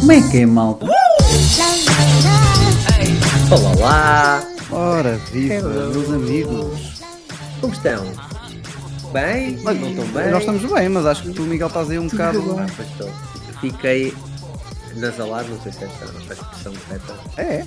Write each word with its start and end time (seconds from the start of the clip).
Como 0.00 0.12
é 0.12 0.28
que 0.28 0.38
é, 0.38 0.46
malta? 0.46 0.86
Olá 3.52 3.74
lá! 3.78 4.42
Ora, 4.72 5.16
viva, 5.30 5.68
meus 5.68 6.10
amigos. 6.10 7.00
Como 7.60 7.72
estão? 7.72 8.04
Bem? 9.12 9.52
Não 9.62 9.72
estão 9.72 10.06
bem? 10.06 10.30
Nós 10.32 10.40
estamos 10.40 10.72
bem, 10.72 10.88
mas 10.88 11.06
acho 11.06 11.22
que 11.22 11.30
tu, 11.30 11.42
Miguel, 11.42 11.68
estás 11.68 11.88
aí 11.88 12.00
um 12.00 12.08
bocado. 12.08 12.58
Ah, 12.58 12.66
pois 12.74 12.88
estou. 12.90 13.10
Fiquei 13.60 14.12
nasalado, 14.96 15.48
não 15.50 15.62
sei 15.62 15.70
se 15.70 15.84
esta 15.84 16.04
é 16.04 16.08
a 16.08 16.32
expressão 16.32 16.72
correta. 16.74 17.14
É, 17.36 17.64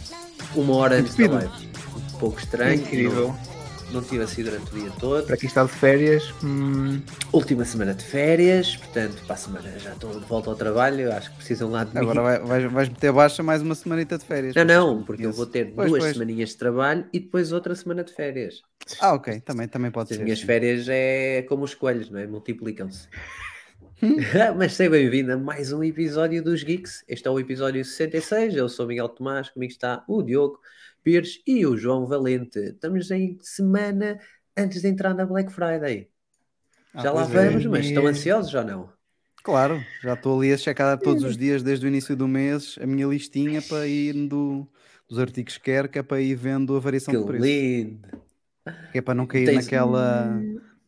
Uma 0.56 0.76
hora 0.76 0.96
antes 0.98 1.16
da 1.16 1.28
live. 1.28 1.70
Um 2.16 2.18
pouco 2.20 2.40
estranho. 2.40 2.76
Incrível. 2.82 3.30
Não, 3.30 3.54
não 3.94 4.02
tive 4.04 4.24
assim 4.24 4.44
durante 4.44 4.74
o 4.74 4.80
dia 4.80 4.92
todo. 5.00 5.26
Para 5.28 5.38
quem 5.38 5.48
está 5.48 5.64
de 5.64 5.70
férias, 5.72 6.34
hum, 6.44 7.02
Última 7.32 7.64
semana 7.66 7.94
de 7.94 8.04
férias, 8.04 8.76
portanto, 8.78 9.22
para 9.26 9.34
a 9.34 9.38
semana 9.38 9.80
já 9.80 9.94
estou 9.94 10.20
de 10.20 10.26
volta 10.26 10.50
ao 10.50 10.56
trabalho. 10.56 11.12
Acho 11.12 11.30
que 11.32 11.38
precisam 11.38 11.70
lá 11.70 11.84
de 11.84 11.94
mim. 11.94 12.02
agora 12.02 12.22
vai- 12.22 12.40
vais, 12.40 12.72
vais 12.72 12.90
meter 12.90 13.12
baixa 13.12 13.42
mais 13.44 13.62
uma 13.62 13.76
semanita 13.76 14.18
de 14.18 14.26
férias. 14.26 14.56
Não, 14.56 14.66
não, 14.66 15.04
porque 15.04 15.26
eu 15.26 15.32
vou 15.32 15.46
ter 15.46 15.72
Pois, 15.74 15.90
duas 15.90 16.04
pois. 16.04 16.14
semaninhas 16.14 16.50
de 16.50 16.58
trabalho 16.58 17.06
e 17.14 17.20
depois 17.20 17.52
outra 17.52 17.76
semana 17.76 18.04
de 18.04 18.14
férias. 18.14 18.62
Ah, 19.00 19.14
ok, 19.14 19.40
também, 19.42 19.68
também 19.68 19.92
pode 19.92 20.12
As 20.12 20.18
ser. 20.18 20.24
minhas 20.24 20.40
sim. 20.40 20.46
férias 20.46 20.88
é 20.90 21.44
como 21.48 21.64
os 21.64 21.74
coelhos, 21.74 22.10
não 22.10 22.20
é? 22.20 22.28
Multiplicam-se. 22.28 23.08
Mas 24.58 24.74
seja 24.74 24.90
bem-vindo 24.90 25.32
a 25.32 25.38
mais 25.38 25.72
um 25.72 25.82
episódio 25.82 26.44
dos 26.44 26.62
Geeks. 26.62 27.06
Este 27.08 27.26
é 27.28 27.32
o 27.32 27.40
episódio 27.40 27.84
66. 27.86 28.54
Eu 28.56 28.68
sou 28.68 28.86
o 28.86 28.88
Miguel 28.90 29.08
Tomás, 29.08 29.50
comigo 29.50 29.72
está 29.72 30.04
o 30.10 30.22
Diogo 30.22 30.60
Pires 31.02 31.42
e 31.48 31.66
o 31.66 31.78
João 31.78 32.06
Valente. 32.06 32.60
Estamos 32.60 33.10
em 33.12 33.38
semana 33.42 34.20
antes 34.58 34.82
de 34.82 34.90
entrar 34.90 35.14
na 35.14 35.26
Black 35.26 35.52
Friday. 35.54 36.10
Ah, 36.94 37.02
Já 37.02 37.12
lá 37.14 37.26
pois 37.26 37.36
é. 37.36 37.50
vamos, 37.50 37.66
mas 37.68 37.86
estão 37.86 38.06
ansiosos 38.06 38.54
ou 38.54 38.64
não? 38.66 38.90
Claro, 39.42 39.82
já 40.02 40.14
estou 40.14 40.38
ali 40.40 40.52
a 40.54 40.58
checar 40.58 40.98
todos 41.00 41.24
os 41.24 41.38
dias, 41.38 41.64
desde 41.64 41.86
o 41.86 41.88
início 41.88 42.16
do 42.16 42.28
mês, 42.28 42.78
a 42.82 42.86
minha 42.86 43.08
listinha 43.08 43.62
para 43.62 43.88
ir 43.88 44.14
do, 44.28 44.68
dos 45.08 45.18
artigos 45.20 45.58
que 45.58 45.64
quero, 45.64 45.88
que 45.88 46.00
é 46.00 46.04
para 46.04 46.20
ir 46.22 46.36
vendo 46.36 46.76
a 46.76 46.80
variação 46.80 47.14
Que 47.14 47.20
de 47.22 47.26
preço. 47.26 47.46
lindo! 47.46 48.08
Que 48.92 48.98
é 48.98 49.02
para 49.02 49.14
não 49.14 49.26
cair 49.26 49.46
Tens- 49.46 49.66
naquela, 49.66 50.42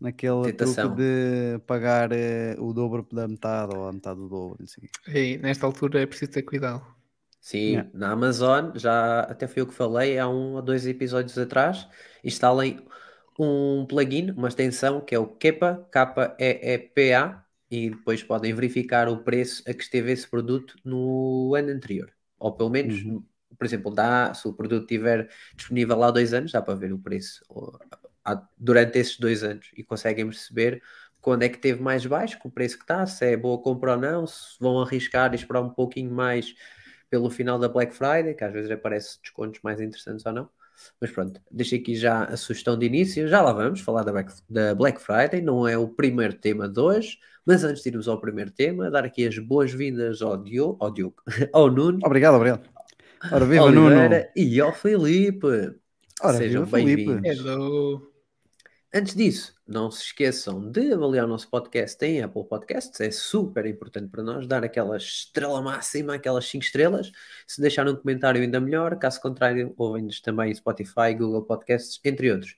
naquele 0.05 0.51
Tentação. 0.51 0.85
truque 0.85 0.95
de 0.95 1.59
pagar 1.67 2.11
eh, 2.11 2.55
o 2.59 2.73
dobro 2.73 3.07
da 3.11 3.27
metade 3.27 3.75
ou 3.75 3.87
a 3.87 3.93
metade 3.93 4.19
do 4.19 4.29
dobro. 4.29 4.63
O 4.63 4.67
quê. 4.67 4.89
e 5.07 5.37
nesta 5.39 5.65
altura 5.65 6.01
é 6.01 6.05
preciso 6.05 6.31
ter 6.31 6.43
cuidado. 6.43 6.85
Sim, 7.39 7.59
Yeah. 7.73 7.91
na 7.93 8.11
Amazon, 8.11 8.71
já 8.75 9.21
até 9.21 9.47
foi 9.47 9.61
eu 9.61 9.67
que 9.67 9.73
falei 9.73 10.17
há 10.17 10.27
um 10.27 10.53
ou 10.55 10.61
dois 10.63 10.87
episódios 10.87 11.37
atrás, 11.37 11.87
instalem 12.23 12.83
um 13.37 13.85
plugin, 13.87 14.31
uma 14.31 14.47
extensão 14.47 14.99
que 15.01 15.13
é 15.13 15.19
o 15.19 15.27
Kepa, 15.27 15.87
K-E-E-P-A, 15.91 17.45
e 17.69 17.89
depois 17.91 18.23
podem 18.23 18.53
verificar 18.53 19.07
o 19.09 19.23
preço 19.23 19.61
a 19.69 19.73
que 19.73 19.83
esteve 19.83 20.11
esse 20.11 20.27
produto 20.27 20.75
no 20.83 21.53
ano 21.55 21.69
anterior. 21.71 22.11
Ou 22.39 22.55
pelo 22.55 22.69
menos, 22.69 23.05
por 23.57 23.65
exemplo, 23.65 23.93
dá, 23.93 24.33
se 24.33 24.47
o 24.47 24.53
produto 24.53 24.83
estiver 24.83 25.29
disponível 25.55 26.01
há 26.03 26.11
dois 26.11 26.33
anos, 26.33 26.51
dá 26.51 26.61
para 26.61 26.73
ver 26.75 26.93
o 26.93 26.99
preço 26.99 27.43
durante 28.57 28.97
esses 28.99 29.19
dois 29.19 29.43
anos 29.43 29.69
e 29.75 29.83
conseguem 29.83 30.25
perceber 30.25 30.81
quando 31.21 31.43
é 31.43 31.49
que 31.49 31.57
teve 31.57 31.81
mais 31.81 32.05
baixo, 32.05 32.37
o 32.43 32.51
preço 32.51 32.77
que 32.77 32.83
está, 32.83 33.05
se 33.05 33.25
é 33.25 33.35
boa 33.35 33.57
compra 33.59 33.93
ou 33.93 33.99
não, 33.99 34.27
se 34.27 34.57
vão 34.59 34.79
arriscar 34.79 35.33
e 35.33 35.35
esperar 35.35 35.61
um 35.61 35.69
pouquinho 35.71 36.11
mais 36.11 36.53
pelo 37.09 37.29
final 37.29 37.57
da 37.57 37.67
Black 37.67 37.95
Friday, 37.95 38.35
que 38.35 38.43
às 38.43 38.53
vezes 38.53 38.69
aparece 38.69 39.19
descontos 39.21 39.59
mais 39.63 39.81
interessantes 39.81 40.25
ou 40.25 40.31
não. 40.31 40.49
Mas 40.99 41.09
pronto, 41.09 41.41
deixei 41.49 41.79
aqui 41.79 41.95
já 41.95 42.25
a 42.25 42.37
sugestão 42.37 42.77
de 42.77 42.85
início. 42.85 43.27
Já 43.27 43.41
lá 43.41 43.53
vamos 43.53 43.79
falar 43.81 44.03
da 44.03 44.11
Black, 44.11 44.33
da 44.49 44.75
Black 44.75 45.01
Friday, 45.01 45.41
não 45.41 45.67
é 45.67 45.77
o 45.77 45.87
primeiro 45.87 46.33
tema 46.33 46.67
de 46.67 46.79
hoje, 46.79 47.17
mas 47.45 47.63
antes 47.63 47.81
de 47.81 47.89
irmos 47.89 48.07
ao 48.07 48.19
primeiro 48.19 48.51
tema, 48.51 48.91
dar 48.91 49.05
aqui 49.05 49.25
as 49.25 49.37
boas-vindas 49.39 50.21
ao 50.21 50.37
Diogo, 50.37 50.77
ao, 50.79 50.91
Diogo, 50.91 51.15
ao 51.53 51.71
Nuno, 51.71 51.99
Obrigado, 52.03 52.35
obrigado. 52.35 52.69
Ora, 53.31 53.45
viva 53.45 53.63
Oliveira 53.63 54.09
Nuno. 54.09 54.31
e 54.35 54.59
ao 54.59 54.73
Felipe. 54.73 55.75
Ora, 56.21 56.37
Sejam 56.37 56.65
bem-vindos. 56.65 57.25
Hello! 57.25 58.14
Antes 58.97 59.13
disso, 59.13 59.53
não 59.67 59.91
se 59.91 60.03
esqueçam 60.03 60.71
de 60.71 60.93
avaliar 60.93 61.25
o 61.25 61.27
nosso 61.27 61.49
podcast 61.49 62.01
em 62.05 62.21
Apple 62.21 62.45
Podcasts, 62.47 63.01
é 63.01 63.11
super 63.11 63.65
importante 63.65 64.07
para 64.07 64.23
nós, 64.23 64.47
dar 64.47 64.63
aquela 64.63 64.95
estrela 64.95 65.61
máxima, 65.61 66.15
aquelas 66.15 66.47
5 66.47 66.63
estrelas. 66.63 67.11
Se 67.45 67.59
deixar 67.59 67.85
um 67.89 67.95
comentário 67.97 68.41
ainda 68.41 68.57
melhor, 68.61 68.97
caso 68.97 69.19
contrário, 69.19 69.73
ouvem-nos 69.75 70.21
também 70.21 70.55
Spotify, 70.55 71.13
Google 71.13 71.43
Podcasts, 71.43 71.99
entre 72.05 72.31
outros. 72.31 72.55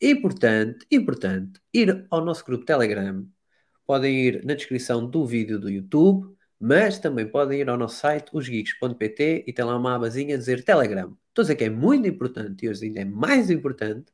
Importante, 0.00 0.86
importante, 0.90 1.60
ir 1.70 2.06
ao 2.10 2.24
nosso 2.24 2.46
grupo 2.46 2.64
Telegram. 2.64 3.28
Podem 3.86 4.26
ir 4.26 4.42
na 4.42 4.54
descrição 4.54 5.06
do 5.06 5.26
vídeo 5.26 5.58
do 5.58 5.68
YouTube, 5.68 6.34
mas 6.58 6.98
também 6.98 7.28
podem 7.28 7.60
ir 7.60 7.68
ao 7.68 7.76
nosso 7.76 7.96
site, 7.96 8.30
osgeeks.pt, 8.32 9.44
e 9.46 9.52
tem 9.52 9.64
lá 9.66 9.76
uma 9.76 9.96
abazinha 9.96 10.36
a 10.36 10.38
dizer 10.38 10.64
Telegram. 10.64 11.14
Estou 11.28 11.42
a 11.42 11.44
dizer 11.44 11.56
que 11.56 11.64
é 11.64 11.68
muito 11.68 12.08
importante, 12.08 12.64
e 12.64 12.70
hoje 12.70 12.86
ainda 12.86 13.00
é 13.00 13.04
mais 13.04 13.50
importante, 13.50 14.10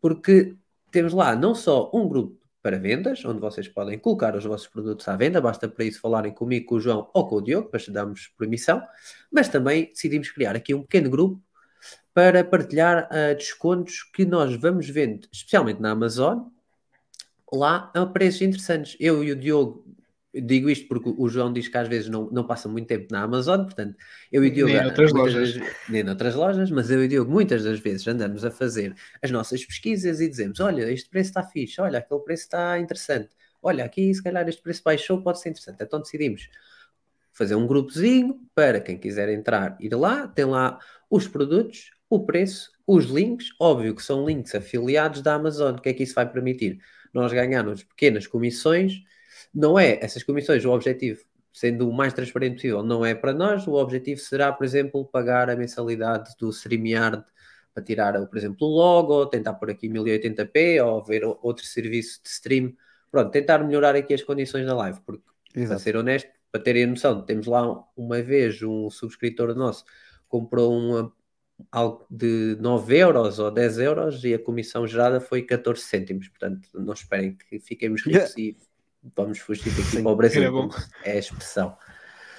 porque 0.00 0.56
temos 0.96 1.12
lá 1.12 1.36
não 1.36 1.54
só 1.54 1.90
um 1.92 2.08
grupo 2.08 2.40
para 2.62 2.78
vendas, 2.78 3.22
onde 3.22 3.38
vocês 3.38 3.68
podem 3.68 3.98
colocar 3.98 4.34
os 4.34 4.42
vossos 4.46 4.66
produtos 4.66 5.06
à 5.06 5.14
venda, 5.14 5.42
basta 5.42 5.68
para 5.68 5.84
isso 5.84 6.00
falarem 6.00 6.32
comigo, 6.32 6.64
com 6.64 6.76
o 6.76 6.80
João 6.80 7.10
ou 7.12 7.28
com 7.28 7.36
o 7.36 7.42
Diogo, 7.42 7.68
para 7.68 7.78
darmos 7.90 8.28
permissão, 8.38 8.82
mas 9.30 9.46
também 9.46 9.90
decidimos 9.90 10.30
criar 10.30 10.56
aqui 10.56 10.72
um 10.72 10.80
pequeno 10.80 11.10
grupo 11.10 11.38
para 12.14 12.42
partilhar 12.42 13.06
ah, 13.10 13.34
descontos 13.34 14.04
que 14.04 14.24
nós 14.24 14.56
vamos 14.56 14.88
vendo, 14.88 15.28
especialmente 15.30 15.82
na 15.82 15.90
Amazon, 15.90 16.44
lá 17.52 17.92
a 17.94 18.06
preços 18.06 18.40
interessantes. 18.40 18.96
Eu 18.98 19.22
e 19.22 19.32
o 19.32 19.36
Diogo, 19.36 19.84
digo 20.40 20.68
isto 20.70 20.86
porque 20.88 21.12
o 21.16 21.28
João 21.28 21.52
diz 21.52 21.68
que 21.68 21.76
às 21.76 21.88
vezes 21.88 22.08
não, 22.08 22.30
não 22.30 22.46
passa 22.46 22.68
muito 22.68 22.86
tempo 22.86 23.06
na 23.10 23.22
Amazon, 23.22 23.64
portanto, 23.64 23.96
eu 24.30 24.44
e 24.44 24.48
o 24.48 24.52
Diogo. 24.52 24.72
Nem 24.72 24.82
noutras 24.82 25.12
lojas. 25.12 25.52
vezes- 25.54 25.72
nem 25.88 26.02
noutras 26.04 26.34
lojas, 26.34 26.70
mas 26.70 26.90
eu 26.90 27.02
e 27.02 27.06
o 27.06 27.08
Diogo 27.08 27.30
muitas 27.30 27.64
das 27.64 27.78
vezes 27.80 28.06
andamos 28.06 28.44
a 28.44 28.50
fazer 28.50 28.94
as 29.22 29.30
nossas 29.30 29.64
pesquisas 29.64 30.20
e 30.20 30.28
dizemos: 30.28 30.60
olha, 30.60 30.90
este 30.90 31.08
preço 31.08 31.30
está 31.30 31.42
fixe, 31.42 31.80
olha, 31.80 31.98
aquele 31.98 32.20
preço 32.20 32.42
está 32.44 32.78
interessante, 32.78 33.30
olha, 33.62 33.84
aqui 33.84 34.12
se 34.14 34.22
calhar 34.22 34.48
este 34.48 34.62
preço 34.62 34.82
baixou, 34.84 35.22
pode 35.22 35.40
ser 35.40 35.50
interessante. 35.50 35.82
Então 35.82 36.00
decidimos 36.00 36.48
fazer 37.32 37.54
um 37.54 37.66
grupozinho 37.66 38.40
para 38.54 38.80
quem 38.80 38.96
quiser 38.96 39.28
entrar, 39.28 39.76
ir 39.78 39.94
lá, 39.94 40.26
tem 40.26 40.44
lá 40.46 40.78
os 41.10 41.28
produtos, 41.28 41.90
o 42.08 42.24
preço, 42.24 42.70
os 42.86 43.06
links, 43.06 43.48
óbvio 43.60 43.94
que 43.94 44.02
são 44.02 44.24
links 44.26 44.54
afiliados 44.54 45.20
da 45.20 45.34
Amazon, 45.34 45.74
o 45.76 45.80
que 45.82 45.88
é 45.88 45.92
que 45.92 46.02
isso 46.02 46.14
vai 46.14 46.30
permitir? 46.30 46.78
Nós 47.12 47.32
ganharmos 47.32 47.82
pequenas 47.82 48.26
comissões, 48.26 49.02
não 49.56 49.78
é 49.78 49.98
essas 50.02 50.22
comissões 50.22 50.64
o 50.64 50.70
objetivo, 50.70 51.24
sendo 51.52 51.88
o 51.88 51.92
mais 51.92 52.12
transparente 52.12 52.56
possível, 52.56 52.82
não 52.82 53.04
é 53.04 53.14
para 53.14 53.32
nós, 53.32 53.66
o 53.66 53.72
objetivo 53.72 54.20
será, 54.20 54.52
por 54.52 54.64
exemplo, 54.64 55.04
pagar 55.06 55.48
a 55.48 55.56
mensalidade 55.56 56.34
do 56.38 56.50
StreamYard 56.50 57.24
para 57.72 57.82
tirar, 57.82 58.26
por 58.26 58.36
exemplo, 58.36 58.66
o 58.66 58.70
logo, 58.70 59.26
tentar 59.26 59.54
pôr 59.54 59.70
aqui 59.70 59.88
1080p 59.88 60.84
ou 60.84 61.02
ver 61.02 61.24
outro 61.24 61.64
serviço 61.64 62.22
de 62.22 62.28
stream, 62.28 62.74
pronto, 63.10 63.30
tentar 63.30 63.58
melhorar 63.64 63.96
aqui 63.96 64.12
as 64.12 64.22
condições 64.22 64.66
da 64.66 64.74
live, 64.74 65.00
porque 65.00 65.24
para 65.52 65.62
Exato. 65.62 65.80
ser 65.80 65.96
honesto, 65.96 66.28
para 66.52 66.62
terem 66.62 66.84
a 66.84 66.86
noção, 66.86 67.22
temos 67.24 67.46
lá 67.46 67.84
uma 67.96 68.20
vez 68.22 68.62
um 68.62 68.90
subscritor 68.90 69.54
nosso 69.54 69.84
comprou 70.28 70.76
uma, 70.76 71.12
algo 71.70 72.06
de 72.10 72.56
9 72.60 72.96
euros 72.96 73.38
ou 73.38 73.50
10 73.50 73.78
euros 73.78 74.24
e 74.24 74.34
a 74.34 74.38
comissão 74.38 74.86
gerada 74.86 75.20
foi 75.20 75.42
14 75.42 75.82
cêntimos. 75.82 76.28
Portanto, 76.28 76.68
não 76.74 76.92
esperem 76.92 77.36
que 77.36 77.58
fiquemos 77.58 78.04
ricos 78.04 78.36
e 78.36 78.56
vamos 79.14 79.38
fugir 79.38 79.70
daqui 79.70 79.82
Sim, 79.82 80.02
para 80.02 80.12
o 80.12 80.16
Brasil, 80.16 80.52
como 80.52 80.74
é 81.04 81.12
a 81.12 81.18
expressão. 81.18 81.76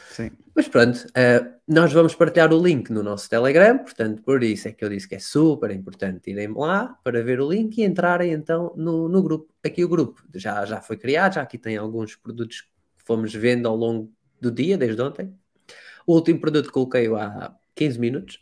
Sim. 0.10 0.32
Mas 0.56 0.68
pronto, 0.68 1.06
eh, 1.16 1.46
nós 1.68 1.94
vamos 1.94 2.16
partilhar 2.16 2.52
o 2.52 2.60
link 2.60 2.90
no 2.90 3.04
nosso 3.04 3.30
Telegram, 3.30 3.78
portanto, 3.78 4.24
por 4.24 4.44
isso 4.44 4.68
é 4.68 4.72
que 4.72 4.84
eu 4.84 4.90
disse 4.90 5.08
que 5.08 5.14
é 5.14 5.20
super 5.20 5.70
importante 5.70 6.32
irem 6.32 6.52
lá 6.56 6.98
para 7.04 7.24
ver 7.24 7.40
o 7.40 7.48
link 7.48 7.78
e 7.78 7.84
entrarem 7.84 8.32
então 8.32 8.74
no, 8.76 9.08
no 9.08 9.22
grupo. 9.22 9.54
Aqui 9.64 9.86
o 9.86 9.88
grupo 9.88 10.24
já, 10.34 10.66
já 10.66 10.82
foi 10.82 10.98
criado, 10.98 11.36
já 11.36 11.44
aqui 11.44 11.60
tem 11.60 11.78
alguns 11.78 12.16
produtos 12.16 12.62
que 12.62 13.04
fomos 13.06 13.32
vendo 13.34 13.68
ao 13.68 13.76
longo 13.76 14.12
do 14.42 14.52
dia, 14.52 14.76
desde 14.76 15.00
ontem. 15.00 15.32
O 16.08 16.16
último 16.16 16.40
produto 16.40 16.66
que 16.66 16.74
coloquei 16.74 17.08
há 17.14 17.54
15 17.76 18.00
minutos. 18.00 18.40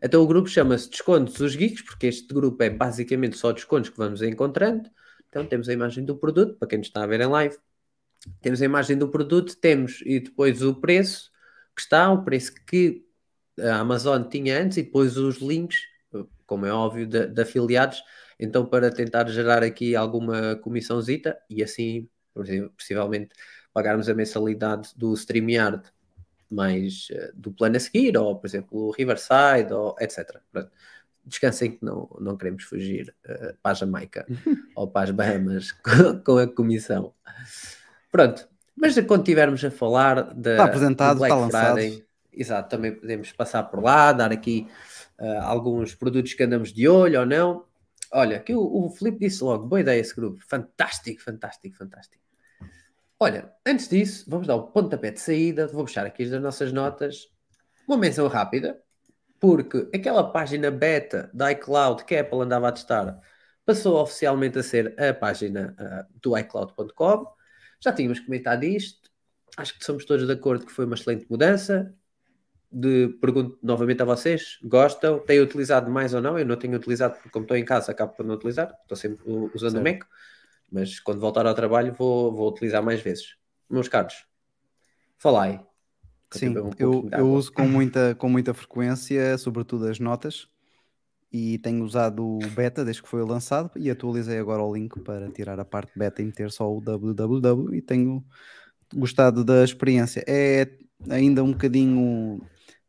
Então 0.00 0.22
o 0.22 0.26
grupo 0.26 0.48
chama-se 0.48 0.88
Descontos 0.88 1.34
dos 1.34 1.56
Geeks, 1.56 1.82
porque 1.82 2.06
este 2.06 2.32
grupo 2.32 2.62
é 2.62 2.70
basicamente 2.70 3.36
só 3.36 3.50
descontos 3.50 3.90
que 3.90 3.98
vamos 3.98 4.22
encontrando. 4.22 4.88
Então 5.28 5.46
temos 5.46 5.68
a 5.68 5.72
imagem 5.72 6.04
do 6.04 6.16
produto, 6.16 6.56
para 6.56 6.68
quem 6.68 6.80
está 6.80 7.04
a 7.04 7.06
ver 7.06 7.20
em 7.20 7.26
live. 7.26 7.56
Temos 8.40 8.60
a 8.60 8.64
imagem 8.64 8.96
do 8.96 9.08
produto, 9.08 9.56
temos 9.56 10.02
e 10.04 10.20
depois 10.20 10.62
o 10.62 10.74
preço 10.74 11.30
que 11.74 11.82
está, 11.82 12.10
o 12.10 12.24
preço 12.24 12.54
que 12.66 13.04
a 13.60 13.78
Amazon 13.78 14.22
tinha 14.24 14.60
antes 14.60 14.78
e 14.78 14.82
depois 14.82 15.16
os 15.16 15.38
links, 15.38 15.78
como 16.46 16.66
é 16.66 16.72
óbvio, 16.72 17.06
de, 17.06 17.26
de 17.26 17.42
afiliados. 17.42 18.02
Então, 18.38 18.64
para 18.66 18.90
tentar 18.90 19.28
gerar 19.28 19.62
aqui 19.62 19.96
alguma 19.96 20.56
comissãozita 20.56 21.38
e 21.50 21.62
assim, 21.62 22.08
possivelmente, 22.76 23.34
pagarmos 23.72 24.08
a 24.08 24.14
mensalidade 24.14 24.90
do 24.96 25.14
StreamYard 25.14 25.82
mais 26.50 27.08
eh, 27.10 27.30
do 27.34 27.52
plano 27.52 27.76
a 27.76 27.80
seguir, 27.80 28.16
ou 28.16 28.38
por 28.38 28.46
exemplo 28.46 28.68
o 28.78 28.90
Riverside, 28.90 29.72
ou 29.72 29.94
etc. 30.00 30.40
Pronto. 30.50 30.70
Descansem 31.28 31.72
que 31.72 31.84
não, 31.84 32.08
não 32.18 32.36
queremos 32.36 32.64
fugir 32.64 33.14
eh, 33.24 33.54
para 33.62 33.72
a 33.72 33.74
Jamaica 33.74 34.26
ou 34.74 34.88
para 34.88 35.04
as 35.04 35.10
Bahamas 35.10 35.72
com, 35.84 36.20
com 36.24 36.38
a 36.38 36.46
comissão. 36.46 37.12
Pronto, 38.10 38.48
mas 38.74 38.98
quando 39.06 39.20
estivermos 39.20 39.64
a 39.64 39.70
falar 39.70 40.34
da, 40.34 40.52
Está 40.52 40.64
apresentado, 40.64 41.16
do 41.16 41.18
Black 41.18 41.34
está 41.34 41.44
lançado. 41.44 41.74
Friday, 41.74 42.06
exato, 42.32 42.68
também 42.68 42.94
podemos 42.94 43.32
passar 43.32 43.64
por 43.64 43.82
lá, 43.82 44.12
dar 44.12 44.32
aqui 44.32 44.66
ah, 45.18 45.44
alguns 45.44 45.94
produtos 45.94 46.32
que 46.32 46.42
andamos 46.42 46.72
de 46.72 46.88
olho 46.88 47.20
ou 47.20 47.26
não. 47.26 47.64
Olha, 48.12 48.38
que 48.38 48.54
o, 48.54 48.86
o 48.86 48.90
Filipe 48.90 49.18
disse 49.18 49.42
logo, 49.42 49.66
boa 49.66 49.80
ideia 49.80 50.00
esse 50.00 50.14
grupo, 50.14 50.40
fantástico, 50.46 51.20
fantástico, 51.20 51.76
fantástico. 51.76 52.22
Olha, 53.20 53.52
antes 53.66 53.88
disso, 53.88 54.24
vamos 54.28 54.46
dar 54.46 54.54
o 54.54 54.68
pontapé 54.68 55.10
de 55.10 55.20
saída, 55.20 55.66
vou 55.66 55.84
puxar 55.84 56.06
aqui 56.06 56.22
as 56.22 56.40
nossas 56.40 56.72
notas, 56.72 57.28
uma 57.86 57.98
menção 57.98 58.28
rápida, 58.28 58.80
porque 59.40 59.88
aquela 59.94 60.24
página 60.24 60.70
beta 60.70 61.30
da 61.32 61.52
iCloud 61.52 62.04
que 62.04 62.16
a 62.16 62.20
Apple 62.20 62.40
andava 62.40 62.68
a 62.68 62.72
testar 62.72 63.20
passou 63.64 64.00
oficialmente 64.00 64.58
a 64.58 64.62
ser 64.62 64.98
a 64.98 65.12
página 65.12 65.74
ah, 65.78 66.06
do 66.22 66.36
iCloud.com. 66.38 67.26
Já 67.80 67.92
tínhamos 67.92 68.18
comentado 68.20 68.64
isto, 68.64 69.10
acho 69.58 69.78
que 69.78 69.84
somos 69.84 70.04
todos 70.04 70.26
de 70.26 70.32
acordo 70.32 70.64
que 70.64 70.72
foi 70.72 70.86
uma 70.86 70.94
excelente 70.94 71.26
mudança. 71.28 71.94
De, 72.70 73.08
pergunto 73.20 73.58
novamente 73.62 74.02
a 74.02 74.04
vocês: 74.04 74.58
gostam? 74.62 75.18
Têm 75.20 75.40
utilizado 75.40 75.90
mais 75.90 76.14
ou 76.14 76.20
não? 76.20 76.38
Eu 76.38 76.46
não 76.46 76.56
tenho 76.56 76.76
utilizado 76.76 77.14
porque, 77.14 77.30
como 77.30 77.44
estou 77.44 77.56
em 77.56 77.64
casa, 77.64 77.92
acabo 77.92 78.14
por 78.14 78.24
não 78.24 78.34
utilizar. 78.34 78.74
Estou 78.82 78.96
sempre 78.96 79.22
uh, 79.30 79.50
usando 79.54 79.78
o 79.78 79.82
Certo. 79.82 80.00
Mac, 80.00 80.08
mas 80.70 81.00
quando 81.00 81.20
voltar 81.20 81.46
ao 81.46 81.54
trabalho 81.54 81.92
vou, 81.92 82.32
vou 82.34 82.50
utilizar 82.50 82.82
mais 82.82 83.00
vezes. 83.00 83.36
Meus 83.70 83.88
caros, 83.88 84.26
falai. 85.18 85.67
Sim, 86.30 86.50
um 86.58 86.70
eu, 86.78 87.08
eu 87.10 87.30
uso 87.30 87.52
com 87.52 87.66
muita, 87.66 88.14
com 88.14 88.28
muita 88.28 88.52
frequência, 88.52 89.36
sobretudo 89.38 89.86
as 89.86 89.98
notas, 89.98 90.48
e 91.32 91.58
tenho 91.58 91.84
usado 91.84 92.24
o 92.24 92.38
beta 92.54 92.84
desde 92.84 93.02
que 93.02 93.08
foi 93.08 93.22
lançado 93.22 93.70
e 93.76 93.90
atualizei 93.90 94.38
agora 94.38 94.62
o 94.62 94.74
link 94.74 94.98
para 95.00 95.30
tirar 95.30 95.60
a 95.60 95.64
parte 95.64 95.92
beta 95.96 96.22
e 96.22 96.24
meter 96.24 96.50
só 96.50 96.70
o 96.70 96.80
www 96.80 97.74
e 97.74 97.82
tenho 97.82 98.24
gostado 98.94 99.44
da 99.44 99.62
experiência. 99.62 100.24
É 100.26 100.68
ainda 101.10 101.44
um 101.44 101.52
bocadinho 101.52 102.40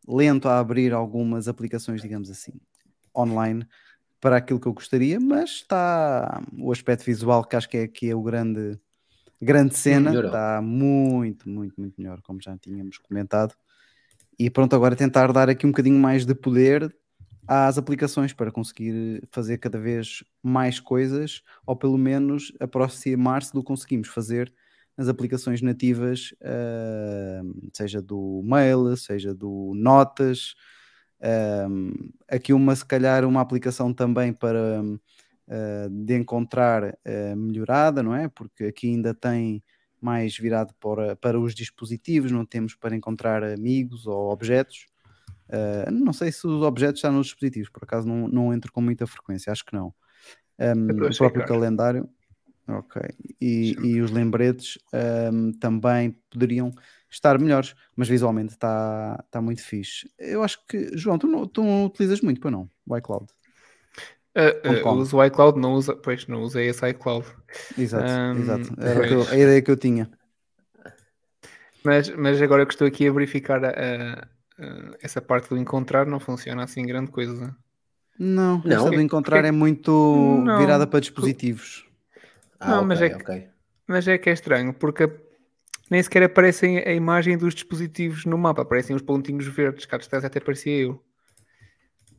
lento 0.07 0.47
a 0.47 0.59
abrir 0.59 0.94
algumas 0.94 1.47
aplicações, 1.47 2.01
digamos 2.01 2.30
assim, 2.30 2.53
online 3.15 3.65
para 4.19 4.38
aquilo 4.38 4.59
que 4.59 4.68
eu 4.68 4.74
gostaria, 4.74 5.19
mas 5.19 5.50
está 5.51 6.41
o 6.57 6.71
aspecto 6.71 7.06
visual 7.06 7.44
que 7.44 7.56
acho 7.56 7.69
que 7.69 7.77
é 7.77 7.83
aqui 7.83 8.09
é 8.09 8.15
o 8.15 8.21
grande 8.21 8.77
grande 9.41 9.75
cena, 9.75 10.09
Melhorou. 10.09 10.30
está 10.30 10.62
muito, 10.62 11.50
muito, 11.50 11.80
muito 11.80 11.95
melhor, 11.97 12.21
como 12.21 12.41
já 12.41 12.57
tínhamos 12.57 12.97
comentado. 12.97 13.53
E 14.38 14.50
pronto, 14.50 14.75
agora 14.75 14.95
tentar 14.95 15.31
dar 15.31 15.50
aqui 15.50 15.65
um 15.65 15.71
bocadinho 15.71 16.00
mais 16.00 16.25
de 16.25 16.33
poder 16.33 16.94
às 17.47 17.77
aplicações 17.77 18.31
para 18.31 18.51
conseguir 18.51 19.27
fazer 19.31 19.57
cada 19.57 19.80
vez 19.80 20.24
mais 20.44 20.80
coisas, 20.80 21.41
ou 21.65 21.75
pelo 21.75 21.97
menos 21.97 22.53
aproximar-se 22.59 23.51
do 23.51 23.62
que 23.62 23.68
conseguimos 23.68 24.07
fazer 24.07 24.53
nas 24.95 25.07
aplicações 25.07 25.62
nativas, 25.62 26.33
ah, 26.44 27.41
seja 27.74 28.01
do 28.01 28.44
mail, 28.45 28.95
seja 28.97 29.33
do 29.33 29.74
notas. 29.75 30.56
Um, 31.69 31.91
aqui 32.30 32.53
uma, 32.53 32.75
se 32.75 32.86
calhar, 32.86 33.25
uma 33.25 33.41
aplicação 33.41 33.94
também 33.94 34.31
para 34.31 34.81
uh, 35.50 35.90
de 35.90 36.16
encontrar 36.16 36.84
uh, 36.84 37.36
melhorada, 37.36 38.04
não 38.04 38.16
é? 38.16 38.28
Porque 38.30 38.66
aqui 38.66 38.88
ainda 38.88 39.13
tem 39.13 39.63
mais 40.00 40.38
virado 40.38 40.74
para, 40.80 41.16
para 41.16 41.40
os 41.40 41.54
dispositivos, 41.54 42.31
não 42.31 42.46
temos 42.46 42.75
para 42.75 42.96
encontrar 42.96 43.44
amigos 43.44 44.07
ou 44.07 44.31
objetos. 44.31 44.86
Uh, 45.50 45.92
não 45.92 46.13
sei 46.13 46.31
se 46.31 46.46
os 46.48 46.62
objetos 46.62 47.00
estão 47.00 47.12
nos 47.12 47.28
dispositivos, 47.28 47.69
por 47.69 47.84
acaso 47.84 48.07
não, 48.07 48.28
não 48.28 48.54
entro 48.54 48.72
com 48.72 48.81
muita 48.81 49.07
frequência, 49.07 49.51
acho 49.51 49.66
que 49.66 49.74
não. 49.74 49.94
Um, 50.60 50.90
estou 50.90 51.07
a 51.07 51.10
o 51.10 51.18
próprio 51.18 51.46
calendário, 51.46 52.10
ok. 52.68 53.01
E, 53.42 53.75
e 53.81 54.01
os 54.01 54.12
lembretes 54.12 54.78
um, 55.34 55.51
também 55.54 56.16
poderiam 56.30 56.72
estar 57.10 57.40
melhores, 57.40 57.74
mas 57.96 58.07
visualmente 58.07 58.54
está 58.54 59.24
tá 59.31 59.42
muito 59.42 59.63
fixe. 59.63 60.10
Eu 60.19 60.44
acho 60.44 60.66
que, 60.68 60.96
João, 60.96 61.18
tu 61.18 61.28
não, 61.28 61.48
tu 61.48 61.63
não 61.63 61.86
utilizas 61.86 62.22
muito 62.22 62.40
para 62.40 62.51
não, 62.51 62.69
o 62.86 62.98
iCloud. 62.98 63.25
Uh, 64.36 64.86
uh, 64.88 64.94
uso 64.94 65.18
o 65.18 65.26
iCloud, 65.26 65.60
não 65.60 65.74
usa, 65.74 65.96
pois 65.96 66.28
não 66.28 66.42
usei 66.44 66.68
esse 66.70 66.88
iCloud. 66.88 67.26
Exato, 67.78 68.12
Um, 68.12 68.40
exato. 68.40 68.76
Era 68.80 69.08
eu- 69.08 69.28
a 69.28 69.36
ideia 69.36 69.62
que 69.62 69.72
eu 69.72 69.78
tinha. 69.78 70.10
Mas, 71.84 72.10
mas 72.10 72.42
agora 72.42 72.66
que 72.66 72.74
estou 72.74 72.88
aqui 72.88 73.08
a 73.08 73.12
verificar 73.12 73.64
a- 73.64 73.70
a- 73.70 74.28
a- 74.64 74.96
essa 75.02 75.22
parte 75.22 75.50
do 75.50 75.58
encontrar, 75.58 76.06
não 76.06 76.20
funciona 76.20 76.64
assim 76.64 76.86
grande 76.86 77.12
coisa. 77.12 77.56
Não, 78.18 78.62
Não? 78.64 78.78
essa 78.78 78.92
do 78.92 79.00
encontrar 79.02 79.38
Porque- 79.38 79.48
é 79.48 79.52
muito 79.52 80.42
Não, 80.46 80.58
virada 80.58 80.86
para 80.86 81.00
dispositivos. 81.00 81.88
Ah, 82.60 82.72
Não, 82.72 82.78
ok, 82.80 82.88
mas 82.88 83.02
é 83.02 83.10
que- 83.10 83.16
ok. 83.16 83.48
Mas 83.88 84.08
é 84.08 84.18
que 84.18 84.30
é 84.30 84.34
estranho, 84.34 84.74
porque 84.74 85.10
nem 85.90 86.04
sequer 86.04 86.24
aparecem 86.24 86.78
a 86.80 86.94
imagem 86.94 87.38
dos 87.38 87.56
dispositivos 87.56 88.25
no 88.25 88.38
mapa, 88.38 88.62
aparecem 88.62 88.96
os 88.96 89.02
pontinhos 89.02 89.48
verdes, 89.48 89.86
cá 89.86 89.98
distância 89.98 90.28
até 90.28 90.40
parecia 90.40 90.78
eu. 90.78 91.04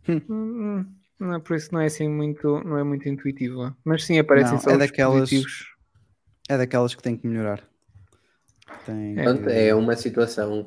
Hum. 0.09 0.21
Hum, 0.29 0.87
Não, 1.20 1.40
por 1.40 1.55
isso 1.56 1.72
não 1.72 1.81
é 1.81 1.87
assim 1.87 2.08
muito, 2.08 2.62
não 2.64 2.78
é 2.78 2.82
muito 2.82 3.08
intuitiva. 3.08 3.76
Mas 3.84 4.05
sim, 4.05 4.19
aparecem 4.19 4.55
Não, 4.55 4.61
só 4.61 4.70
é 4.70 4.72
os 4.72 4.78
daquelas- 4.78 5.28
dispositivos. 5.28 5.75
É 6.49 6.56
daquelas 6.58 6.94
que 6.94 7.02
tem 7.02 7.17
que 7.17 7.26
melhorar. 7.28 7.62
Tem 8.87 9.14
Portanto, 9.14 9.44
que- 9.44 9.52
é 9.52 9.75
uma 9.75 9.94
situação. 9.96 10.67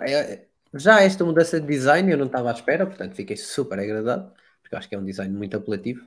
é- 0.00 0.46
já 0.74 1.02
esta 1.02 1.24
mudança 1.24 1.60
de 1.60 1.66
design 1.66 2.10
eu 2.10 2.16
não 2.18 2.26
estava 2.26 2.50
à 2.50 2.52
espera, 2.54 2.86
portanto 2.86 3.14
fiquei 3.14 3.36
super 3.36 3.78
agradado, 3.78 4.32
porque 4.62 4.74
acho 4.74 4.88
que 4.88 4.94
é 4.94 4.98
um 4.98 5.04
design 5.04 5.36
muito 5.36 5.56
apelativo. 5.56 6.06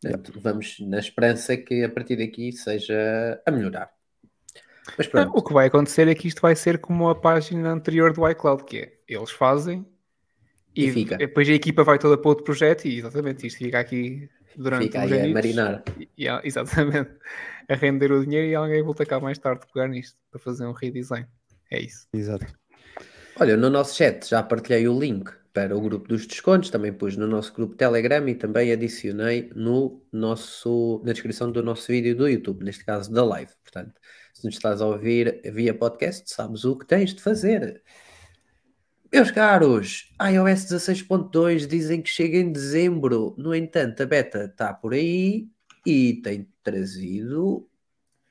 Portanto, 0.00 0.32
vamos 0.40 0.76
na 0.80 0.98
esperança 0.98 1.56
que 1.56 1.82
a 1.82 1.88
partir 1.88 2.16
daqui 2.16 2.52
seja 2.52 3.40
a 3.44 3.50
melhorar. 3.50 3.90
Mas 4.98 5.06
pronto, 5.08 5.32
O 5.36 5.42
que 5.42 5.52
vai 5.52 5.66
acontecer 5.66 6.06
é 6.08 6.14
que 6.14 6.28
isto 6.28 6.40
vai 6.42 6.54
ser 6.54 6.78
como 6.78 7.08
a 7.08 7.14
página 7.14 7.70
anterior 7.70 8.12
do 8.12 8.28
iCloud, 8.28 8.64
que 8.64 8.78
é 8.78 8.92
eles 9.08 9.30
fazem 9.30 9.84
E 10.76 10.86
e, 10.86 10.88
fica. 10.88 11.16
depois 11.16 11.48
a 11.48 11.52
equipa 11.52 11.84
vai 11.84 11.98
toda 11.98 12.18
para 12.18 12.28
outro 12.28 12.44
projeto 12.44 12.86
e 12.86 12.98
exatamente 12.98 13.46
isto 13.46 13.58
fica 13.58 13.78
aqui 13.80 14.28
durante 14.56 14.84
fica 14.86 15.00
uns 15.00 15.12
aí 15.12 15.20
a 15.20 15.24
anitos. 15.24 15.32
marinar. 15.32 15.84
E, 15.96 16.08
e 16.18 16.28
exatamente. 16.44 17.10
A 17.68 17.74
render 17.74 18.12
o 18.12 18.24
dinheiro 18.24 18.48
e 18.48 18.54
alguém 18.54 18.82
volta 18.82 19.06
cá 19.06 19.20
mais 19.20 19.38
tarde 19.38 19.66
pegar 19.72 19.88
nisto 19.88 20.18
para 20.30 20.40
fazer 20.40 20.66
um 20.66 20.72
redesign. 20.72 21.26
É 21.70 21.80
isso. 21.80 22.06
Exato. 22.12 22.46
Olha, 23.36 23.56
no 23.56 23.70
nosso 23.70 23.96
chat 23.96 24.28
já 24.28 24.42
partilhei 24.42 24.86
o 24.86 24.98
link 24.98 25.30
para 25.52 25.76
o 25.76 25.80
grupo 25.80 26.08
dos 26.08 26.26
descontos, 26.26 26.70
também 26.70 26.92
pus 26.92 27.16
no 27.16 27.26
nosso 27.26 27.52
grupo 27.54 27.76
Telegram 27.76 28.28
e 28.28 28.34
também 28.34 28.72
adicionei 28.72 29.50
no 29.54 30.04
nosso, 30.12 31.00
na 31.04 31.12
descrição 31.12 31.50
do 31.50 31.62
nosso 31.62 31.86
vídeo 31.88 32.16
do 32.16 32.28
YouTube, 32.28 32.64
neste 32.64 32.84
caso 32.84 33.12
da 33.12 33.24
live. 33.24 33.52
Portanto, 33.62 33.94
se 34.32 34.44
nos 34.44 34.54
estás 34.56 34.80
a 34.80 34.86
ouvir 34.86 35.40
via 35.52 35.72
podcast, 35.72 36.28
sabes 36.30 36.64
o 36.64 36.76
que 36.76 36.86
tens 36.86 37.14
de 37.14 37.22
fazer. 37.22 37.82
Meus 39.14 39.30
caros, 39.30 40.12
iOS 40.20 40.64
16.2 40.64 41.68
dizem 41.68 42.02
que 42.02 42.10
chega 42.10 42.36
em 42.36 42.50
dezembro. 42.50 43.32
No 43.38 43.54
entanto, 43.54 44.02
a 44.02 44.06
beta 44.06 44.46
está 44.46 44.74
por 44.74 44.92
aí 44.92 45.48
e 45.86 46.14
tem 46.14 46.48
trazido 46.64 47.64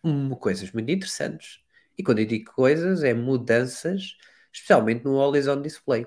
hum, 0.03 0.31
coisas 0.31 0.73
muito 0.73 0.91
interessantes. 0.91 1.61
E 1.97 2.03
quando 2.03 2.19
eu 2.19 2.25
digo 2.25 2.51
coisas, 2.51 3.01
é 3.01 3.13
mudanças, 3.13 4.17
especialmente 4.51 5.05
no 5.05 5.21
Always 5.21 5.47
On 5.47 5.61
Display. 5.61 6.05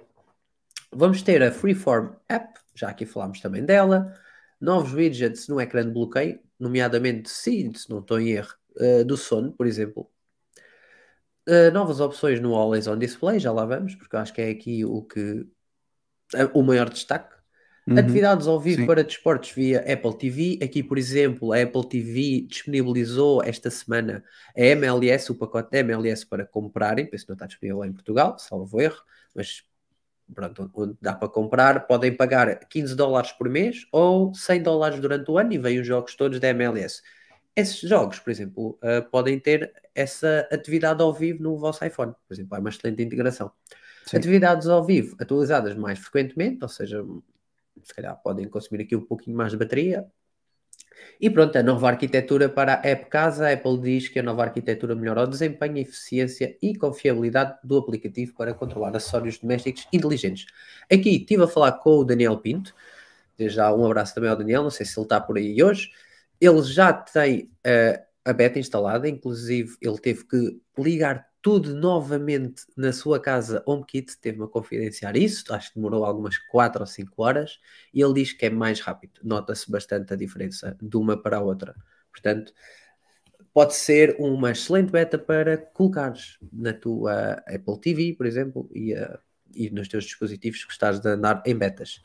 Vamos 0.93 1.23
ter 1.23 1.43
a 1.43 1.51
Freeform 1.51 2.15
App, 2.29 2.61
já 2.75 2.91
aqui 2.91 3.07
falámos 3.07 3.41
também 3.41 3.65
dela, 3.65 4.13
novos 4.61 4.93
widgets 4.93 5.49
no 5.49 5.59
ecrã 5.59 5.87
de 5.87 5.91
bloqueio, 5.91 6.39
nomeadamente, 6.61 7.31
se 7.31 7.73
não 7.89 8.01
estou 8.01 8.21
em 8.21 8.33
erro, 8.33 8.55
eh, 8.79 9.05
do 9.05 9.17
sono, 9.17 9.53
por 9.53 9.67
exemplo. 9.67 10.07
Uh, 11.49 11.71
novas 11.73 12.01
opções 12.01 12.41
no 12.41 12.55
Always 12.55 12.89
On 12.89 12.99
Display, 12.99 13.39
já 13.39 13.53
lá 13.53 13.65
vamos, 13.65 13.95
porque 13.95 14.17
eu 14.17 14.21
acho 14.21 14.33
que 14.33 14.41
é 14.41 14.51
aqui 14.51 14.85
o 14.85 15.03
que 15.03 15.47
eh, 16.35 16.51
o 16.53 16.63
maior 16.63 16.89
destaque. 16.89 17.35
Uhum. 17.87 17.99
Atividades 17.99 18.49
ao 18.49 18.59
vivo 18.59 18.81
sim. 18.81 18.87
para 18.87 19.05
desportos 19.05 19.53
via 19.53 19.81
Apple 19.81 20.19
TV. 20.19 20.59
Aqui, 20.61 20.83
por 20.83 20.99
exemplo, 20.99 21.53
a 21.53 21.63
Apple 21.63 21.89
TV 21.89 22.47
disponibilizou 22.49 23.43
esta 23.45 23.71
semana 23.71 24.25
a 24.57 24.61
MLS, 24.61 25.31
o 25.31 25.37
pacote 25.37 25.71
da 25.71 25.79
MLS 25.79 26.27
para 26.27 26.45
comprarem. 26.45 27.07
Penso 27.07 27.25
que 27.25 27.31
não 27.31 27.37
está 27.37 27.47
disponível 27.47 27.85
em 27.85 27.93
Portugal, 27.93 28.37
salvo 28.39 28.81
erro, 28.81 29.01
mas 29.35 29.63
pronto, 30.35 30.69
onde 30.75 30.97
dá 31.01 31.15
para 31.15 31.29
comprar. 31.29 31.87
Podem 31.87 32.13
pagar 32.13 32.59
15 32.69 32.97
dólares 32.97 33.31
por 33.31 33.49
mês 33.49 33.87
ou 33.93 34.35
100 34.35 34.63
dólares 34.63 35.01
durante 35.01 35.31
o 35.31 35.39
ano 35.39 35.53
e 35.53 35.59
vêm 35.59 35.79
os 35.79 35.87
jogos 35.87 36.17
todos 36.17 36.41
da 36.41 36.49
MLS. 36.49 37.03
Esses 37.57 37.89
jogos, 37.89 38.19
por 38.19 38.31
exemplo, 38.31 38.79
uh, 38.83 39.09
podem 39.11 39.41
ter 39.41 39.73
essa 39.95 40.47
atividade 40.53 41.03
ao 41.03 41.13
vivo 41.13 41.43
no 41.43 41.57
vosso 41.57 41.83
iPhone. 41.85 42.13
Por 42.29 42.35
exemplo, 42.35 42.55
é 42.55 42.61
uma 42.61 42.69
excelente 42.69 43.03
integração. 43.03 43.51
Sim. 44.05 44.19
Atividades 44.19 44.69
ao 44.69 44.85
vivo 44.85 45.17
atualizadas 45.19 45.75
mais 45.75 45.99
frequentemente, 45.99 46.59
ou 46.63 46.69
seja, 46.69 47.03
se 47.83 47.95
calhar 47.95 48.15
podem 48.23 48.47
consumir 48.49 48.83
aqui 48.83 48.95
um 48.95 49.01
pouquinho 49.01 49.37
mais 49.37 49.53
de 49.53 49.59
bateria. 49.59 50.07
E 51.21 51.31
pronto, 51.31 51.57
a 51.57 51.63
nova 51.63 51.89
arquitetura 51.89 52.49
para 52.49 52.75
a 52.75 52.87
App 52.87 53.07
Casa, 53.07 53.49
a 53.49 53.53
Apple 53.53 53.79
diz 53.81 54.09
que 54.09 54.19
a 54.19 54.23
nova 54.23 54.43
arquitetura 54.43 54.95
melhora 54.95 55.23
o 55.23 55.27
desempenho, 55.27 55.79
eficiência 55.79 56.57
e 56.61 56.77
confiabilidade 56.77 57.59
do 57.65 57.79
aplicativo 57.79 58.35
para 58.35 58.53
controlar 58.53 58.95
acessórios 58.95 59.39
domésticos 59.39 59.89
inteligentes. 59.93 60.47
Aqui 60.93 61.17
estive 61.17 61.45
a 61.45 61.49
falar 61.49 61.73
com 61.73 61.99
o 61.99 62.05
Daniel 62.05 62.37
Pinto, 62.39 62.75
desde 63.37 63.57
já 63.57 63.75
um 63.75 63.85
abraço 63.87 64.15
também 64.15 64.29
ao 64.29 64.37
Daniel, 64.37 64.63
não 64.63 64.71
sei 64.71 64.85
se 64.85 64.99
ele 64.99 65.07
está 65.07 65.21
por 65.21 65.39
aí 65.39 65.63
hoje. 65.63 65.91
Ele 66.41 66.63
já 66.63 66.93
tem 66.93 67.51
uh, 67.67 68.07
a 68.25 68.33
beta 68.33 68.59
instalada, 68.59 69.09
inclusive 69.09 69.77
ele 69.81 69.99
teve 69.99 70.25
que 70.25 70.61
ligar 70.77 71.27
tudo 71.41 71.77
novamente 71.77 72.65
na 72.77 72.93
sua 72.93 73.21
casa 73.21 73.63
HomeKit, 73.65 74.19
teve-me 74.21 74.47
a 74.47 74.49
confidenciar 74.49 75.17
isso, 75.17 75.45
acho 75.55 75.69
que 75.69 75.77
demorou 75.77 76.05
algumas 76.05 76.37
4 76.37 76.81
ou 76.81 76.87
5 76.87 77.23
horas, 77.23 77.61
e 77.95 78.03
ele 78.03 78.15
diz 78.15 78.33
que 78.33 78.47
é 78.47 78.51
mais 78.51 78.81
rápido, 78.81 79.21
nota-se 79.23 79.71
bastante 79.71 80.13
a 80.13 80.17
diferença 80.17 80.77
de 80.83 80.97
uma 80.97 81.17
para 81.17 81.37
a 81.37 81.41
outra. 81.41 81.77
Portanto, 82.11 82.53
pode 83.55 83.77
ser 83.77 84.17
uma 84.19 84.51
excelente 84.51 84.91
beta 84.91 85.17
para 85.17 85.57
colocares 85.57 86.37
na 86.53 86.73
tua 86.73 87.35
Apple 87.47 87.81
TV, 87.81 88.15
por 88.15 88.27
exemplo, 88.27 88.69
e, 88.75 88.93
uh, 88.93 89.17
e 89.55 89.71
nos 89.71 89.87
teus 89.87 90.03
dispositivos 90.03 90.65
que 90.65 90.73
estás 90.73 90.99
de 90.99 91.09
andar 91.09 91.45
em 91.47 91.57
betas. 91.57 92.03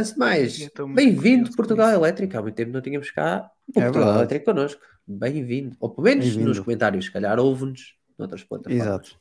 Antes 0.00 0.12
de 0.14 0.18
mais, 0.18 0.68
bem-vindo 0.94 1.54
Portugal 1.54 1.90
Elétrico. 1.90 2.34
Há 2.38 2.40
muito 2.40 2.54
tempo 2.54 2.72
não 2.72 2.80
tínhamos 2.80 3.10
cá 3.10 3.50
o 3.68 3.70
É 3.78 3.82
Portugal 3.82 3.92
verdade. 3.92 4.18
Elétrico 4.18 4.44
connosco. 4.46 4.80
Bem-vindo. 5.06 5.76
Ou 5.78 5.90
pelo 5.90 6.04
menos 6.06 6.36
nos 6.36 6.58
comentários, 6.58 7.04
se 7.04 7.12
calhar 7.12 7.38
ouve-nos 7.38 7.94
noutras 8.18 8.42
plataformas. 8.42 8.80
Exato. 8.86 9.20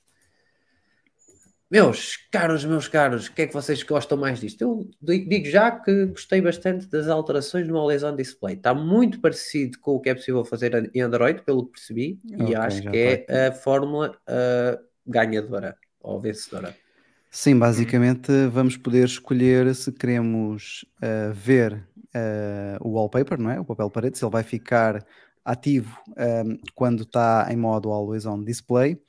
Meus 1.70 2.16
caros, 2.32 2.64
meus 2.64 2.88
caros, 2.88 3.28
o 3.28 3.34
que 3.34 3.42
é 3.42 3.48
que 3.48 3.54
vocês 3.54 3.84
gostam 3.84 4.18
mais 4.18 4.40
disto? 4.40 4.62
Eu 4.62 4.90
di- 5.02 5.26
digo 5.28 5.48
já 5.48 5.70
que 5.70 6.06
gostei 6.06 6.40
bastante 6.42 6.88
das 6.88 7.10
alterações 7.10 7.68
no 7.68 7.78
Always 7.78 8.02
On 8.02 8.16
Display. 8.16 8.56
Está 8.56 8.74
muito 8.74 9.20
parecido 9.20 9.78
com 9.80 9.96
o 9.96 10.00
que 10.00 10.10
é 10.10 10.16
possível 10.16 10.46
fazer 10.46 10.90
em 10.96 11.02
Android, 11.02 11.42
pelo 11.44 11.66
que 11.66 11.74
percebi, 11.74 12.20
Ok, 12.34 12.48
e 12.48 12.56
acho 12.56 12.82
que 12.90 13.26
é 13.28 13.48
a 13.48 13.52
fórmula 13.52 14.18
ah, 14.26 14.80
ganhadora 15.06 15.76
ou 16.00 16.20
vencedora. 16.22 16.74
Sim, 17.32 17.60
basicamente 17.60 18.32
vamos 18.48 18.76
poder 18.76 19.06
escolher 19.06 19.74
se 19.76 19.92
queremos 19.92 20.84
uh, 20.98 21.32
ver 21.32 21.88
uh, 22.16 22.88
o 22.88 22.94
wallpaper, 22.94 23.40
não 23.40 23.52
é? 23.52 23.60
O 23.60 23.66
papel 23.66 23.90
parede, 23.92 24.18
se 24.18 24.26
ele 24.26 24.32
vai 24.32 24.42
ficar 24.42 25.06
ativo 25.46 25.96
um, 26.10 26.58
quando 26.74 27.04
está 27.04 27.48
em 27.52 27.56
modo 27.56 27.92
Always 27.92 28.26
On 28.26 28.44
Display, 28.44 29.00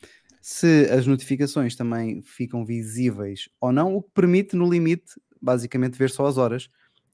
se 0.40 0.86
as 0.90 1.06
notificações 1.06 1.74
também 1.74 2.22
ficam 2.22 2.64
visíveis 2.64 3.48
ou 3.60 3.72
não, 3.72 3.96
o 3.96 4.02
que 4.02 4.10
permite, 4.12 4.54
no 4.54 4.68
limite, 4.68 5.12
basicamente 5.40 5.98
ver 5.98 6.10
só 6.10 6.26
as 6.26 6.36
horas, 6.36 6.68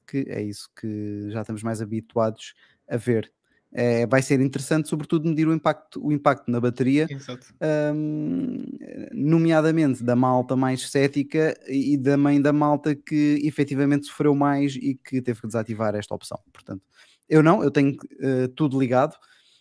que 0.05 0.25
é 0.27 0.41
isso 0.41 0.69
que 0.79 1.29
já 1.29 1.41
estamos 1.41 1.63
mais 1.63 1.81
habituados 1.81 2.53
a 2.87 2.97
ver. 2.97 3.31
É, 3.73 4.07
vai 4.07 4.21
ser 4.21 4.39
interessante, 4.39 4.87
sobretudo, 4.87 5.27
medir 5.27 5.47
o 5.47 5.53
impacto, 5.53 6.03
o 6.03 6.11
impacto 6.11 6.49
na 6.49 6.59
bateria 6.59 7.05
hum, 7.93 8.63
nomeadamente 9.13 10.03
da 10.03 10.15
malta 10.15 10.55
mais 10.55 10.89
cética 10.89 11.53
e 11.67 11.97
também 11.97 12.41
da 12.41 12.53
malta 12.53 12.95
que 12.95 13.41
efetivamente 13.43 14.05
sofreu 14.07 14.33
mais 14.33 14.75
e 14.75 14.95
que 14.95 15.21
teve 15.21 15.41
que 15.41 15.47
desativar 15.47 15.95
esta 15.95 16.15
opção. 16.15 16.39
Portanto, 16.51 16.81
eu 17.27 17.43
não, 17.43 17.61
eu 17.61 17.69
tenho 17.69 17.97
eh, 18.21 18.47
tudo 18.55 18.79
ligado. 18.79 19.15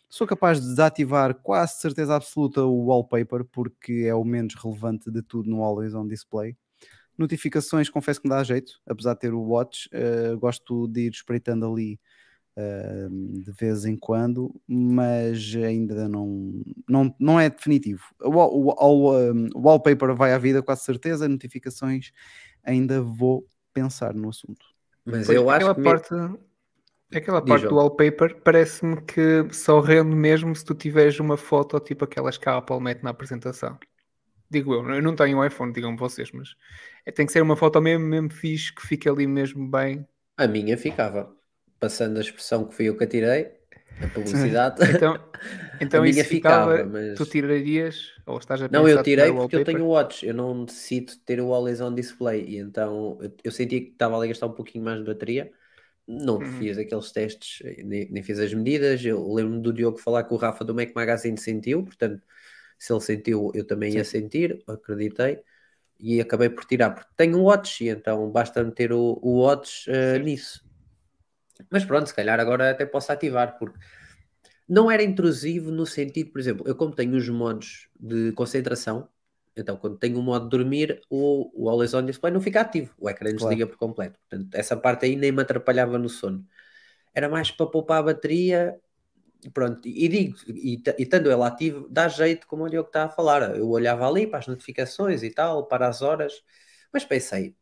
Sou 0.08 0.26
capaz 0.26 0.60
de 0.60 0.68
desativar 0.68 1.34
quase 1.34 1.80
certeza 1.80 2.14
absoluta 2.14 2.64
o 2.64 2.86
wallpaper, 2.86 3.44
porque 3.44 4.04
é 4.06 4.14
o 4.14 4.24
menos 4.24 4.54
relevante 4.54 5.10
de 5.10 5.20
tudo 5.20 5.50
no 5.50 5.64
Always 5.64 5.94
On 5.94 6.06
Display. 6.06 6.56
Notificações, 7.18 7.88
confesso 7.88 8.20
que 8.20 8.28
me 8.28 8.34
dá 8.34 8.44
jeito, 8.44 8.72
apesar 8.86 9.14
de 9.14 9.20
ter 9.20 9.34
o 9.34 9.40
Watch, 9.40 9.88
eh, 9.92 10.34
gosto 10.38 10.86
de 10.86 11.06
ir 11.06 11.12
espreitando 11.12 11.66
ali 11.66 11.98
eh, 12.56 13.08
de 13.10 13.52
vez 13.52 13.84
em 13.84 13.96
quando, 13.96 14.54
mas 14.68 15.54
ainda 15.56 16.08
não, 16.08 16.62
não, 16.88 17.14
não 17.20 17.40
é 17.40 17.50
definitivo. 17.50 18.02
O, 18.22 18.30
o, 18.30 19.16
um, 19.32 19.48
o 19.54 19.60
wallpaper 19.62 20.14
vai 20.14 20.32
à 20.32 20.38
vida, 20.38 20.62
quase 20.62 20.84
certeza, 20.84 21.28
notificações 21.28 22.12
ainda 22.64 23.02
vou 23.02 23.48
pensar 23.72 24.14
no 24.14 24.28
assunto. 24.30 24.64
Mas 25.04 25.28
Pois, 25.28 25.30
eu 25.30 25.50
acho 25.50 25.70
aquela 25.70 25.74
que. 25.74 25.80
me- 25.80 25.94
parte, 25.94 26.10
aquela 27.14 27.40
parte 27.42 27.66
João. 27.66 27.68
do 27.68 27.76
wallpaper 27.76 28.40
parece-me 28.42 29.00
que 29.02 29.52
só 29.52 29.80
rende 29.80 30.14
mesmo 30.14 30.54
se 30.54 30.64
tu 30.64 30.74
tiveres 30.74 31.18
uma 31.20 31.36
foto 31.36 31.80
tipo 31.80 32.04
aquelas 32.04 32.36
que 32.38 32.48
a 32.48 32.56
Apple 32.58 32.80
mete 32.80 33.02
na 33.02 33.10
apresentação. 33.10 33.78
Digo 34.50 34.74
eu, 34.74 34.88
eu 34.96 35.02
não 35.02 35.16
tenho 35.16 35.38
um 35.38 35.44
iPhone, 35.46 35.72
digam 35.72 35.96
vocês, 35.96 36.32
mas 36.32 36.56
é, 37.06 37.12
tem 37.12 37.26
que 37.26 37.32
ser 37.32 37.42
uma 37.42 37.56
foto 37.56 37.80
mesmo, 37.82 38.06
mesmo 38.06 38.30
fixe 38.32 38.74
que 38.74 38.86
fique 38.86 39.08
ali 39.08 39.26
mesmo 39.26 39.70
bem. 39.70 40.06
A 40.38 40.46
minha 40.48 40.78
ficava. 40.78 41.36
Passando 41.80 42.18
a 42.18 42.20
expressão 42.20 42.66
que 42.66 42.74
fui 42.74 42.86
eu 42.88 42.96
que 42.96 43.04
a 43.04 43.06
tirei, 43.08 43.52
a 44.00 44.08
publicidade. 44.08 44.80
Então, 44.80 45.18
então 45.80 46.04
a 46.04 46.06
isso 46.06 46.26
ficava, 46.26 46.72
ficava, 46.72 46.84
mas. 46.84 47.14
tu 47.14 47.26
tirarias, 47.26 47.96
ou 48.26 48.38
estás 48.38 48.62
a 48.62 48.68
Não, 48.68 48.88
eu 48.88 49.00
tirei 49.00 49.30
o 49.30 49.36
porque 49.38 49.54
eu 49.54 49.62
tenho 49.62 49.84
o 49.84 49.88
Watch, 49.90 50.26
eu 50.26 50.34
não 50.34 50.64
decido 50.64 51.16
ter 51.24 51.40
o 51.40 51.52
Always 51.54 51.80
On 51.80 51.94
Display 51.94 52.44
e 52.44 52.58
então 52.58 53.16
eu, 53.22 53.32
eu 53.44 53.52
senti 53.52 53.80
que 53.80 53.92
estava 53.92 54.16
ali 54.16 54.26
a 54.26 54.28
gastar 54.28 54.46
um 54.46 54.52
pouquinho 54.54 54.84
mais 54.84 54.98
de 54.98 55.04
bateria. 55.04 55.52
Não 56.06 56.40
Uhum. 56.40 56.46
fiz 56.46 56.78
aqueles 56.78 57.12
testes, 57.12 57.60
nem, 57.84 58.10
nem 58.10 58.22
fiz 58.24 58.38
as 58.40 58.54
medidas. 58.54 59.04
Eu 59.04 59.32
lembro-me 59.32 59.62
do 59.62 59.72
Diogo 59.72 59.98
falar 59.98 60.24
que 60.24 60.34
o 60.34 60.38
Rafa 60.38 60.64
do 60.64 60.74
Mac 60.74 60.94
Magazine 60.96 61.38
sentiu, 61.38 61.84
portanto, 61.84 62.22
se 62.78 62.92
ele 62.92 63.00
sentiu, 63.02 63.52
eu 63.54 63.66
também 63.66 63.94
ia 63.96 64.04
sentir, 64.04 64.62
acreditei. 64.68 65.42
E 66.00 66.20
acabei 66.20 66.50
por 66.50 66.64
tirar, 66.66 66.92
porque 66.92 67.10
tenho 67.16 67.38
um 67.38 67.44
Watch 67.44 67.84
e 67.84 67.90
então 67.90 68.30
basta 68.32 68.64
meter 68.64 68.92
o, 68.92 69.20
o 69.22 69.40
Watch 69.42 69.88
Certo. 70.00 70.24
nisso. 70.24 70.65
Mas 71.70 71.84
pronto, 71.84 72.06
se 72.06 72.14
calhar 72.14 72.38
agora 72.38 72.70
até 72.70 72.84
posso 72.86 73.10
ativar, 73.12 73.58
porque 73.58 73.78
não 74.68 74.90
era 74.90 75.02
intrusivo 75.02 75.70
no 75.70 75.86
sentido, 75.86 76.30
por 76.30 76.40
exemplo, 76.40 76.66
eu 76.66 76.74
como 76.74 76.94
tenho 76.94 77.16
os 77.16 77.28
modos 77.28 77.88
de 77.98 78.32
concentração, 78.32 79.08
então 79.56 79.76
quando 79.76 79.96
tenho 79.96 80.18
o 80.18 80.22
modo 80.22 80.44
de 80.44 80.50
dormir, 80.50 81.00
o, 81.08 81.50
o 81.54 81.68
Always 81.70 81.94
On 81.94 82.04
Display 82.04 82.32
não 82.32 82.40
fica 82.40 82.60
ativo, 82.60 82.92
o 82.98 83.08
ecrã 83.08 83.30
desliga 83.32 83.66
por 83.66 83.76
completo. 83.76 84.18
Portanto, 84.18 84.54
essa 84.54 84.76
parte 84.76 85.06
aí 85.06 85.16
nem 85.16 85.32
me 85.32 85.42
atrapalhava 85.42 85.98
no 85.98 86.08
sono. 86.08 86.44
Era 87.14 87.28
mais 87.28 87.50
para 87.50 87.66
poupar 87.66 88.00
a 88.00 88.02
bateria, 88.02 88.78
pronto, 89.54 89.86
e 89.86 90.08
digo, 90.08 90.36
e, 90.48 90.82
e 90.98 91.02
estando 91.02 91.30
ele 91.30 91.42
ativo, 91.42 91.86
dá 91.88 92.08
jeito, 92.08 92.46
como 92.46 92.64
o 92.64 92.68
Diogo 92.68 92.88
está 92.88 93.04
a 93.04 93.08
falar. 93.08 93.56
Eu 93.56 93.68
olhava 93.70 94.06
ali 94.06 94.26
para 94.26 94.40
as 94.40 94.46
notificações 94.46 95.22
e 95.22 95.30
tal, 95.30 95.66
para 95.66 95.88
as 95.88 96.02
horas, 96.02 96.42
mas 96.92 97.04
pensei, 97.04 97.54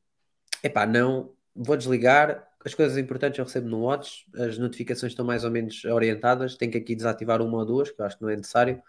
epá, 0.63 0.87
não, 0.87 1.33
vou 1.55 1.77
desligar, 1.77 2.49
as 2.65 2.75
coisas 2.75 2.97
importantes 2.97 3.39
eu 3.39 3.45
recebo 3.45 3.69
no 3.69 3.83
Watch, 3.83 4.27
as 4.35 4.57
notificações 4.57 5.13
estão 5.13 5.25
mais 5.25 5.45
ou 5.45 5.51
menos 5.51 5.85
orientadas, 5.85 6.57
tenho 6.57 6.73
que 6.73 6.79
aqui 6.79 6.95
desativar 6.95 7.43
uma 7.43 7.59
ou 7.59 7.67
duas, 7.67 7.91
que 7.91 8.01
eu 8.01 8.07
acho 8.07 8.17
que 8.17 8.23
não 8.23 8.31
é 8.31 8.37
necessário, 8.37 8.83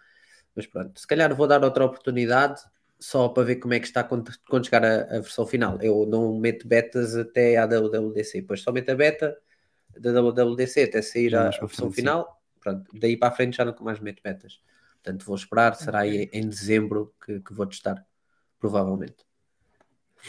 mas 0.55 0.65
pronto, 0.65 0.97
se 0.97 1.05
calhar 1.05 1.33
vou 1.35 1.45
dar 1.45 1.63
outra 1.63 1.83
oportunidade, 1.83 2.61
só 2.97 3.27
para 3.27 3.43
ver 3.43 3.57
como 3.57 3.73
é 3.73 3.79
que 3.79 3.85
está 3.85 4.03
quando, 4.03 4.31
quando 4.49 4.65
chegar 4.65 4.85
a, 4.85 5.17
a 5.17 5.19
versão 5.19 5.45
final. 5.45 5.77
Eu 5.81 6.05
não 6.05 6.39
meto 6.39 6.65
betas 6.65 7.17
até 7.17 7.57
à 7.57 7.65
WWDC, 7.65 8.41
depois 8.41 8.61
só 8.61 8.71
meto 8.71 8.89
a 8.89 8.95
beta 8.95 9.37
da 9.97 10.21
WWDC 10.21 10.83
até 10.83 11.01
sair 11.01 11.35
a, 11.35 11.49
a 11.49 11.51
versão 11.51 11.91
final, 11.91 12.41
pronto, 12.61 12.89
daí 12.97 13.17
para 13.17 13.27
a 13.27 13.31
frente 13.31 13.57
já 13.57 13.65
nunca 13.65 13.83
mais 13.83 13.99
meto 13.99 14.21
betas. 14.23 14.61
Portanto, 15.03 15.25
vou 15.25 15.35
esperar, 15.35 15.75
será 15.75 15.99
aí 15.99 16.29
em 16.31 16.47
dezembro 16.47 17.13
que, 17.23 17.41
que 17.41 17.53
vou 17.53 17.65
testar, 17.67 18.03
provavelmente. 18.57 19.17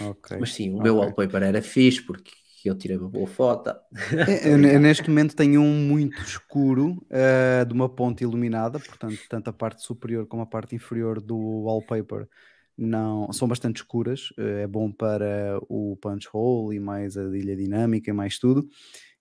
Ok. 0.00 0.37
Mas 0.38 0.53
sim, 0.53 0.75
o 0.75 0.83
meu 0.83 0.97
ok. 0.97 1.07
wallpaper 1.07 1.43
era 1.45 1.62
fixe 1.62 2.03
porque 2.03 2.33
eu 2.68 2.75
tirei 2.76 2.96
uma 2.96 3.08
boa 3.08 3.26
foto. 3.26 3.70
É, 3.70 3.76
Eu, 4.52 4.58
neste 4.58 5.08
momento 5.08 5.35
tenho 5.37 5.61
um 5.61 5.75
muito 5.88 6.23
escuro 6.23 7.04
eh, 7.11 7.64
de 7.64 7.73
uma 7.73 7.88
ponte 7.88 8.23
iluminada, 8.25 8.78
portanto, 8.80 9.18
tanto 9.28 9.49
a 9.50 9.52
parte 9.52 9.82
superior 9.82 10.26
como 10.26 10.42
a 10.42 10.46
parte 10.46 10.75
inferior 10.75 11.20
do 11.20 11.37
wallpaper 11.37 12.28
não, 12.76 13.32
são 13.32 13.49
bastante 13.49 13.76
escuras. 13.76 14.32
eh, 14.38 14.62
é 14.62 14.66
bom 14.66 14.90
para 14.92 15.58
o 15.68 15.96
punch 16.00 16.28
hole 16.32 16.76
e 16.76 16.80
mais 16.80 17.16
a 17.16 17.23
ilha 17.37 17.56
dinâmica 17.56 18.11
e 18.11 18.12
mais 18.12 18.38
tudo. 18.38 18.68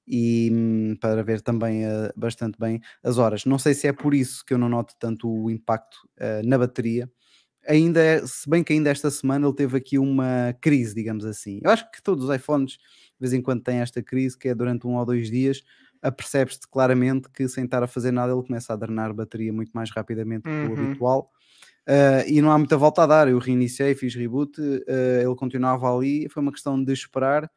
E 0.08 0.50
hum, 0.54 0.96
para 1.02 1.24
ver 1.24 1.42
também 1.42 1.86
eh, 1.86 2.12
bastante 2.16 2.60
bem 2.60 2.80
as 3.04 3.18
horas. 3.18 3.46
Não 3.46 3.58
sei 3.58 3.74
se 3.74 3.88
é 3.88 3.94
por 3.94 4.14
isso 4.14 4.44
que 4.46 4.54
eu 4.54 4.58
não 4.58 4.70
noto 4.70 4.94
tanto 5.00 5.30
o 5.30 5.50
impacto 5.50 5.98
na 6.44 6.58
bateria. 6.58 7.10
Ainda, 7.68 8.00
é- 8.02 8.26
se 8.26 8.48
bem 8.50 8.64
que 8.64 8.74
ainda 8.74 8.90
esta 8.92 9.10
semana 9.10 9.48
ele 9.48 9.56
teve 9.56 9.78
aqui 9.78 9.98
uma 9.98 10.56
crise, 10.62 10.94
digamos 10.94 11.26
assim. 11.26 11.60
Eu 11.64 11.72
acho 11.72 11.90
que 11.92 12.02
todos 12.02 12.26
os 12.30 12.36
iPhones 12.36 12.78
de 13.20 13.22
vez 13.22 13.34
em 13.34 13.42
quando 13.42 13.64
têm 13.64 13.80
esta 13.80 14.02
crise, 14.04 14.38
que 14.38 14.50
é 14.50 14.56
durante 14.56 14.86
um 14.88 14.96
ou 14.96 15.06
dois 15.06 15.30
dias, 15.30 15.64
apercebes-te 16.02 16.68
claramente 16.68 17.30
que 17.30 17.48
sem 17.48 17.66
estar 17.66 17.82
a 17.84 17.88
fazer 17.88 18.12
nada 18.12 18.34
ele 18.34 18.44
começa 18.44 18.74
a 18.74 18.76
drenar 18.76 19.14
bateria 19.14 19.52
muito 19.54 19.72
mais 19.74 19.90
rapidamente 19.92 20.44
do 20.48 20.56
que 20.56 20.66
o 20.66 20.70
Uhum. 20.70 20.74
habitual. 20.74 21.32
Uh, 21.88 22.28
e 22.28 22.42
não 22.42 22.52
há 22.52 22.58
muita 22.58 22.78
volta 22.78 23.04
a 23.04 23.08
dar. 23.08 23.28
Eu 23.28 23.38
reiniciei, 23.40 23.94
fiz 23.96 24.16
reboot, 24.16 24.60
uh, 24.60 24.84
ele 25.22 25.36
continuava 25.36 25.94
ali. 25.96 26.28
Foi 26.30 26.42
uma 26.42 26.52
questão 26.52 26.84
de 26.84 26.92
esperar 26.94 27.50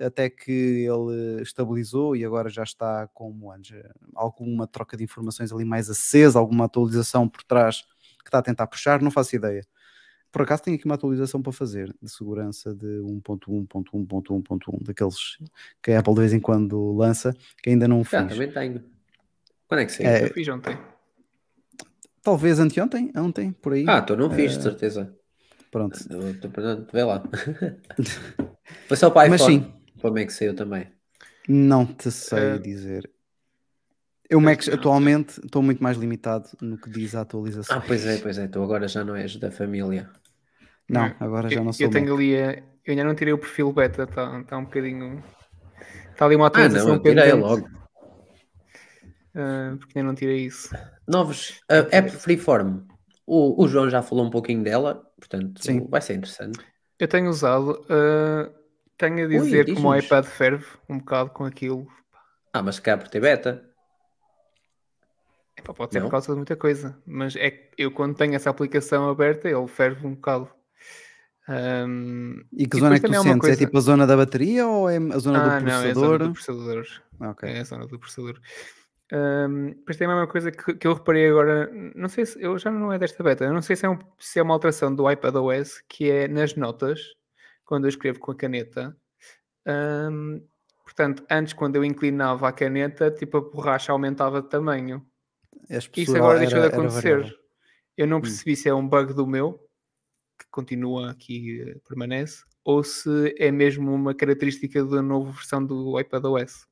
até 0.00 0.30
que 0.30 0.86
ele 0.86 1.42
estabilizou 1.42 2.14
e 2.16 2.24
agora 2.24 2.48
já 2.48 2.62
está 2.62 3.08
como 3.14 3.50
antes. 3.52 3.76
Alguma 4.14 4.66
troca 4.66 4.96
de 4.96 5.04
informações 5.04 5.52
ali 5.52 5.64
mais 5.64 5.90
acesa, 5.90 6.38
alguma 6.38 6.66
atualização 6.66 7.28
por 7.28 7.42
trás 7.44 7.82
que 8.22 8.28
está 8.28 8.38
a 8.38 8.42
tentar 8.42 8.66
puxar, 8.66 9.00
não 9.02 9.10
faço 9.10 9.34
ideia. 9.36 9.64
Por 10.30 10.42
acaso 10.42 10.62
tenho 10.62 10.76
aqui 10.76 10.84
uma 10.84 10.94
atualização 10.94 11.40
para 11.42 11.52
fazer 11.52 11.94
de 12.02 12.10
segurança 12.10 12.74
de 12.74 12.86
1.1.1.1.1, 12.86 14.82
daqueles 14.84 15.38
que 15.82 15.90
a 15.92 16.00
Apple 16.00 16.14
de 16.14 16.20
vez 16.20 16.32
em 16.32 16.40
quando 16.40 16.92
lança, 16.92 17.34
que 17.62 17.70
ainda 17.70 17.88
não 17.88 18.04
Já, 18.04 18.22
fiz. 18.26 18.32
também 18.36 18.52
tenho. 18.52 18.84
Quando 19.66 19.80
é 19.80 19.86
que 19.86 19.92
saiu? 19.92 20.08
É, 20.08 20.24
Eu 20.24 20.30
fiz 20.32 20.48
ontem. 20.48 20.76
Talvez 22.22 22.58
anteontem, 22.58 23.10
ontem, 23.16 23.52
por 23.52 23.72
aí. 23.72 23.84
Ah, 23.88 24.02
tu 24.02 24.16
não 24.16 24.30
fiz, 24.30 24.56
de 24.56 24.62
certeza. 24.62 25.14
Pronto. 25.70 25.98
Eu 26.10 26.38
tô 26.40 26.48
perdendo, 26.50 26.86
Vê 26.92 27.02
lá. 27.04 27.22
Foi 28.86 28.96
só 28.96 29.10
para 29.10 29.28
Mas 29.30 29.40
iPhone. 29.40 29.60
sim. 29.64 29.72
Como 30.00 30.18
é 30.18 30.24
que 30.26 30.32
saiu 30.32 30.54
também? 30.54 30.88
Não 31.48 31.86
te 31.86 32.10
sei 32.10 32.38
Eh, 32.38 32.58
dizer. 32.58 33.10
Eu, 34.28 34.40
Mac, 34.42 34.66
não. 34.66 34.74
atualmente, 34.74 35.40
estou 35.42 35.62
muito 35.62 35.82
mais 35.82 35.96
limitado 35.96 36.48
no 36.60 36.76
que 36.76 36.90
diz 36.90 37.14
a 37.14 37.22
atualização. 37.22 37.78
Ah, 37.78 37.80
pois 37.86 38.04
é, 38.04 38.18
pois 38.18 38.36
é. 38.36 38.46
Tu 38.46 38.62
agora 38.62 38.86
já 38.86 39.02
não 39.02 39.16
és 39.16 39.36
da 39.36 39.50
família. 39.50 40.10
Não, 40.88 41.14
agora 41.20 41.48
já 41.50 41.56
Eu, 41.56 41.64
não 41.64 41.72
sou 41.72 41.86
eu 41.86 41.90
tenho 41.90 42.14
ali, 42.14 42.36
a- 42.36 42.52
eu 42.84 42.92
ainda 42.92 43.04
não 43.04 43.14
tirei 43.14 43.32
o 43.32 43.38
perfil 43.38 43.72
beta, 43.72 44.04
está 44.04 44.42
tá 44.44 44.58
um 44.58 44.64
bocadinho. 44.64 45.22
Está 46.12 46.24
ali 46.24 46.36
uma 46.36 46.46
Ah, 46.46 46.48
atualização 46.48 46.86
não, 46.86 46.94
eu 46.96 47.02
tirei 47.02 47.32
pendente, 47.32 47.42
logo. 47.42 47.68
ah, 49.34 49.76
porque 49.78 49.98
ainda 49.98 50.08
não 50.08 50.14
tirei 50.14 50.46
isso. 50.46 50.70
Novos. 51.06 51.60
A 51.68 51.76
App 51.96 52.10
Freeform. 52.10 52.80
O, 53.26 53.62
o 53.62 53.68
João 53.68 53.90
já 53.90 54.02
falou 54.02 54.24
um 54.24 54.30
pouquinho 54.30 54.62
dela, 54.64 55.06
portanto 55.18 55.60
Sim. 55.62 55.86
vai 55.88 56.00
ser 56.00 56.14
interessante. 56.14 56.58
Eu 56.98 57.06
tenho 57.06 57.28
usado, 57.28 57.84
ah, 57.90 58.50
tenho 58.96 59.26
a 59.26 59.28
dizer 59.28 59.66
que 59.66 59.72
o 59.72 59.80
meu 59.80 59.90
diz-nos. 59.92 60.04
iPad 60.06 60.24
ferve 60.24 60.66
um 60.88 60.98
bocado 60.98 61.30
com 61.30 61.44
aquilo. 61.44 61.86
Ah, 62.52 62.62
mas 62.62 62.80
cá 62.80 62.96
por 62.96 63.08
ter 63.08 63.20
beta. 63.20 63.64
Epá, 65.56 65.74
pode 65.74 65.92
ser 65.92 66.00
Não? 66.00 66.06
por 66.06 66.12
causa 66.12 66.28
de 66.32 66.36
muita 66.36 66.56
coisa, 66.56 66.96
mas 67.06 67.36
é 67.36 67.50
que 67.50 67.70
eu 67.76 67.90
quando 67.90 68.16
tenho 68.16 68.34
essa 68.34 68.48
aplicação 68.48 69.08
aberta, 69.10 69.48
ele 69.48 69.68
ferve 69.68 70.06
um 70.06 70.14
bocado. 70.14 70.48
Ahm, 71.48 72.42
E 72.52 72.66
que 72.66 72.76
E 72.76 72.80
zona 72.80 72.96
é 72.96 73.00
que 73.00 73.06
tu 73.06 73.12
sentes? 73.14 73.26
É 73.36 73.38
coisa- 73.38 73.56
tipo 73.56 73.78
a 73.78 73.80
zona 73.80 74.06
da 74.06 74.16
bateria 74.16 74.66
ou 74.66 74.88
é 74.90 74.96
a 74.98 75.18
zona 75.18 75.56
ah, 75.56 75.58
do 75.60 75.64
não, 75.64 75.72
é 75.72 75.90
a 75.90 75.94
zona 75.94 76.18
processador? 76.18 76.18
do 76.18 76.32
processador. 76.32 76.86
Ok. 77.20 77.48
É 77.48 77.60
a 77.60 77.64
zona 77.64 77.86
do 77.86 77.98
processador. 77.98 78.38
Depois 79.10 79.96
tem 79.96 80.06
a 80.06 80.10
mesma 80.10 80.26
coisa 80.26 80.50
que, 80.50 80.74
que 80.74 80.86
eu 80.86 80.92
reparei 80.92 81.28
agora, 81.30 81.70
não 81.94 82.10
sei 82.10 82.26
se, 82.26 82.38
eu 82.42 82.58
já 82.58 82.70
não 82.70 82.92
é 82.92 82.98
desta 82.98 83.22
beta, 83.22 83.44
eu 83.44 83.54
não 83.54 83.62
sei 83.62 83.74
se 83.74 83.86
é, 83.86 83.88
um- 83.88 83.98
se 84.18 84.38
é 84.38 84.42
uma 84.42 84.52
alteração 84.52 84.94
do 84.94 85.10
iPadOS, 85.10 85.82
que 85.88 86.10
é 86.10 86.28
nas 86.28 86.54
notas, 86.54 87.00
quando 87.64 87.84
eu 87.86 87.88
escrevo 87.88 88.18
com 88.18 88.30
a 88.32 88.36
caneta. 88.36 88.94
ahm, 89.66 90.40
portanto, 90.82 91.24
antes 91.30 91.52
quando 91.52 91.76
eu 91.76 91.84
inclinava 91.84 92.48
a 92.48 92.52
caneta, 92.52 93.10
tipo 93.10 93.36
a 93.36 93.40
borracha 93.42 93.92
aumentava 93.92 94.40
de 94.42 94.48
tamanho. 94.48 95.04
Isso 95.96 96.16
agora 96.16 96.38
deixou 96.38 96.58
de 96.60 96.66
era- 96.66 96.74
era 96.74 96.86
acontecer. 96.86 97.36
Eu 97.96 98.06
Hum. 98.06 98.10
não 98.10 98.20
percebi 98.22 98.56
se 98.56 98.68
é 98.68 98.74
um 98.74 98.86
bug 98.88 99.12
do 99.12 99.26
meu, 99.26 99.58
continua 100.50 101.10
aqui, 101.10 101.60
eh, 101.60 101.76
permanece, 101.86 102.44
ou 102.64 102.82
se 102.82 103.34
é 103.38 103.50
mesmo 103.50 103.92
uma 103.92 104.14
característica 104.14 104.84
da 104.84 105.02
nova 105.02 105.30
versão 105.30 105.64
do 105.64 105.98
iPadOS. 105.98 106.66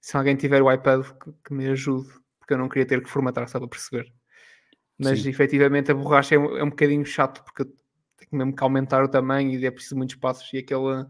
Se 0.00 0.16
alguém 0.16 0.36
tiver 0.36 0.62
o 0.62 0.72
iPad, 0.72 1.04
que, 1.44 1.52
me 1.52 1.68
ajude, 1.68 2.08
porque 2.38 2.54
eu 2.54 2.58
não 2.58 2.68
queria 2.68 2.86
ter 2.86 3.02
que 3.02 3.10
formatar 3.10 3.48
só 3.48 3.58
para 3.58 3.68
perceber. 3.68 4.12
Mas 4.98 5.20
Sim. 5.20 5.28
efetivamente 5.28 5.90
a 5.90 5.94
borracha 5.94 6.34
é 6.36 6.38
um, 6.38 6.56
é 6.56 6.62
um 6.62 6.70
bocadinho 6.70 7.04
chato, 7.04 7.42
porque 7.42 7.64
tenho 7.64 8.28
mesmo 8.32 8.54
que 8.54 8.62
aumentar 8.62 9.02
o 9.02 9.08
tamanho 9.08 9.58
e 9.58 9.66
é 9.66 9.70
preciso 9.70 9.96
muitos 9.96 10.16
passos 10.16 10.52
e 10.52 10.58
aquele 10.58 11.06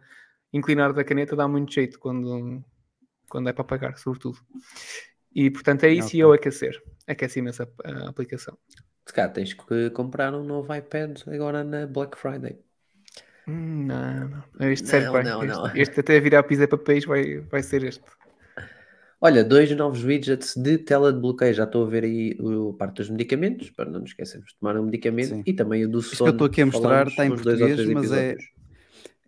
inclinar 0.52 0.92
da 0.92 1.04
caneta 1.04 1.36
dá 1.36 1.46
muito 1.46 1.72
jeito 1.72 1.98
quando, 1.98 2.64
quando 3.28 3.48
é 3.48 3.52
para 3.52 3.62
apagar, 3.62 3.98
sobretudo. 3.98 4.38
E 5.34 5.50
portanto 5.50 5.84
é 5.84 5.90
isso 5.90 6.16
e 6.16 6.22
Ok. 6.22 6.22
eu 6.22 6.32
aquecer. 6.32 6.82
Aquece 7.06 7.40
imenso 7.40 7.62
a, 7.62 7.68
a 7.84 8.08
aplicação. 8.08 8.56
Se 9.06 9.28
tens 9.28 9.52
que 9.52 9.90
comprar 9.90 10.34
um 10.34 10.42
novo 10.44 10.74
iPad 10.74 11.20
agora 11.26 11.62
na 11.62 11.86
Black 11.86 12.16
Friday. 12.16 12.58
Hum, 13.46 13.86
Não, 13.86 14.28
não. 14.58 14.70
Este 14.72 14.88
serve 14.88 15.22
Não, 15.22 15.22
não, 15.22 15.44
este, 15.44 15.56
não. 15.56 15.76
este 15.76 16.00
até 16.00 16.20
virar 16.20 16.42
pizza 16.44 16.66
papéis 16.66 17.04
vai, 17.04 17.40
vai 17.40 17.62
ser 17.62 17.84
este. 17.84 18.02
Olha, 19.20 19.42
dois 19.44 19.70
novos 19.74 20.02
widgets 20.04 20.54
de 20.56 20.76
tela 20.78 21.12
de 21.12 21.18
bloqueio. 21.18 21.54
Já 21.54 21.64
estou 21.64 21.86
a 21.86 21.88
ver 21.88 22.04
aí 22.04 22.36
o 22.40 22.70
a 22.70 22.74
parte 22.74 22.96
dos 22.96 23.10
medicamentos, 23.10 23.70
para 23.70 23.90
não 23.90 24.00
nos 24.00 24.10
esquecermos 24.10 24.50
de 24.52 24.58
tomar 24.58 24.76
um 24.76 24.84
medicamento. 24.84 25.28
Sim. 25.28 25.42
E 25.46 25.52
também 25.52 25.84
o 25.84 25.88
do 25.88 26.00
que 26.00 26.08
eu 26.12 26.16
sono. 26.16 26.30
estou 26.30 26.46
aqui 26.46 26.62
a 26.62 26.66
mostrar 26.66 27.06
está 27.06 27.24
em 27.24 27.30
português, 27.30 27.86
mas 27.88 28.12
é-. 28.12 28.36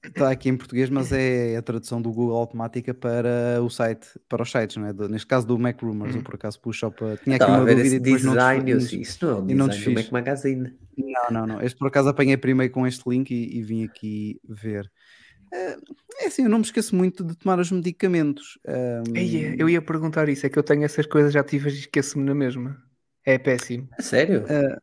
Está 0.07 0.31
aqui 0.31 0.49
em 0.49 0.57
português, 0.57 0.89
mas 0.91 1.11
é 1.13 1.57
a 1.57 1.63
tradução 1.63 2.01
do 2.01 2.11
Google 2.13 2.37
automática 2.37 2.93
para 2.95 3.61
o 3.63 3.69
site, 3.69 4.07
para 4.29 4.43
os 4.43 4.51
sites, 4.51 4.77
não 4.77 4.87
é? 4.87 4.93
Do- 4.93 5.09
neste 5.09 5.27
caso 5.27 5.47
do 5.47 5.59
Mac 5.59 5.81
Rumors, 5.83 6.15
eu 6.15 6.23
por 6.23 6.35
acaso 6.35 6.59
só 6.73 6.91
para. 6.91 7.17
Tinha 7.19 7.37
aqui 7.37 7.45
Estava 7.45 7.53
a 7.53 7.57
uma 7.59 7.65
ver 7.65 7.77
dúvida 7.77 8.09
esse 8.11 8.23
e 8.23 8.27
não 8.27 8.35
design. 8.35 8.71
Eu 8.71 8.79
desfiz- 8.79 9.09
isso 9.09 9.27
não 9.27 9.39
é 9.51 9.55
não 9.55 9.69
design 9.69 9.95
do. 9.95 10.01
Mac 10.03 10.13
Magazine. 10.13 10.75
Não, 10.97 11.31
não, 11.31 11.47
não. 11.47 11.61
Este 11.61 11.79
por 11.79 11.89
acaso 11.89 12.09
apanhei 12.09 12.37
primeiro 12.37 12.73
com 12.73 12.87
este 12.87 13.09
link 13.09 13.31
e, 13.31 13.59
e 13.59 13.63
vim 13.63 13.85
aqui 13.85 14.41
ver. 14.49 14.91
Eh, 15.53 15.77
É 16.23 16.27
assim, 16.27 16.43
eu 16.45 16.49
não 16.49 16.59
me 16.59 16.65
esqueço 16.65 16.95
muito 16.97 17.23
de 17.23 17.37
tomar 17.37 17.59
os 17.59 17.71
medicamentos. 17.71 18.59
Ei, 19.15 19.55
eu 19.59 19.69
ia 19.69 19.83
perguntar 19.83 20.29
isso, 20.29 20.47
é 20.47 20.49
que 20.49 20.59
eu 20.59 20.63
tenho 20.63 20.83
essas 20.85 21.07
coisas 21.07 21.35
ativas 21.37 21.75
e 21.75 21.81
esqueço-me 21.81 22.25
na 22.25 22.35
mesma. 22.35 22.77
É 23.25 23.39
péssimo. 23.39 23.89
A 23.99 24.03
sério? 24.03 24.45
É, 24.49 24.79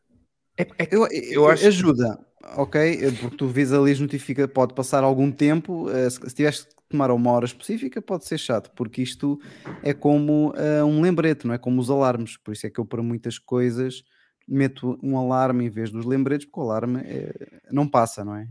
é 0.78 0.86
que 0.86 0.94
Eu, 0.94 1.06
eu 1.10 1.48
acho- 1.48 1.66
Ajuda, 1.66 2.18
ok? 2.56 3.12
Porque 3.20 3.36
tu 3.36 3.48
vês 3.48 3.72
ali 3.72 3.92
as 3.92 4.00
notifica, 4.00 4.46
pode 4.48 4.74
passar 4.74 5.04
algum 5.04 5.30
tempo. 5.32 5.88
eh, 5.90 6.08
Se, 6.10 6.20
se 6.28 6.34
tiveres 6.34 6.64
que 6.64 6.74
tomar 6.88 7.10
uma 7.10 7.30
hora 7.32 7.44
específica, 7.46 8.00
pode 8.02 8.24
ser 8.26 8.38
chato, 8.38 8.70
porque 8.74 9.02
isto 9.02 9.38
é 9.82 9.92
como 9.94 10.52
eh, 10.56 10.84
um 10.84 11.00
lembrete, 11.00 11.46
não 11.46 11.54
é? 11.54 11.58
Como 11.58 11.80
os 11.80 11.90
alarmes. 11.90 12.36
Por 12.36 12.52
isso 12.52 12.66
é 12.66 12.70
que 12.70 12.78
eu, 12.80 12.84
para 12.86 13.02
muitas 13.02 13.38
coisas, 13.38 14.02
meto 14.46 14.98
um 15.02 15.16
alarme 15.18 15.64
em 15.66 15.70
vez 15.70 15.90
dos 15.90 16.04
lembretes, 16.04 16.46
porque 16.46 16.60
o 16.60 16.62
alarme 16.64 17.00
eh, 17.04 17.60
não 17.72 17.88
passa, 17.88 18.24
não 18.24 18.36
é? 18.36 18.48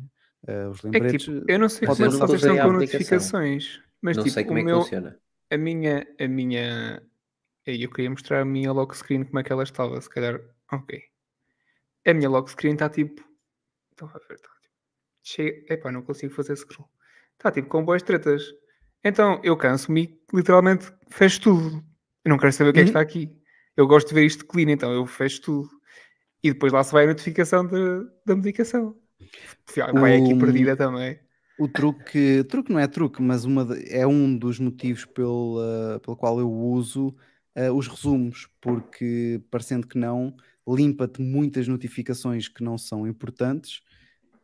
Eh, 0.47 0.67
os 0.67 0.79
é 0.79 0.81
que, 0.81 0.87
lembretes. 0.89 1.25
tipo, 1.25 1.51
eu 1.51 1.59
não 1.59 1.69
sei 1.69 1.87
é 1.87 1.91
nunca 1.91 2.27
vocês 2.27 2.41
estão 2.43 2.57
com 2.59 2.71
notificações. 2.73 3.81
Mas 4.01 4.17
não 4.17 4.23
tipo, 4.23 4.33
sei 4.33 4.43
como 4.43 4.57
o 4.57 4.59
é 4.59 4.61
que 4.61 4.65
meu, 4.65 4.81
funciona. 4.81 5.17
a 5.49 5.57
minha, 5.57 6.07
a 6.19 6.27
minha. 6.27 7.01
Eu 7.65 7.89
queria 7.89 8.09
mostrar 8.09 8.41
a 8.41 8.45
minha 8.45 8.71
lock 8.73 8.95
screen 8.97 9.23
como 9.23 9.39
é 9.39 9.43
que 9.43 9.51
ela 9.53 9.63
estava, 9.63 9.99
se 10.01 10.09
calhar. 10.09 10.41
Ok. 10.71 11.01
A 12.05 12.13
minha 12.13 12.29
lock 12.29 12.49
screen 12.51 12.73
está 12.73 12.89
tipo. 12.89 13.23
Estão 13.93 14.07
a 14.09 14.11
ver, 14.27 14.35
está 14.35 14.49
tipo. 14.61 14.73
Chega... 15.23 15.73
Epá, 15.73 15.91
não 15.91 16.01
consigo 16.01 16.33
fazer 16.33 16.55
scroll. 16.57 16.89
Está 17.33 17.51
tipo 17.51 17.69
com 17.69 17.83
boas 17.85 18.01
tretas. 18.03 18.43
Então 19.03 19.39
eu 19.43 19.55
canso-me 19.55 20.19
literalmente 20.33 20.91
fecho 21.09 21.41
tudo. 21.41 21.83
Eu 22.25 22.29
não 22.29 22.37
quero 22.37 22.51
saber 22.53 22.69
o 22.71 22.73
que 22.73 22.79
é 22.79 22.83
que 22.83 22.89
Uhum. 22.89 22.91
está 22.91 23.01
aqui. 23.01 23.37
Eu 23.75 23.87
gosto 23.87 24.09
de 24.09 24.13
ver 24.15 24.25
isto 24.25 24.45
clean, 24.45 24.71
então 24.71 24.91
eu 24.93 25.05
fecho 25.05 25.41
tudo. 25.41 25.69
E 26.43 26.51
depois 26.51 26.71
lá 26.73 26.83
se 26.83 26.91
vai 26.91 27.05
a 27.05 27.07
notificação 27.07 27.65
de- 27.65 28.05
da 28.25 28.35
medicação. 28.35 28.97
Vai 29.93 30.17
aqui 30.17 30.37
perdida 30.37 30.75
também. 30.75 31.19
O 31.57 31.67
truque, 31.67 32.43
truque 32.49 32.71
não 32.71 32.79
é 32.79 32.87
truque, 32.87 33.21
mas 33.21 33.45
uma 33.45 33.67
é 33.87 34.05
um 34.07 34.35
dos 34.37 34.59
motivos 34.59 35.05
pelo, 35.05 35.59
ah, 35.61 35.99
pelo 35.99 36.17
qual 36.17 36.39
eu 36.39 36.51
uso 36.51 37.15
ah, 37.55 37.71
os 37.71 37.87
resumos, 37.87 38.47
porque 38.59 39.41
parecendo 39.51 39.87
que 39.87 39.97
não, 39.97 40.35
limpa-te 40.67 41.21
muitas 41.21 41.67
notificações 41.67 42.47
que 42.47 42.63
não 42.63 42.77
são 42.77 43.07
importantes 43.07 43.81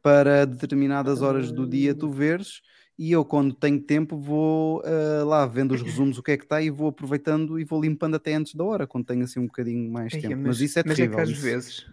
para 0.01 0.45
determinadas 0.45 1.21
horas 1.21 1.51
do 1.51 1.67
dia 1.67 1.93
tu 1.93 2.09
veres. 2.09 2.61
E 2.97 3.13
eu, 3.13 3.23
quando 3.23 3.53
tenho 3.53 3.79
tempo, 3.81 4.17
vou 4.17 4.83
ah, 4.85 5.23
lá 5.23 5.45
vendo 5.45 5.73
os 5.73 5.81
resumos, 5.81 6.17
o 6.17 6.23
que 6.23 6.31
é 6.31 6.37
que 6.37 6.43
está, 6.43 6.61
e 6.61 6.69
vou 6.69 6.89
aproveitando 6.89 7.57
e 7.57 7.63
vou 7.63 7.81
limpando 7.81 8.15
até 8.15 8.33
antes 8.33 8.53
da 8.53 8.63
hora, 8.65 8.85
quando 8.85 9.05
tenho 9.05 9.23
assim 9.23 9.39
um 9.39 9.45
bocadinho 9.45 9.89
mais 9.89 10.13
Eia, 10.13 10.27
tempo. 10.27 10.43
Mas, 10.45 10.59
isso 10.59 10.79
é 10.79 10.83
mas 10.85 10.97
terrível. 10.97 11.15
que 11.15 11.23
às 11.23 11.29
isso. 11.29 11.41
vezes, 11.41 11.85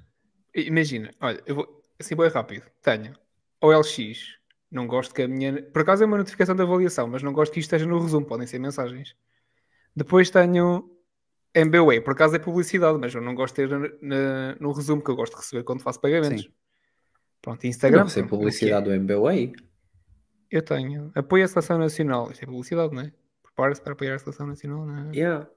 imagina, 0.53 1.13
olha, 1.21 1.41
eu 1.47 1.55
vou 1.55 1.83
assim 1.97 2.17
bem 2.17 2.29
rápido. 2.29 2.65
Tenho 2.83 3.15
OLX, 3.61 4.37
não 4.69 4.89
gosto 4.89 5.15
que 5.15 5.23
a 5.23 5.29
minha. 5.29 5.63
Por 5.63 5.83
acaso 5.83 6.03
é 6.03 6.07
uma 6.07 6.19
notificação 6.19 6.57
de 6.57 6.63
avaliação, 6.63 7.07
mas 7.07 7.23
não 7.23 7.33
gosto 7.33 7.53
que 7.53 7.61
isto 7.61 7.69
esteja 7.69 7.87
no 7.87 8.01
resumo, 8.01 8.27
podem 8.27 8.47
ser 8.47 8.59
mensagens. 8.59 9.15
Depois 9.95 10.29
tenho 10.29 10.91
MBWay, 11.57 12.01
por 12.03 12.13
acaso 12.13 12.37
é 12.37 12.39
publicidade, 12.39 12.99
mas 12.99 13.15
eu 13.15 13.21
não 13.23 13.35
gosto 13.35 13.55
de 13.61 13.67
ter 13.67 13.79
na- 13.79 13.89
na- 14.03 14.57
no 14.61 14.73
resumo, 14.73 15.03
que 15.03 15.11
eu 15.11 15.17
gosto 15.17 15.33
de 15.35 15.41
receber 15.41 15.63
quando 15.65 15.81
faço 15.83 16.01
pagamentos. 16.01 16.43
Sim. 16.43 16.51
Pronto, 17.41 17.67
Instagram. 17.67 18.01
não 18.05 18.07
pronto, 18.07 18.19
é 18.25 18.29
publicidade 18.29 18.85
do 18.87 18.93
MBWay. 18.93 19.53
Eu 20.51 20.63
tenho. 20.63 21.11
Apoio 21.15 21.45
a 21.45 21.49
Seleção 21.49 21.79
Nacional. 21.79 22.31
Isto 22.31 22.43
é 22.43 22.47
publicidade, 22.47 22.95
não 22.95 23.03
é? 23.03 23.13
Prepara-se 23.43 23.81
para 23.81 23.93
apoiar 23.95 24.15
a 24.15 24.19
Seleção 24.19 24.47
Nacional. 24.47 24.85
Não 24.87 25.11
é? 25.11 25.17
Yeah. 25.17 25.49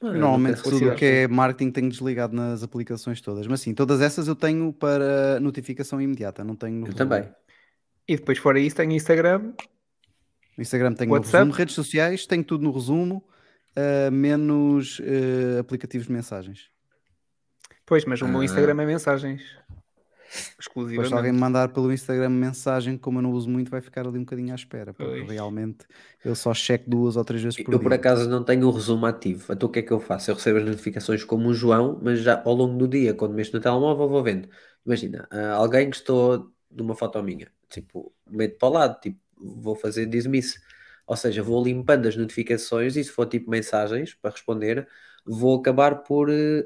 Ah, 0.00 0.12
Normalmente 0.12 0.62
tudo 0.62 0.90
o 0.90 0.94
que 0.94 1.04
é 1.04 1.28
marketing 1.28 1.70
tenho 1.70 1.88
desligado 1.88 2.34
nas 2.34 2.62
aplicações 2.62 3.20
todas, 3.22 3.46
mas 3.46 3.60
sim, 3.60 3.72
todas 3.72 4.00
essas 4.02 4.28
eu 4.28 4.34
tenho 4.34 4.72
para 4.72 5.38
notificação 5.40 6.00
imediata, 6.00 6.44
não 6.44 6.56
tenho 6.56 6.74
no 6.74 6.80
Eu 6.86 6.92
resumo. 6.92 6.98
também. 6.98 7.32
E 8.06 8.16
depois, 8.16 8.36
fora 8.36 8.58
isso, 8.58 8.76
tenho 8.76 8.92
Instagram. 8.92 9.52
No 10.56 10.62
Instagram 10.62 10.92
tenho 10.94 11.08
no 11.08 11.14
WhatsApp? 11.14 11.36
resumo, 11.38 11.52
redes 11.52 11.74
sociais, 11.74 12.26
tenho 12.26 12.44
tudo 12.44 12.64
no 12.64 12.70
resumo, 12.72 13.24
ah, 13.76 14.10
menos 14.10 15.00
ah, 15.02 15.60
aplicativos 15.60 16.06
de 16.06 16.12
mensagens. 16.12 16.68
Pois, 17.86 18.04
mas 18.04 18.20
o 18.22 18.28
meu 18.28 18.40
Ah. 18.40 18.44
Instagram 18.44 18.82
é 18.82 18.86
mensagens. 18.86 19.42
Depois 20.26 20.54
se 20.56 20.60
exclusivamente. 20.62 21.14
alguém 21.14 21.32
me 21.32 21.38
mandar 21.38 21.68
pelo 21.68 21.92
Instagram 21.92 22.28
mensagem, 22.30 22.96
como 22.98 23.18
eu 23.18 23.22
não 23.22 23.30
uso 23.30 23.48
muito, 23.48 23.70
vai 23.70 23.80
ficar 23.80 24.04
ali 24.06 24.18
um 24.18 24.24
bocadinho 24.24 24.50
à 24.50 24.54
espera, 24.56 24.92
porque 24.92 25.18
Pois. 25.18 25.30
realmente 25.30 25.86
eu 26.24 26.34
só 26.34 26.52
checo 26.52 26.90
duas 26.90 27.14
ou 27.16 27.24
três 27.24 27.40
vezes 27.42 27.62
por 27.62 27.72
Eu, 27.72 27.78
dia. 27.78 27.82
por 27.88 27.92
acaso, 27.92 28.28
não 28.28 28.42
tenho 28.42 28.66
o 28.66 28.70
resumo 28.72 29.06
ativo. 29.06 29.52
Então, 29.52 29.68
o 29.68 29.72
que 29.72 29.78
é 29.78 29.82
que 29.82 29.92
eu 29.92 30.00
faço? 30.00 30.30
Eu 30.30 30.34
recebo 30.34 30.58
as 30.58 30.64
notificações 30.64 31.22
como 31.22 31.50
o 31.50 31.54
João, 31.54 32.00
mas 32.02 32.20
já 32.20 32.42
ao 32.44 32.52
longo 32.54 32.76
do 32.76 32.88
dia, 32.88 33.14
quando 33.14 33.34
mexo 33.34 33.54
no 33.54 33.60
telemóvel, 33.60 34.08
vou 34.08 34.22
vendo. 34.24 34.48
Imagina, 34.84 35.28
ah, 35.30 35.52
alguém 35.52 35.86
gostou 35.86 36.50
de 36.68 36.82
uma 36.82 36.96
foto 36.96 37.22
minha, 37.22 37.46
tipo, 37.68 38.12
meto 38.28 38.58
para 38.58 38.68
o 38.68 38.72
lado, 38.72 39.00
tipo, 39.00 39.20
vou 39.38 39.76
fazer 39.76 40.06
dismiss. 40.06 40.58
Ou 41.06 41.16
seja, 41.16 41.42
vou 41.42 41.62
limpando 41.64 42.08
as 42.08 42.16
notificações 42.16 42.96
e 42.96 43.04
se 43.04 43.10
for 43.10 43.26
tipo 43.26 43.50
mensagens 43.50 44.14
para 44.14 44.30
responder, 44.30 44.88
vou 45.24 45.58
acabar 45.60 46.02
por 46.04 46.30
eh, 46.30 46.64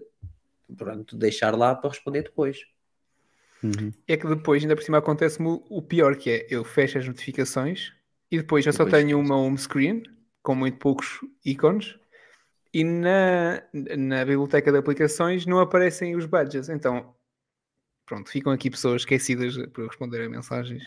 pronto, 0.76 1.16
deixar 1.16 1.56
lá 1.56 1.74
para 1.74 1.90
responder 1.90 2.22
depois. 2.24 2.58
Uhum. 3.62 3.94
É 4.06 4.16
que 4.16 4.26
depois, 4.26 4.62
ainda 4.62 4.74
por 4.74 4.82
cima, 4.82 4.98
acontece-me 4.98 5.48
o- 5.68 5.82
pior, 5.82 6.16
que 6.16 6.30
é 6.30 6.46
eu 6.50 6.64
fecho 6.64 6.98
as 6.98 7.06
notificações 7.06 7.92
e 8.30 8.38
depois 8.38 8.64
eu 8.66 8.72
só 8.72 8.86
Depois 8.86 8.86
tenho 8.86 9.18
esquece. 9.18 9.18
uma 9.18 9.36
home 9.36 9.58
screen 9.58 10.02
com 10.42 10.54
muito 10.54 10.78
poucos 10.78 11.20
ícones 11.44 11.98
e 12.74 12.84
na, 12.84 13.62
na 13.98 14.24
biblioteca 14.24 14.72
de 14.72 14.78
aplicações 14.78 15.46
não 15.46 15.60
aparecem 15.60 16.16
os 16.16 16.26
badges. 16.26 16.68
Então, 16.68 17.14
pronto, 18.06 18.30
ficam 18.30 18.52
aqui 18.52 18.70
pessoas 18.70 19.02
esquecidas 19.02 19.56
para 19.72 19.86
responder 19.86 20.24
a 20.26 20.30
mensagens. 20.30 20.84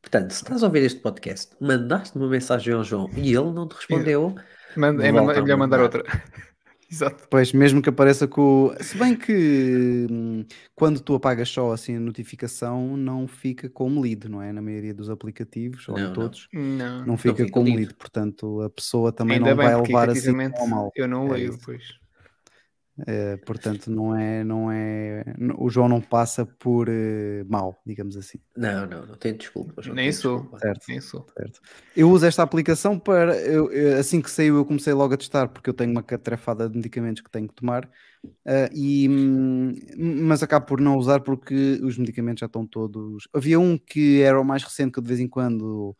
Portanto, 0.00 0.30
se 0.32 0.42
estás 0.42 0.62
a 0.62 0.66
ouvir 0.66 0.82
este 0.82 1.00
podcast, 1.00 1.54
mandaste 1.60 2.16
uma 2.16 2.28
mensagem 2.28 2.72
ao 2.74 2.82
João 2.82 3.10
e 3.16 3.28
ele 3.34 3.52
não 3.52 3.68
te 3.68 3.74
respondeu, 3.76 4.34
Manda- 4.76 5.06
é, 5.06 5.12
manda- 5.12 5.32
é 5.34 5.40
melhor 5.42 5.58
mandar 5.58 5.78
mandar. 5.78 5.82
outra. 5.82 6.02
Exato. 6.92 7.28
Pois, 7.30 7.52
mesmo 7.52 7.80
que 7.80 7.88
apareça 7.88 8.26
com. 8.26 8.66
o- 8.66 8.82
Se 8.82 8.98
bem 8.98 9.14
que 9.14 10.06
hum, 10.10 10.44
quando 10.74 10.98
tu 11.00 11.14
apagas 11.14 11.48
só 11.48 11.70
assim 11.70 11.96
a 11.96 12.00
notificação, 12.00 12.96
não 12.96 13.28
fica 13.28 13.68
como 13.70 14.00
lead, 14.00 14.28
não 14.28 14.42
é? 14.42 14.52
Na 14.52 14.60
maioria 14.60 14.92
dos 14.92 15.08
aplicativos, 15.08 15.88
ou 15.88 15.94
Não, 15.94 16.02
em 16.02 16.06
não. 16.06 16.12
todos, 16.12 16.48
Não. 16.52 17.06
não 17.06 17.16
fica 17.16 17.48
como 17.48 17.66
lead. 17.66 17.78
lead. 17.78 17.94
Portanto, 17.94 18.60
a 18.62 18.70
pessoa 18.70 19.12
também 19.12 19.36
Ainda 19.36 19.50
não 19.50 19.56
bem, 19.56 19.66
vai 19.68 19.80
levar 19.80 20.10
assim 20.10 20.34
ao 20.58 20.66
mal. 20.66 20.90
eu 20.96 21.06
não 21.06 21.28
É 21.28 21.32
leio 21.34 21.50
isso. 21.50 21.58
depois. 21.60 21.82
É, 23.06 23.36
portanto, 23.46 23.90
não 23.90 24.16
é, 24.16 24.44
não 24.44 24.70
é. 24.70 25.24
O 25.58 25.70
João 25.70 25.88
não 25.88 26.00
passa 26.00 26.44
por 26.44 26.88
eh, 26.88 27.44
mal, 27.48 27.80
digamos 27.86 28.16
assim. 28.16 28.38
não, 28.56 28.86
não, 28.86 29.06
não 29.06 29.14
tenho 29.16 29.36
desculpa. 29.38 29.80
João, 29.82 29.94
Nem 29.96 30.06
tenho 30.06 30.14
sou. 30.14 30.34
desculpa. 30.40 30.58
Certo. 30.58 30.84
Nem 30.88 31.00
sou. 31.00 31.26
Certo. 31.36 31.60
Eu 31.96 32.10
uso 32.10 32.26
esta 32.26 32.42
aplicação 32.42 32.98
para. 32.98 33.36
eu- 33.40 33.70
eu- 33.72 33.98
assim 33.98 34.20
que 34.20 34.30
saiu, 34.30 34.56
eu 34.56 34.64
comecei 34.64 34.92
logo 34.92 35.14
a 35.14 35.16
testar, 35.16 35.48
porque 35.48 35.70
eu 35.70 35.74
tenho 35.74 35.90
uma 35.90 36.02
catrafada 36.02 36.68
de 36.68 36.76
medicamentos 36.76 37.22
que 37.22 37.30
tenho 37.30 37.48
que 37.48 37.54
tomar, 37.54 37.88
ah, 38.46 38.68
e, 38.74 39.08
hum, 39.08 39.74
mas 40.26 40.42
acabo 40.42 40.66
por 40.66 40.80
não 40.80 40.96
usar 40.96 41.20
porque 41.20 41.80
os 41.82 41.96
medicamentos 41.98 42.40
já 42.40 42.46
estão 42.46 42.66
todos. 42.66 43.28
Havia 43.32 43.58
um 43.60 43.78
que 43.78 44.20
era 44.22 44.40
o 44.40 44.44
mais 44.44 44.62
recente 44.62 44.92
que 44.92 44.98
eu 44.98 45.02
de 45.02 45.08
vez 45.08 45.20
em 45.20 45.28
quando 45.28 45.96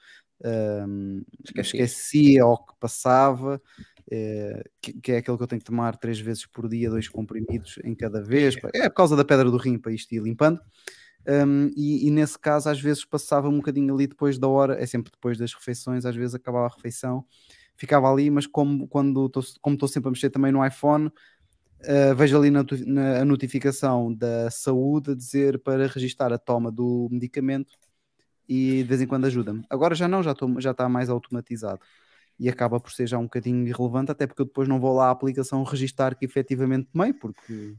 Esqueci. 1.45 1.77
esquecia 1.77 2.47
ou 2.47 2.57
que 2.59 2.75
passava. 2.81 3.61
Que, 4.83 4.93
que 4.95 5.13
é 5.13 5.19
aquele 5.19 5.37
que 5.37 5.43
eu 5.43 5.47
tenho 5.47 5.61
que 5.61 5.67
tomar 5.67 5.97
três 5.97 6.19
vezes 6.19 6.45
por 6.47 6.69
dia, 6.69 6.91
dois 6.91 7.09
comprimidos 7.09 7.79
em 7.85 7.95
cada 7.95 8.21
vez. 8.23 8.57
É 8.75 8.89
por 8.89 8.97
causa 8.97 9.15
da 9.17 9.25
pedra 9.25 9.51
do 9.51 9.57
rim 9.57 9.79
para 9.79 9.93
isto 9.93 10.13
ir 10.13 10.23
limpando. 10.23 10.61
Um, 11.29 11.71
e, 11.77 12.07
e 12.07 12.11
nesse 12.11 12.39
caso, 12.39 12.69
às 12.69 12.81
vezes 12.81 13.05
passava 13.05 13.49
um 13.49 13.57
bocadinho 13.59 13.95
ali 13.95 14.07
depois 14.07 14.39
da 14.39 14.49
hora, 14.49 14.83
é 14.83 14.87
sempre 14.87 15.13
depois 15.13 15.39
das 15.39 15.53
refeições, 15.53 16.05
às 16.05 16.17
vezes 16.17 16.35
acabava 16.35 16.67
a 16.67 16.75
refeição, 16.75 17.25
ficava 17.77 18.11
ali, 18.11 18.31
mas 18.31 18.47
como 18.47 18.89
quando 18.89 19.27
estou 19.27 19.43
como 19.61 19.75
estou 19.75 19.89
sempre 19.89 20.09
a 20.09 20.11
mexer 20.11 20.31
também 20.31 20.51
no 20.51 20.65
iPhone, 20.67 21.07
uh, 21.07 22.15
vejo 22.17 22.39
ali 22.39 22.51
na, 22.51 22.65
na- 22.87 23.21
a 23.21 23.25
notificação 23.25 24.13
da 24.13 24.51
saúde 24.51 25.13
a 25.13 25.15
dizer 25.15 25.59
para 25.63 25.87
registar 25.87 26.33
a 26.33 26.39
toma 26.39 26.73
do 26.73 27.09
medicamento 27.11 27.77
e 28.49 28.83
de 28.83 28.85
vez 28.85 29.01
em 29.01 29.07
quando 29.07 29.27
ajuda-me. 29.27 29.63
Agora 29.71 29.95
já 29.95 30.09
não, 30.09 30.23
já 30.23 30.35
já 30.59 30.71
está 30.73 30.89
mais 30.89 31.09
automatizado 31.11 31.81
e 32.41 32.49
acaba 32.49 32.81
por 32.81 32.91
ser 32.91 33.07
já 33.07 33.19
um 33.19 33.25
bocadinho 33.25 33.69
irrelevante, 33.69 34.11
até 34.11 34.27
porque 34.27 34.41
eu 34.43 34.47
depois 34.47 34.67
não 34.67 34.81
vou 34.81 34.95
lá 34.97 35.09
à 35.09 35.11
aplicação 35.11 35.63
registar 35.63 36.17
que 36.19 36.25
efetivamente 36.25 36.89
tomei, 36.93 37.13
porque 37.13 37.77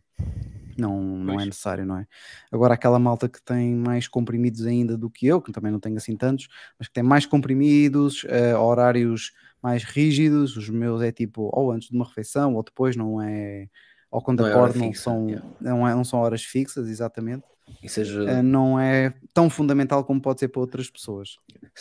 não, 0.77 1.01
não 1.01 1.39
é 1.39 1.45
necessário, 1.45 1.85
não 1.85 1.97
é? 1.97 2.07
Agora, 2.51 2.75
aquela 2.75 2.97
malta 2.99 3.27
que 3.27 3.41
tem 3.41 3.75
mais 3.75 4.07
comprimidos 4.07 4.65
ainda 4.65 4.97
do 4.97 5.09
que 5.09 5.27
eu, 5.27 5.41
que 5.41 5.51
também 5.51 5.71
não 5.71 5.79
tenho 5.79 5.97
assim 5.97 6.15
tantos, 6.15 6.47
mas 6.79 6.87
que 6.87 6.93
tem 6.93 7.03
mais 7.03 7.25
comprimidos, 7.25 8.23
eh, 8.29 8.55
horários 8.55 9.31
mais 9.61 9.83
rígidos, 9.83 10.55
os 10.55 10.69
meus 10.69 11.01
é 11.01 11.11
tipo 11.11 11.49
ou 11.53 11.71
antes 11.71 11.89
de 11.89 11.95
uma 11.95 12.05
refeição 12.05 12.55
ou 12.55 12.63
depois, 12.63 12.95
não 12.95 13.21
é? 13.21 13.67
Ou 14.09 14.21
quando 14.21 14.41
Não 14.41 14.47
é 14.47 14.51
acordo, 14.51 14.77
não, 14.77 14.87
fixa, 14.87 15.03
são, 15.03 15.27
yeah. 15.27 15.49
não, 15.59 15.87
é- 15.87 15.95
não 15.95 16.03
são 16.03 16.19
horas 16.19 16.43
fixas, 16.43 16.87
exatamente. 16.87 17.43
Ajuda. 17.99 18.31
Eh, 18.31 18.41
não 18.41 18.79
é 18.79 19.13
tão 19.33 19.49
fundamental 19.49 20.03
como 20.03 20.21
pode 20.21 20.39
ser 20.39 20.47
para 20.49 20.61
outras 20.61 20.89
pessoas. 20.89 21.37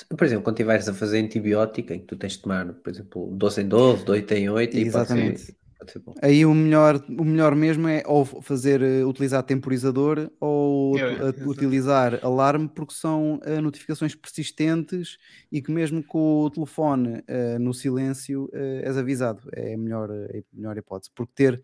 Por 0.09 0.25
exemplo, 0.25 0.45
quando 0.45 0.57
estiveres 0.57 0.89
a 0.89 0.95
fazer 0.95 1.19
antibiótico, 1.19 1.93
em 1.93 2.01
que 2.01 2.07
tu 2.07 2.17
tens 2.17 2.33
de 2.35 2.43
tomar, 2.43 2.73
por 2.73 2.91
exemplo, 2.91 3.29
12 3.33 3.63
em 3.63 3.69
12, 3.69 4.05
8 4.11 4.33
em 4.33 4.49
8, 4.49 4.77
e 4.77 4.91
pode 4.91 5.09
ser, 5.09 5.19
Exatamente. 5.19 5.57
pode 5.79 5.93
ser 5.93 5.99
bom. 6.01 6.15
Aí 6.23 6.45
o 6.47 6.55
melhor, 6.55 7.03
o 7.09 7.25
melhor 7.25 7.55
mesmo 7.55 7.89
é 7.89 8.03
ou 8.07 8.25
fazer 8.25 8.83
eh, 8.83 9.05
utilizar 9.05 9.43
temporizador 9.43 10.31
ou 10.41 10.97
É, 10.99 11.03
a- 11.03 11.49
utilizar 11.49 12.19
alarme 12.25 12.69
porque 12.69 12.95
são 12.95 13.41
eh, 13.45 13.61
notificações 13.61 14.15
persistentes 14.15 15.17
e 15.51 15.61
que 15.63 15.71
mesmo 15.73 16.03
com 16.03 16.43
o 16.45 16.51
telefone 16.51 17.23
eh, 17.27 17.59
no 17.59 17.73
silêncio 17.75 18.49
eh, 18.53 18.83
és 18.85 18.97
avisado. 18.97 19.43
É 19.55 19.75
a 19.75 19.79
melhor, 19.79 20.11
eh, 20.11 20.43
a 20.53 20.57
melhor 20.57 20.77
hipótese. 20.77 21.11
Porque 21.15 21.33
ter 21.35 21.63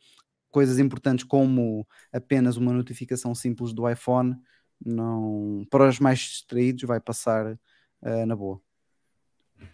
coisas 0.57 0.79
importantes 0.79 1.23
como 1.25 1.87
apenas 2.11 2.57
uma 2.57 2.73
notificação 2.73 3.35
simples 3.35 3.75
do 3.75 3.87
iPhone 3.89 4.35
não 4.85 5.67
para 5.71 5.87
os 5.89 5.99
mais 6.01 6.19
distraídos 6.19 6.83
vai 6.85 6.99
passar 6.99 7.59
eh, 8.03 8.25
na 8.25 8.35
boa. 8.35 8.59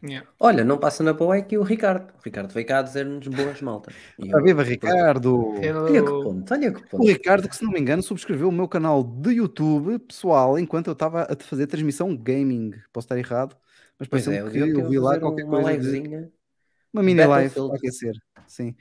Yeah. 0.02 0.28
Olha, 0.38 0.64
não 0.64 0.78
passa 0.78 1.02
na 1.04 1.12
boa 1.12 1.36
é 1.36 1.40
aqui 1.40 1.56
o 1.58 1.62
Ricardo. 1.62 2.12
O 2.18 2.22
Ricardo 2.24 2.52
veio 2.52 2.66
cá 2.66 2.82
dizer-nos 2.82 3.26
boas 3.28 3.60
malta. 3.60 3.92
Eu- 4.18 4.36
Ah, 4.36 4.40
viva 4.40 4.62
Ricardo! 4.62 5.50
Olha 5.58 6.02
que 6.02 6.08
ponto, 6.08 6.54
olha 6.54 6.72
que 6.72 6.80
O 6.80 6.88
ponto. 6.88 7.06
Ricardo, 7.06 7.48
que 7.48 7.56
se 7.56 7.64
não 7.64 7.70
me 7.72 7.80
engano, 7.80 8.02
subscreveu 8.02 8.48
o 8.48 8.52
meu 8.52 8.68
canal 8.68 9.02
de 9.04 9.30
YouTube 9.34 9.98
pessoal 10.00 10.58
enquanto 10.58 10.86
eu 10.88 10.92
estava 10.94 11.22
a 11.30 11.36
fazer 11.44 11.66
transmissão 11.68 12.16
gaming. 12.16 12.72
Posso 12.92 13.06
estar 13.06 13.18
errado, 13.18 13.56
mas 13.98 14.08
Pois 14.08 14.24
parece 14.24 14.40
é, 14.40 14.44
o 14.44 14.50
que 14.50 14.58
eu 14.58 14.74
teve 14.76 14.88
vi 14.88 14.98
lá 14.98 15.18
qualquer 15.18 15.44
uma 15.44 15.60
coisa. 15.62 15.78
de- 15.80 15.86
livezinha. 15.90 16.30
uma 16.92 17.02
mini 17.02 17.24
live 17.24 17.54
para 17.54 17.74
aquecer. 17.76 18.14
Sim. 18.46 18.74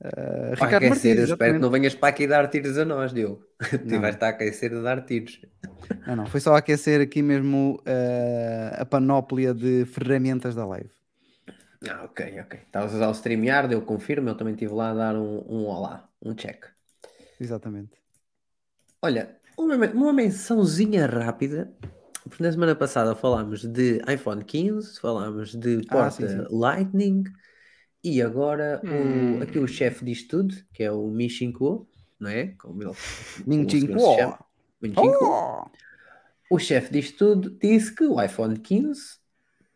Uh, 0.00 0.54
Ricardo 0.54 0.86
aquecer, 0.86 0.90
Martins, 0.90 1.18
eu 1.18 1.24
espero 1.24 1.54
que 1.54 1.58
exatamente. 1.58 1.60
não 1.60 1.70
venhas 1.70 1.94
para 1.94 2.08
aqui 2.10 2.26
dar 2.26 2.48
tiros 2.48 2.76
a 2.78 2.84
nós, 2.84 3.12
Diogo. 3.12 3.42
Não. 3.84 3.86
Tiveste 3.86 4.24
a 4.24 4.28
aquecer 4.28 4.74
a 4.74 4.80
dar 4.82 5.04
tiros. 5.06 5.40
Não, 6.06 6.16
não, 6.16 6.26
foi 6.26 6.40
só 6.40 6.54
aquecer 6.54 7.00
aqui 7.00 7.22
mesmo 7.22 7.82
uh, 7.86 8.80
a 8.80 8.84
panóplia 8.84 9.54
de 9.54 9.84
ferramentas 9.86 10.54
da 10.54 10.66
live. 10.66 10.90
Ah, 11.88 12.04
ok, 12.04 12.40
ok. 12.40 12.60
Estavas 12.60 12.92
a 12.92 12.96
usar 12.96 13.08
o 13.08 13.14
StreamYard, 13.14 13.72
eu 13.72 13.82
confirmo, 13.82 14.28
eu 14.28 14.34
também 14.34 14.54
estive 14.54 14.72
lá 14.74 14.90
a 14.90 14.94
dar 14.94 15.16
um, 15.16 15.44
um 15.48 15.66
olá, 15.66 16.08
um 16.22 16.34
check. 16.34 16.64
Exatamente. 17.40 17.92
Olha, 19.02 19.36
uma, 19.56 19.74
uma 19.76 20.12
mençãozinha 20.12 21.06
rápida, 21.06 21.72
porque 22.28 22.42
na 22.42 22.50
semana 22.52 22.74
passada 22.74 23.14
falámos 23.14 23.64
de 23.64 24.02
iPhone 24.12 24.44
15, 24.44 25.00
falámos 25.00 25.54
de 25.54 25.86
Ah, 25.88 25.92
porta 25.92 26.10
sim, 26.10 26.28
sim. 26.28 26.46
Lightning 26.50 27.24
e 28.08 28.22
agora 28.22 28.80
o- 28.84 28.86
Hum. 28.88 29.42
aqui 29.42 29.58
o 29.58 29.66
chefe 29.66 30.04
disto 30.04 30.28
tudo, 30.38 30.54
que 30.72 30.82
é 30.82 30.90
o 30.92 31.08
Mi 31.08 31.28
5, 31.30 31.88
não 32.20 32.30
é? 32.30 32.48
Como 32.58 32.82
ele, 32.82 32.92
Ming 33.46 33.64
como 33.64 33.66
o 33.66 33.70
senhor 33.70 33.86
Ching 33.88 33.98
se 33.98 34.16
chama. 34.16 34.38
Mi 34.80 34.88
5. 34.90 35.24
Oh! 35.24 35.70
O 36.50 36.58
chefe 36.58 36.92
disto 36.92 37.18
tudo 37.18 37.50
disse 37.60 37.94
que 37.94 38.04
o 38.04 38.22
iPhone 38.22 38.58
15 38.58 39.18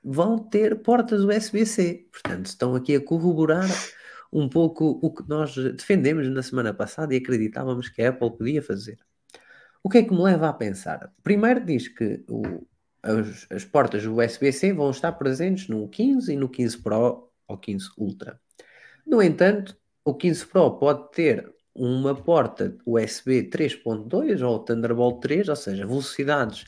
vão 0.02 0.38
ter 0.38 0.80
portas 0.82 1.22
USB-C. 1.24 2.06
Portanto, 2.12 2.46
estão 2.46 2.74
aqui 2.74 2.94
a 2.96 3.00
corroborar 3.04 3.68
um 4.32 4.48
pouco 4.48 4.98
o 5.02 5.12
que 5.12 5.28
nós 5.28 5.54
defendemos 5.56 6.28
na 6.28 6.42
semana 6.42 6.72
passada 6.72 7.12
e 7.12 7.18
acreditávamos 7.18 7.88
que 7.88 8.00
a 8.02 8.10
Apple 8.10 8.30
podia 8.36 8.62
fazer. 8.62 8.98
O 9.82 9.88
que 9.88 9.98
é 9.98 10.02
que 10.04 10.12
me 10.12 10.22
leva 10.22 10.48
a 10.48 10.52
pensar? 10.52 11.12
Primeiro 11.22 11.64
diz 11.64 11.88
que 11.88 12.24
o- 12.28 12.64
as, 13.02 13.46
as 13.50 13.64
portas 13.64 14.04
USB-C 14.06 14.72
vão 14.72 14.90
estar 14.90 15.10
presentes 15.12 15.66
no 15.68 15.88
15 15.88 16.32
e 16.32 16.36
no 16.36 16.48
15 16.48 16.78
Pro 16.78 17.29
ou 17.50 17.58
15 17.58 17.90
Ultra. 17.98 18.40
No 19.06 19.22
entanto, 19.22 19.76
o 20.04 20.14
15 20.14 20.46
Pro 20.46 20.78
pode 20.78 21.10
ter 21.12 21.52
uma 21.74 22.14
porta 22.14 22.76
USB 22.86 23.48
3.2 23.48 24.42
ou 24.42 24.58
Thunderbolt 24.60 25.20
3, 25.20 25.48
ou 25.48 25.56
seja, 25.56 25.86
velocidades 25.86 26.64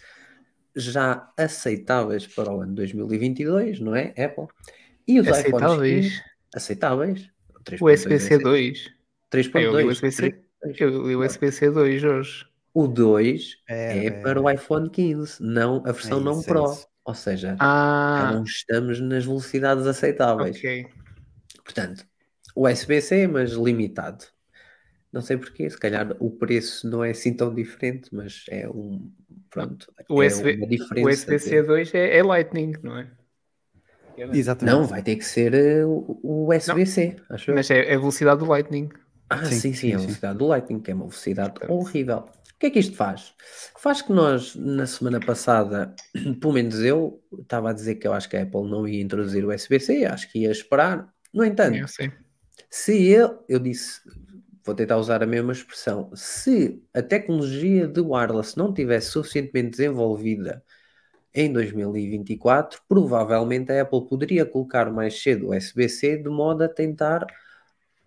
já 0.75 1.31
aceitáveis 1.37 2.27
para 2.27 2.53
o 2.53 2.61
ano 2.61 2.75
2022, 2.75 3.81
não 3.81 3.95
é, 3.95 4.15
Apple? 4.19 4.47
E 5.07 5.21
os 5.21 5.27
iPhones 5.27 5.43
15 5.43 5.53
Aceitáveis. 5.53 6.23
aceitáveis. 6.55 7.31
3.2 7.65 7.93
USB-C 7.95 8.39
2. 8.39 8.91
3.2. 9.31 9.61
Eu 9.61 9.77
li 9.77 11.09
li 11.09 11.17
USB-C 11.17 11.71
2 11.71 12.05
hoje. 12.05 12.47
O 12.75 12.87
2 12.87 13.57
É, 13.69 14.07
é 14.07 14.11
para 14.11 14.41
o 14.41 14.51
iPhone 14.51 14.89
15, 14.89 15.43
não 15.43 15.83
a 15.87 15.93
versão 15.93 16.19
É 16.19 16.23
não 16.23 16.41
é 16.41 16.45
Pro. 16.45 16.92
Ou 17.05 17.15
seja, 17.15 17.57
Ah, 17.59 18.33
não 18.33 18.45
estamos 18.45 19.01
nas 19.01 19.25
velocidades 19.25 19.87
aceitáveis. 19.87 20.57
ok. 20.57 20.87
Portanto, 21.65 22.05
USB-C, 22.55 23.27
mas 23.27 23.53
limitado. 23.53 24.25
Não 25.13 25.21
sei 25.21 25.37
porquê, 25.37 25.69
se 25.69 25.79
calhar 25.79 26.17
o 26.21 26.31
preço 26.31 26.89
não 26.89 27.05
é 27.05 27.11
assim 27.11 27.35
tão 27.35 27.55
diferente, 27.55 28.09
mas 28.15 28.45
é 28.49 28.69
um. 28.69 29.13
Pronto. 29.51 29.93
O, 30.09 30.23
é 30.23 30.29
o 30.29 30.67
diferença. 30.67 31.07
USB-C 31.07 31.63
2 31.63 31.95
é, 31.95 32.17
é 32.19 32.23
Lightning, 32.23 32.73
não 32.83 32.99
é? 32.99 33.11
Exatamente. 34.33 34.77
Não, 34.77 34.85
vai 34.87 35.03
ter 35.03 35.17
que 35.17 35.25
ser 35.25 35.55
eh, 35.55 35.85
o 35.85 36.19
o 36.23 36.49
USB-C, 36.49 37.17
acho. 37.31 37.53
Mas 37.53 37.71
é, 37.71 37.93
é 37.93 37.95
a 37.95 37.99
velocidade 37.99 38.39
do 38.41 38.47
Lightning. 38.47 38.89
Ah, 39.29 39.45
Sim, 39.45 39.61
sim, 39.61 39.73
sim, 39.73 39.75
sim, 39.75 39.95
a 39.95 39.99
sim. 39.99 40.05
velocidade 40.05 40.39
do 40.39 40.47
Lightning, 40.47 40.81
que 40.81 40.91
é 40.91 40.95
uma 40.95 41.05
velocidade 41.07 41.55
horrível. 41.69 42.25
O 42.63 42.65
que 42.65 42.67
é 42.69 42.71
que 42.71 42.79
isto 42.79 42.97
faz? 42.97 43.35
Faz 43.77 44.03
que 44.03 44.13
nós, 44.13 44.55
na 44.55 44.87
semana 44.87 45.19
passada, 45.19 45.93
pelo 46.41 46.53
menos 46.53 46.79
eu, 46.79 47.21
estava 47.41 47.71
a 47.71 47.73
dizer 47.73 47.97
que 47.97 48.07
eu 48.07 48.13
acho 48.13 48.29
que 48.29 48.37
a 48.37 48.43
Apple 48.45 48.71
não 48.71 48.87
ia 48.87 49.03
introduzir 49.03 49.45
o 49.45 49.53
USB-C, 49.53 50.05
acho 50.05 50.31
que 50.31 50.39
ia 50.39 50.51
esperar. 50.53 51.13
No 51.35 51.45
entanto, 51.45 51.75
Eu 51.75 51.89
sei. 51.89 52.13
se 52.71 53.03
ele, 53.03 53.37
eu 53.49 53.59
disse, 53.59 54.01
vou 54.65 54.77
tentar 54.77 54.97
usar 54.99 55.25
a 55.25 55.27
mesma 55.27 55.51
expressão, 55.51 56.13
se 56.15 56.81
a 56.95 57.03
tecnologia 57.03 57.89
de 57.89 58.01
wireless 58.01 58.57
não 58.57 58.73
tivesse 58.73 59.11
suficientemente 59.11 59.71
desenvolvida 59.71 60.63
em 61.35 61.53
2024, 61.53 62.81
provavelmente 62.89 63.73
a 63.73 63.83
Apple 63.83 64.07
poderia 64.07 64.47
colocar 64.47 64.89
mais 64.89 65.21
cedo 65.21 65.49
o 65.49 65.57
USB-C 65.57 66.19
de 66.19 66.29
modo 66.29 66.63
a 66.63 66.69
tentar 66.69 67.27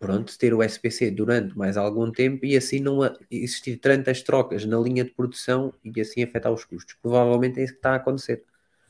pronto, 0.06 0.38
ter 0.38 0.54
o 0.54 0.60
USB-C 0.60 1.10
durante 1.12 1.58
mais 1.58 1.78
algum 1.78 2.12
tempo 2.12 2.46
e 2.46 2.56
assim 2.56 2.80
não 2.80 3.00
existir 3.32 3.78
tantas 3.78 4.22
trocas 4.22 4.64
na 4.66 4.78
linha 4.80 5.04
de 5.04 5.12
produção 5.12 5.74
e 5.84 6.00
assim 6.00 6.24
afetar 6.24 6.52
os 6.52 6.64
custos. 6.64 6.96
Provavelmente 7.02 7.60
é 7.60 7.64
isso 7.64 7.74
que 7.74 7.80
está 7.80 7.94
a 7.94 7.96
acontecer. 7.96 8.44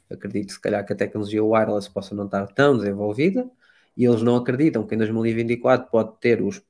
Acredito, 0.10 0.52
se 0.52 0.60
calhar, 0.60 0.86
que 0.86 0.94
a 0.94 0.96
tecnologia 0.96 1.44
wireless 1.44 1.90
possa 1.90 2.14
não 2.14 2.26
estar 2.26 2.46
tão 2.48 2.78
desenvolvida 2.78 3.50
e 3.96 4.06
eles 4.06 4.22
não 4.22 4.36
acreditam 4.36 4.86
que 4.86 4.96
em 4.96 4.98
2024 4.98 5.90
pode 5.90 6.18
ter 6.20 6.42
os, 6.42 6.62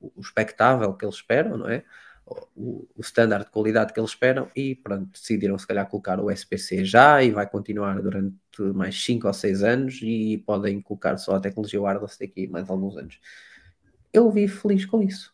o 0.00 0.20
expectável 0.20 0.94
que 0.94 1.04
eles 1.04 1.16
esperam, 1.16 1.56
não 1.58 1.68
é? 1.68 1.84
O, 2.56 2.86
o 2.96 3.00
standard 3.00 3.44
de 3.44 3.50
qualidade 3.50 3.92
que 3.92 3.98
eles 3.98 4.10
esperam 4.10 4.48
e 4.54 4.74
pronto, 4.74 5.10
decidiram 5.12 5.58
se 5.58 5.66
calhar 5.66 5.88
colocar 5.88 6.20
o 6.20 6.30
USB-C 6.30 6.84
já 6.84 7.22
e 7.22 7.30
vai 7.32 7.48
continuar 7.48 8.00
durante 8.00 8.36
mais 8.74 9.02
5 9.02 9.26
ou 9.26 9.32
6 9.32 9.62
anos 9.62 10.00
e 10.02 10.38
podem 10.46 10.80
colocar 10.80 11.16
só 11.16 11.36
a 11.36 11.40
tecnologia 11.40 11.80
wireless 11.80 12.18
daqui 12.18 12.46
mais 12.46 12.68
alguns 12.68 12.96
anos. 12.96 13.18
Eu 14.12 14.30
vi 14.30 14.46
feliz 14.46 14.84
com 14.84 15.02
isso. 15.02 15.32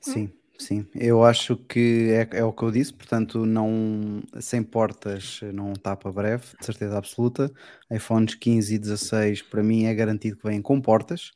Sim, 0.00 0.32
sim. 0.58 0.86
Eu 0.94 1.22
acho 1.22 1.56
que 1.56 2.10
é, 2.10 2.38
é 2.38 2.44
o 2.44 2.52
que 2.52 2.64
eu 2.64 2.70
disse, 2.70 2.92
portanto, 2.92 3.46
não 3.46 4.22
sem 4.40 4.62
portas 4.62 5.40
não 5.54 5.72
para 5.74 6.12
breve, 6.12 6.44
de 6.58 6.66
certeza 6.66 6.98
absoluta. 6.98 7.50
iPhones 7.90 8.34
15 8.34 8.74
e 8.74 8.78
16 8.78 9.42
para 9.42 9.62
mim 9.62 9.84
é 9.84 9.94
garantido 9.94 10.36
que 10.36 10.48
vêm 10.48 10.60
com 10.60 10.80
portas. 10.80 11.32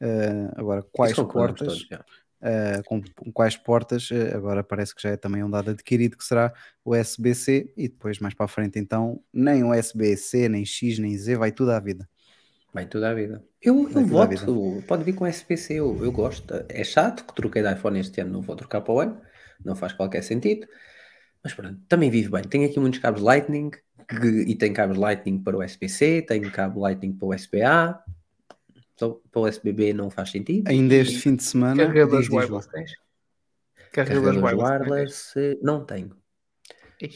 Eh, 0.00 0.50
agora, 0.56 0.82
quais 0.92 1.14
portas? 1.14 1.86
todos, 1.86 1.88
eh, 2.40 2.82
com, 2.86 3.02
com 3.16 3.32
quais 3.32 3.56
portas? 3.56 4.08
eh, 4.12 4.34
agora 4.34 4.62
parece 4.64 4.94
que 4.94 5.02
já 5.02 5.10
é 5.10 5.16
também 5.16 5.42
um 5.44 5.50
dado 5.50 5.70
adquirido 5.70 6.16
que 6.16 6.24
será 6.24 6.52
o 6.84 6.92
USB-C 6.92 7.72
e 7.76 7.88
depois 7.88 8.18
mais 8.18 8.34
para 8.34 8.44
a 8.46 8.48
frente 8.48 8.78
então 8.78 9.22
nem 9.32 9.64
USB-C, 9.64 10.48
nem 10.48 10.64
X, 10.64 10.98
nem 10.98 11.16
Z, 11.16 11.36
vai 11.36 11.52
tudo 11.52 11.70
à 11.72 11.80
vida. 11.80 12.08
Vai 12.72 12.86
tudo 12.86 13.06
à 13.06 13.14
vida. 13.14 13.42
Eu, 13.62 13.88
eu 13.90 14.04
voto, 14.04 14.82
pode 14.86 15.02
vir 15.02 15.14
com 15.14 15.26
SPC, 15.26 15.74
eu, 15.74 16.04
eu 16.04 16.12
gosto. 16.12 16.52
É 16.68 16.84
chato 16.84 17.24
que 17.24 17.34
troquei 17.34 17.62
de 17.62 17.72
iPhone 17.72 17.98
este 17.98 18.20
ano, 18.20 18.32
não 18.32 18.42
vou 18.42 18.54
trocar 18.54 18.82
para 18.82 18.92
o 18.94 19.00
ano, 19.00 19.20
não 19.64 19.74
faz 19.74 19.92
qualquer 19.92 20.22
sentido. 20.22 20.66
Mas 21.42 21.54
pronto, 21.54 21.80
também 21.88 22.10
vive 22.10 22.30
bem. 22.30 22.42
Tenho 22.44 22.66
aqui 22.68 22.80
muitos 22.80 23.00
cabos 23.00 23.22
Lightning 23.22 23.70
que- 24.08 24.44
e 24.48 24.54
tem 24.56 24.72
cabos 24.72 24.98
Lightning 24.98 25.38
para 25.42 25.56
o 25.56 25.62
SPC, 25.62 26.22
tenho 26.22 26.50
cabo 26.52 26.80
Lightning 26.80 27.12
para 27.14 27.26
o 27.26 27.30
USB-A, 27.30 28.00
para 28.96 29.40
o 29.40 29.44
USB-B 29.44 29.92
não 29.92 30.10
faz 30.10 30.30
sentido. 30.30 30.68
Ainda 30.68 30.94
este 30.94 31.18
fim 31.18 31.36
de 31.36 31.42
semana, 31.42 31.84
Carregadores 31.84 32.28
wireless 32.30 32.68
tens? 32.70 32.92
Carregadores 33.92 34.40
wireless. 34.42 34.70
wireless, 34.72 35.38
eh, 35.38 35.58
não 35.62 35.84
tenho. 35.84 36.16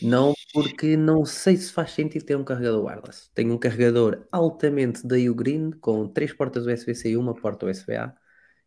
Não, 0.03 0.35
porque 0.53 0.97
não 0.97 1.25
sei 1.25 1.57
se 1.57 1.73
faz 1.73 1.93
sentido 1.93 2.25
ter 2.25 2.37
um 2.37 2.45
carregador 2.45 2.85
wireless. 2.85 3.31
Tenho 3.35 3.55
um 3.55 3.59
carregador 3.59 4.27
altamente 4.33 5.07
da 5.07 5.17
Ugreen 5.17 5.71
com 5.73 6.09
três 6.09 6.33
portas 6.33 6.67
USB-C 6.67 7.11
e 7.11 7.17
uma 7.17 7.35
porta 7.35 7.67
USB-A 7.67 8.15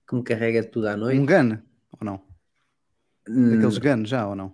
que 0.08 0.16
me 0.16 0.24
carrega 0.24 0.64
tudo 0.64 0.88
à 0.88 0.98
noite. 0.98 1.22
Um 1.22 1.26
GAN, 1.26 1.62
ou 2.00 2.06
não? 2.06 2.22
Hum, 3.28 3.52
Daqueles 3.52 3.78
GAN 3.78 4.06
já 4.06 4.28
ou 4.28 4.36
não? 4.36 4.54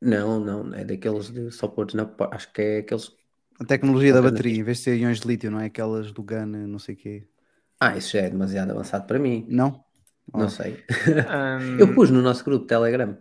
Não, 0.00 0.38
não, 0.40 0.74
é 0.74 0.84
daqueles 0.84 1.30
de 1.30 1.50
só 1.50 1.66
pôres 1.68 1.94
na 1.94 2.04
por- 2.06 2.32
Acho 2.32 2.52
que 2.52 2.62
é 2.62 2.78
aqueles. 2.78 3.12
A 3.60 3.64
tecnologia 3.64 4.12
da 4.12 4.22
bateria, 4.22 4.56
em 4.56 4.62
vez 4.62 4.78
de 4.78 4.84
ser 4.84 4.96
íons 4.96 5.20
de 5.20 5.26
lítio, 5.28 5.50
não 5.50 5.60
é 5.60 5.66
aquelas 5.66 6.12
do 6.12 6.22
GAN, 6.22 6.46
não 6.46 6.78
sei 6.78 6.94
o 6.94 6.98
quê. 6.98 7.26
Ah, 7.80 7.96
isso 7.96 8.12
já 8.12 8.20
é 8.20 8.30
demasiado 8.30 8.70
avançado 8.72 9.06
para 9.06 9.18
mim. 9.18 9.46
Não? 9.48 9.84
Não 10.34 10.46
Ah. 10.46 10.48
sei. 10.48 10.84
Ahm, 11.26 11.78
Eu 11.80 11.94
pus 11.94 12.10
no 12.10 12.20
nosso 12.22 12.44
grupo 12.44 12.66
Telegram. 12.66 13.16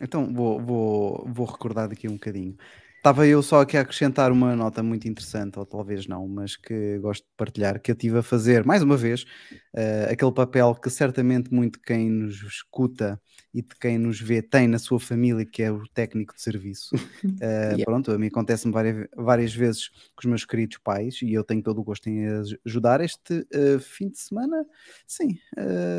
Então 0.00 0.32
vou, 0.32 0.60
vou, 0.60 1.24
vou 1.28 1.46
recordar 1.46 1.88
daqui 1.88 2.08
um 2.08 2.14
bocadinho. 2.14 2.56
Estava 3.04 3.26
eu 3.26 3.42
só 3.42 3.60
aqui 3.60 3.76
a 3.76 3.82
acrescentar 3.82 4.32
uma 4.32 4.56
nota 4.56 4.82
muito 4.82 5.06
interessante, 5.06 5.58
ou 5.58 5.66
talvez 5.66 6.06
não, 6.06 6.26
mas 6.26 6.56
que 6.56 6.98
gosto 7.00 7.24
de 7.24 7.30
partilhar, 7.36 7.78
que 7.78 7.90
eu 7.90 7.92
estive 7.92 8.16
a 8.16 8.22
fazer, 8.22 8.64
mais 8.64 8.82
uma 8.82 8.96
vez, 8.96 9.26
eh, 9.74 10.08
aquele 10.10 10.32
papel 10.32 10.74
que 10.74 10.88
certamente 10.88 11.52
muito 11.52 11.78
quem 11.82 12.08
nos 12.08 12.42
escuta 12.42 13.20
e 13.52 13.60
de 13.60 13.74
quem 13.78 13.98
nos 13.98 14.18
vê 14.18 14.40
tem 14.40 14.66
na 14.66 14.78
sua 14.78 14.98
família, 14.98 15.44
que 15.44 15.62
é 15.62 15.70
o 15.70 15.82
técnico 15.92 16.34
de 16.34 16.40
serviço. 16.40 16.90
Eh, 17.40 17.76
Yeah. 17.76 17.84
Pronto, 17.84 18.12
a 18.12 18.18
mim 18.18 18.28
acontece-me 18.28 18.72
várias, 18.72 19.08
várias 19.16 19.52
vezes 19.54 19.88
com 20.14 20.20
os 20.20 20.24
meus 20.24 20.44
queridos 20.44 20.78
pais 20.78 21.20
e 21.20 21.32
eu 21.34 21.42
tenho 21.42 21.62
todo 21.62 21.80
o 21.80 21.84
gosto 21.84 22.08
em 22.08 22.24
aj- 22.26 22.56
ajudar. 22.64 23.00
Este 23.00 23.44
eh, 23.52 23.78
fim 23.80 24.08
de 24.08 24.18
semana, 24.18 24.64
sim, 25.06 25.36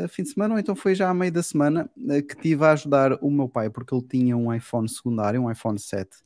fim 0.08 0.22
de 0.22 0.30
semana, 0.30 0.54
ou 0.54 0.60
então 0.60 0.74
foi 0.74 0.94
já 0.94 1.08
a 1.10 1.14
meio 1.14 1.30
da 1.30 1.42
semana, 1.42 1.88
que 2.26 2.34
estive 2.34 2.64
a 2.64 2.72
ajudar 2.72 3.12
o 3.22 3.30
meu 3.30 3.48
pai, 3.48 3.68
porque 3.70 3.94
ele 3.94 4.02
tinha 4.08 4.36
um 4.36 4.52
iPhone 4.52 4.88
secundário, 4.88 5.42
um 5.42 5.50
iPhone 5.50 5.78
7, 5.78 6.16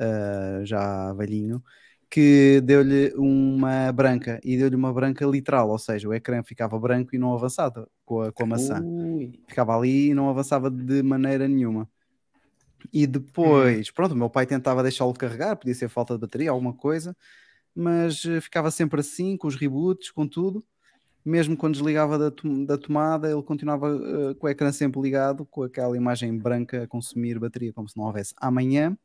eh, 0.00 0.62
já 0.64 1.12
velhinho, 1.14 1.62
que 2.10 2.60
deu-lhe 2.62 3.12
uma 3.16 3.92
branca, 3.92 4.40
e 4.44 4.56
deu-lhe 4.58 4.76
uma 4.76 4.92
branca 4.92 5.24
literal, 5.26 5.70
ou 5.70 5.78
seja, 5.78 6.08
o 6.08 6.14
ecrã 6.14 6.42
ficava 6.44 6.78
branco 6.80 7.14
e 7.14 7.18
não 7.18 7.34
avançava 7.34 7.88
com 8.04 8.22
a, 8.22 8.32
com 8.32 8.44
a 8.44 8.46
maçã 8.46 8.86
Ui, 9.02 9.32
ficava 9.48 9.76
ali 9.76 10.10
e 10.10 10.14
não 10.14 10.30
avançava 10.30 10.70
de 10.70 11.02
maneira 11.02 11.48
nenhuma. 11.48 11.88
E 12.92 13.06
depois, 13.06 13.90
pronto, 13.90 14.12
o 14.12 14.16
meu 14.16 14.30
pai 14.30 14.46
tentava 14.46 14.82
deixá-lo 14.82 15.12
carregar, 15.14 15.56
podia 15.56 15.74
ser 15.74 15.88
falta 15.88 16.14
de 16.14 16.20
bateria, 16.20 16.50
alguma 16.50 16.72
coisa, 16.72 17.16
mas 17.74 18.24
eh, 18.24 18.40
ficava 18.40 18.70
sempre 18.70 19.00
assim, 19.00 19.36
com 19.36 19.48
os 19.48 19.56
reboots, 19.56 20.10
com 20.12 20.26
tudo. 20.28 20.64
Mesmo 21.24 21.56
quando 21.56 21.74
desligava 21.74 22.18
da, 22.18 22.30
tom- 22.30 22.64
da 22.64 22.78
tomada, 22.78 23.30
ele 23.30 23.42
continuava 23.42 23.88
eh, 24.32 24.34
com 24.36 24.46
o 24.46 24.50
ecrã 24.50 24.72
sempre 24.72 25.00
ligado, 25.02 25.46
com 25.46 25.64
aquela 25.64 25.96
imagem 25.96 26.36
branca 26.38 26.84
a 26.84 26.88
consumir 26.88 27.38
bateria, 27.40 27.72
como 27.72 27.88
se 27.88 27.96
não 27.96 28.04
houvesse 28.06 28.34
amanhã, 28.38 28.96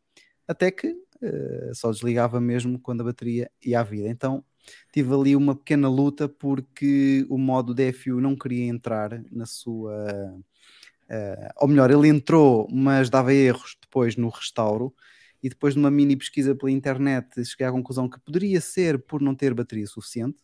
até 0.47 0.71
que 0.71 0.95
eh, 1.21 1.71
só 1.73 1.91
desligava 1.91 2.39
mesmo 2.41 2.79
quando 2.79 3.01
a 3.01 3.05
bateria 3.05 3.49
ia 3.63 3.79
à 3.79 3.83
vida. 3.83 4.09
Então 4.09 4.43
tive 4.91 5.13
ali 5.13 5.35
uma 5.35 5.55
pequena 5.55 5.89
luta 5.89 6.27
porque 6.27 7.25
o 7.29 7.37
modo 7.37 7.73
DFU 7.73 8.19
não 8.21 8.35
queria 8.35 8.65
entrar 8.65 9.21
na 9.31 9.45
sua. 9.45 9.95
eh, 11.09 11.49
ou 11.57 11.67
melhor, 11.67 11.91
ele 11.91 12.07
entrou, 12.07 12.67
mas 12.71 13.09
dava 13.09 13.33
erros 13.33 13.77
depois 13.81 14.15
no 14.15 14.29
restauro. 14.29 14.93
E 15.43 15.49
depois 15.49 15.73
de 15.75 15.79
uma 15.79 15.91
mini 15.91 16.15
pesquisa 16.15 16.55
pela 16.55 16.71
internet, 16.71 17.45
cheguei 17.45 17.67
à 17.67 17.71
conclusão 17.71 18.09
que 18.09 18.19
poderia 18.19 18.59
ser 18.61 18.99
por 19.05 19.21
não 19.21 19.35
ter 19.35 19.53
bateria 19.53 19.85
suficiente. 19.87 20.37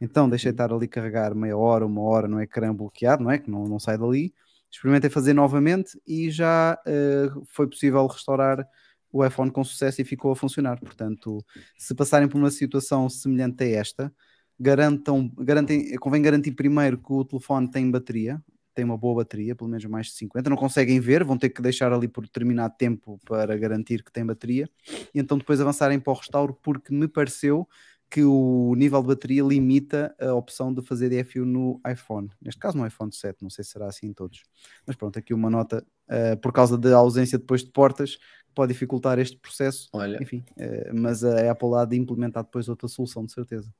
Então 0.00 0.28
deixei 0.28 0.50
estar 0.52 0.72
ali 0.72 0.86
carregar 0.88 1.34
meia 1.34 1.56
hora, 1.56 1.86
uma 1.86 2.02
hora 2.02 2.28
no 2.28 2.40
ecrã 2.40 2.74
bloqueado, 2.74 3.24
não 3.24 3.30
é? 3.30 3.38
Que 3.38 3.50
não, 3.50 3.64
não 3.64 3.78
sai 3.78 3.98
dali. 3.98 4.34
Experimentei 4.70 5.10
fazer 5.10 5.32
novamente 5.34 5.98
e 6.06 6.30
já 6.30 6.78
eh, 6.86 7.28
foi 7.48 7.66
possível 7.68 8.06
restaurar 8.06 8.66
o 9.12 9.24
iPhone 9.24 9.50
com 9.50 9.64
sucesso 9.64 10.00
e 10.00 10.04
ficou 10.04 10.32
a 10.32 10.36
funcionar. 10.36 10.78
Portanto, 10.80 11.44
se 11.76 11.94
passarem 11.94 12.28
por 12.28 12.38
uma 12.38 12.50
situação 12.50 13.08
semelhante 13.08 13.64
a 13.64 13.68
esta, 13.68 14.12
garantam, 14.58 15.30
garantem, 15.38 15.96
convém 15.96 16.22
garantir 16.22 16.52
primeiro 16.52 16.98
que 16.98 17.12
o 17.12 17.24
telefone 17.24 17.70
tem 17.70 17.90
bateria, 17.90 18.42
tem 18.74 18.84
uma 18.84 18.98
boa 18.98 19.16
bateria, 19.16 19.56
pelo 19.56 19.70
menos 19.70 19.84
mais 19.86 20.08
de 20.08 20.12
50. 20.12 20.50
Não 20.50 20.56
conseguem 20.56 21.00
ver, 21.00 21.24
vão 21.24 21.38
ter 21.38 21.48
que 21.48 21.62
deixar 21.62 21.92
ali 21.92 22.06
por 22.06 22.24
determinado 22.24 22.74
tempo 22.76 23.18
para 23.24 23.56
garantir 23.56 24.04
que 24.04 24.12
tem 24.12 24.24
bateria, 24.24 24.68
e 25.14 25.18
então 25.18 25.38
depois 25.38 25.60
avançarem 25.60 25.98
para 25.98 26.12
o 26.12 26.16
restauro, 26.16 26.58
porque 26.62 26.92
me 26.92 27.08
pareceu 27.08 27.66
que 28.08 28.22
o 28.22 28.74
nível 28.76 29.00
de 29.00 29.08
bateria 29.08 29.42
limita 29.42 30.14
a 30.20 30.32
opção 30.34 30.72
de 30.72 30.80
fazer 30.82 31.08
DFU 31.08 31.44
no 31.44 31.80
iPhone. 31.90 32.30
Neste 32.40 32.60
caso 32.60 32.78
no 32.78 32.86
iPhone 32.86 33.12
7, 33.12 33.42
não 33.42 33.50
sei 33.50 33.64
se 33.64 33.72
será 33.72 33.86
assim 33.88 34.06
em 34.06 34.12
todos. 34.12 34.44
Mas 34.86 34.94
pronto, 34.94 35.18
aqui 35.18 35.34
uma 35.34 35.50
nota 35.50 35.84
uh, 36.08 36.36
por 36.40 36.52
causa 36.52 36.78
da 36.78 36.96
ausência 36.96 37.36
depois 37.36 37.64
de 37.64 37.72
portas, 37.72 38.18
pode 38.56 38.72
dificultar 38.72 39.18
este 39.18 39.36
processo. 39.36 39.88
olha. 39.92 40.18
Enfim, 40.20 40.42
uh, 40.56 40.90
mas 40.94 41.22
a 41.22 41.50
Apple 41.52 41.74
há 41.76 41.84
de 41.84 41.96
implementar 41.96 42.42
depois 42.42 42.68
outra 42.68 42.88
solução, 42.88 43.24
de 43.24 43.32
certeza. 43.32 43.72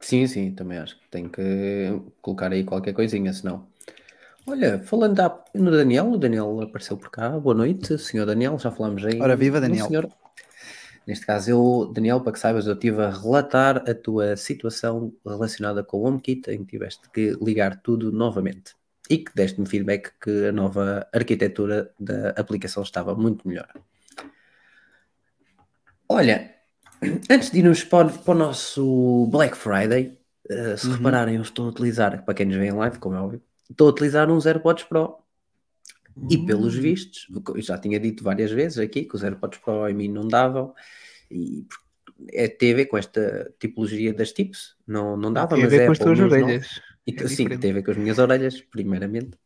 Sim, 0.00 0.26
sim, 0.26 0.52
também 0.52 0.78
acho 0.78 0.98
que 0.98 1.08
tem 1.08 1.28
que 1.28 2.00
colocar 2.20 2.50
aí 2.50 2.64
qualquer 2.64 2.92
coisinha, 2.94 3.32
senão. 3.32 3.66
Olha, 4.46 4.82
falando 4.82 5.14
da- 5.14 5.44
no 5.54 5.70
Daniel, 5.70 6.10
o 6.12 6.18
Daniel 6.18 6.60
apareceu 6.60 6.96
por 6.96 7.10
cá. 7.10 7.30
Boa 7.38 7.54
noite, 7.54 7.96
senhor 7.98 8.26
Daniel, 8.26 8.58
já 8.58 8.70
falámos 8.70 9.04
aí. 9.04 9.20
Ora, 9.20 9.36
viva, 9.36 9.60
Daniel. 9.60 9.86
senhor. 9.86 10.08
Neste 11.06 11.26
caso, 11.26 11.50
eu, 11.50 11.92
Daniel, 11.94 12.20
para 12.20 12.32
que 12.32 12.38
saibas, 12.38 12.66
eu 12.66 12.72
estive 12.74 13.02
a 13.02 13.10
relatar 13.10 13.88
a 13.88 13.94
tua 13.94 14.36
situação 14.36 15.12
relacionada 15.24 15.84
com 15.84 15.98
o 15.98 16.06
HomeKit, 16.06 16.50
em 16.50 16.64
que 16.64 16.70
tiveste 16.72 17.08
que 17.10 17.36
ligar 17.42 17.80
tudo 17.82 18.10
novamente. 18.10 18.74
E 19.10 19.18
que 19.18 19.34
deste-me 19.34 19.66
feedback 19.68 20.12
que 20.20 20.46
a 20.48 20.52
nova 20.52 21.06
arquitetura 21.12 21.92
da 22.00 22.30
aplicação 22.30 22.82
estava 22.82 23.14
muito 23.14 23.46
melhor. 23.46 23.68
Olha, 26.08 26.54
antes 27.30 27.50
de 27.50 27.58
irmos 27.58 27.84
para, 27.84 28.06
o- 28.08 28.18
para 28.18 28.34
o 28.34 28.38
nosso 28.38 29.26
Black 29.30 29.56
Friday, 29.56 30.16
eh, 30.48 30.76
se 30.76 30.86
Uhum. 30.86 30.96
repararem, 30.96 31.36
eu 31.36 31.42
estou 31.42 31.66
a 31.66 31.68
utilizar, 31.68 32.24
para 32.24 32.34
quem 32.34 32.46
nos 32.46 32.56
vê 32.56 32.66
em 32.66 32.72
live, 32.72 32.98
como 32.98 33.14
é 33.16 33.20
óbvio, 33.20 33.42
estou 33.70 33.88
a 33.88 33.90
utilizar 33.90 34.30
uns 34.30 34.46
AirPods 34.46 34.84
Pro. 34.84 35.18
E 36.30 36.36
Hum. 36.38 36.46
pelos 36.46 36.74
vistos, 36.76 37.26
eu 37.54 37.60
já 37.60 37.76
tinha 37.76 37.98
dito 37.98 38.22
várias 38.22 38.50
vezes 38.52 38.78
aqui 38.78 39.04
que 39.04 39.16
os 39.16 39.24
AirPods 39.24 39.58
Pro 39.58 39.88
em 39.88 39.94
mim 39.94 40.08
não 40.08 40.28
davam, 40.28 40.72
e 41.30 41.66
é 42.32 42.46
tem 42.46 42.72
a 42.72 42.76
ver 42.76 42.86
com 42.86 42.96
esta 42.96 43.52
tipologia 43.58 44.14
das 44.14 44.32
tips, 44.32 44.76
não, 44.86 45.16
não 45.16 45.32
dava, 45.32 45.56
Tem 45.56 45.64
mas 45.64 45.72
é 45.72 45.86
com 45.86 45.92
as 45.92 45.98
tuas 45.98 46.20
orelhas. 46.20 46.93
E, 47.06 47.14
É 47.16 47.28
sim, 47.28 47.48
tem 47.58 47.70
a 47.70 47.74
ver 47.74 47.82
com 47.82 47.90
as 47.90 47.96
minhas 47.96 48.18
orelhas, 48.18 48.60
primeiramente. 48.60 49.38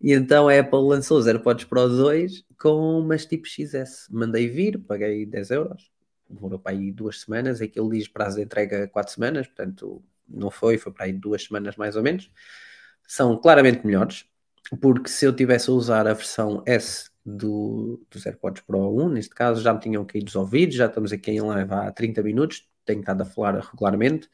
E 0.00 0.12
então 0.12 0.48
a 0.48 0.58
Apple 0.58 0.80
lançou 0.80 1.18
os 1.18 1.26
AirPods 1.26 1.64
Pro 1.64 1.88
2 1.88 2.44
com 2.58 3.00
umas 3.00 3.24
tipo 3.26 3.46
XS. 3.46 4.08
Mandei 4.10 4.48
vir, 4.48 4.78
paguei 4.78 5.24
10 5.26 5.50
euros, 5.50 5.90
demorou 6.28 6.58
para 6.58 6.72
aí 6.72 6.92
duas 6.92 7.20
semanas. 7.20 7.60
Aquilo 7.60 7.90
diz 7.90 8.08
prazo 8.08 8.36
de 8.36 8.42
entrega 8.42 8.88
4 8.88 9.12
semanas, 9.12 9.46
portanto 9.46 10.02
não 10.28 10.50
foi, 10.50 10.78
foi 10.78 10.92
para 10.92 11.06
aí 11.06 11.12
duas 11.12 11.44
semanas 11.44 11.76
mais 11.76 11.96
ou 11.96 12.02
menos. 12.02 12.30
São 13.06 13.36
claramente 13.40 13.84
melhores, 13.84 14.24
porque 14.80 15.08
se 15.08 15.24
eu 15.24 15.34
tivesse 15.34 15.70
a 15.70 15.72
usar 15.72 16.06
a 16.06 16.14
versão 16.14 16.62
S 16.66 17.10
do, 17.24 18.04
dos 18.10 18.24
AirPods 18.26 18.62
Pro 18.62 18.96
1, 19.04 19.08
neste 19.10 19.34
caso 19.34 19.62
já 19.62 19.72
me 19.74 19.80
tinham 19.80 20.04
caído 20.04 20.28
os 20.28 20.36
ouvidos, 20.36 20.76
já 20.76 20.86
estamos 20.86 21.12
aqui 21.12 21.32
em 21.32 21.40
live 21.40 21.72
há 21.72 21.90
30 21.90 22.22
minutos, 22.22 22.68
tenho 22.84 23.00
estado 23.00 23.22
a 23.22 23.24
falar 23.24 23.58
regularmente 23.58 24.28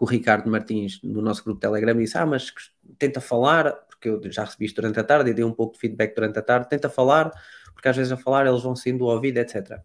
com 0.00 0.06
o 0.06 0.08
Ricardo 0.08 0.50
Martins 0.50 0.98
no 1.02 1.20
nosso 1.20 1.44
grupo 1.44 1.60
Telegram 1.60 1.94
disse: 1.94 2.16
Ah, 2.16 2.24
mas 2.24 2.50
tenta 2.98 3.20
falar, 3.20 3.70
porque 3.86 4.08
eu 4.08 4.32
já 4.32 4.44
recebi 4.44 4.64
isto 4.64 4.76
durante 4.80 4.98
a 4.98 5.04
tarde 5.04 5.30
e 5.30 5.34
dei 5.34 5.44
um 5.44 5.52
pouco 5.52 5.74
de 5.74 5.80
feedback 5.80 6.14
durante 6.14 6.38
a 6.38 6.42
tarde. 6.42 6.70
Tenta 6.70 6.88
falar, 6.88 7.30
porque 7.74 7.86
às 7.86 7.96
vezes 7.96 8.10
a 8.10 8.16
falar 8.16 8.46
eles 8.46 8.62
vão 8.62 8.74
saindo 8.74 9.00
do 9.00 9.04
ouvido, 9.04 9.36
etc. 9.38 9.84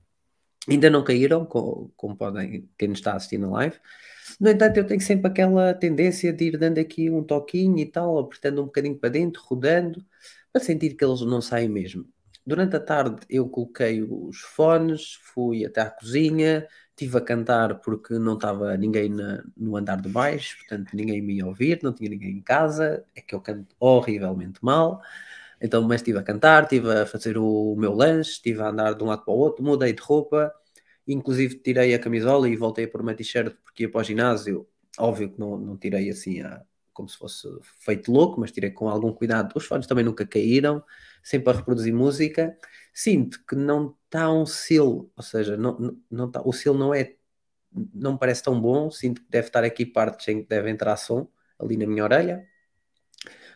Ainda 0.70 0.90
não 0.90 1.04
caíram, 1.04 1.46
co- 1.46 1.92
como 1.98 2.16
podem, 2.16 2.70
quem 2.78 2.88
nos 2.88 3.00
está 3.00 3.14
assistindo 3.14 3.48
a 3.48 3.50
live. 3.50 3.78
No 4.40 4.50
entanto, 4.50 4.78
eu 4.78 4.88
tenho 4.88 5.02
sempre 5.02 5.28
aquela 5.28 5.74
tendência 5.74 6.32
de 6.34 6.46
ir 6.46 6.58
dando 6.58 6.80
aqui 6.80 7.10
um 7.10 7.22
toquinho 7.24 7.78
e 7.78 7.86
tal, 7.86 8.18
apertando 8.18 8.62
um 8.62 8.66
bocadinho 8.66 8.98
para 8.98 9.10
dentro, 9.10 9.42
rodando, 9.46 10.04
para 10.52 10.64
sentir 10.64 10.96
que 10.96 11.04
eles 11.06 11.22
não 11.22 11.42
saem 11.42 11.70
mesmo. 11.70 12.06
Durante 12.48 12.76
a 12.76 12.80
tarde 12.80 13.18
eu 13.30 13.50
coloquei 13.50 14.02
os 14.02 14.38
fones, 14.40 15.16
fui 15.34 15.66
até 15.66 15.82
à 15.82 15.90
cozinha, 15.90 16.68
estive 16.96 17.18
a 17.18 17.22
cantar 17.22 17.80
porque 17.82 18.18
não 18.20 18.36
estava 18.36 18.76
ninguém 18.78 19.10
na- 19.10 19.44
no 19.58 19.76
andar 19.78 20.02
de 20.02 20.10
baixo, 20.10 20.58
portanto 20.60 20.92
ninguém 20.96 21.22
me 21.22 21.36
ia 21.38 21.46
ouvir, 21.46 21.80
não 21.84 21.94
tinha 21.94 22.10
ninguém 22.10 22.32
em 22.38 22.42
casa, 22.42 23.06
é 23.16 23.22
que 23.22 23.36
eu 23.36 23.42
canto 23.42 23.76
horrivelmente 23.80 24.60
mal. 24.64 25.02
Então, 25.62 25.82
mas 25.84 26.02
estive 26.02 26.20
a 26.20 26.24
cantar, 26.24 26.64
estive 26.64 26.92
a 26.92 27.06
fazer 27.06 27.38
o 27.38 27.76
meu 27.78 27.94
lanche, 27.94 28.32
estive 28.32 28.62
a 28.62 28.70
andar 28.70 28.94
de 28.94 29.04
um 29.04 29.08
lado 29.08 29.24
para 29.24 29.34
o 29.34 29.38
outro, 29.38 29.64
mudei 29.64 29.94
de 29.94 30.02
roupa, 30.02 30.54
inclusive 31.08 31.56
tirei 31.56 31.94
a 31.94 32.00
camisola 32.00 32.50
e 32.50 32.56
voltei 32.56 32.86
a 32.86 32.88
pôr 32.88 33.02
uma 33.02 33.14
t-shirt 33.14 33.56
porque 33.64 33.84
ia 33.84 33.92
para 33.92 34.02
o 34.02 34.04
ginásio. 34.04 34.68
Óbvio 34.98 35.30
que 35.32 35.40
não, 35.40 35.58
não 35.58 35.78
tirei 35.78 36.10
assim 36.10 36.42
a- 36.42 36.62
como 36.94 37.10
se 37.10 37.18
fosse 37.18 37.48
feito 37.80 38.12
louco, 38.12 38.40
mas 38.40 38.52
tirei 38.52 38.72
com 38.72 38.88
algum 38.90 39.12
cuidado. 39.14 39.52
Os 39.56 39.66
fones 39.66 39.86
também 39.88 40.04
nunca 40.06 40.26
caíram, 40.26 40.82
sempre 41.24 41.52
a 41.52 41.56
reproduzir 41.58 41.94
música. 41.94 42.58
Sinto 42.96 43.44
que 43.46 43.56
não 43.56 43.96
está 44.06 44.32
um 44.32 44.46
selo, 44.46 45.12
ou 45.16 45.24
seja, 45.24 45.58
não, 45.58 45.78
não, 45.78 45.98
não 46.10 46.32
tá, 46.32 46.42
o 46.46 46.54
selo 46.54 46.78
não 46.80 46.94
é, 46.94 47.16
não 47.94 48.18
parece 48.18 48.42
tão 48.44 48.60
bom. 48.60 48.90
Sinto 48.90 49.22
que 49.22 49.30
deve 49.30 49.48
estar 49.48 49.64
aqui 49.64 49.86
partes 49.86 50.28
em 50.30 50.42
que 50.42 50.50
deve 50.50 50.70
entrar 50.70 50.96
som 50.98 51.28
ali 51.60 51.78
na 51.78 51.86
minha 51.86 52.04
orelha 52.04 52.48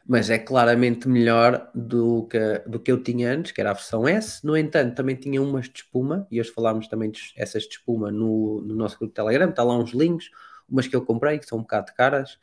mas 0.09 0.31
é 0.31 0.39
claramente 0.39 1.07
melhor 1.07 1.69
do 1.75 2.27
que, 2.27 2.63
do 2.65 2.79
que 2.79 2.91
eu 2.91 3.03
tinha 3.03 3.31
antes, 3.31 3.51
que 3.51 3.61
era 3.61 3.69
a 3.69 3.73
versão 3.73 4.07
S. 4.07 4.43
No 4.43 4.57
entanto, 4.57 4.95
também 4.95 5.15
tinha 5.15 5.39
umas 5.39 5.69
de 5.69 5.81
espuma, 5.81 6.25
e 6.31 6.39
hoje 6.41 6.49
falámos 6.51 6.87
também 6.87 7.11
de 7.11 7.31
essas 7.35 7.61
de 7.63 7.75
espuma 7.75 8.11
no, 8.11 8.59
no 8.61 8.73
nosso 8.73 8.97
grupo 8.97 9.11
de 9.11 9.13
Telegram, 9.13 9.51
está 9.51 9.63
lá 9.63 9.77
uns 9.77 9.91
links, 9.91 10.31
umas 10.67 10.87
que 10.87 10.95
eu 10.95 11.05
comprei, 11.05 11.37
que 11.37 11.45
são 11.45 11.59
um 11.59 11.61
bocado 11.61 11.93
caras, 11.93 12.39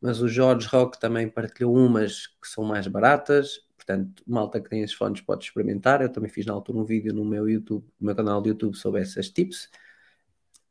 mas 0.00 0.22
o 0.22 0.28
Jorge 0.28 0.66
Rock 0.68 0.98
também 0.98 1.28
partilhou 1.28 1.76
umas 1.76 2.28
que 2.28 2.48
são 2.48 2.64
mais 2.64 2.86
baratas, 2.86 3.60
portanto, 3.76 4.22
malta 4.26 4.60
que 4.60 4.68
tem 4.68 4.82
esses 4.82 4.96
fones 4.96 5.20
pode 5.20 5.44
experimentar. 5.44 6.02
Eu 6.02 6.08
também 6.10 6.30
fiz 6.30 6.46
na 6.46 6.52
altura 6.52 6.78
um 6.78 6.84
vídeo 6.84 7.12
no 7.14 7.24
meu 7.24 7.48
YouTube, 7.48 7.84
no 8.00 8.06
meu 8.06 8.16
canal 8.16 8.40
de 8.42 8.48
YouTube 8.50 8.76
sobre 8.76 9.00
essas 9.02 9.28
tips. 9.28 9.68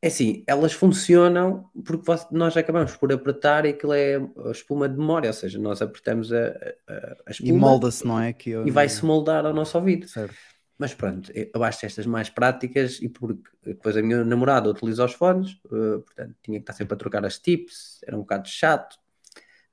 É 0.02 0.08
assim, 0.08 0.44
elas 0.46 0.72
funcionam 0.72 1.70
porque 1.84 2.04
nós 2.30 2.56
acabamos 2.56 2.94
por 2.96 3.12
apertar 3.12 3.64
e 3.64 3.70
aquilo 3.70 3.94
é 3.94 4.16
a 4.16 4.50
espuma 4.50 4.88
de 4.88 4.96
memória, 4.96 5.28
ou 5.30 5.34
seja, 5.34 5.58
nós 5.58 5.80
apertamos 5.80 6.32
a, 6.32 6.48
a, 6.86 7.16
a 7.26 7.30
espuma 7.30 7.48
E 7.48 7.52
molda-se, 7.52 8.06
não 8.06 8.20
é? 8.20 8.32
Que 8.32 8.50
eu- 8.50 8.66
e 8.66 8.70
vai-se 8.70 9.04
moldar 9.04 9.46
ao 9.46 9.54
nosso 9.54 9.76
ouvido. 9.78 10.06
Certo. 10.06 10.34
Mas 10.78 10.92
pronto, 10.92 11.32
eu 11.34 11.64
acho 11.64 11.86
estas 11.86 12.04
mais 12.04 12.28
práticas 12.28 13.00
e 13.00 13.08
porque 13.08 13.40
depois 13.64 13.96
a 13.96 14.02
minha 14.02 14.22
namorada 14.22 14.68
utiliza 14.68 15.06
os 15.06 15.14
fones, 15.14 15.58
eh, 15.72 15.98
portanto 16.04 16.36
tinha 16.42 16.58
que 16.58 16.62
estar 16.62 16.74
sempre 16.74 16.94
a 16.94 16.98
trocar 16.98 17.24
as 17.24 17.38
tips, 17.38 18.00
era 18.06 18.14
um 18.14 18.20
bocado 18.20 18.46
chato, 18.46 18.98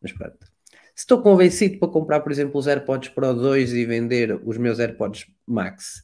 mas 0.01 0.13
pronto. 0.13 0.52
Se 0.95 1.03
estou 1.03 1.21
convencido 1.21 1.79
para 1.79 1.87
comprar, 1.89 2.19
por 2.21 2.31
exemplo, 2.31 2.59
os 2.59 2.67
AirPods 2.67 3.09
Pro 3.09 3.33
2 3.33 3.73
e 3.73 3.85
vender 3.85 4.39
os 4.45 4.57
meus 4.57 4.79
AirPods 4.79 5.25
Max, 5.47 6.03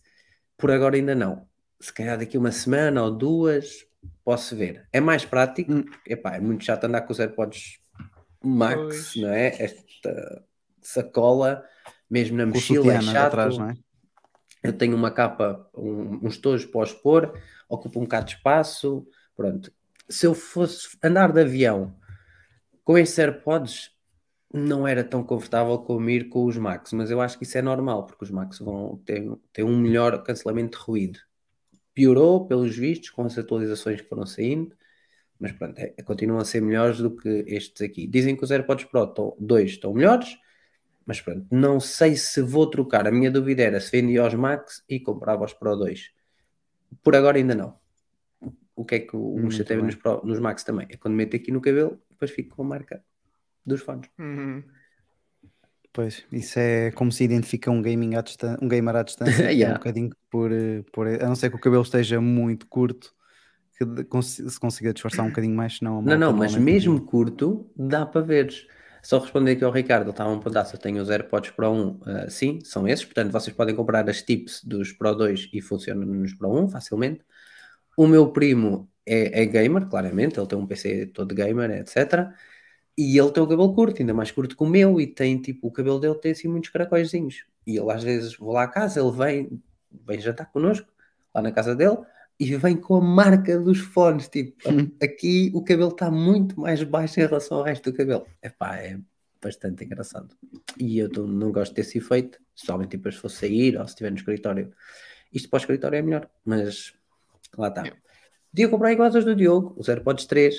por 0.57 0.71
agora 0.71 0.95
ainda 0.95 1.13
não. 1.13 1.47
Se 1.79 1.93
calhar 1.93 2.17
daqui 2.17 2.37
uma 2.37 2.51
semana 2.51 3.03
ou 3.03 3.11
duas 3.11 3.85
posso 4.25 4.55
ver. 4.55 4.87
É 4.91 4.99
mais 4.99 5.23
prático, 5.25 5.71
Hum. 5.71 5.85
epá, 6.07 6.35
é 6.35 6.39
muito 6.39 6.63
chato 6.65 6.83
andar 6.85 7.01
com 7.01 7.11
os 7.13 7.19
AirPods 7.19 7.79
Max, 8.43 8.75
Pois. 8.77 9.15
não 9.17 9.29
é? 9.29 9.47
Esta 9.61 10.43
sacola, 10.81 11.63
mesmo 12.09 12.37
na 12.37 12.43
Com 12.45 12.49
mochila, 12.53 12.93
é 12.93 13.01
chato. 13.01 13.27
atrás, 13.27 13.57
não 13.57 13.69
é? 13.69 13.77
Eu 14.63 14.73
tenho 14.73 14.95
uma 14.95 15.11
capa, 15.11 15.69
um, 15.75 16.25
uns 16.25 16.37
tojos 16.37 16.65
para 16.65 16.81
os 16.81 16.93
pôr, 16.93 17.31
ocupa 17.69 17.99
um 17.99 18.03
bocado 18.03 18.25
de 18.25 18.35
espaço. 18.35 19.07
Pronto. 19.35 19.71
Se 20.09 20.25
eu 20.25 20.33
fosse 20.33 20.97
andar 21.03 21.31
de 21.31 21.39
avião 21.41 21.95
com 22.83 22.97
estes 22.97 23.19
AirPods, 23.19 23.91
não 24.53 24.87
era 24.87 25.03
tão 25.03 25.23
confortável 25.23 25.77
como 25.79 26.09
ir 26.09 26.29
com 26.29 26.45
os 26.45 26.57
Max, 26.57 26.91
mas 26.93 27.11
eu 27.11 27.21
acho 27.21 27.37
que 27.37 27.43
isso 27.43 27.57
é 27.57 27.61
normal, 27.61 28.05
porque 28.05 28.23
os 28.23 28.31
Max 28.31 28.59
vão 28.59 28.97
ter, 29.05 29.23
ter 29.53 29.63
um 29.63 29.77
melhor 29.77 30.23
cancelamento 30.23 30.77
de 30.79 30.83
ruído. 30.83 31.19
Piorou, 31.93 32.47
pelos 32.47 32.75
vistos, 32.75 33.09
com 33.11 33.23
as 33.23 33.37
atualizações 33.37 34.01
que 34.01 34.07
foram 34.09 34.25
saindo, 34.25 34.75
mas 35.39 35.51
pronto, 35.51 35.77
é, 35.79 35.89
continuam 36.03 36.39
a 36.39 36.45
ser 36.45 36.61
melhores 36.61 36.97
do 36.99 37.15
que 37.15 37.29
estes 37.47 37.81
aqui. 37.81 38.07
Dizem 38.07 38.35
que 38.35 38.43
os 38.43 38.51
AirPods 38.51 38.85
Pro 38.85 39.03
estão, 39.05 39.35
2 39.39 39.71
estão 39.71 39.93
melhores, 39.93 40.37
mas 41.05 41.21
pronto, 41.21 41.45
não 41.51 41.79
sei 41.79 42.15
se 42.15 42.41
vou 42.41 42.69
trocar. 42.69 43.07
A 43.07 43.11
minha 43.11 43.31
dúvida 43.31 43.63
era 43.63 43.79
se 43.79 43.91
vendia 43.91 44.25
os 44.25 44.33
Max 44.33 44.83
e 44.89 44.99
comprava 44.99 45.45
os 45.45 45.53
Pro 45.53 45.75
2. 45.75 46.11
Por 47.03 47.15
agora 47.15 47.37
ainda 47.37 47.55
não. 47.55 47.77
O 48.75 48.85
que 48.85 48.95
é 48.95 48.99
que 48.99 49.15
o, 49.15 49.39
o 49.39 49.39
Muito 49.39 49.53
chateia 49.53 49.79
bem. 49.79 49.85
nos, 49.87 49.95
Pro- 49.95 50.21
nos 50.25 50.39
Max 50.39 50.63
também? 50.63 50.87
É 50.89 50.97
quando 50.97 51.15
meto 51.15 51.35
aqui 51.35 51.51
no 51.51 51.61
cabelo, 51.61 52.01
depois 52.09 52.31
fico 52.31 52.55
com 52.55 52.63
a 52.63 52.65
marca 52.65 53.03
dos 53.69 53.81
fones. 53.81 54.09
Uhum. 54.19 54.63
Pois, 55.91 56.23
isso 56.31 56.59
é 56.59 56.91
como 56.91 57.11
se 57.11 57.23
identifica 57.23 57.71
um, 57.71 57.81
gaming 57.81 58.15
à 58.15 58.21
distan- 58.21 58.57
um 58.61 58.67
gamer 58.67 58.95
à 58.95 59.03
distância, 59.03 59.43
é 59.43 59.53
Yeah. 59.53 59.75
um 59.75 59.77
bocadinho 59.79 60.09
por, 60.29 60.51
por. 60.93 61.07
A 61.07 61.27
não 61.27 61.35
ser 61.35 61.49
que 61.49 61.55
o 61.55 61.59
cabelo 61.59 61.81
esteja 61.83 62.21
muito 62.21 62.67
curto, 62.67 63.13
que 63.77 64.03
cons- 64.05 64.35
se 64.47 64.59
consiga 64.59 64.93
disfarçar 64.93 65.25
um 65.25 65.29
bocadinho 65.29 65.55
mais, 65.55 65.77
senão 65.77 66.01
Não, 66.01 66.17
não, 66.17 66.33
mas 66.33 66.55
mesmo 66.55 67.01
curto, 67.01 67.69
dá 67.75 68.05
para 68.05 68.21
veres. 68.21 68.67
Só 69.01 69.17
responder 69.17 69.53
aqui 69.53 69.63
ao 69.63 69.71
Ricardo, 69.71 70.03
ele 70.03 70.09
estava 70.11 70.29
a 70.33 70.37
perguntar 70.37 70.65
se 70.65 70.75
eu 70.75 70.79
tenho 70.79 71.01
os 71.01 71.09
AirPods 71.09 71.51
Pro 71.51 71.71
1. 71.71 71.99
Ah, 72.05 72.29
sim, 72.29 72.59
são 72.63 72.85
esses. 72.87 73.05
Portanto, 73.05 73.31
vocês 73.31 73.55
podem 73.55 73.73
comprar 73.75 74.07
as 74.09 74.21
tips 74.21 74.61
dos 74.63 74.91
Pro 74.91 75.15
2 75.15 75.49
e 75.53 75.61
funcionam 75.61 76.05
nos 76.05 76.33
Pro 76.33 76.51
1 76.53 76.67
facilmente. 76.69 77.21
O 77.97 78.05
meu 78.05 78.31
primo 78.31 78.89
é, 79.05 79.41
é 79.41 79.45
gamer, 79.45 79.87
claramente, 79.87 80.37
ele 80.39 80.47
tem 80.47 80.57
um 80.59 80.67
PC 80.67 81.07
todo 81.07 81.33
gamer, 81.33 81.71
etc. 81.71 82.29
E 82.99 83.17
ele 83.17 83.31
tem 83.31 83.41
o 83.41 83.47
cabelo 83.47 83.73
curto, 83.73 84.01
ainda 84.01 84.13
mais 84.13 84.29
curto 84.29 84.57
que 84.57 84.61
o 84.61 84.67
meu, 84.67 84.99
e 84.99 85.07
tem 85.07 85.37
tipo, 85.37 85.65
o 85.65 85.71
cabelo 85.71 86.01
dele 86.01 86.15
tem 86.15 86.33
assim 86.33 86.49
muitos 86.49 86.69
caracóizinhos. 86.69 87.45
E 87.65 87.77
ele 87.77 87.89
às 87.89 88.03
vezes 88.03 88.35
vou 88.35 88.51
lá 88.51 88.63
à 88.63 88.67
casa, 88.67 88.99
ele 88.99 89.11
vem, 89.11 89.63
vem 90.05 90.19
jantar 90.19 90.51
connosco, 90.51 90.85
lá 91.33 91.41
na 91.41 91.49
casa 91.49 91.73
dele, 91.73 91.97
e 92.37 92.53
vem 92.57 92.75
com 92.75 92.97
a 92.97 93.01
marca 93.01 93.57
dos 93.57 93.79
fones, 93.79 94.27
tipo, 94.27 94.53
aqui 95.01 95.49
o 95.53 95.63
cabelo 95.63 95.91
está 95.91 96.11
muito 96.11 96.59
mais 96.59 96.83
baixo 96.83 97.21
em 97.21 97.25
relação 97.25 97.59
ao 97.59 97.63
resto 97.63 97.89
do 97.89 97.95
cabelo. 97.95 98.27
Epá, 98.43 98.75
é 98.75 98.99
bastante 99.41 99.85
engraçado. 99.85 100.35
E 100.77 100.99
eu 100.99 101.07
não 101.25 101.53
gosto 101.53 101.73
desse 101.73 101.99
efeito, 101.99 102.37
somente 102.53 102.97
depois 102.97 103.15
se 103.15 103.21
for 103.21 103.29
sair 103.29 103.77
ou 103.77 103.87
se 103.87 103.91
estiver 103.91 104.09
no 104.09 104.17
escritório. 104.17 104.73
Isto 105.31 105.49
para 105.49 105.55
o 105.55 105.61
escritório 105.61 105.95
é 105.95 106.01
melhor, 106.01 106.29
mas 106.43 106.93
lá 107.57 107.69
está. 107.69 107.83
Yeah. 107.83 108.01
Podia 108.51 108.67
comprar 108.67 108.91
iguais 108.91 109.15
aos 109.15 109.23
do 109.23 109.37
Diogo, 109.37 109.73
os 109.77 109.87
AirPods 109.87 110.25
3, 110.25 110.55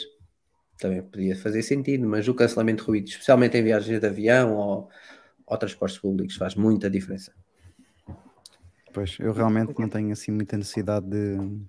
também 0.81 1.03
podia 1.03 1.37
fazer 1.37 1.63
sentido, 1.63 2.09
mas 2.09 2.27
o 2.27 2.35
cancelamento 2.35 2.83
de 2.83 2.89
ruído, 2.89 3.09
especialmente 3.09 3.57
em 3.57 3.63
viagens 3.63 4.01
de 4.01 4.07
avião 4.07 4.55
ou, 4.55 4.89
ou 5.47 5.59
transportes 5.59 5.99
públicos, 5.99 6.37
faz 6.37 6.55
muita 6.55 6.91
diferença. 6.91 7.33
Pois, 8.93 9.17
eu 9.21 9.33
realmente 9.33 9.79
não 9.79 9.89
tenho 9.89 10.13
assim 10.13 10.33
muita 10.33 10.57
necessidade 10.57 11.07
de, 11.07 11.61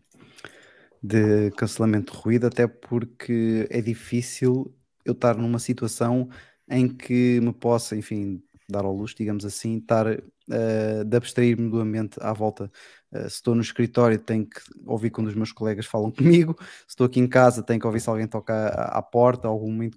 de 1.04 1.52
cancelamento 1.52 2.14
de 2.14 2.18
ruído, 2.18 2.48
até 2.48 2.68
porque 2.68 3.68
é 3.70 3.82
difícil 3.82 4.74
eu 5.06 5.14
estar 5.14 5.36
numa 5.36 5.60
situação 5.60 6.30
em 6.70 6.88
que 6.88 7.40
me 7.42 7.54
possa, 7.54 7.96
enfim, 7.96 8.42
dar 8.72 8.86
ao 8.86 8.96
luxo, 8.96 9.16
digamos 9.16 9.46
assim, 9.46 9.78
estar 9.78 10.08
uh, 10.08 11.06
de 11.06 11.18
abstrair-me 11.18 11.70
do 11.70 11.80
ambiente 11.80 12.18
à 12.22 12.34
volta. 12.34 12.72
Uh, 13.12 13.30
se 13.30 13.36
estou 13.36 13.54
no 13.54 13.62
escritório, 13.62 14.18
tenho 14.18 14.46
que 14.46 14.60
ouvir 14.86 15.10
quando 15.10 15.28
os 15.28 15.36
meus 15.36 15.52
colegas 15.52 15.86
falam 15.86 16.10
comigo. 16.12 16.56
Se 16.60 16.90
estou 16.90 17.06
aqui 17.06 17.20
em 17.20 17.28
casa, 17.28 17.62
tenho 17.62 17.80
que 17.80 17.86
ouvir 17.88 18.00
se 18.00 18.10
alguém 18.10 18.28
toca 18.28 18.54
à, 18.54 18.98
à 19.00 19.02
porta, 19.02 19.48
alguma 19.48 19.86
uh, 19.86 19.90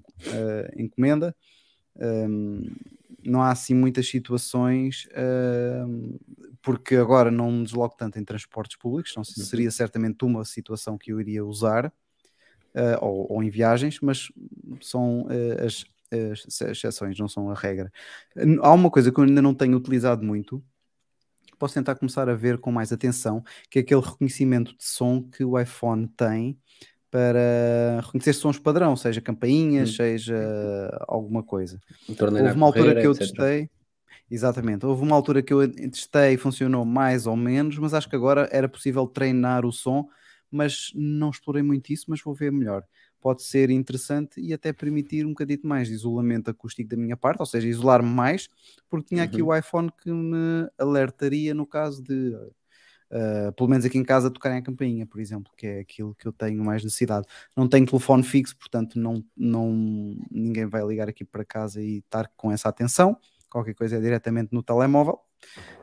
encomenda. 0.76 1.34
Um, 1.96 2.62
não 3.24 3.42
há 3.42 3.50
assim 3.50 3.74
muitas 3.74 4.08
situações, 4.08 5.06
uh, 5.12 6.18
porque 6.62 6.96
agora 6.96 7.30
não 7.30 7.50
me 7.50 7.64
desloco 7.64 7.96
tanto 7.96 8.18
em 8.18 8.24
transportes 8.24 8.76
públicos, 8.76 9.14
não 9.16 9.22
Uhum. 9.22 9.44
seria 9.44 9.70
certamente 9.70 10.24
uma 10.24 10.44
situação 10.44 10.98
que 10.98 11.12
eu 11.12 11.20
iria 11.20 11.44
usar, 11.44 11.86
uh, 11.86 12.98
ou, 13.00 13.32
ou 13.32 13.42
em 13.42 13.48
viagens, 13.48 13.98
mas 14.00 14.30
são 14.80 15.22
uh, 15.22 15.64
as, 15.64 15.84
as 16.32 16.60
exceções, 16.60 17.18
não 17.18 17.28
são 17.28 17.50
a 17.50 17.54
regra. 17.54 17.90
Há 18.62 18.72
uma 18.72 18.90
coisa 18.90 19.10
que 19.12 19.18
eu 19.18 19.24
ainda 19.24 19.42
não 19.42 19.54
tenho 19.54 19.76
utilizado 19.76 20.24
muito, 20.24 20.62
posso 21.58 21.74
tentar 21.74 21.94
começar 21.94 22.28
a 22.28 22.34
ver 22.34 22.58
com 22.58 22.70
mais 22.72 22.92
atenção, 22.92 23.42
que 23.70 23.78
é 23.78 23.82
aquele 23.82 24.00
reconhecimento 24.00 24.76
de 24.76 24.84
som 24.84 25.22
que 25.22 25.44
o 25.44 25.58
iPhone 25.58 26.08
tem 26.08 26.58
para 27.10 28.00
reconhecer 28.04 28.32
sons 28.32 28.58
padrão, 28.58 28.96
seja 28.96 29.20
campainhas, 29.20 29.90
Hum. 29.90 29.96
seja 29.96 31.04
alguma 31.06 31.42
coisa. 31.44 31.80
Houve 32.08 32.54
uma 32.56 32.66
altura 32.66 32.86
correr, 32.86 33.00
que 33.00 33.06
eu 33.06 33.12
etc. 33.12 33.20
testei, 33.28 33.70
exatamente, 34.30 34.84
houve 34.84 35.02
uma 35.02 35.14
altura 35.14 35.42
que 35.42 35.52
eu 35.52 35.70
testei 35.72 36.34
e 36.34 36.36
funcionou 36.36 36.84
mais 36.84 37.26
ou 37.26 37.36
menos, 37.36 37.78
mas 37.78 37.94
acho 37.94 38.08
que 38.08 38.16
agora 38.16 38.48
era 38.50 38.68
possível 38.68 39.06
treinar 39.06 39.64
o 39.64 39.72
som, 39.72 40.08
mas 40.50 40.90
não 40.94 41.30
explorei 41.30 41.62
muito 41.62 41.92
isso, 41.92 42.06
mas 42.08 42.20
vou 42.20 42.34
ver 42.34 42.50
melhor. 42.50 42.84
Pode 43.24 43.42
ser 43.42 43.70
interessante 43.70 44.38
e 44.38 44.52
até 44.52 44.70
permitir 44.70 45.24
um 45.24 45.30
bocadinho 45.30 45.62
mais 45.64 45.88
de 45.88 45.94
isolamento 45.94 46.50
acústico 46.50 46.90
da 46.90 46.96
minha 46.98 47.16
parte, 47.16 47.40
ou 47.40 47.46
seja, 47.46 47.66
isolar-me 47.66 48.10
mais, 48.10 48.50
porque 48.90 49.06
tinha 49.08 49.22
aqui 49.22 49.40
Uhum. 49.40 49.48
o 49.48 49.56
iPhone 49.56 49.90
que 50.02 50.12
me 50.12 50.68
alertaria 50.76 51.54
no 51.54 51.66
caso 51.66 52.02
de, 52.02 52.34
uh, 53.10 53.50
pelo 53.56 53.70
menos 53.70 53.86
aqui 53.86 53.96
em 53.96 54.04
casa, 54.04 54.30
tocarem 54.30 54.58
a 54.58 54.62
campainha, 54.62 55.06
por 55.06 55.20
exemplo, 55.20 55.50
que 55.56 55.66
é 55.66 55.80
aquilo 55.80 56.14
que 56.14 56.28
eu 56.28 56.32
tenho 56.34 56.62
mais 56.62 56.84
necessidade. 56.84 57.26
Não 57.56 57.66
tenho 57.66 57.86
telefone 57.86 58.22
fixo, 58.22 58.54
portanto, 58.58 58.98
não, 58.98 59.24
não, 59.34 59.72
ninguém 60.30 60.66
vai 60.66 60.84
ligar 60.86 61.08
aqui 61.08 61.24
para 61.24 61.46
casa 61.46 61.80
e 61.82 62.00
estar 62.00 62.30
com 62.36 62.52
essa 62.52 62.68
atenção. 62.68 63.16
Qualquer 63.48 63.72
coisa 63.74 63.96
é 63.96 64.00
diretamente 64.00 64.52
no 64.52 64.62
telemóvel. 64.62 65.18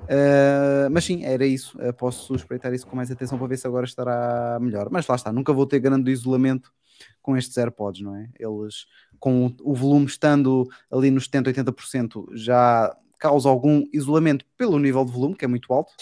Uh, 0.03 0.89
mas 0.91 1.05
sim, 1.05 1.23
era 1.23 1.45
isso. 1.45 1.75
Uh, 1.79 1.91
posso 1.93 2.35
espreitar 2.35 2.71
isso 2.71 2.85
com 2.85 2.95
mais 2.95 3.09
atenção 3.09 3.37
para 3.37 3.47
ver 3.47 3.57
se 3.57 3.65
agora 3.65 3.85
estará 3.85 4.59
melhor. 4.61 4.89
Mas 4.91 5.07
lá 5.07 5.15
está, 5.15 5.31
nunca 5.31 5.51
vou 5.51 5.65
ter 5.65 5.79
grande 5.79 6.11
isolamento 6.11 6.71
com 7.21 7.37
estes 7.37 7.57
AirPods, 7.57 8.01
não 8.01 8.15
é? 8.15 8.29
Eles, 8.39 8.85
com 9.19 9.55
o, 9.61 9.73
volume 9.73 10.05
estando 10.05 10.67
ali 10.91 11.11
nos 11.11 11.25
70, 11.25 11.51
80%, 11.51 12.25
já 12.33 12.95
causa 13.19 13.47
algum 13.47 13.83
isolamento 13.93 14.45
pelo 14.57 14.79
nível 14.79 15.05
de 15.05 15.11
volume, 15.11 15.35
que 15.35 15.45
é 15.45 15.47
muito 15.47 15.71
alto, 15.71 15.93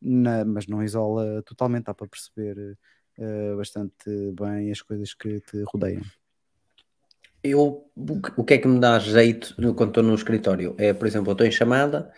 na- 0.00 0.44
mas 0.44 0.66
não 0.66 0.82
isola 0.82 1.42
totalmente, 1.44 1.84
dá 1.84 1.94
para 1.94 2.06
perceber 2.06 2.76
uh, 3.18 3.56
bastante 3.56 4.32
bem 4.38 4.70
as 4.70 4.80
coisas 4.80 5.12
que 5.12 5.40
te 5.40 5.62
rodeiam. 5.64 6.02
Eu, 7.42 7.90
o 8.36 8.44
que- 8.44 8.54
é 8.54 8.58
que 8.58 8.68
me 8.68 8.78
dá 8.78 8.98
jeito 8.98 9.54
quando 9.74 9.88
estou 9.88 10.02
no 10.02 10.14
escritório? 10.14 10.74
É, 10.78 10.92
por 10.92 11.06
exemplo, 11.06 11.30
eu 11.30 11.32
estou 11.32 11.46
em 11.46 11.50
chamada 11.50 12.12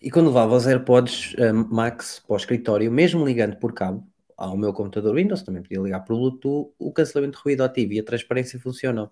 e 0.00 0.10
quando 0.10 0.28
levava 0.28 0.54
os 0.54 0.66
AirPods 0.66 1.34
eh, 1.38 1.52
Max 1.52 2.22
para 2.26 2.34
o 2.34 2.36
escritório, 2.36 2.92
mesmo 2.92 3.24
ligando 3.24 3.56
por 3.56 3.72
cabo 3.72 4.06
ao 4.40 4.56
meu 4.56 4.72
computador 4.72 5.14
Windows, 5.14 5.42
também 5.42 5.62
podia 5.62 5.80
ligar 5.80 6.00
por 6.00 6.16
Bluetooth, 6.16 6.72
o 6.78 6.90
cancelamento 6.90 7.36
de 7.36 7.44
ruído 7.44 7.62
ativo 7.62 7.92
e 7.92 8.00
a 8.00 8.02
transparência 8.02 8.58
funcionam. 8.58 9.10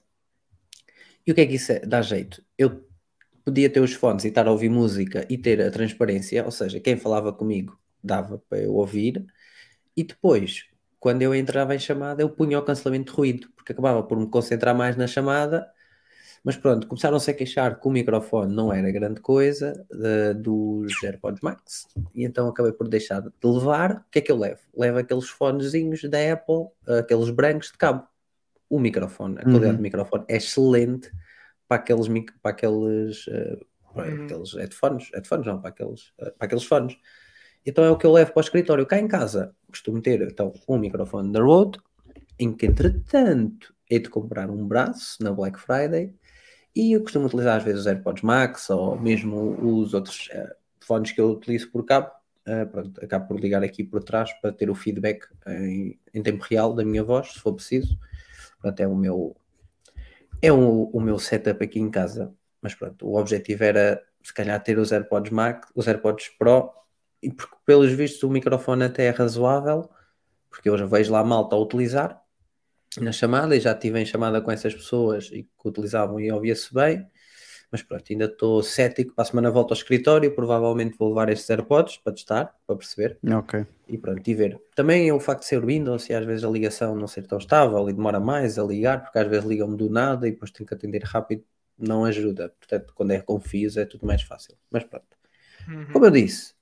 E 1.26 1.30
o 1.30 1.34
que 1.34 1.42
é 1.42 1.46
que 1.46 1.54
isso 1.56 1.70
é? 1.70 1.80
dá 1.80 2.00
jeito? 2.00 2.42
Eu 2.56 2.88
podia 3.44 3.68
ter 3.68 3.80
os 3.80 3.92
fones 3.92 4.24
e 4.24 4.28
estar 4.28 4.48
a 4.48 4.50
ouvir 4.50 4.70
música 4.70 5.26
e 5.28 5.36
ter 5.36 5.60
a 5.60 5.70
transparência, 5.70 6.44
ou 6.44 6.50
seja, 6.50 6.80
quem 6.80 6.96
falava 6.96 7.30
comigo 7.30 7.78
dava 8.02 8.38
para 8.48 8.58
eu 8.58 8.72
ouvir, 8.74 9.26
e 9.94 10.02
depois, 10.02 10.64
quando 10.98 11.20
eu 11.20 11.34
entrava 11.34 11.74
em 11.74 11.78
chamada, 11.78 12.22
eu 12.22 12.30
punha 12.30 12.58
o 12.58 12.62
cancelamento 12.62 13.12
de 13.12 13.16
ruído, 13.18 13.50
porque 13.54 13.72
acabava 13.72 14.02
por 14.02 14.18
me 14.18 14.28
concentrar 14.28 14.74
mais 14.74 14.96
na 14.96 15.06
chamada. 15.06 15.70
Mas 16.44 16.56
pronto, 16.56 16.86
começaram-se 16.86 17.30
a 17.30 17.34
queixar 17.34 17.78
que 17.80 17.86
o 17.88 17.90
microfone 17.90 18.54
não 18.54 18.72
era 18.72 18.90
grande 18.90 19.20
coisa 19.20 19.84
eh, 20.02 20.34
dos 20.34 20.92
AirPods 21.02 21.40
Max, 21.42 21.86
e 22.14 22.24
então 22.24 22.48
acabei 22.48 22.72
por 22.72 22.88
deixar 22.88 23.20
de 23.20 23.30
levar. 23.44 23.92
O 23.98 24.10
que 24.10 24.18
é 24.20 24.22
que 24.22 24.32
eu 24.32 24.36
levo? 24.38 24.60
Levo 24.76 24.98
aqueles 24.98 25.28
fonezinhos 25.28 26.02
da 26.04 26.32
Apple, 26.32 26.66
aqueles 26.98 27.30
brancos 27.30 27.68
de 27.72 27.78
cabo. 27.78 28.06
O 28.70 28.78
microfone, 28.78 29.36
a 29.38 29.42
qualidade 29.42 29.70
Uhum. 29.70 29.76
do 29.76 29.82
microfone 29.82 30.24
é 30.28 30.36
excelente 30.36 31.10
para 31.66 31.78
aqueles, 31.78 32.06
para 32.42 32.50
aqueles, 32.50 33.26
eh, 33.28 33.58
para 33.94 34.08
Uhum. 34.08 34.24
aqueles 34.24 34.54
headphones, 34.54 35.10
headphones 35.12 35.46
não, 35.46 35.60
para 35.60 35.70
aqueles, 35.70 36.12
eh, 36.18 36.30
para 36.38 36.46
aqueles 36.46 36.64
fones. 36.64 36.96
Então 37.66 37.84
é 37.84 37.90
o 37.90 37.96
que 37.96 38.06
eu 38.06 38.12
levo 38.12 38.32
para 38.32 38.40
o 38.40 38.44
escritório. 38.44 38.86
Cá 38.86 38.98
em 38.98 39.08
casa 39.08 39.54
costumo 39.70 40.00
ter 40.00 40.22
então, 40.22 40.52
um 40.68 40.78
microfone 40.78 41.32
da 41.32 41.40
Rode, 41.42 41.78
em 42.38 42.52
que 42.54 42.66
entretanto 42.66 43.74
hei 43.90 43.98
de 43.98 44.08
comprar 44.08 44.50
um 44.50 44.66
braço 44.66 45.22
na 45.22 45.32
Black 45.32 45.58
Friday 45.58 46.14
e 46.78 46.92
eu 46.92 47.02
costumo 47.02 47.26
utilizar 47.26 47.56
às 47.56 47.64
vezes 47.64 47.80
os 47.80 47.86
AirPods 47.88 48.22
Max 48.22 48.70
ou 48.70 48.96
mesmo 48.96 49.58
os 49.60 49.94
outros 49.94 50.28
eh, 50.30 50.54
fones 50.80 51.10
que 51.10 51.20
eu 51.20 51.30
utilizo 51.32 51.72
por 51.72 51.84
cabo. 51.84 52.08
Eh, 52.46 52.64
pronto, 52.66 53.04
acabo 53.04 53.26
por 53.26 53.40
ligar 53.40 53.64
aqui 53.64 53.82
por 53.82 54.04
trás 54.04 54.32
para 54.34 54.52
ter 54.52 54.70
o 54.70 54.76
feedback 54.76 55.26
em, 55.48 55.98
em 56.14 56.22
tempo 56.22 56.44
real 56.48 56.72
da 56.72 56.84
minha 56.84 57.02
voz, 57.02 57.32
se 57.32 57.40
for 57.40 57.52
preciso. 57.52 57.98
Portanto, 58.62 58.78
é 58.78 58.86
o 58.86 58.94
meu, 58.94 59.36
é 60.40 60.52
o, 60.52 60.84
o 60.84 61.00
meu 61.00 61.18
setup 61.18 61.64
aqui 61.64 61.80
em 61.80 61.90
casa. 61.90 62.32
Mas 62.62 62.76
pronto, 62.76 63.08
o 63.08 63.18
objetivo 63.18 63.64
era 63.64 64.00
se 64.22 64.32
calhar 64.32 64.62
ter 64.62 64.78
os 64.78 64.92
AirPods 64.92 65.32
Max, 65.32 65.68
os 65.74 65.88
AirPods 65.88 66.28
Pro, 66.38 66.70
e 67.20 67.28
porque 67.32 67.56
pelos 67.66 67.90
vistos 67.90 68.22
o 68.22 68.30
microfone 68.30 68.84
até 68.84 69.06
é 69.06 69.10
razoável, 69.10 69.90
porque 70.48 70.68
eu 70.68 70.78
já 70.78 70.86
vejo 70.86 71.10
lá 71.12 71.24
malta 71.24 71.56
a 71.56 71.58
utilizar 71.58 72.22
na 73.00 73.12
chamada 73.12 73.54
e 73.54 73.60
já 73.60 73.72
estive 73.72 74.00
em 74.00 74.06
chamada 74.06 74.40
com 74.40 74.50
essas 74.50 74.74
pessoas 74.74 75.26
e 75.32 75.42
que 75.42 75.68
utilizavam 75.68 76.18
e 76.18 76.30
ouvia-se 76.32 76.72
bem. 76.72 77.06
Mas 77.70 77.82
pronto, 77.82 78.04
ainda 78.10 78.24
estou 78.24 78.62
cético. 78.62 79.14
Para 79.14 79.22
a 79.22 79.26
semana 79.26 79.50
volto 79.50 79.72
ao 79.72 79.76
escritório. 79.76 80.34
Provavelmente 80.34 80.96
vou 80.98 81.10
levar 81.10 81.28
estes 81.28 81.50
AirPods 81.50 81.98
para 81.98 82.14
testar, 82.14 82.54
para 82.66 82.76
perceber 82.76 83.18
Ok. 83.30 83.66
e 83.86 83.98
pronto, 83.98 84.26
e 84.26 84.34
ver. 84.34 84.58
Também 84.74 85.06
é 85.06 85.12
o 85.12 85.20
facto 85.20 85.40
de 85.40 85.48
ser 85.48 85.62
Windows 85.64 86.08
e 86.08 86.14
às 86.14 86.24
vezes 86.24 86.44
a 86.44 86.48
ligação 86.48 86.96
não 86.96 87.06
ser 87.06 87.26
tão 87.26 87.36
estável 87.36 87.86
e 87.90 87.92
demora 87.92 88.18
mais 88.18 88.58
a 88.58 88.64
ligar, 88.64 89.02
porque 89.02 89.18
às 89.18 89.28
vezes 89.28 89.44
ligam-me 89.44 89.76
do 89.76 89.90
nada 89.90 90.26
e 90.26 90.30
depois 90.30 90.50
tenho 90.50 90.66
que 90.66 90.72
atender 90.72 91.02
rápido, 91.04 91.44
não 91.78 92.06
ajuda. 92.06 92.54
Portanto, 92.58 92.92
quando 92.94 93.10
é 93.10 93.20
com 93.20 93.38
fios 93.38 93.76
é 93.76 93.84
tudo 93.84 94.06
mais 94.06 94.22
fácil. 94.22 94.54
Mas 94.70 94.84
pronto. 94.84 95.04
Uhum. 95.68 95.92
Como 95.92 96.06
eu 96.06 96.10
disse, 96.10 96.54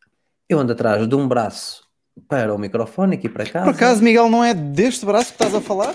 eu 0.48 0.58
ando 0.58 0.72
atrás 0.72 1.06
de 1.06 1.14
um 1.14 1.28
braço 1.28 1.86
para 2.26 2.52
o 2.52 2.58
microfone 2.58 3.14
aqui 3.14 3.28
para 3.28 3.46
cá. 3.48 3.62
Por 3.62 3.74
acaso, 3.74 4.02
Miguel, 4.02 4.28
não 4.28 4.42
é 4.42 4.52
deste 4.52 5.06
braço 5.06 5.26
que 5.26 5.34
estás 5.34 5.54
a 5.54 5.60
falar? 5.60 5.94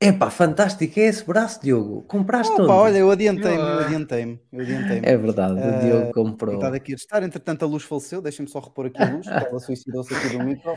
Epá, 0.00 0.30
fantástico 0.30 1.00
é 1.00 1.04
esse 1.04 1.24
braço, 1.26 1.60
Diogo. 1.60 2.02
Compraste 2.02 2.52
Opa, 2.54 2.72
onde? 2.72 2.82
olha, 2.82 2.98
eu 2.98 3.10
adiantei-me, 3.10 3.64
eu 3.68 3.78
Ah. 3.78 3.80
adiantei-me, 3.80 4.40
eu 4.52 4.60
adiantei-me. 4.60 5.06
É 5.06 5.16
verdade, 5.16 5.54
o 5.68 5.74
Diogo 5.74 6.10
comprou. 6.12 6.58
Tenho 6.58 6.70
estado 6.70 6.74
aqui 6.76 6.92
a 6.92 6.96
testar, 6.96 7.22
entretanto 7.24 7.64
a 7.64 7.68
luz 7.68 7.82
faleceu, 7.82 8.22
deixem-me 8.22 8.48
só 8.50 8.60
repor 8.60 8.86
aqui 8.86 9.02
a 9.02 9.06
luz, 9.06 9.26
ela 9.50 9.58
suicidou-se 9.58 10.14
aqui 10.14 10.28
do 10.28 10.40
micro. 10.40 10.76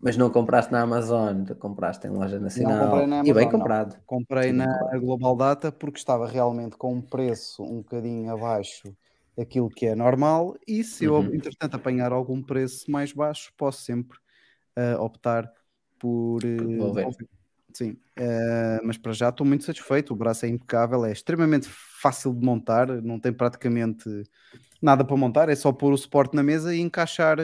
Mas 0.00 0.16
não 0.16 0.30
compraste 0.30 0.72
na 0.72 0.82
Amazon, 0.82 1.44
compraste 1.58 2.06
em 2.06 2.10
loja 2.10 2.38
nacional. 2.40 2.78
comprei 2.86 3.06
na 3.06 3.20
e 3.22 3.32
bem 3.32 3.44
Amazon, 3.44 3.52
não. 3.58 3.58
comprado. 3.62 3.96
Comprei 4.06 4.48
Sim, 4.48 4.58
na. 4.58 4.66
Global 5.00 5.36
Data 5.36 5.72
porque 5.72 5.98
estava 5.98 6.26
realmente 6.26 6.76
com 6.76 6.94
um 6.94 7.02
preço 7.02 7.62
um 7.62 7.78
bocadinho 7.78 8.32
abaixo 8.32 8.94
daquilo 9.36 9.68
que 9.68 9.86
é 9.86 9.94
normal 9.94 10.56
e 10.66 10.82
se 10.84 11.04
eu, 11.04 11.14
Uhum. 11.18 11.34
entretanto, 11.34 11.74
apanhar 11.76 12.12
algum 12.12 12.42
preço 12.42 12.90
mais 12.90 13.12
baixo, 13.12 13.52
posso 13.56 13.82
sempre 13.82 14.18
eh, 14.76 14.96
optar 14.96 15.52
por 15.98 16.40
devolver. 16.42 17.06
Sim, 17.76 17.94
eh, 18.16 18.80
mas 18.82 18.96
para 18.96 19.12
já 19.12 19.28
estou 19.28 19.46
muito 19.46 19.62
satisfeito. 19.64 20.14
O 20.14 20.16
braço 20.16 20.46
é 20.46 20.48
impecável, 20.48 21.04
é 21.04 21.12
extremamente 21.12 21.68
fácil 21.68 22.32
de 22.32 22.42
montar, 22.42 22.86
não 23.02 23.20
tem 23.20 23.30
praticamente 23.34 24.08
nada 24.80 25.04
para 25.04 25.14
montar, 25.14 25.50
é 25.50 25.54
só 25.54 25.70
pôr 25.72 25.92
o 25.92 25.98
suporte 25.98 26.34
na 26.34 26.42
mesa 26.42 26.74
e 26.74 26.80
encaixar 26.80 27.36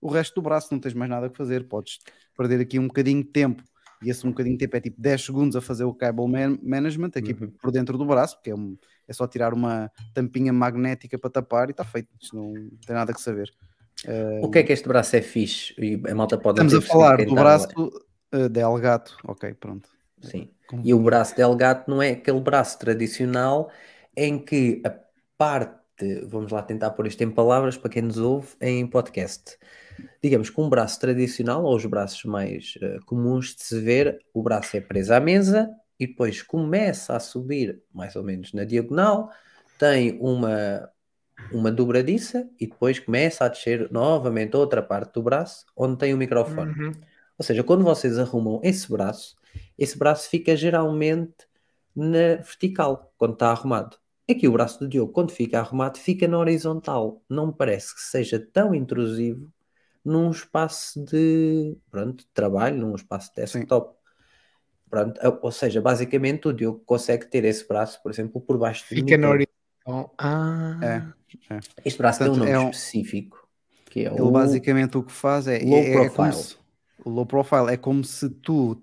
o 0.00 0.08
resto 0.08 0.36
do 0.36 0.42
braço, 0.42 0.68
não 0.70 0.78
tens 0.78 0.94
mais 0.94 1.10
nada 1.10 1.28
que 1.28 1.36
fazer. 1.36 1.66
Podes 1.66 1.98
perder 2.36 2.60
aqui 2.60 2.78
um 2.78 2.86
bocadinho 2.86 3.20
de 3.24 3.30
tempo, 3.30 3.64
e 4.00 4.08
esse 4.10 4.24
um 4.24 4.30
bocadinho 4.30 4.54
de 4.56 4.60
tempo 4.64 4.76
é 4.76 4.80
tipo 4.80 5.00
10 5.00 5.24
segundos 5.24 5.56
a 5.56 5.60
fazer 5.60 5.82
o 5.82 5.92
cable 5.92 6.28
man- 6.28 6.58
management 6.62 7.10
aqui 7.16 7.32
Uhum. 7.32 7.50
por 7.60 7.72
dentro 7.72 7.98
do 7.98 8.06
braço, 8.06 8.36
porque 8.36 8.50
é, 8.50 8.54
um- 8.54 8.78
é 9.08 9.12
só 9.12 9.26
tirar 9.26 9.52
uma 9.52 9.90
tampinha 10.14 10.52
magnética 10.52 11.18
para 11.18 11.30
tapar 11.30 11.66
e 11.68 11.72
está 11.72 11.82
feito. 11.84 12.08
Isto 12.22 12.36
não 12.36 12.52
tem 12.86 12.94
nada 12.94 13.12
que 13.12 13.20
saber. 13.20 13.50
O 14.40 14.48
que 14.48 14.60
é 14.60 14.62
que 14.62 14.72
este 14.72 14.86
braço 14.86 15.16
é 15.16 15.20
fixe? 15.20 15.74
E 15.76 16.00
a 16.08 16.14
malta 16.14 16.38
pode 16.38 16.60
Estamos 16.62 16.74
a 16.74 16.88
falar 16.88 17.16
do 17.16 17.22
está 17.24 17.34
braço 17.34 17.66
uh, 18.34 18.48
de 18.48 18.60
Elgato. 18.60 19.16
Ok, 19.24 19.54
pronto. 19.54 19.88
Sim. 20.22 20.50
Com- 20.68 20.82
E 20.84 20.92
o 20.94 20.98
braço 21.00 21.34
delgado 21.36 21.84
não 21.88 22.02
é 22.02 22.10
aquele 22.10 22.40
braço 22.40 22.78
tradicional 22.78 23.70
em 24.16 24.38
que 24.38 24.82
a 24.84 24.94
parte, 25.38 25.74
vamos 26.26 26.52
lá 26.52 26.62
tentar 26.62 26.90
pôr 26.90 27.06
isto 27.06 27.22
em 27.22 27.30
palavras 27.30 27.76
para 27.76 27.90
quem 27.90 28.02
nos 28.02 28.18
ouve 28.18 28.48
em 28.60 28.86
podcast. 28.86 29.58
digamos, 30.22 30.48
com 30.50 30.64
um 30.64 30.68
braço 30.70 30.98
tradicional, 31.00 31.64
ou 31.64 31.74
os 31.76 31.84
braços 31.86 32.24
mais 32.24 32.74
eh, 32.80 32.98
comuns 33.06 33.54
de 33.54 33.62
se 33.62 33.80
ver, 33.80 34.18
o 34.32 34.42
braço 34.42 34.76
é 34.76 34.80
preso 34.80 35.12
à 35.12 35.20
mesa 35.20 35.70
e 35.98 36.06
depois 36.06 36.42
começa 36.42 37.14
a 37.14 37.20
subir 37.20 37.82
mais 37.92 38.16
ou 38.16 38.22
menos 38.22 38.52
na 38.54 38.64
diagonal, 38.64 39.30
tem 39.78 40.18
uma, 40.20 40.88
uma 41.52 41.70
dobradiça 41.70 42.48
e 42.58 42.66
depois 42.66 42.98
começa 42.98 43.44
a 43.44 43.48
descer 43.48 43.90
novamente 43.90 44.56
outra 44.56 44.82
parte 44.82 45.12
do 45.14 45.22
braço 45.22 45.66
onde 45.76 45.98
tem 45.98 46.14
o 46.14 46.18
microfone. 46.18 46.72
Uhum. 46.72 46.92
Ou 47.40 47.44
seja, 47.44 47.64
quando 47.64 47.82
vocês 47.82 48.18
arrumam 48.18 48.60
esse 48.62 48.86
braço, 48.92 49.34
esse 49.78 49.96
braço 49.98 50.28
fica 50.28 50.54
geralmente 50.54 51.32
na 51.96 52.36
vertical, 52.36 53.10
quando 53.16 53.32
está 53.32 53.48
arrumado. 53.50 53.96
Aqui 54.30 54.46
o 54.46 54.52
braço 54.52 54.78
do 54.78 54.86
Diogo, 54.86 55.10
quando 55.10 55.30
fica 55.32 55.58
arrumado, 55.58 55.96
fica 55.98 56.28
na 56.28 56.36
horizontal. 56.38 57.22
Não 57.30 57.46
me 57.46 57.54
parece 57.54 57.94
que 57.94 58.02
seja 58.02 58.38
tão 58.52 58.74
intrusivo 58.74 59.50
num 60.04 60.30
espaço 60.30 61.02
de, 61.02 61.74
pronto, 61.90 62.18
de 62.24 62.26
trabalho, 62.34 62.76
num 62.76 62.94
espaço 62.94 63.30
de 63.30 63.36
desktop. 63.36 63.96
Pronto, 64.90 65.18
ou 65.40 65.50
seja, 65.50 65.80
basicamente 65.80 66.46
o 66.46 66.52
Diogo 66.52 66.80
consegue 66.84 67.24
ter 67.26 67.42
esse 67.46 67.66
braço, 67.66 68.02
por 68.02 68.12
exemplo, 68.12 68.38
por 68.38 68.58
baixo 68.58 68.84
do 68.84 68.88
Fica 68.88 69.16
na 69.16 69.30
horizontal. 69.30 70.14
Ah, 70.18 70.78
É. 70.82 71.02
Este 71.86 71.96
braço 71.96 72.18
tem 72.18 72.28
um 72.28 72.32
Portanto, 72.32 72.48
nome 72.50 72.50
é 72.50 72.58
um- 72.66 72.70
específico, 72.70 73.48
que 73.86 74.00
é 74.00 74.08
Ele 74.12 74.20
o... 74.20 74.30
basicamente 74.30 74.98
o 74.98 75.02
que 75.02 75.12
faz 75.12 75.46
é, 75.48 75.58
low 75.60 75.78
é- 75.78 75.90
é 75.90 75.92
como 75.94 76.10
profile. 76.28 76.32
se- 76.44 76.59
o 77.04 77.10
low 77.10 77.26
profile 77.26 77.70
é 77.70 77.76
como 77.76 78.04
se 78.04 78.28
tu 78.28 78.82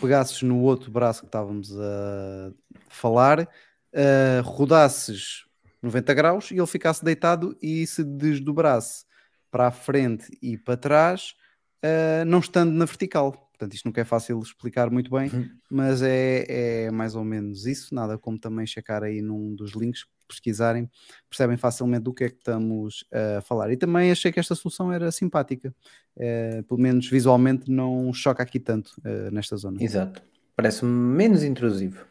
pegasses 0.00 0.42
no 0.42 0.60
outro 0.60 0.90
braço 0.90 1.20
que 1.20 1.26
estávamos 1.26 1.76
a 1.78 2.52
falar, 2.88 3.48
eh, 3.92 4.40
rodasses 4.44 5.44
90 5.82 6.14
graus 6.14 6.50
e 6.50 6.54
ele 6.56 6.66
ficasse 6.66 7.04
deitado 7.04 7.56
e 7.62 7.86
se 7.86 8.04
desdobrasse 8.04 9.04
para 9.50 9.68
a 9.68 9.70
frente 9.70 10.26
e 10.42 10.56
para 10.56 10.76
trás, 10.76 11.34
eh, 11.82 12.24
não 12.24 12.38
estando 12.40 12.72
na 12.72 12.84
vertical. 12.84 13.47
Portanto, 13.58 13.74
isto 13.74 13.86
nunca 13.86 14.00
é 14.00 14.04
fácil 14.04 14.38
explicar 14.40 14.88
muito 14.88 15.10
bem, 15.10 15.28
Uhum. 15.32 15.48
mas 15.68 16.00
é, 16.00 16.84
é 16.86 16.90
mais 16.92 17.16
ou 17.16 17.24
menos 17.24 17.66
isso. 17.66 17.92
Nada 17.92 18.16
como 18.16 18.38
também 18.38 18.64
checar 18.66 19.02
aí 19.02 19.20
num 19.20 19.54
dos 19.56 19.72
links, 19.72 20.06
pesquisarem, 20.28 20.88
percebem 21.28 21.56
facilmente 21.56 22.02
do 22.04 22.12
que 22.14 22.24
é 22.24 22.28
que 22.28 22.36
estamos 22.36 23.04
a 23.10 23.40
falar. 23.40 23.72
E 23.72 23.76
também 23.76 24.10
achei 24.12 24.30
que 24.30 24.38
esta 24.38 24.54
solução 24.54 24.92
era 24.92 25.10
simpática, 25.10 25.74
Eh, 26.20 26.62
pelo 26.68 26.80
menos 26.80 27.08
visualmente 27.08 27.70
não 27.70 28.12
choca 28.12 28.42
aqui 28.42 28.58
tanto 28.58 28.90
eh, 29.04 29.30
nesta 29.30 29.56
zona. 29.56 29.80
Exato. 29.80 30.20
Parece-me 30.56 30.90
menos 30.90 31.44
intrusivo. 31.44 32.04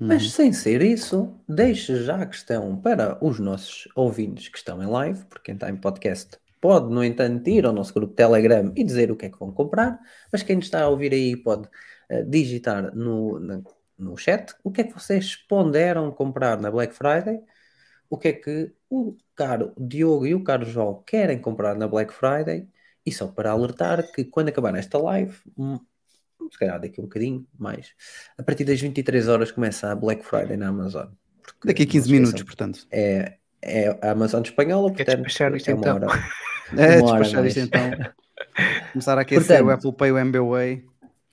Uhum. 0.00 0.06
Mas 0.08 0.30
sem 0.32 0.52
ser 0.54 0.80
isso, 0.80 1.34
deixe 1.46 2.02
já 2.02 2.16
a 2.22 2.26
questão 2.26 2.74
para 2.76 3.18
os 3.22 3.38
nossos 3.38 3.86
ouvintes 3.94 4.48
que 4.48 4.56
estão 4.56 4.82
em 4.82 4.86
live, 4.86 5.22
porque 5.26 5.44
quem 5.44 5.54
está 5.54 5.68
em 5.68 5.76
podcast 5.76 6.38
pode, 6.62 6.94
no 6.94 7.02
entanto, 7.04 7.46
ir 7.50 7.66
ao 7.66 7.72
nosso 7.72 7.92
grupo 7.92 8.14
Telegram 8.14 8.72
e 8.76 8.84
dizer 8.84 9.10
o 9.10 9.16
que 9.16 9.26
é 9.26 9.30
que 9.30 9.38
vão 9.38 9.50
comprar, 9.52 9.98
mas 10.32 10.44
quem 10.44 10.56
nos 10.56 10.66
está 10.66 10.82
a 10.84 10.88
ouvir 10.88 11.12
aí 11.12 11.36
pode 11.36 11.68
eh, 12.08 12.22
digitar 12.22 12.94
no, 12.96 13.40
na- 13.40 13.62
no 13.98 14.16
chat 14.16 14.54
o 14.64 14.70
que 14.70 14.82
é 14.82 14.84
que 14.84 14.94
vocês 14.94 15.34
ponderam 15.36 16.10
comprar 16.12 16.60
na 16.60 16.70
Black 16.70 16.94
Friday, 16.94 17.40
o 18.08 18.16
que 18.16 18.28
é 18.28 18.32
que 18.32 18.72
o 18.88 19.16
caro 19.34 19.72
Diogo 19.76 20.24
e 20.26 20.34
o 20.34 20.44
caro 20.44 20.64
João 20.64 21.02
querem 21.04 21.38
comprar 21.40 21.74
na 21.74 21.88
Black 21.88 22.12
Friday, 22.14 22.68
e 23.04 23.10
só 23.10 23.26
para 23.26 23.50
alertar 23.50 24.12
que 24.12 24.24
quando 24.24 24.50
acabar 24.50 24.74
esta 24.76 24.98
live, 24.98 25.36
hum, 25.58 25.78
se 26.50 26.58
calhar 26.58 26.80
daqui 26.80 27.00
a 27.00 27.02
um 27.02 27.06
bocadinho 27.06 27.46
mais, 27.58 27.92
a 28.38 28.42
partir 28.42 28.64
das 28.64 28.80
23 28.80 29.26
horas 29.28 29.50
começa 29.50 29.90
a 29.90 29.96
Black 29.96 30.24
Friday 30.24 30.56
na 30.56 30.68
Amazon. 30.68 31.08
Porque, 31.42 31.66
Daqui 31.68 31.82
a 31.82 31.86
não 31.86 31.92
15 31.92 32.06
se 32.06 32.12
minutos, 32.12 32.42
portanto. 32.44 32.86
É, 32.90 33.38
é 33.60 33.88
a 34.00 34.12
Amazon 34.12 34.42
espanhola, 34.42 34.92
portanto, 34.92 35.10
é 35.66 35.74
uma 35.74 35.80
então? 35.80 35.94
hora. 35.96 36.06
É, 36.76 37.00
hora 37.02 37.22
despachar 37.22 37.46
isto 37.46 37.58
mais. 37.58 37.66
então. 37.68 37.90
Começar 38.92 39.18
a 39.18 39.20
aquecer 39.22 39.62
o 39.62 39.64
Portanto- 39.66 39.88
Apple 39.88 39.92
Pay, 39.98 40.12
o 40.12 40.18
MBWay. 40.18 40.84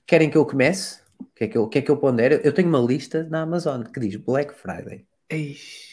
Querem 0.07 0.29
que 0.29 0.37
eu 0.37 0.45
comece? 0.45 0.99
O 1.19 1.25
que 1.35 1.43
é 1.43 1.47
que 1.47 1.57
eu, 1.57 1.63
o 1.63 1.67
que 1.67 1.79
é 1.79 1.81
que 1.81 1.91
eu 1.91 1.97
pondero? 1.97 2.35
Eu 2.43 2.53
tenho 2.53 2.67
uma 2.69 2.79
lista 2.79 3.27
na 3.29 3.41
Amazon 3.41 3.83
que 3.83 3.99
diz 3.99 4.15
Black 4.15 4.53
Friday. 4.53 5.05
Eish. 5.29 5.89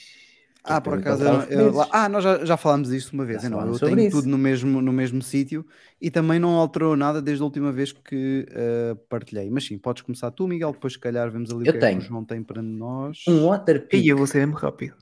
Ah, 0.68 0.80
que 0.80 0.88
por 0.88 0.98
acaso, 0.98 1.22
eu- 1.24 1.60
eu- 1.72 1.82
ah, 1.92 2.08
nós 2.08 2.24
já, 2.24 2.44
já 2.44 2.56
falámos 2.56 2.88
disto 2.88 3.12
uma 3.12 3.24
vez. 3.24 3.42
Não, 3.44 3.66
eu 3.72 3.78
tenho 3.78 4.00
isso. 4.00 4.16
tudo 4.16 4.28
no 4.28 4.36
mesmo, 4.38 4.82
no 4.82 4.92
mesmo 4.92 5.22
sítio 5.22 5.64
e 6.00 6.10
também 6.10 6.40
não 6.40 6.50
alterou 6.56 6.96
nada 6.96 7.22
desde 7.22 7.40
a 7.42 7.44
última 7.44 7.70
vez 7.70 7.92
que 7.92 8.46
eh, 8.50 8.96
partilhei. 9.08 9.48
Mas 9.48 9.64
sim, 9.66 9.78
podes 9.78 10.02
começar 10.02 10.30
tu, 10.32 10.46
Miguel, 10.48 10.72
depois 10.72 10.94
se 10.94 10.98
calhar 10.98 11.30
vemos 11.30 11.50
ali 11.50 11.58
Eu 11.58 11.60
o 11.60 11.62
que 11.64 11.68
é 11.70 11.72
que 11.74 11.78
tenho. 11.86 11.98
o 11.98 12.00
João 12.00 12.24
tem 12.24 12.42
para 12.42 12.60
nós. 12.62 13.22
Um 13.28 13.46
Waterpik. 13.46 13.96
E 13.96 14.08
eu 14.08 14.16
vou 14.16 14.26
ser 14.26 14.38
mesmo 14.38 14.54
rápido. 14.56 14.94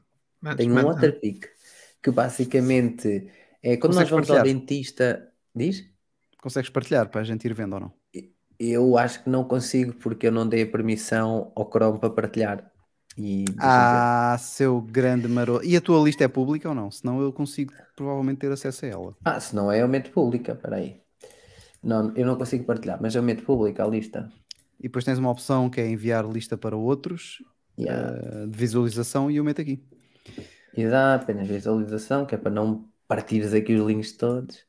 Tenho 0.57 0.72
um. 0.78 0.82
Waterpik 0.84 1.47
que 2.03 2.11
basicamente 2.11 3.26
é 3.65 3.77
quando 3.77 3.95
nós 3.95 4.09
Consegues 4.09 4.11
vamos 4.11 4.31
ao 4.31 4.37
partilhar? 4.37 4.45
dentista. 4.45 5.07
Diz? 5.55 5.77
Consegues 6.45 6.71
partilhar 6.71 7.09
para 7.11 7.21
a 7.23 7.25
gente 7.25 7.45
ir 7.49 7.55
vendo 7.55 7.75
ou 7.75 7.81
não? 7.81 7.93
Eu 8.59 8.97
acho 8.99 9.23
que 9.23 9.31
não 9.31 9.45
consigo 9.45 9.93
porque 9.95 10.27
eu 10.29 10.33
não 10.33 10.49
dei 10.49 10.62
a 10.62 10.67
permissão 10.71 11.53
ao 11.57 11.69
Chrome 11.71 11.99
para 11.99 12.11
partilhar. 12.11 12.71
E. 13.17 13.45
Ah, 13.59 14.37
seu 14.39 14.81
grande 14.81 15.29
maroto. 15.29 15.65
E 15.65 15.77
a 15.77 15.81
tua 15.81 16.03
lista 16.03 16.25
é 16.25 16.29
pública 16.29 16.69
ou 16.69 16.75
não? 16.75 16.91
Senão 16.91 17.21
eu 17.21 17.33
consigo 17.33 17.73
provavelmente 17.97 18.39
ter 18.39 18.51
acesso 18.53 18.85
a 18.85 18.89
ela. 18.89 19.17
Ah, 19.25 19.41
se 19.41 19.55
não 19.55 19.71
é, 19.71 19.83
eu 19.83 19.89
meto 19.89 20.11
pública, 20.11 20.55
peraí. 20.55 21.01
Não, 21.83 22.12
eu 22.17 22.27
não 22.27 22.37
consigo 22.37 22.65
partilhar, 22.65 22.99
mas 23.01 23.15
eu 23.15 23.23
meto 23.23 23.45
pública 23.45 23.85
a 23.85 23.87
lista. 23.89 24.33
E 24.79 24.85
depois 24.85 25.05
tens 25.05 25.19
uma 25.19 25.31
opção 25.31 25.71
que 25.71 25.81
é 25.81 25.89
enviar 25.89 26.25
lista 26.29 26.57
para 26.57 26.77
outros 26.77 27.43
Yeah. 27.77 28.17
eh, 28.45 28.47
de 28.47 28.57
visualização 28.57 29.29
e 29.31 29.37
eu 29.37 29.45
meto 29.45 29.61
aqui. 29.61 29.83
E 30.77 30.89
dá 30.89 31.15
apenas 31.17 31.47
visualização, 31.49 32.27
que 32.27 32.35
é 32.35 32.39
para 32.39 32.51
não 32.51 32.89
partires 33.09 33.53
aqui 33.55 33.75
os 33.75 33.87
links 33.87 34.13
todos. 34.13 34.65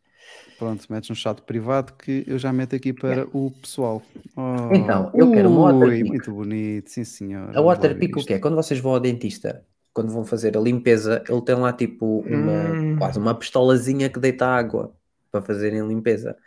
Pronto, 0.58 0.86
metes 0.90 1.10
no 1.10 1.16
chat 1.16 1.42
privado 1.42 1.94
que 1.94 2.24
eu 2.26 2.38
já 2.40 2.52
meto 2.54 2.76
aqui 2.76 2.94
para 2.94 3.28
o 3.34 3.52
pessoal. 3.52 4.02
Oh, 4.38 4.74
Então, 4.74 5.12
eu 5.14 5.32
quero 5.32 5.50
uma 5.50 5.74
ui, 5.74 5.74
Waterpik. 5.74 6.10
Muito 6.10 6.32
bonito, 6.34 6.90
sim 6.90 7.04
senhor. 7.04 7.56
A 7.56 7.62
Waterpik 7.62 8.18
o 8.18 8.26
que 8.26 8.34
é? 8.34 8.40
Quando 8.40 8.56
vocês 8.56 8.80
vão 8.80 8.94
ao 8.94 9.00
dentista, 9.00 9.66
quando 9.94 10.12
vão 10.12 10.24
fazer 10.24 10.58
a 10.58 10.62
limpeza, 10.62 11.24
ele 11.28 11.42
tem 11.42 11.56
lá 11.56 11.74
tipo 11.74 12.22
uma, 12.22 12.72
Hum. 12.72 12.96
quase 12.98 13.20
uma 13.20 13.36
pistolazinha 13.38 14.10
que 14.10 14.20
deita 14.20 14.46
água 14.48 14.96
para 15.32 15.42
fazerem 15.42 15.82
a 15.82 15.86
limpeza. 15.86 16.38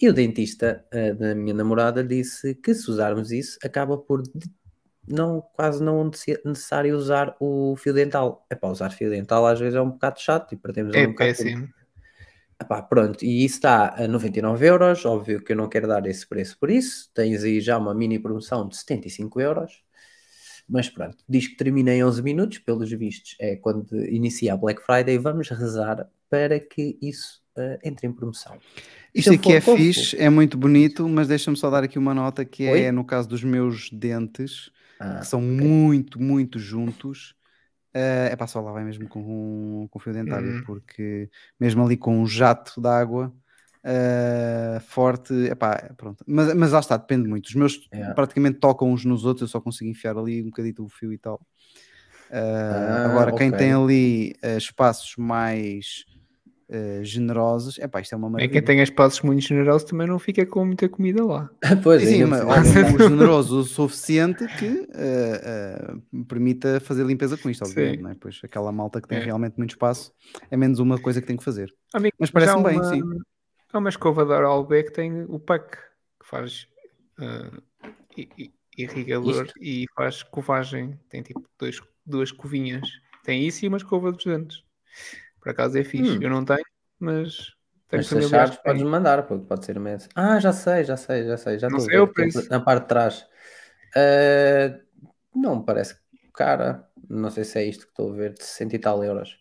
E 0.00 0.08
o 0.08 0.12
dentista 0.12 0.84
eh, 0.90 1.14
da 1.14 1.32
minha 1.34 1.54
namorada 1.54 2.02
disse 2.02 2.56
que 2.56 2.74
se 2.74 2.90
usarmos 2.90 3.30
isso, 3.30 3.56
acaba 3.64 3.96
por 3.96 4.22
não, 5.06 5.40
quase 5.54 5.82
não 5.82 6.04
necess- 6.04 6.40
necessário 6.44 6.96
usar 6.96 7.36
o 7.40 7.74
fio 7.76 7.92
dental. 7.92 8.46
É 8.48 8.54
para 8.54 8.70
usar 8.70 8.90
fio 8.90 9.10
dental 9.10 9.46
às 9.46 9.58
vezes 9.58 9.74
é 9.74 9.80
um 9.80 9.90
bocado 9.90 10.20
chato 10.20 10.52
e 10.54 10.56
perdemos 10.56 10.94
É 10.94 11.06
um 11.06 11.10
bocado 11.10 11.30
péssimo. 11.30 11.68
Epá, 12.60 12.80
pronto, 12.80 13.24
e 13.24 13.44
isso 13.44 13.56
está 13.56 13.94
a 13.96 14.06
99 14.06 14.64
euros. 14.66 15.04
Óbvio 15.04 15.42
que 15.42 15.52
eu 15.52 15.56
não 15.56 15.68
quero 15.68 15.88
dar 15.88 16.06
esse 16.06 16.26
preço 16.26 16.56
por 16.58 16.70
isso. 16.70 17.10
Tens 17.12 17.42
aí 17.42 17.60
já 17.60 17.76
uma 17.76 17.92
mini 17.92 18.18
promoção 18.20 18.68
de 18.68 18.76
75 18.76 19.40
euros. 19.40 19.82
Mas 20.68 20.88
pronto, 20.88 21.16
diz 21.28 21.48
que 21.48 21.56
termina 21.56 21.92
em 21.92 22.04
11 22.04 22.22
minutos, 22.22 22.58
pelos 22.60 22.88
vistos, 22.92 23.34
é 23.40 23.56
quando 23.56 23.84
inicia 24.06 24.54
a 24.54 24.56
Black 24.56 24.80
Friday. 24.80 25.18
Vamos 25.18 25.48
rezar 25.48 26.08
para 26.30 26.60
que 26.60 26.96
isso 27.02 27.42
eh, 27.56 27.80
entre 27.82 28.06
em 28.06 28.12
promoção. 28.12 28.56
Isto 29.12 29.32
aqui 29.32 29.52
é 29.54 29.60
for- 29.60 29.76
fixe, 29.76 30.16
é 30.16 30.30
muito 30.30 30.56
bonito, 30.56 31.06
mas 31.08 31.26
deixa-me 31.26 31.56
só 31.56 31.68
dar 31.68 31.82
aqui 31.82 31.98
uma 31.98 32.14
nota 32.14 32.44
que 32.44 32.64
é 32.64 32.70
Oi? 32.70 32.92
no 32.92 33.04
caso 33.04 33.28
dos 33.28 33.42
meus 33.42 33.90
dentes, 33.90 34.70
Ah, 35.04 35.20
que 35.20 35.26
são 35.26 35.40
muito, 35.40 36.20
muito 36.20 36.58
juntos. 36.58 37.34
É 37.94 38.30
epá, 38.32 38.46
só 38.46 38.60
lá 38.60 38.72
vai 38.72 38.84
mesmo 38.84 39.08
com, 39.08 39.86
com 39.90 39.98
fio 40.00 40.12
dentário, 40.14 40.54
Uhum. 40.54 40.62
porque 40.66 41.30
mesmo 41.60 41.84
ali 41.84 41.96
com 41.96 42.18
um 42.22 42.26
jato 42.26 42.80
de 42.80 42.88
água 42.88 43.34
eh, 43.84 44.78
forte, 44.82 45.34
epá, 45.50 45.94
pronto. 45.96 46.24
Mas, 46.26 46.54
mas 46.54 46.72
lá 46.72 46.80
está, 46.80 46.96
depende 46.96 47.28
muito. 47.28 47.46
Os 47.48 47.54
meus 47.54 47.90
É. 47.90 48.14
praticamente 48.14 48.58
tocam 48.60 48.90
uns 48.92 49.04
nos 49.04 49.24
outros, 49.26 49.42
eu 49.42 49.48
só 49.48 49.60
consigo 49.60 49.90
enfiar 49.90 50.16
ali 50.18 50.42
um 50.42 50.46
bocadito 50.46 50.84
o 50.84 50.88
fio 50.88 51.12
e 51.12 51.18
tal. 51.18 51.40
Eh, 52.30 53.00
Ah, 53.04 53.04
agora, 53.04 53.32
quem 53.32 53.52
ok. 53.52 53.52
tem 53.52 53.72
ali 53.72 54.34
espaços 54.56 55.14
mais 55.18 56.04
eh, 56.72 57.04
generosos, 57.04 57.78
epá, 57.78 58.00
isto 58.00 58.14
é 58.14 58.16
uma 58.18 58.28
É 58.28 58.30
maravilha. 58.30 58.52
quem 58.52 58.62
tem 58.62 58.80
espaços 58.82 59.20
muito 59.20 59.42
generosos 59.42 59.84
também 59.88 60.06
não 60.06 60.18
fica 60.18 60.46
com 60.46 60.64
muita 60.64 60.88
comida 60.88 61.24
lá. 61.24 61.50
pois 61.82 62.02
Sim, 62.02 62.24
ainda 62.24 62.26
mas 62.28 62.40
ou- 62.42 62.98
generoso 63.08 63.58
o 63.60 63.64
suficiente 63.64 64.46
que 64.58 64.88
eh, 64.94 65.40
eh, 65.44 65.94
permita 66.26 66.80
fazer 66.80 67.04
limpeza 67.04 67.36
com 67.36 67.50
isto, 67.50 67.62
obviamente, 67.64 68.06
é? 68.06 68.14
Pois 68.18 68.40
aquela 68.42 68.72
malta 68.72 69.00
que 69.00 69.08
tem 69.08 69.18
É. 69.18 69.20
realmente 69.24 69.56
muito 69.58 69.70
espaço 69.70 70.12
é 70.50 70.56
menos 70.56 70.78
uma 70.78 70.98
coisa 70.98 71.20
que 71.20 71.26
tem 71.26 71.36
que 71.36 71.44
fazer. 71.44 71.72
Amigo, 71.94 72.16
Mas 72.18 72.30
parece-me 72.30 72.62
já 72.62 72.68
bem, 72.68 72.78
uma- 72.78 72.84
sim. 72.84 73.02
Há 73.72 73.78
uma 73.78 73.88
escova 73.88 74.24
da 74.24 74.36
Oral-B 74.36 74.82
que 74.84 74.92
tem 74.92 75.24
o 75.28 75.38
PAC, 75.38 75.76
que 76.20 76.26
faz 76.26 76.66
ah, 77.18 77.50
irrigador 78.76 79.44
Isto? 79.46 79.54
e 79.60 79.86
faz 79.94 80.22
covagem. 80.22 80.98
Tem 81.08 81.22
tipo 81.22 81.42
dois, 81.58 81.80
duas 82.04 82.32
covinhas. 82.32 82.88
Tem 83.24 83.46
isso 83.46 83.64
e 83.64 83.68
uma 83.68 83.76
escova 83.76 84.10
dos 84.12 84.24
dentes. 84.24 84.62
Por 85.42 85.50
acaso 85.50 85.76
é 85.76 85.84
fixe. 85.84 86.18
Hum. 86.18 86.22
Eu 86.22 86.30
não 86.30 86.44
tenho, 86.44 86.64
mas 87.00 87.52
tenho 87.88 88.02
Mas 88.02 88.06
se 88.06 88.18
achares, 88.18 88.56
podes 88.56 88.82
mandar, 88.82 89.26
porque 89.26 89.44
pode 89.44 89.66
ser 89.66 89.76
imenso. 89.76 90.08
Ah, 90.14 90.38
já 90.38 90.52
sei, 90.52 90.84
já 90.84 90.96
sei, 90.96 91.26
já 91.26 91.36
sei. 91.36 91.58
Já 91.58 91.68
Não 91.68 91.80
sei 91.80 91.98
o 91.98 92.06
ver, 92.06 92.12
que 92.14 92.22
é 92.22 92.30
preço. 92.30 92.48
na 92.48 92.60
parte 92.60 92.82
de 92.82 92.88
trás. 92.88 93.26
Ah, 93.96 94.78
não 95.34 95.56
me 95.56 95.64
parece 95.64 95.96
cara. 96.32 96.88
Não 97.08 97.30
sei 97.30 97.44
se 97.44 97.58
é 97.58 97.64
isto 97.64 97.84
que 97.84 97.90
estou 97.92 98.12
a 98.12 98.16
ver, 98.16 98.32
de 98.34 98.44
60 98.44 98.76
e 98.76 98.78
tal 98.78 99.04
euros. 99.04 99.38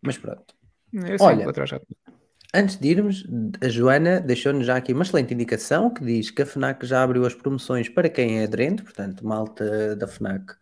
Mas 0.00 0.18
pronto. 0.18 0.54
É 0.94 1.14
assim, 1.14 1.24
Olha, 1.24 1.66
já. 1.66 1.80
Antes 2.54 2.76
de 2.76 2.88
irmos, 2.88 3.24
a 3.62 3.68
Joana 3.68 4.20
deixou-nos 4.20 4.66
já 4.66 4.76
aqui 4.76 4.92
uma 4.92 5.04
excelente 5.04 5.32
indicação 5.32 5.88
que 5.88 6.04
diz 6.04 6.30
que 6.30 6.42
a 6.42 6.46
FNAC 6.46 6.84
já 6.84 7.02
abriu 7.02 7.24
as 7.24 7.34
promoções 7.34 7.88
para 7.88 8.10
quem 8.10 8.40
é 8.40 8.44
aderente, 8.44 8.82
portanto, 8.82 9.26
malta 9.26 9.96
da 9.96 10.06
FNAC 10.06 10.54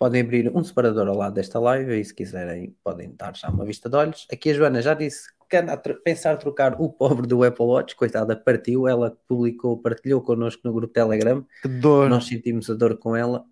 podem 0.00 0.22
abrir 0.22 0.50
um 0.56 0.64
separador 0.64 1.06
ao 1.06 1.14
lado 1.16 1.34
desta 1.34 1.60
live 1.60 2.00
e 2.00 2.02
se 2.02 2.14
quiserem 2.14 2.74
podem 2.82 3.14
dar 3.18 3.36
já 3.36 3.50
uma 3.50 3.66
vista 3.66 3.86
de 3.90 3.96
olhos. 3.96 4.26
Aqui 4.32 4.48
a 4.50 4.54
Joana 4.54 4.80
já 4.80 4.94
disse 4.94 5.28
que 5.48 5.58
anda 5.58 5.74
a 5.74 5.76
pensar 5.76 6.38
trocar 6.38 6.80
o 6.80 6.88
pobre 6.88 7.26
do 7.26 7.44
Apple 7.44 7.66
Watch, 7.66 7.94
coitada, 7.94 8.34
partiu, 8.34 8.88
ela 8.88 9.14
publicou, 9.28 9.76
partilhou 9.76 10.22
connosco 10.22 10.62
no 10.64 10.72
grupo 10.72 10.94
Telegram, 10.94 11.44
Que 11.60 11.68
dor. 11.68 12.08
nós 12.08 12.26
sentimos 12.26 12.70
a 12.70 12.74
dor 12.74 12.96
com 12.96 13.14
ela, 13.14 13.44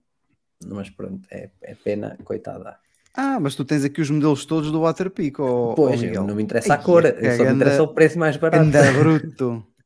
mas 0.67 0.89
pronto, 0.89 1.29
é, 1.31 1.51
é 1.63 1.75
pena, 1.75 2.17
coitada. 2.25 2.77
Ah, 3.15 3.39
mas 3.41 3.55
tu 3.55 3.65
tens 3.65 3.85
aqui 3.85 4.01
os 4.01 4.09
modelos 4.11 4.47
todos 4.47 4.71
do 4.73 4.81
Waterpik, 4.81 5.41
ou 5.43 5.75
Pois, 5.75 6.01
Miguel? 6.01 6.25
não 6.25 6.35
me 6.37 6.43
interessa 6.43 6.75
a 6.75 6.79
cor, 6.79 7.03
que 7.03 7.37
só 7.37 7.45
me 7.45 7.53
interessa 7.53 7.83
o 7.83 7.89
preço 7.89 8.19
mais 8.19 8.37
barato. 8.37 8.65
Ganda 8.65 8.93
bruto. 8.93 9.67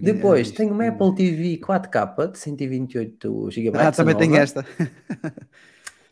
Depois 0.00 0.50
tenho 0.50 0.72
uma 0.72 0.88
Apple 0.88 1.14
TV 1.14 1.58
4K 1.58 2.32
de 2.32 2.38
128 2.38 3.50
GB. 3.50 3.78
Ah, 3.78 3.92
também 3.92 4.16
tenho 4.16 4.36
esta. 4.36 4.64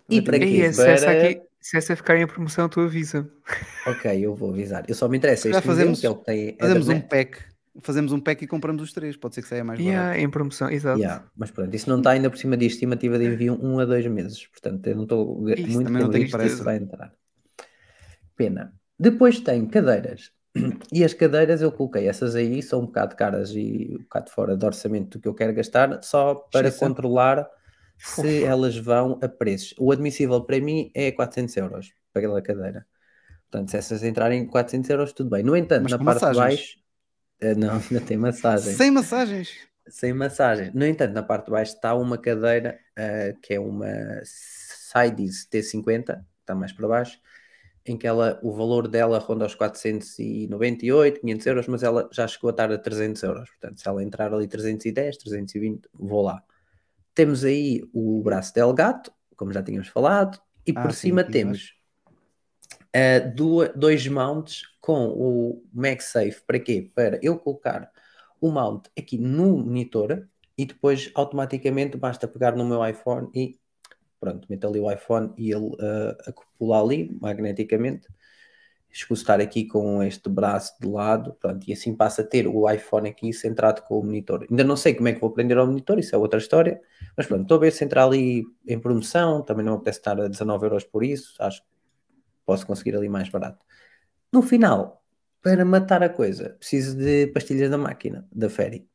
E 0.09 0.23
para 0.23 0.39
quê? 0.39 0.73
se 0.73 0.89
essa, 0.89 1.07
Para- 1.07 1.23
aqui, 1.29 1.41
se 1.61 1.77
essa 1.77 1.97
ficar 1.97 2.17
em 2.17 2.27
promoção, 2.27 2.69
tu 2.69 2.81
avisa. 2.81 3.29
Ok, 3.87 4.25
eu 4.25 4.35
vou 4.35 4.51
avisar. 4.51 4.85
Eu 4.89 4.95
só 4.95 5.09
me 5.09 5.17
interessa 5.17 5.51
Já 5.53 5.61
fazemos- 5.61 6.01
que 6.01 6.07
é 6.07 6.11
o 6.11 6.17
que 6.17 6.25
tem 6.25 6.57
Fazemos 6.61 6.89
um 6.89 7.01
pack. 7.01 7.39
Fazemos 7.83 8.13
um 8.13 8.21
pack 8.21 8.43
e 8.45 8.47
compramos 8.47 8.83
os 8.83 8.93
três. 8.93 9.17
Pode 9.17 9.35
ser 9.35 9.43
que 9.43 9.49
saia 9.49 9.63
mais 9.63 9.79
barato. 9.79 9.95
Yeah, 9.95 10.19
em 10.21 10.31
promoção, 10.31 10.71
exato. 10.71 10.99
Yeah, 10.99 11.25
mas 11.37 11.51
pronto, 11.51 11.75
isso 11.75 11.91
não 11.91 11.99
está 11.99 12.11
ainda 12.11 12.31
por 12.31 12.39
cima 12.39 12.57
de 12.57 12.67
estimativa 12.67 13.19
de 13.19 13.27
envio 13.27 13.59
um 13.63 13.79
a 13.79 13.85
dois 13.85 14.07
meses. 14.07 14.47
Portanto, 14.47 14.87
eu 14.87 14.97
não 14.97 15.03
estou 15.03 15.41
muito 15.41 15.85
também 15.85 16.03
não 16.03 16.11
tenho 16.11 16.25
isso 16.25 16.65
vai 16.65 16.77
entrar. 16.77 17.13
Pena. 18.35 18.73
Depois 18.99 19.41
tem 19.41 19.67
cadeiras. 19.67 20.31
E 20.93 21.05
as 21.05 21.13
cadeiras 21.15 21.63
eu 21.63 21.71
coloquei 21.73 22.09
essas 22.09 22.35
aí, 22.35 22.63
são 22.63 22.81
um 22.81 22.87
bocado 22.87 23.17
caras 23.17 23.51
e 23.51 23.89
um 23.95 24.03
bocado 24.03 24.31
fora 24.31 24.57
de 24.57 24.65
orçamento 24.65 25.19
do 25.19 25.23
que 25.23 25.29
eu 25.29 25.35
quero 25.35 25.53
gastar, 25.55 26.03
só 26.03 26.35
para 26.35 26.71
controlar 26.73 27.49
se 27.99 28.45
elas 28.45 28.77
vão 28.77 29.19
a 29.23 29.29
preços. 29.29 29.75
O 29.79 29.93
admissível 29.93 30.43
para 30.45 30.61
mim 30.61 30.91
é 30.95 31.13
400 31.13 31.57
euros 31.57 31.93
para 32.13 32.21
aquela 32.21 32.43
cadeira. 32.43 32.87
Portanto, 33.51 33.71
se 33.71 33.77
essas 33.77 34.03
entrarem 34.03 34.43
em 34.43 34.47
400 34.47 34.91
euros, 34.91 35.13
tudo 35.13 35.31
bem. 35.31 35.43
No 35.43 35.57
entanto, 35.57 35.83
Mas 35.85 35.93
na 35.93 35.99
parte 35.99 36.27
de 36.29 36.33
massagens. 36.33 36.37
baixo. 36.37 36.79
eh, 37.41 37.55
Não, 37.55 37.73
ainda 37.91 38.01
tem 38.07 38.17
massagem 38.17 38.73
Sem 38.75 38.91
massagens. 38.91 39.51
sem 39.89 40.13
massagem. 40.13 40.71
No 40.75 40.85
entanto, 40.87 41.13
na 41.15 41.23
parte 41.23 41.47
de 41.47 41.53
baixo 41.53 41.75
está 41.75 41.95
uma 41.95 42.19
cadeira 42.19 42.79
ah, 42.97 43.33
que 43.43 43.55
é 43.55 43.61
uma 43.61 43.87
Sides 44.25 45.47
T50, 45.51 46.25
está 46.41 46.55
mais 46.55 46.73
para 46.73 46.89
baixo, 46.89 47.19
em 47.93 47.97
que 47.97 48.07
ela, 48.07 48.39
o 48.43 48.53
valor 48.53 48.89
dela 48.89 49.19
ronda 49.19 49.47
os 49.47 49.55
498, 49.55 51.21
500 51.21 51.47
euros, 51.47 51.67
mas 51.69 51.83
ela 51.83 52.09
já 52.13 52.27
chegou 52.29 52.49
a 52.49 52.53
estar 52.53 52.73
a 52.73 52.79
300 52.79 53.23
euros. 53.23 53.49
Portanto, 53.51 53.81
se 53.81 53.89
ela 53.89 54.03
entrar 54.03 54.33
ali 54.35 54.47
310, 54.49 55.17
320, 55.19 55.89
vou 55.95 56.23
lá. 56.23 56.43
Temos 57.15 57.45
aí 57.45 57.83
o 57.95 58.23
braço 58.23 58.55
del 58.55 58.73
gato, 58.75 59.13
como 59.37 59.53
já 59.53 59.63
tínhamos 59.63 59.89
falado, 59.89 60.41
e 60.67 60.73
Ah, 60.75 60.83
por 60.83 60.93
sim, 60.93 61.11
cima 61.11 61.25
temos 61.25 61.75
ah, 62.95 63.19
duas- 63.21 63.73
dois 63.77 64.07
mounts 64.09 64.63
com 64.81 65.09
o 65.09 65.65
MagSafe. 65.73 66.43
Para 66.47 66.59
quê? 66.61 66.91
Para 66.95 67.19
eu 67.23 67.39
colocar 67.39 67.91
o 68.41 68.51
mount 68.51 68.87
aqui 68.99 69.19
no 69.19 69.57
monitor 69.59 70.29
e 70.59 70.67
depois 70.67 71.11
automaticamente 71.15 71.97
basta 71.97 72.29
pegar 72.29 72.57
no 72.57 72.65
meu 72.65 72.87
iPhone 72.87 73.29
e 73.35 73.59
pronto, 74.27 74.47
meto 74.51 74.67
ali 74.67 74.81
o 74.81 74.91
iPhone 74.91 75.33
e 75.37 75.53
ele 75.53 75.77
ah, 75.81 76.17
acopula 76.27 76.83
ali 76.83 77.17
magneticamente. 77.21 78.09
Escutar 78.91 79.41
aqui 79.41 79.67
com 79.67 80.03
este 80.03 80.29
braço 80.29 80.75
de 80.81 80.89
lado, 80.89 81.35
pronto, 81.35 81.69
e 81.69 81.73
assim 81.73 81.95
passa 81.95 82.23
a 82.23 82.25
ter 82.25 82.47
o 82.47 82.69
iPhone 82.71 83.09
aqui 83.09 83.31
centrado 83.31 83.83
com 83.83 84.01
o 84.01 84.03
monitor. 84.03 84.47
Ainda 84.49 84.65
não 84.65 84.75
sei 84.75 84.95
como 84.95 85.09
é 85.09 85.13
que 85.13 85.21
vou 85.21 85.31
prender 85.31 85.59
ao 85.59 85.67
monitor, 85.67 85.99
isso 85.99 86.15
é 86.15 86.19
outra 86.19 86.39
história, 86.39 86.81
mas 87.15 87.27
pronto, 87.27 87.43
estou 87.43 87.59
a 87.59 87.61
ver 87.61 87.73
se 87.73 87.85
entrar 87.85 88.05
ali 88.05 88.43
em 88.67 88.79
promoção, 88.79 89.43
também 89.43 89.65
não 89.65 89.73
me 89.73 89.79
apetece 89.79 89.99
estar 89.99 90.19
a 90.19 90.29
19 90.29 90.65
euros 90.65 90.85
por 90.85 91.05
isso, 91.05 91.35
acho 91.41 91.61
que 91.61 91.69
posso 92.47 92.67
conseguir 92.67 92.97
ali 92.97 93.09
mais 93.09 93.29
barato. 93.29 93.63
No 94.33 94.41
final, 94.41 95.05
para 95.43 95.63
matar 95.65 96.03
a 96.03 96.09
coisa, 96.09 96.57
preciso 96.59 96.97
de 96.97 97.27
pastilhas 97.29 97.71
da 97.71 97.77
máquina, 97.77 98.27
da 98.33 98.49
Ferry. 98.49 98.89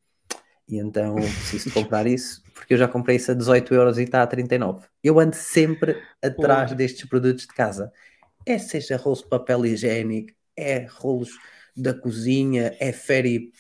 E 0.67 0.79
então 0.79 1.13
preciso 1.15 1.71
comprar 1.71 2.07
isso, 2.07 2.41
porque 2.54 2.74
eu 2.74 2.78
já 2.78 2.88
comprei 2.88 3.18
isso 3.18 3.32
a 3.32 3.34
18 3.34 3.74
euros 3.74 3.97
e 3.97 4.04
está 4.04 4.22
a 4.22 4.28
39. 4.28 4.88
Eu 5.04 5.20
ando 5.20 5.36
sempre 5.36 6.02
atrás 6.22 6.74
destes 6.74 7.08
produtos 7.08 7.47
de 7.47 7.54
casa. 7.54 7.91
É 8.45 8.58
seja 8.58 8.97
rolos 8.97 9.20
de 9.20 9.30
papel 9.30 9.66
higiênico, 9.66 10.34
é 10.56 10.86
rolos 10.89 11.38
da 11.76 11.93
cozinha, 11.93 12.76
é 12.80 12.91
Ferry. 12.91 13.52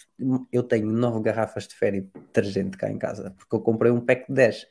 Eu 0.51 0.63
tenho 0.63 0.87
nove 0.87 1.21
garrafas 1.21 1.67
de 1.67 1.75
Ferry 1.75 2.01
detergente 2.13 2.77
cá 2.77 2.89
em 2.89 2.97
casa, 2.97 3.33
porque 3.37 3.55
eu 3.55 3.61
comprei 3.61 3.91
um 3.91 4.01
pack 4.01 4.27
de 4.27 4.33
10, 4.33 4.67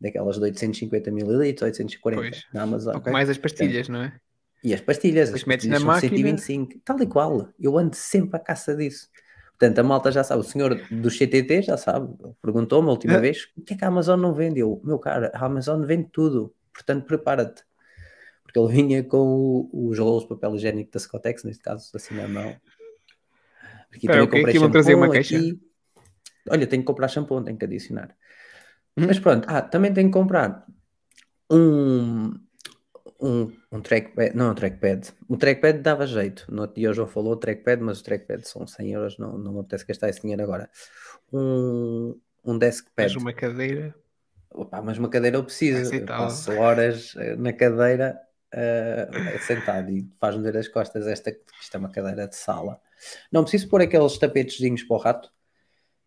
daquelas 0.00 0.36
de 0.36 0.42
850 0.42 1.10
ml, 1.10 1.56
840 1.62 2.22
Pois. 2.22 2.44
na 2.52 2.62
Amazon. 2.62 2.96
Ok. 2.96 3.12
Mais 3.12 3.28
as 3.28 3.38
pastilhas, 3.38 3.88
não 3.88 4.02
é? 4.02 4.12
E 4.64 4.72
as 4.72 4.80
pastilhas, 4.80 5.32
as 5.32 5.44
metes 5.44 5.66
pastilhas 5.66 5.72
na 5.72 5.78
são 5.78 5.86
máquina. 5.86 6.16
125, 6.16 6.80
tal 6.84 7.00
e 7.00 7.06
qual. 7.06 7.48
Eu 7.58 7.76
ando 7.76 7.96
sempre 7.96 8.36
à 8.36 8.38
caça 8.38 8.76
disso. 8.76 9.08
Portanto, 9.62 9.78
a 9.78 9.82
malta 9.84 10.10
já 10.10 10.24
sabe, 10.24 10.40
o 10.40 10.42
senhor 10.42 10.74
do 10.90 11.08
CTT 11.08 11.62
já 11.62 11.76
sabe, 11.76 12.12
perguntou-me 12.42 12.88
a 12.88 12.90
última 12.90 13.14
É. 13.14 13.20
vez, 13.20 13.48
o 13.56 13.62
que 13.62 13.74
é 13.74 13.76
que 13.76 13.84
a 13.84 13.86
Amazon 13.86 14.18
não 14.18 14.34
vende? 14.34 14.58
Eu, 14.58 14.80
meu 14.82 14.98
cara, 14.98 15.30
a 15.32 15.46
Amazon 15.46 15.84
vende 15.84 16.08
tudo, 16.10 16.52
portanto 16.74 17.06
prepara-te. 17.06 17.62
Porque 18.42 18.58
ele 18.58 18.72
vinha 18.72 19.04
com 19.04 19.70
os 19.72 19.96
rolos 20.00 20.24
de 20.24 20.30
papel 20.30 20.56
higiênico 20.56 20.90
da 20.90 20.98
Scotex, 20.98 21.44
neste 21.44 21.62
caso, 21.62 21.92
assim 21.94 22.12
na 22.16 22.26
mão. 22.26 22.56
Aqui 23.94 23.98
Espera, 23.98 24.24
ok, 24.24 24.44
aqui 24.46 24.58
vão 24.58 24.70
trazer 24.72 24.96
uma 24.96 25.08
caixa. 25.08 25.38
Olha, 26.50 26.66
tenho 26.66 26.82
que 26.82 26.86
comprar 26.86 27.06
shampoo, 27.06 27.40
tenho 27.44 27.56
que 27.56 27.64
adicionar. 27.64 28.16
Hum. 28.96 29.06
Mas 29.06 29.20
pronto, 29.20 29.46
ah, 29.48 29.62
também 29.62 29.94
tenho 29.94 30.08
que 30.08 30.12
comprar 30.12 30.66
um, 31.48 32.34
um, 33.22 33.52
um 33.70 33.80
trackpad, 33.80 34.36
não 34.36 34.50
um 34.50 34.54
trackpad, 34.54 35.12
o 35.28 35.36
trackpad 35.36 35.78
dava 35.78 36.06
jeito, 36.06 36.44
no 36.50 36.62
outro 36.62 36.76
dia 36.76 36.90
o 36.90 36.92
João 36.92 37.06
falou 37.06 37.36
trackpad, 37.36 37.80
mas 37.80 38.00
o 38.00 38.04
trackpad 38.04 38.46
são 38.48 38.66
100 38.66 38.90
euros, 38.90 39.18
não, 39.18 39.38
não 39.38 39.52
me 39.52 39.60
apetece 39.60 39.86
gastar 39.86 40.08
esse 40.08 40.20
dinheiro 40.20 40.42
agora. 40.42 40.68
Um, 41.32 42.18
um 42.44 42.58
deskpad, 42.58 43.08
Tens 43.08 43.16
uma 43.16 43.32
cadeira. 43.32 43.94
Opa, 44.50 44.82
mas 44.82 44.98
uma 44.98 45.08
cadeira 45.08 45.36
eu 45.36 45.44
preciso, 45.44 45.94
eu 45.94 46.04
passo 46.04 46.52
horas 46.52 47.14
eh, 47.16 47.36
na 47.36 47.52
cadeira 47.52 48.20
eh, 48.52 49.08
sentado 49.46 49.90
e 49.90 50.06
faz-me 50.20 50.42
ver 50.42 50.58
as 50.58 50.68
costas 50.68 51.06
esta, 51.06 51.32
que 51.32 51.40
isto 51.60 51.74
é 51.74 51.78
uma 51.78 51.90
cadeira 51.90 52.28
de 52.28 52.36
sala. 52.36 52.78
Não 53.30 53.42
preciso 53.44 53.68
pôr 53.68 53.80
aqueles 53.80 54.18
tapetezinhos 54.18 54.82
para 54.82 54.96
o 54.96 54.98
rato. 54.98 55.30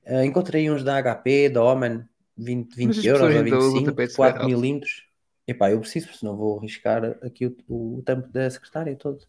Eh, 0.04 0.26
encontrei 0.26 0.70
uns 0.70 0.84
da 0.84 1.02
HP, 1.02 1.50
da 1.50 1.64
Omen, 1.64 2.08
20, 2.38 2.68
Mas 2.68 2.98
20 2.98 3.00
as 3.00 3.06
euros 3.06 3.22
ou 3.22 3.28
ainda 3.28 3.58
usam 3.58 3.72
25, 3.72 3.92
tapetes 3.92 4.16
4 4.16 4.46
de 4.46 4.54
milímetros. 4.54 5.05
Epá, 5.48 5.72
eu 5.72 5.80
preciso, 5.80 6.12
senão 6.14 6.36
vou 6.36 6.58
arriscar 6.58 7.18
aqui 7.22 7.46
o, 7.46 7.56
o 7.68 8.02
tampo 8.04 8.28
da 8.30 8.50
secretária 8.50 8.96
todo. 8.96 9.26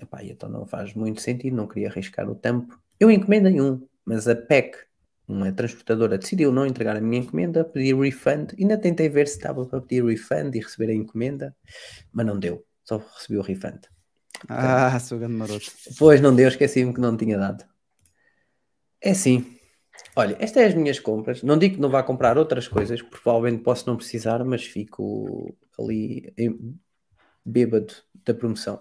Epá, 0.00 0.24
então 0.24 0.48
não 0.48 0.66
faz 0.66 0.94
muito 0.94 1.20
sentido, 1.20 1.56
não 1.56 1.68
queria 1.68 1.88
arriscar 1.88 2.28
o 2.28 2.34
tampo. 2.34 2.78
Eu 2.98 3.10
encomendei 3.10 3.60
um, 3.60 3.86
mas 4.04 4.26
a 4.26 4.34
PEC, 4.34 4.76
uma 5.28 5.52
transportadora, 5.52 6.18
decidiu 6.18 6.50
não 6.50 6.66
entregar 6.66 6.96
a 6.96 7.00
minha 7.00 7.22
encomenda, 7.22 7.64
pedi 7.64 7.94
refund. 7.94 8.54
Ainda 8.58 8.78
tentei 8.78 9.08
ver 9.08 9.28
se 9.28 9.36
estava 9.36 9.66
para 9.66 9.80
pedir 9.80 10.04
refund 10.04 10.54
e 10.54 10.60
receber 10.60 10.90
a 10.90 10.94
encomenda, 10.94 11.54
mas 12.12 12.26
não 12.26 12.38
deu, 12.38 12.64
só 12.82 12.98
recebi 12.98 13.38
o 13.38 13.42
refund. 13.42 13.80
Ah, 14.48 14.98
sou 14.98 15.18
grande 15.18 15.34
maroto. 15.34 15.66
Pois 15.98 16.20
não 16.20 16.34
deu, 16.34 16.48
esqueci-me 16.48 16.92
que 16.92 17.00
não 17.00 17.16
tinha 17.16 17.38
dado. 17.38 17.64
É 19.00 19.10
assim. 19.10 19.58
Olha, 20.16 20.36
estas 20.38 20.62
são 20.62 20.66
as 20.68 20.74
minhas 20.74 21.00
compras. 21.00 21.42
Não 21.42 21.58
digo 21.58 21.74
que 21.76 21.80
não 21.80 21.88
vá 21.90 22.02
comprar 22.02 22.38
outras 22.38 22.68
coisas, 22.68 23.02
porque 23.02 23.20
provavelmente 23.22 23.62
posso 23.62 23.88
não 23.88 23.96
precisar, 23.96 24.44
mas 24.44 24.64
fico 24.64 25.56
ali 25.78 26.32
em- 26.38 26.78
bêbado 27.44 27.92
da 28.24 28.32
promoção. 28.32 28.80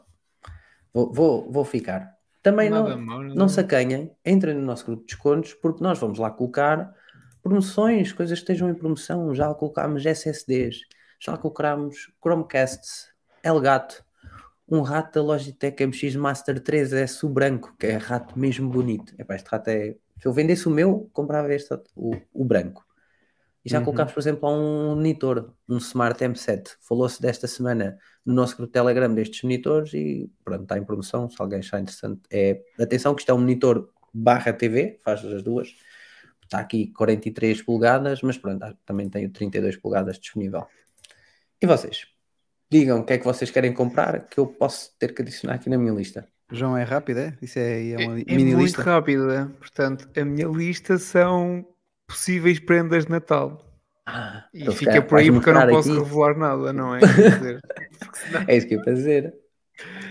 Vou, 0.94 1.12
vou, 1.12 1.52
vou 1.52 1.66
ficar. 1.66 2.16
Também 2.42 2.70
Nada 2.70 2.90
não, 2.90 3.02
mal, 3.02 3.22
nada 3.22 3.30
não 3.30 3.36
mal. 3.38 3.50
se 3.50 3.60
acanhem, 3.60 4.12
entrem 4.26 4.54
no 4.54 4.62
nosso 4.62 4.86
grupo 4.86 5.02
de 5.02 5.08
descontos, 5.08 5.54
porque 5.54 5.84
nós 5.84 5.98
vamos 5.98 6.20
lá 6.20 6.30
colocar 6.30 6.94
promoções, 7.42 8.14
coisas 8.14 8.38
que 8.40 8.44
estejam 8.44 8.70
em 8.70 8.74
promoção. 8.76 9.34
Já 9.34 9.54
colocámos 9.54 10.06
SSDs, 10.06 10.78
já 11.20 11.38
colocámos 11.38 12.12
Chromecasts, 12.22 13.08
Elgato, 13.44 14.04
um 14.70 14.82
rato 14.82 15.14
da 15.20 15.22
Logitech 15.26 15.86
MX 15.86 16.16
Master 16.16 16.60
3S 16.62 17.24
o 17.26 17.30
branco, 17.30 17.76
que 17.78 17.88
é 17.88 17.98
rato 17.98 18.38
mesmo 18.38 18.70
bonito. 18.70 19.14
Epá, 19.18 19.36
este 19.36 19.48
rato 19.50 19.70
é. 19.70 19.96
Se 20.24 20.30
eu 20.30 20.32
vendesse 20.32 20.70
o 20.70 20.72
meu, 20.72 21.10
comprava 21.12 21.54
este, 21.54 21.74
o, 21.98 22.16
o 22.34 22.46
branco. 22.46 22.86
E 23.66 23.70
já 23.70 23.80
Uhum. 23.80 23.84
colocámos, 23.84 24.14
por 24.14 24.22
exemplo, 24.22 24.50
um 24.50 24.96
monitor, 24.96 25.54
um 25.68 25.76
Smart 25.80 26.18
M7. 26.24 26.78
Falou-se 26.80 27.22
desta 27.22 27.46
semana 27.46 27.98
no 28.26 28.34
nosso 28.34 28.56
grupo 28.56 28.72
Telegram 28.72 29.14
destes 29.14 29.42
monitores 29.44 29.94
e 29.94 30.32
pronto, 30.46 30.64
está 30.64 30.78
em 30.78 30.86
promoção. 30.86 31.30
Se 31.30 31.36
alguém 31.42 31.60
achar 31.60 31.82
interessante, 31.82 32.22
é. 32.32 32.64
Atenção, 32.80 33.14
que 33.14 33.22
isto 33.22 33.32
é 33.32 33.34
um 33.34 33.40
monitor 33.40 33.90
barra 34.14 34.54
TV, 34.54 34.98
faz 35.04 35.26
as 35.26 35.44
duas. 35.44 35.76
Está 36.42 36.60
aqui 36.60 36.88
43 36.94 37.62
polegadas, 37.62 38.22
mas 38.22 38.38
pronto, 38.38 38.66
também 38.86 39.10
tenho 39.10 39.30
32 39.30 39.76
polegadas 39.76 40.18
disponível. 40.18 40.66
E 41.62 41.68
vocês? 41.68 42.08
Digam 42.72 43.02
o 43.02 43.06
que 43.06 43.12
é 43.12 43.18
que 43.18 43.26
vocês 43.26 43.52
querem 43.52 43.74
comprar 43.74 44.26
que 44.28 44.40
eu 44.40 44.48
posso 44.48 44.98
ter 44.98 45.14
que 45.14 45.22
adicionar 45.22 45.56
aqui 45.56 45.70
na 45.70 45.78
minha 45.78 45.94
lista. 45.94 46.28
João 46.54 46.78
é 46.78 46.84
rápido, 46.84 47.20
é? 47.20 47.38
Isso 47.42 47.60
é, 47.60 47.90
é 47.92 48.00
uma 48.00 48.24
É, 48.28 48.36
é 48.36 48.38
mini 48.38 48.56
muito 48.56 48.56
lista. 48.56 48.82
rápida. 48.82 49.52
Portanto, 49.60 50.10
a 50.20 50.26
minha 50.26 50.48
lista 50.48 50.98
são 50.98 51.66
possíveis 52.08 52.60
prendas 52.60 53.06
de 53.06 53.12
Natal. 53.12 53.64
Ah, 54.06 54.50
E 54.54 54.62
então 54.62 54.74
fica 54.74 55.02
calhar 55.02 55.08
por 55.08 55.20
aí 55.20 55.32
porque 55.32 55.50
eu 55.50 55.54
não 55.54 55.66
posso 55.68 55.90
aqui. 55.90 56.04
revelar 56.04 56.38
nada, 56.38 56.74
não 56.74 56.96
é? 56.96 57.02
É 58.48 58.56
isso 58.56 58.68
que 58.68 58.76
eu 58.76 58.80
ia 58.80 58.86
fazer. 58.86 59.34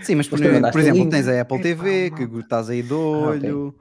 Sim, 0.01 0.15
mas 0.15 0.27
por, 0.27 0.39
mandaste 0.39 0.71
por 0.73 0.81
exemplo, 0.81 1.09
tens 1.09 1.27
a 1.27 1.41
Apple 1.41 1.59
TV, 1.61 2.11
que 2.11 2.23
estás 2.39 2.69
aí 2.69 2.83
de 2.83 2.93
olho, 2.93 3.75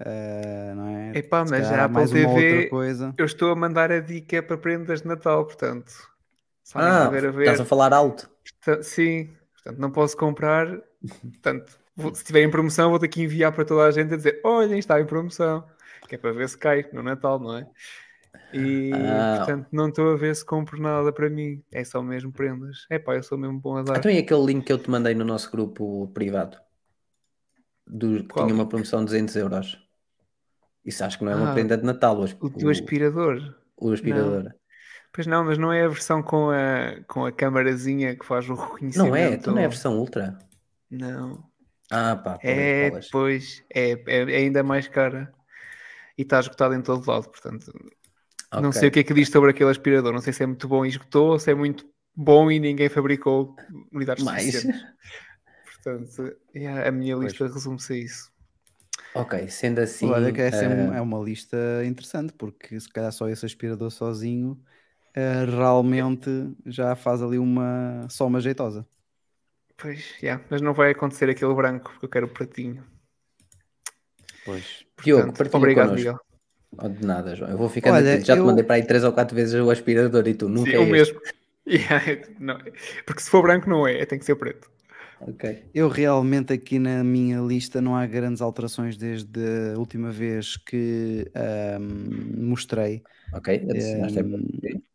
eh, 0.00 0.72
não 0.74 0.88
é? 0.88 1.12
Epá, 1.18 1.44
mas 1.44 1.70
a 1.72 1.84
Apple 1.84 2.08
TV 2.08 2.68
coisa. 2.68 3.14
eu 3.16 3.24
estou 3.24 3.50
a 3.52 3.56
mandar 3.56 3.90
a 3.92 4.00
dica 4.00 4.42
para 4.42 4.58
prendas 4.58 5.02
de 5.02 5.08
Natal, 5.08 5.44
portanto. 5.46 5.92
Ah, 6.74 7.06
tiver 7.06 7.26
a 7.26 7.30
ver, 7.30 7.46
estás 7.46 7.60
a 7.60 7.64
falar 7.64 7.92
alto. 7.92 8.28
sim, 8.82 9.36
portanto, 9.54 9.78
não 9.78 9.90
posso 9.90 10.16
comprar. 10.16 10.66
Portanto, 11.32 11.78
vou- 11.96 12.14
se 12.14 12.20
estiver 12.22 12.42
em 12.42 12.50
promoção, 12.50 12.90
vou 12.90 12.98
ter 12.98 13.08
que 13.08 13.22
enviar 13.22 13.52
para 13.52 13.64
toda 13.64 13.84
a 13.84 13.90
gente 13.90 14.12
a 14.12 14.16
dizer: 14.16 14.40
olhem, 14.44 14.78
está 14.78 15.00
em 15.00 15.06
promoção, 15.06 15.64
que 16.08 16.14
é 16.14 16.18
para 16.18 16.32
ver 16.32 16.48
se 16.48 16.56
cai 16.58 16.86
no 16.92 17.02
Natal, 17.02 17.38
não 17.38 17.56
é? 17.58 17.66
E 18.52 18.90
Ah. 18.92 19.36
portanto, 19.38 19.68
não 19.72 19.88
estou 19.88 20.12
a 20.12 20.16
ver 20.16 20.34
se 20.34 20.44
compro 20.44 20.80
nada 20.80 21.12
para 21.12 21.28
mim, 21.30 21.62
é 21.72 21.82
só 21.84 22.02
mesmo 22.02 22.32
prendas. 22.32 22.86
É 22.90 22.98
pá, 22.98 23.14
eu 23.14 23.22
sou 23.22 23.38
mesmo 23.38 23.60
bom 23.60 23.76
a 23.76 23.82
dar. 23.82 23.96
Então 23.98 24.10
e 24.10 24.18
aquele 24.18 24.44
link 24.46 24.64
que 24.64 24.72
eu 24.72 24.78
te 24.78 24.90
mandei 24.90 25.14
no 25.14 25.24
nosso 25.24 25.50
grupo 25.50 26.08
privado? 26.14 26.56
Do, 27.86 28.24
Qual 28.24 28.46
tinha 28.46 28.54
uma 28.54 28.66
promoção 28.68 29.00
de 29.00 29.06
200 29.06 29.36
euros. 29.36 29.78
Isso 30.84 31.04
acho 31.04 31.18
que 31.18 31.24
não 31.24 31.32
é 31.32 31.36
uma 31.36 31.50
Ah, 31.50 31.54
prenda 31.54 31.76
de 31.76 31.84
Natal. 31.84 32.18
O, 32.18 32.24
as- 32.24 32.32
O 32.62 32.68
aspirador. 32.70 33.54
o 33.76 33.92
aspirador. 33.92 34.52
Pois 35.12 35.26
não, 35.26 35.44
mas 35.44 35.58
não 35.58 35.72
é 35.72 35.84
a 35.84 35.88
versão 35.88 36.22
com 36.22 36.50
a, 36.50 37.00
com 37.06 37.24
a 37.24 37.32
camarazinha 37.32 38.16
que 38.16 38.24
faz 38.24 38.48
o 38.48 38.54
reconhecimento. 38.54 39.08
Não 39.08 39.14
é? 39.16 39.32
Então 39.34 39.54
não 39.54 39.60
é 39.60 39.64
a 39.66 39.68
versão 39.68 39.96
Ultra. 39.98 40.36
Não. 40.90 41.44
Ah, 41.90 42.16
pá, 42.22 42.38
É, 42.42 42.92
pois, 43.10 43.62
é, 43.74 43.92
é, 43.92 44.18
é 44.32 44.36
ainda 44.38 44.62
mais 44.62 44.88
cara. 44.88 45.32
E 46.18 46.22
está 46.22 46.40
esgotado 46.40 46.74
em 46.74 46.82
todo 46.82 47.06
lado, 47.10 47.30
portanto. 47.30 47.72
Não 48.58 48.72
Ok. 48.72 48.74
sei 48.74 48.88
o 48.88 48.92
que 48.92 49.00
é 49.00 49.04
que 49.04 49.14
diz 49.14 49.30
sobre 49.30 49.50
aquele 49.50 49.70
aspirador. 49.70 50.12
Não 50.12 50.20
sei 50.22 50.32
se 50.32 50.42
é 50.44 50.46
muito 50.46 50.68
bom 50.68 50.84
e 50.86 50.88
esgotou, 50.90 51.32
ou 51.32 51.38
se 51.40 51.50
é 51.52 51.54
muito 51.56 51.86
bom 52.16 52.50
e 52.50 52.60
ninguém 52.60 52.88
fabricou 52.88 53.56
unidades 53.92 54.24
Mais. 54.24 54.64
suficientes. 54.64 54.86
Portanto, 55.64 56.36
yeah, 56.56 56.88
a 56.88 56.92
minha 56.92 57.16
lista 57.16 57.46
resume-se 57.48 57.92
a 57.94 57.96
isso. 57.98 58.32
Ok, 59.12 59.48
sendo 59.50 59.80
assim. 59.80 60.12
Olha 60.12 60.32
que 60.32 60.40
essa 60.40 60.66
eh, 60.66 60.94
é 60.94 61.00
uma 61.00 61.18
lista 61.18 61.56
interessante, 61.86 62.32
porque 62.34 62.78
se 62.78 62.88
calhar 62.90 63.10
só 63.12 63.28
esse 63.28 63.46
aspirador 63.46 63.90
sozinho 63.90 64.62
eh, 65.14 65.44
realmente 65.46 66.30
já 66.66 66.96
faz 66.96 67.22
ali 67.22 67.38
uma 67.38 68.08
soma 68.10 68.40
jeitosa. 68.40 68.86
Pois, 69.76 70.14
yeah, 70.22 70.42
mas 70.50 70.60
não 70.60 70.72
vai 70.72 70.90
acontecer 70.92 71.28
aquele 71.28 71.54
branco, 71.54 71.90
porque 71.90 72.06
eu 72.06 72.10
quero 72.10 72.26
o 72.26 72.30
pratinho. 72.30 72.84
Pois. 74.44 74.84
Diogo, 75.02 75.22
Portanto, 75.24 75.36
partilha 75.38 75.58
obrigado, 75.58 75.88
connosco. 75.88 76.08
Miguel. 76.08 76.20
Oh, 76.76 76.88
de 76.88 77.06
nada, 77.06 77.36
João. 77.36 77.50
Eu 77.50 77.56
vou 77.58 77.68
ficando 77.68 77.96
Olha. 77.96 78.20
Já 78.20 78.34
te 78.34 78.38
eu- 78.40 78.46
mandei 78.46 78.64
para 78.64 78.76
aí 78.76 78.86
três 78.86 79.04
ou 79.04 79.12
quatro 79.12 79.34
vezes 79.34 79.54
o 79.54 79.70
aspirador 79.70 80.26
e 80.26 80.34
tu 80.34 80.48
nunca 80.48 80.70
Sim, 80.70 80.76
é 80.76 80.80
o 80.80 80.86
mesmo. 80.86 81.20
Yeah, 81.66 82.04
não, 82.38 82.58
porque 83.06 83.22
se 83.22 83.30
for 83.30 83.40
branco 83.40 83.70
não 83.70 83.88
é, 83.88 84.04
tem 84.04 84.18
que 84.18 84.24
ser 84.26 84.34
preto. 84.36 84.70
Ok. 85.18 85.64
Eu 85.72 85.88
realmente 85.88 86.52
aqui 86.52 86.78
na 86.78 87.02
minha 87.02 87.40
lista 87.40 87.80
não 87.80 87.96
há 87.96 88.04
grandes 88.04 88.42
alterações 88.42 88.98
desde 88.98 89.72
a 89.74 89.78
última 89.78 90.10
vez 90.10 90.58
que 90.58 91.26
ahm, 91.34 92.36
mostrei. 92.36 93.02
Ok, 93.32 93.66
adicionaste 93.70 94.20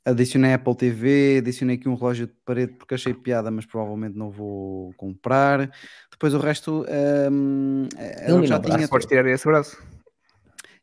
Adicionei 0.10 0.54
Apple 0.54 0.76
TV, 0.76 1.38
adicionei 1.40 1.76
aqui 1.76 1.88
um 1.90 1.96
relógio 1.96 2.28
de 2.28 2.34
parede 2.46 2.74
porque 2.74 2.96
achei 2.96 3.14
piada, 3.14 3.50
mas 3.52 3.66
provavelmente 3.66 4.18
não 4.18 4.30
vou 4.32 4.94
comprar. 4.98 5.72
Depois 6.12 6.34
o 6.34 6.40
resto 6.40 6.86
ahm, 6.88 7.88
era 7.98 8.16
o 8.16 8.26
que 8.26 8.32
Elimina 8.32 8.48
já 8.48 8.60
tinha. 8.60 8.88
Podes 8.88 9.08
tirar 9.08 9.26
esse 9.28 9.46
braço. 9.46 9.78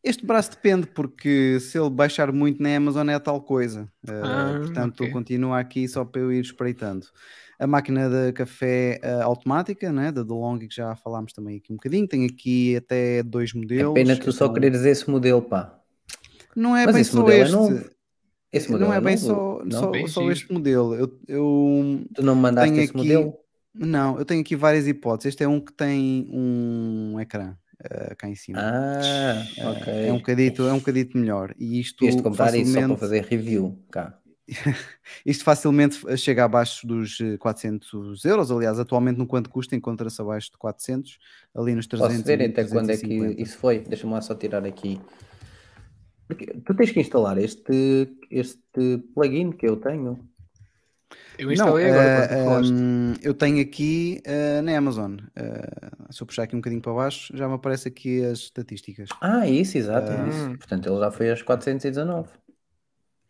Este 0.04 0.24
braço 0.24 0.50
depende, 0.52 0.86
porque 0.86 1.58
se 1.58 1.76
ele 1.78 1.90
baixar 1.90 2.30
muito 2.30 2.62
na 2.62 2.76
Amazon 2.76 3.08
é 3.08 3.18
tal 3.18 3.40
coisa. 3.42 3.88
Uh, 4.08 4.12
Ah, 4.22 4.54
portanto, 4.60 5.00
ok. 5.00 5.10
continua 5.12 5.58
aqui 5.58 5.88
só 5.88 6.04
para 6.04 6.20
eu 6.20 6.32
ir 6.32 6.40
espreitando. 6.42 7.06
A 7.58 7.66
máquina 7.66 8.08
de 8.08 8.32
café 8.32 9.00
uh, 9.02 9.22
automática, 9.24 9.90
né, 9.90 10.12
da 10.12 10.22
DeLonghi, 10.22 10.68
que 10.68 10.76
já 10.76 10.94
falámos 10.94 11.32
também 11.32 11.56
aqui 11.56 11.72
um 11.72 11.76
bocadinho. 11.76 12.06
Tem 12.06 12.24
aqui 12.24 12.76
até 12.76 13.22
dois 13.22 13.50
É 13.54 13.58
modelos. 13.58 13.94
pena 13.94 14.16
tu 14.16 14.30
só 14.30 14.44
então- 14.44 14.54
quereres 14.54 14.84
esse 14.84 15.10
modelo, 15.10 15.42
pá. 15.42 15.74
Não 16.54 16.76
é 16.76 16.84
Mas 16.86 16.94
bem 16.94 17.00
esse 17.02 17.10
só 17.10 17.20
modelo 17.20 17.38
é 17.38 17.42
este. 17.42 17.52
novo. 17.56 17.90
Esse 18.52 18.70
modelo 18.70 18.90
não 18.90 18.96
é, 18.96 19.00
bem 19.00 19.14
novo? 19.16 19.26
só, 19.26 19.64
Não? 19.64 19.70
só, 19.80 19.90
Bem 19.90 20.06
só 20.06 20.30
este 20.30 20.52
modelo. 20.52 20.94
Eu, 20.94 21.18
eu- 21.28 22.04
Tu 22.14 22.22
não 22.22 22.34
me 22.36 22.42
mandaste 22.42 22.70
Tenho 22.70 22.82
esse 22.82 22.90
aqui- 22.90 22.98
modelo? 22.98 23.34
não, 23.74 24.18
eu 24.18 24.24
tenho 24.24 24.40
aqui 24.40 24.56
várias 24.56 24.86
hipóteses. 24.86 25.30
Este 25.34 25.44
é 25.44 25.48
um 25.48 25.60
que 25.60 25.72
tem 25.72 26.28
um 26.32 27.18
ecrã 27.20 27.56
uh, 27.84 28.16
cá 28.16 28.28
em 28.28 28.34
cima. 28.34 28.58
Ah, 28.60 29.44
Uh, 29.58 29.70
ok. 29.70 29.92
É 30.06 30.12
um 30.12 30.16
bocadito, 30.18 30.62
é 30.62 30.72
um 30.72 30.78
bocadito 30.78 31.18
melhor. 31.18 31.54
E 31.58 31.80
isto 31.80 32.04
Ias 32.04 32.20
comprar 32.20 32.54
isso 32.54 32.72
só 32.72 32.78
para 32.78 32.80
facilmente- 32.88 33.00
fazer 33.00 33.24
review, 33.24 33.78
cá. 33.90 34.18
Isto 35.26 35.42
facilmente 35.42 35.98
chega 36.16 36.44
abaixo 36.44 36.86
dos 36.86 37.20
eh, 37.20 37.36
400 37.36 38.24
euros. 38.24 38.48
Aliás, 38.48 38.78
atualmente 38.78 39.16
no 39.18 39.26
quanto 39.26 39.50
custa 39.50 39.74
encontra-se 39.74 40.22
abaixo 40.22 40.52
de 40.52 40.56
400, 40.56 41.18
ali 41.52 41.74
nos 41.74 41.88
300. 41.88 42.14
Posso 42.16 42.24
ver 42.24 42.48
até 42.50 42.62
quando 42.64 42.90
é 42.90 42.96
que 42.96 43.12
isso 43.42 43.58
foi? 43.58 43.80
Deixa-me 43.80 44.12
lá 44.12 44.20
só 44.20 44.36
tirar 44.36 44.64
aqui. 44.64 45.00
Porque 46.26 46.46
tu 46.64 46.74
tens 46.74 46.90
que 46.90 47.00
instalar 47.00 47.38
este, 47.38 48.08
este 48.30 48.98
plugin 49.14 49.52
que 49.52 49.66
eu 49.68 49.76
tenho. 49.76 50.18
Eu 51.38 51.46
Não, 51.48 51.52
instalei 51.52 51.86
agora 51.90 52.08
eh, 52.08 52.26
quando 52.26 52.28
tu 52.40 52.44
falaste. 52.44 52.72
hum, 52.72 53.14
eu 53.22 53.34
tenho 53.34 53.60
aqui 53.62 54.20
eh, 54.24 54.60
na 54.62 54.76
Amazon. 54.76 55.16
eh, 55.36 55.90
se 56.10 56.22
eu 56.22 56.26
puxar 56.26 56.44
aqui 56.44 56.56
um 56.56 56.60
bocadinho 56.60 56.80
para 56.82 56.94
baixo, 56.94 57.36
já 57.36 57.46
me 57.46 57.54
aparece 57.54 57.88
aqui 57.88 58.24
as 58.24 58.38
estatísticas. 58.38 59.08
Ah, 59.20 59.46
isso, 59.48 59.76
exato. 59.78 60.10
é 60.10 60.16
Ah. 60.16 60.28
isso. 60.28 60.58
Portanto, 60.58 60.88
ele 60.88 60.98
já 60.98 61.10
foi 61.10 61.30
aos 61.30 61.42
419. 61.42 62.28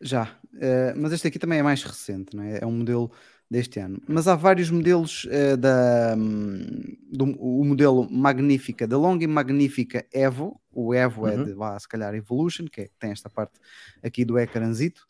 Já, 0.01 0.29
eh, 0.61 0.95
mas 0.97 1.13
este 1.13 1.29
aqui 1.29 1.39
também 1.39 1.59
é 1.59 1.63
mais 1.63 1.83
recente, 1.83 2.37
não 2.37 2.43
é? 2.45 2.59
É 2.63 2.67
um 2.67 2.73
modelo 2.73 3.11
deste 3.51 3.79
ano. 3.79 4.01
Mas 4.09 4.27
há 4.27 4.35
vários 4.35 4.71
modelos 4.71 5.27
eh, 5.31 5.57
da 5.57 6.15
hum, 6.19 6.67
do, 7.11 7.25
o 7.39 7.65
modelo 7.65 8.11
Magnífica, 8.11 8.87
da 8.87 8.99
Long 8.99 9.19
e 9.21 9.27
Magnífica 9.27 10.05
Evo. 10.13 10.61
O 10.73 10.93
Evo 10.93 11.27
é 11.27 11.37
Uhum. 11.37 11.45
de, 11.45 11.55
vá, 11.55 11.79
se 11.79 11.89
calhar, 11.89 12.15
Evolution, 12.15 12.67
que 12.67 12.83
é, 12.83 12.89
tem 12.99 13.11
esta 13.11 13.31
parte 13.31 13.59
aqui 14.03 14.25
do 14.25 14.39
ecrãzito. 14.39 15.07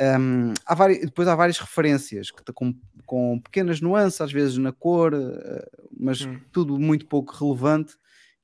Hum, 0.00 0.52
há 0.64 0.74
vari- 0.74 1.00
depois 1.00 1.26
há 1.26 1.34
várias 1.34 1.58
referências 1.58 2.30
que 2.30 2.42
com, 2.52 2.72
com 3.04 3.40
pequenas 3.40 3.80
nuances, 3.80 4.20
às 4.20 4.30
vezes 4.30 4.56
na 4.58 4.70
cor, 4.70 5.12
eh, 5.14 5.68
mas 5.98 6.20
Hum. 6.20 6.38
tudo 6.52 6.78
muito 6.78 7.06
pouco 7.06 7.32
relevante. 7.34 7.96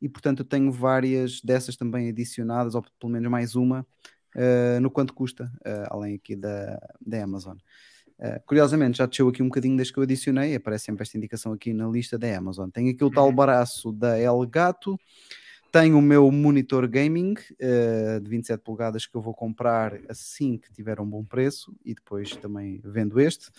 E 0.02 0.08
portanto, 0.08 0.40
eu 0.40 0.44
tenho 0.44 0.72
várias 0.72 1.40
dessas 1.40 1.76
também 1.76 2.08
adicionadas, 2.08 2.74
ou 2.74 2.82
pelo 2.98 3.12
menos 3.12 3.30
mais 3.30 3.54
uma, 3.54 3.86
eh, 4.34 4.78
no 4.80 4.90
quanto 4.90 5.14
custa, 5.14 5.50
além 5.88 6.16
aqui 6.16 6.34
da, 6.34 6.78
da 7.06 7.22
Amazon. 7.22 7.56
Eh, 8.18 8.40
curiosamente, 8.46 8.98
já 8.98 9.06
desceu 9.06 9.28
aqui 9.28 9.42
um 9.42 9.46
bocadinho 9.48 9.76
desde 9.76 9.92
que 9.92 9.98
eu 9.98 10.02
adicionei, 10.04 10.54
aparece 10.54 10.84
sempre 10.86 11.02
esta 11.02 11.16
indicação 11.18 11.52
aqui 11.52 11.72
na 11.72 11.88
lista 11.88 12.16
da 12.18 12.36
Amazon. 12.36 12.68
Tem 12.70 12.88
aqui 12.90 13.02
o 13.04 13.10
tal 13.10 13.28
Uhum. 13.28 13.34
braço 13.34 13.92
da 13.92 14.18
Elgato, 14.20 14.98
tenho 15.72 15.98
o 15.98 16.02
meu 16.02 16.30
monitor 16.30 16.86
gaming 16.86 17.34
eh, 17.58 18.20
de 18.22 18.30
27 18.30 18.60
polegadas 18.62 19.06
que 19.06 19.16
eu 19.16 19.20
vou 19.20 19.34
comprar 19.34 19.98
assim 20.08 20.56
que 20.56 20.72
tiver 20.72 21.00
um 21.00 21.06
bom 21.06 21.24
preço 21.24 21.74
e 21.84 21.92
depois 21.94 22.36
também 22.36 22.80
vendo 22.84 23.18
este. 23.20 23.50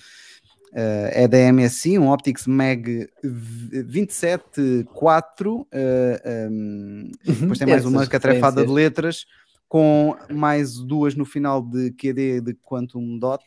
Eh, 0.73 1.23
é 1.23 1.27
da 1.27 1.37
MSI, 1.51 1.99
um 1.99 2.09
Optics 2.09 2.47
Mag 2.47 3.09
274. 3.21 5.67
eh, 5.71 6.47
um, 6.49 7.11
depois 7.23 7.59
tem 7.59 7.67
mais 7.67 7.81
Essas 7.81 7.91
uma 7.93 8.07
catrefada 8.07 8.65
de 8.65 8.71
letras, 8.71 9.25
com 9.67 10.15
mais 10.31 10.75
duas 10.79 11.15
no 11.15 11.25
final 11.25 11.61
de 11.61 11.91
QD 11.91 12.39
de 12.41 12.53
Quantum 12.53 13.17
Dot, 13.19 13.43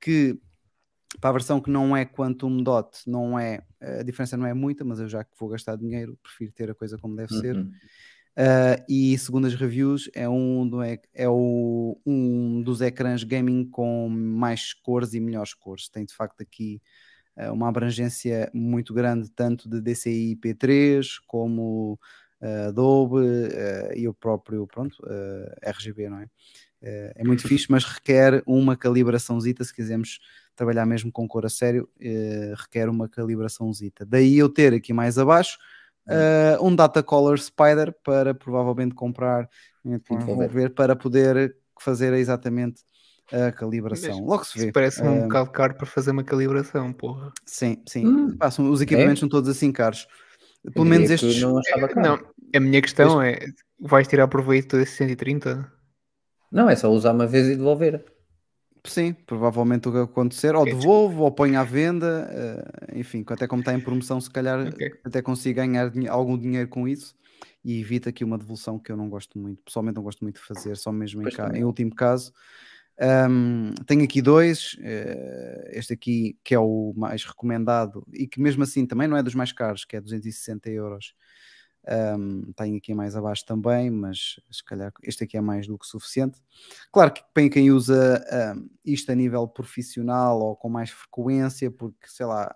que 0.00 0.38
para 1.20 1.30
a 1.30 1.32
versão 1.32 1.60
que 1.60 1.70
não 1.70 1.96
é 1.96 2.04
Quantum 2.04 2.62
Dot, 2.62 2.98
não 3.06 3.38
é, 3.38 3.62
a 3.80 4.02
diferença 4.02 4.36
não 4.36 4.46
é 4.46 4.54
muita, 4.54 4.84
mas 4.84 5.00
eu 5.00 5.08
já 5.08 5.24
que 5.24 5.36
vou 5.38 5.48
gastar 5.48 5.76
dinheiro, 5.76 6.18
prefiro 6.22 6.52
ter 6.52 6.70
a 6.70 6.74
coisa 6.74 6.96
como 6.98 7.16
deve 7.16 7.32
ser. 7.40 7.56
Uh, 8.38 8.80
e 8.88 9.18
segundo 9.18 9.46
as 9.46 9.54
reviews, 9.54 10.08
é, 10.14 10.28
um, 10.28 10.82
ec- 10.84 11.08
é 11.12 11.28
o, 11.28 12.00
um 12.06 12.62
dos 12.62 12.80
ecrãs 12.80 13.24
gaming 13.24 13.68
com 13.68 14.08
mais 14.08 14.72
cores 14.72 15.12
e 15.12 15.20
melhores 15.20 15.52
cores. 15.52 15.88
Tem 15.88 16.04
de 16.04 16.14
facto 16.14 16.40
aqui 16.40 16.80
uh, 17.36 17.52
uma 17.52 17.68
abrangência 17.68 18.50
muito 18.54 18.94
grande, 18.94 19.30
tanto 19.30 19.68
de 19.68 19.80
DCI 19.80 20.36
P3 20.36 21.18
como 21.26 21.98
uh, 22.40 22.68
Adobe 22.68 23.18
e 23.96 24.06
o 24.08 24.14
próprio 24.14 24.66
pronto, 24.66 24.96
RGB, 25.60 26.08
não 26.08 26.20
é? 26.20 26.26
É 26.82 27.22
muito 27.24 27.46
fixe, 27.46 27.66
mas 27.68 27.84
requer 27.84 28.42
uma 28.46 28.76
calibraçãozita 28.76 29.62
se 29.64 29.74
quisermos 29.74 30.18
trabalhar 30.56 30.86
mesmo 30.86 31.10
com 31.10 31.26
cor 31.26 31.46
a 31.46 31.48
sério, 31.48 31.88
uh, 32.00 32.54
requer 32.56 32.88
uma 32.88 33.08
calibraçãozita. 33.08 34.04
Daí 34.04 34.38
eu 34.38 34.48
ter 34.48 34.74
aqui 34.74 34.92
mais 34.92 35.18
abaixo 35.18 35.58
uh, 36.06 36.64
um 36.64 36.74
Data 36.74 37.02
Color 37.02 37.38
Spider 37.38 37.94
para 38.04 38.34
provavelmente 38.34 38.94
comprar, 38.94 39.48
então, 39.84 40.18
vou 40.18 40.48
ver. 40.48 40.70
para 40.70 40.94
poder 40.94 41.56
fazer 41.78 42.12
exatamente 42.14 42.82
a 43.32 43.52
calibração. 43.52 44.24
Logo 44.24 44.44
se 44.44 44.58
vê. 44.58 44.64
Isso 44.64 44.72
parece 44.72 45.02
um 45.02 45.20
Uh, 45.20 45.22
bocado 45.22 45.50
caro 45.50 45.74
para 45.74 45.86
fazer 45.86 46.10
uma 46.10 46.24
calibração, 46.24 46.92
porra. 46.92 47.32
Sim, 47.46 47.82
sim. 47.86 48.06
Hum. 48.06 48.36
São- 48.50 48.70
os 48.70 48.80
equipamentos 48.80 49.20
são 49.20 49.28
todos 49.28 49.48
assim 49.48 49.72
caros. 49.72 50.06
Pelo 50.74 50.84
menos 50.84 51.10
estes. 51.10 51.40
Não. 51.40 51.60
Não, 51.96 52.20
a 52.54 52.60
minha 52.60 52.82
questão 52.82 53.22
é: 53.22 53.38
vais 53.78 54.06
tirar 54.06 54.28
proveito 54.28 54.76
desse 54.76 54.96
130? 54.96 55.79
Não, 56.50 56.68
é 56.68 56.76
só 56.76 56.90
usar 56.90 57.12
uma 57.12 57.26
vez 57.26 57.46
e 57.48 57.56
devolver. 57.56 58.04
Sim, 58.86 59.12
provavelmente 59.12 59.88
o 59.88 59.92
que 59.92 59.98
acontecer, 59.98 60.54
ou 60.54 60.66
devolvo, 60.66 61.22
ou 61.24 61.30
ponho 61.30 61.60
à 61.60 61.64
venda, 61.64 62.26
eh, 62.90 62.98
enfim, 62.98 63.22
até 63.28 63.46
como 63.46 63.60
está 63.60 63.74
em 63.74 63.80
promoção, 63.80 64.18
se 64.20 64.30
calhar 64.30 64.58
Ok. 64.68 65.00
até 65.04 65.20
consigo 65.20 65.56
ganhar 65.56 65.92
algum 66.08 66.38
dinheiro 66.38 66.66
com 66.66 66.88
isso 66.88 67.14
e 67.62 67.78
evita 67.78 68.08
aqui 68.08 68.24
uma 68.24 68.38
devolução 68.38 68.78
que 68.78 68.90
eu 68.90 68.96
não 68.96 69.10
gosto 69.10 69.38
muito, 69.38 69.62
pessoalmente 69.62 69.96
não 69.96 70.02
gosto 70.02 70.20
muito 70.24 70.40
de 70.40 70.46
fazer, 70.46 70.78
só 70.78 70.90
mesmo 70.90 71.20
em, 71.22 71.28
ca- 71.28 71.52
em 71.54 71.62
último 71.62 71.94
caso. 71.94 72.32
Ahm, 72.98 73.72
tenho 73.86 74.02
aqui 74.04 74.22
dois, 74.22 74.76
eh, 74.82 75.70
este 75.74 75.92
aqui 75.92 76.38
que 76.42 76.54
é 76.54 76.58
o 76.58 76.94
mais 76.96 77.22
recomendado 77.24 78.06
e 78.14 78.26
que 78.26 78.40
mesmo 78.40 78.62
assim 78.62 78.86
também 78.86 79.06
não 79.08 79.16
é 79.16 79.22
dos 79.22 79.34
mais 79.34 79.52
caros, 79.52 79.84
que 79.84 79.96
é 79.96 80.00
260 80.00 80.70
euros. 80.70 81.14
Um, 81.88 82.52
tenho 82.52 82.76
aqui 82.76 82.94
mais 82.94 83.16
abaixo 83.16 83.44
também, 83.46 83.90
mas 83.90 84.38
se 84.50 84.62
calhar 84.62 84.92
este 85.02 85.24
aqui 85.24 85.36
é 85.36 85.40
mais 85.40 85.66
do 85.66 85.78
que 85.78 85.86
suficiente. 85.86 86.38
Claro 86.92 87.12
que 87.12 87.22
para 87.32 87.48
quem 87.48 87.70
usa 87.70 88.22
um, 88.54 88.68
isto 88.84 89.10
a 89.10 89.14
nível 89.14 89.48
profissional 89.48 90.38
ou 90.40 90.56
com 90.56 90.68
mais 90.68 90.90
frequência, 90.90 91.70
porque 91.70 92.06
sei 92.06 92.26
lá, 92.26 92.54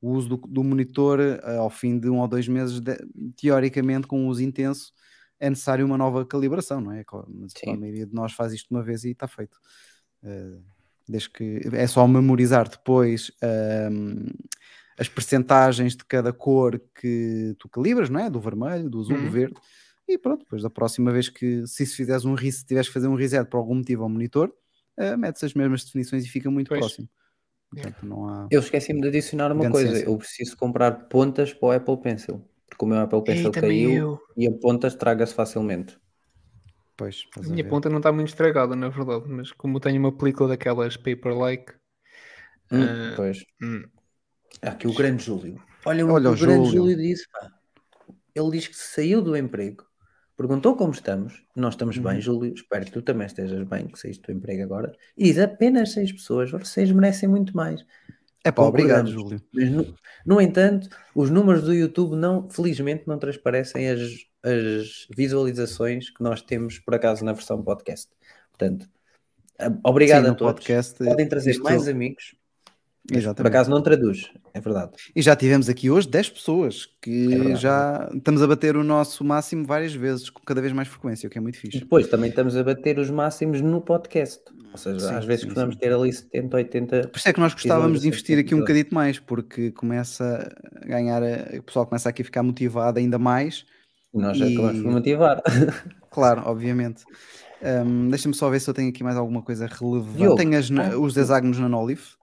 o 0.00 0.10
uso 0.10 0.28
do, 0.28 0.36
do 0.36 0.62
monitor 0.62 1.18
uh, 1.18 1.60
ao 1.60 1.70
fim 1.70 1.98
de 1.98 2.08
um 2.10 2.18
ou 2.18 2.28
dois 2.28 2.46
meses, 2.46 2.80
de- 2.80 2.98
teoricamente, 3.36 4.06
com 4.06 4.20
um 4.20 4.28
uso 4.28 4.42
intenso, 4.42 4.92
é 5.40 5.48
necessário 5.48 5.84
uma 5.84 5.98
nova 5.98 6.24
calibração, 6.24 6.80
não 6.80 6.92
é? 6.92 7.04
Mas 7.28 7.52
Sim. 7.56 7.72
a 7.72 7.76
maioria 7.76 8.06
de 8.06 8.14
nós 8.14 8.32
faz 8.32 8.52
isto 8.52 8.70
uma 8.70 8.82
vez 8.82 9.04
e 9.04 9.10
está 9.10 9.26
feito. 9.26 9.58
Uh, 10.22 10.62
desde 11.08 11.30
que 11.30 11.60
é 11.72 11.86
só 11.86 12.06
memorizar 12.06 12.68
depois 12.68 13.30
as 14.98 15.08
percentagens 15.08 15.96
de 15.96 16.04
cada 16.04 16.32
cor 16.32 16.80
que 17.00 17.54
tu 17.58 17.68
calibras, 17.68 18.10
não 18.10 18.20
é? 18.20 18.30
Do 18.30 18.40
vermelho, 18.40 18.88
do 18.90 19.00
azul, 19.00 19.20
do 19.20 19.28
Uhum. 19.28 19.30
verde. 19.30 19.54
E 20.08 20.18
pronto, 20.18 20.40
depois 20.40 20.62
da 20.62 20.70
próxima 20.70 21.12
vez 21.12 21.28
que, 21.28 21.66
se 21.66 21.86
fizeres 21.86 22.24
um 22.24 22.34
reset, 22.34 22.66
tiveres 22.66 22.88
que 22.88 22.94
fazer 22.94 23.08
um 23.08 23.16
reset 23.16 23.48
por 23.50 23.58
algum 23.58 23.74
motivo 23.76 24.04
ao 24.04 24.08
monitor, 24.08 24.52
uh, 24.98 25.16
metes 25.18 25.42
as 25.44 25.54
mesmas 25.54 25.84
definições 25.84 26.24
e 26.24 26.28
fica 26.28 26.50
muito 26.50 26.68
Pois. 26.68 26.80
próximo. 26.80 27.08
Portanto, 27.70 28.06
não 28.06 28.28
há. 28.28 28.48
Eu 28.50 28.60
esqueci-me 28.60 29.00
de 29.00 29.08
adicionar 29.08 29.52
uma 29.52 29.68
coisa. 29.68 29.88
ciência. 29.90 30.06
Eu 30.06 30.16
preciso 30.18 30.56
comprar 30.56 31.08
pontas 31.08 31.52
para 31.52 31.66
o 31.68 31.72
Apple 31.72 31.96
Pencil. 32.00 32.42
Porque 32.68 32.84
o 32.84 32.88
meu 32.88 32.98
Apple 33.00 33.22
Pencil 33.24 33.52
caiu 33.52 33.90
eu. 33.92 34.18
e 34.36 34.46
a 34.48 34.52
ponta 34.52 34.86
estraga-se 34.86 35.34
facilmente. 35.34 35.98
Pois, 36.96 37.16
A 37.36 37.40
a 37.40 37.42
minha 37.42 37.64
ver. 37.64 37.70
ponta 37.70 37.88
não 37.88 37.98
está 37.98 38.10
muito 38.12 38.28
estragada, 38.28 38.74
na 38.76 38.88
verdade, 38.88 39.24
mas 39.28 39.52
como 39.52 39.80
tenho 39.80 39.98
uma 40.00 40.16
película 40.16 40.48
daquelas 40.50 40.96
paper-like, 40.96 41.74
Hum, 42.70 42.88
Ah. 42.88 43.14
pois. 43.14 43.44
hum, 43.62 43.84
Há 44.62 44.70
aqui 44.70 44.86
o 44.88 44.94
grande 44.94 45.24
Júlio. 45.24 45.60
Olha, 45.84 46.04
o 46.06 46.10
Olha 46.12 46.24
que 46.24 46.28
o 46.30 46.32
o 46.32 46.36
grande 46.46 46.64
Júlio. 46.70 46.82
Júlio 46.82 46.96
disse, 46.96 47.26
pá. 47.30 47.50
Ele 48.34 48.50
diz 48.50 48.68
que 48.68 48.76
saiu 48.76 49.22
do 49.22 49.36
emprego, 49.36 49.84
perguntou 50.36 50.76
como 50.76 50.92
estamos. 50.92 51.42
Nós 51.54 51.74
estamos 51.74 51.96
Uhum. 51.96 52.02
bem, 52.02 52.20
Júlio. 52.20 52.52
Espero 52.54 52.84
que 52.84 52.90
tu 52.92 53.02
também 53.02 53.26
estejas 53.26 53.66
bem, 53.66 53.86
que 53.86 53.98
saíste 53.98 54.22
do 54.26 54.32
emprego 54.32 54.62
agora. 54.62 54.92
E 55.16 55.24
diz 55.24 55.38
apenas 55.38 55.92
seis 55.92 56.12
pessoas. 56.12 56.50
Vocês 56.50 56.90
merecem 56.92 57.28
muito 57.28 57.56
mais. 57.56 57.84
É 58.44 58.52
pá, 58.52 58.62
obrigado. 58.62 59.10
Júlio. 59.10 59.40
Mas, 59.52 59.70
no, 59.70 59.94
no 60.24 60.40
entanto, 60.40 60.88
os 61.14 61.30
números 61.30 61.62
do 61.62 61.72
YouTube 61.74 62.14
não, 62.16 62.48
felizmente, 62.50 63.04
não 63.06 63.18
transparecem 63.18 63.88
as, 63.88 64.00
as 64.42 65.06
visualizações 65.16 66.10
que 66.10 66.22
nós 66.22 66.42
temos, 66.42 66.78
por 66.78 66.94
acaso, 66.94 67.24
na 67.24 67.32
versão 67.32 67.62
podcast. 67.62 68.08
Portanto, 68.50 68.86
obrigado 69.84 70.24
Sim, 70.26 70.30
a 70.30 70.34
todos. 70.34 70.54
podcast, 70.54 70.98
Podem 71.02 71.28
trazer 71.28 71.52
isto- 71.52 71.62
mais 71.64 71.88
amigos. 71.88 72.34
Mas, 73.08 73.18
por 73.22 73.24
Exatamente. 73.28 73.54
acaso 73.54 73.70
não 73.70 73.80
traduz, 73.82 74.30
é 74.52 74.60
verdade. 74.60 74.92
E 75.14 75.22
já 75.22 75.36
tivemos 75.36 75.68
aqui 75.68 75.88
hoje 75.90 76.08
10 76.08 76.28
pessoas 76.30 76.88
que 77.00 77.32
É 77.32 77.38
verdade, 77.38 77.56
já 77.60 78.10
estamos 78.14 78.42
a 78.42 78.46
bater 78.48 78.76
o 78.76 78.82
nosso 78.82 79.22
máximo 79.24 79.64
várias 79.64 79.94
vezes, 79.94 80.28
com 80.28 80.40
cada 80.44 80.60
vez 80.60 80.72
mais 80.72 80.88
frequência, 80.88 81.26
o 81.26 81.30
que 81.30 81.38
é 81.38 81.40
muito 81.40 81.54
E 81.56 81.58
fixe. 81.60 81.78
depois 81.78 82.08
também 82.08 82.30
estamos 82.30 82.56
a 82.56 82.64
bater 82.64 82.98
os 82.98 83.08
máximos 83.08 83.60
no 83.60 83.80
podcast. 83.80 84.42
Ou 84.72 84.76
seja, 84.78 84.98
Sim, 85.08 85.14
às 85.14 85.24
vezes 85.24 85.42
sim, 85.42 85.46
costumamos 85.46 85.74
sim. 85.76 85.80
ter 85.80 85.92
ali 85.92 86.12
70, 86.12 86.56
80. 86.56 87.08
Por 87.08 87.16
isso 87.18 87.28
é 87.28 87.32
que 87.32 87.40
nós 87.40 87.52
gostávamos 87.54 88.00
de 88.02 88.08
investir 88.08 88.38
aqui 88.38 88.54
um 88.54 88.58
bocadito 88.58 88.92
mais, 88.94 89.18
porque 89.20 89.70
começa 89.70 90.52
a 90.82 90.84
ganhar, 90.86 91.22
o 91.58 91.62
pessoal 91.62 91.86
começa 91.86 92.08
aqui 92.08 92.22
a 92.22 92.24
ficar 92.24 92.42
motivado 92.42 92.98
ainda 92.98 93.18
mais. 93.18 93.64
E 94.12 94.18
nós 94.18 94.36
já 94.36 94.46
E- 94.46 94.52
acabamos 94.54 94.82
por 94.82 94.90
motivar. 94.92 95.42
Claro, 96.10 96.42
obviamente. 96.46 97.04
Hum, 97.62 98.08
Deixa-me 98.08 98.34
só 98.34 98.48
ver 98.48 98.58
se 98.60 98.68
eu 98.70 98.74
tenho 98.74 98.88
aqui 98.88 99.04
mais 99.04 99.16
alguma 99.16 99.42
coisa 99.42 99.66
relevante. 99.66 100.16
Diogo, 100.16 100.36
Tenho 100.36 100.58
as 100.58 100.70
ah, 100.70 100.98
os 100.98 101.14
hexágonos 101.16 101.58
na 101.58 101.68
Nolif. 101.68 102.14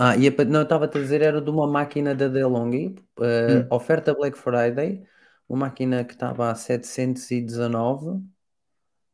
Ah, 0.00 0.16
e 0.16 0.28
a 0.28 0.32
pa- 0.32 0.44
não, 0.44 0.60
eu 0.60 0.62
estava 0.64 0.84
a 0.84 0.88
dizer, 0.88 1.22
era 1.22 1.40
de 1.40 1.50
uma 1.50 1.66
máquina 1.66 2.14
da 2.14 2.28
DeLonghi, 2.28 2.94
eh, 3.20 3.66
Hum. 3.66 3.68
oferta 3.70 4.14
Black 4.14 4.38
Friday, 4.38 5.04
uma 5.48 5.66
máquina 5.66 6.04
que 6.04 6.12
estava 6.12 6.50
a 6.50 6.54
719, 6.54 8.22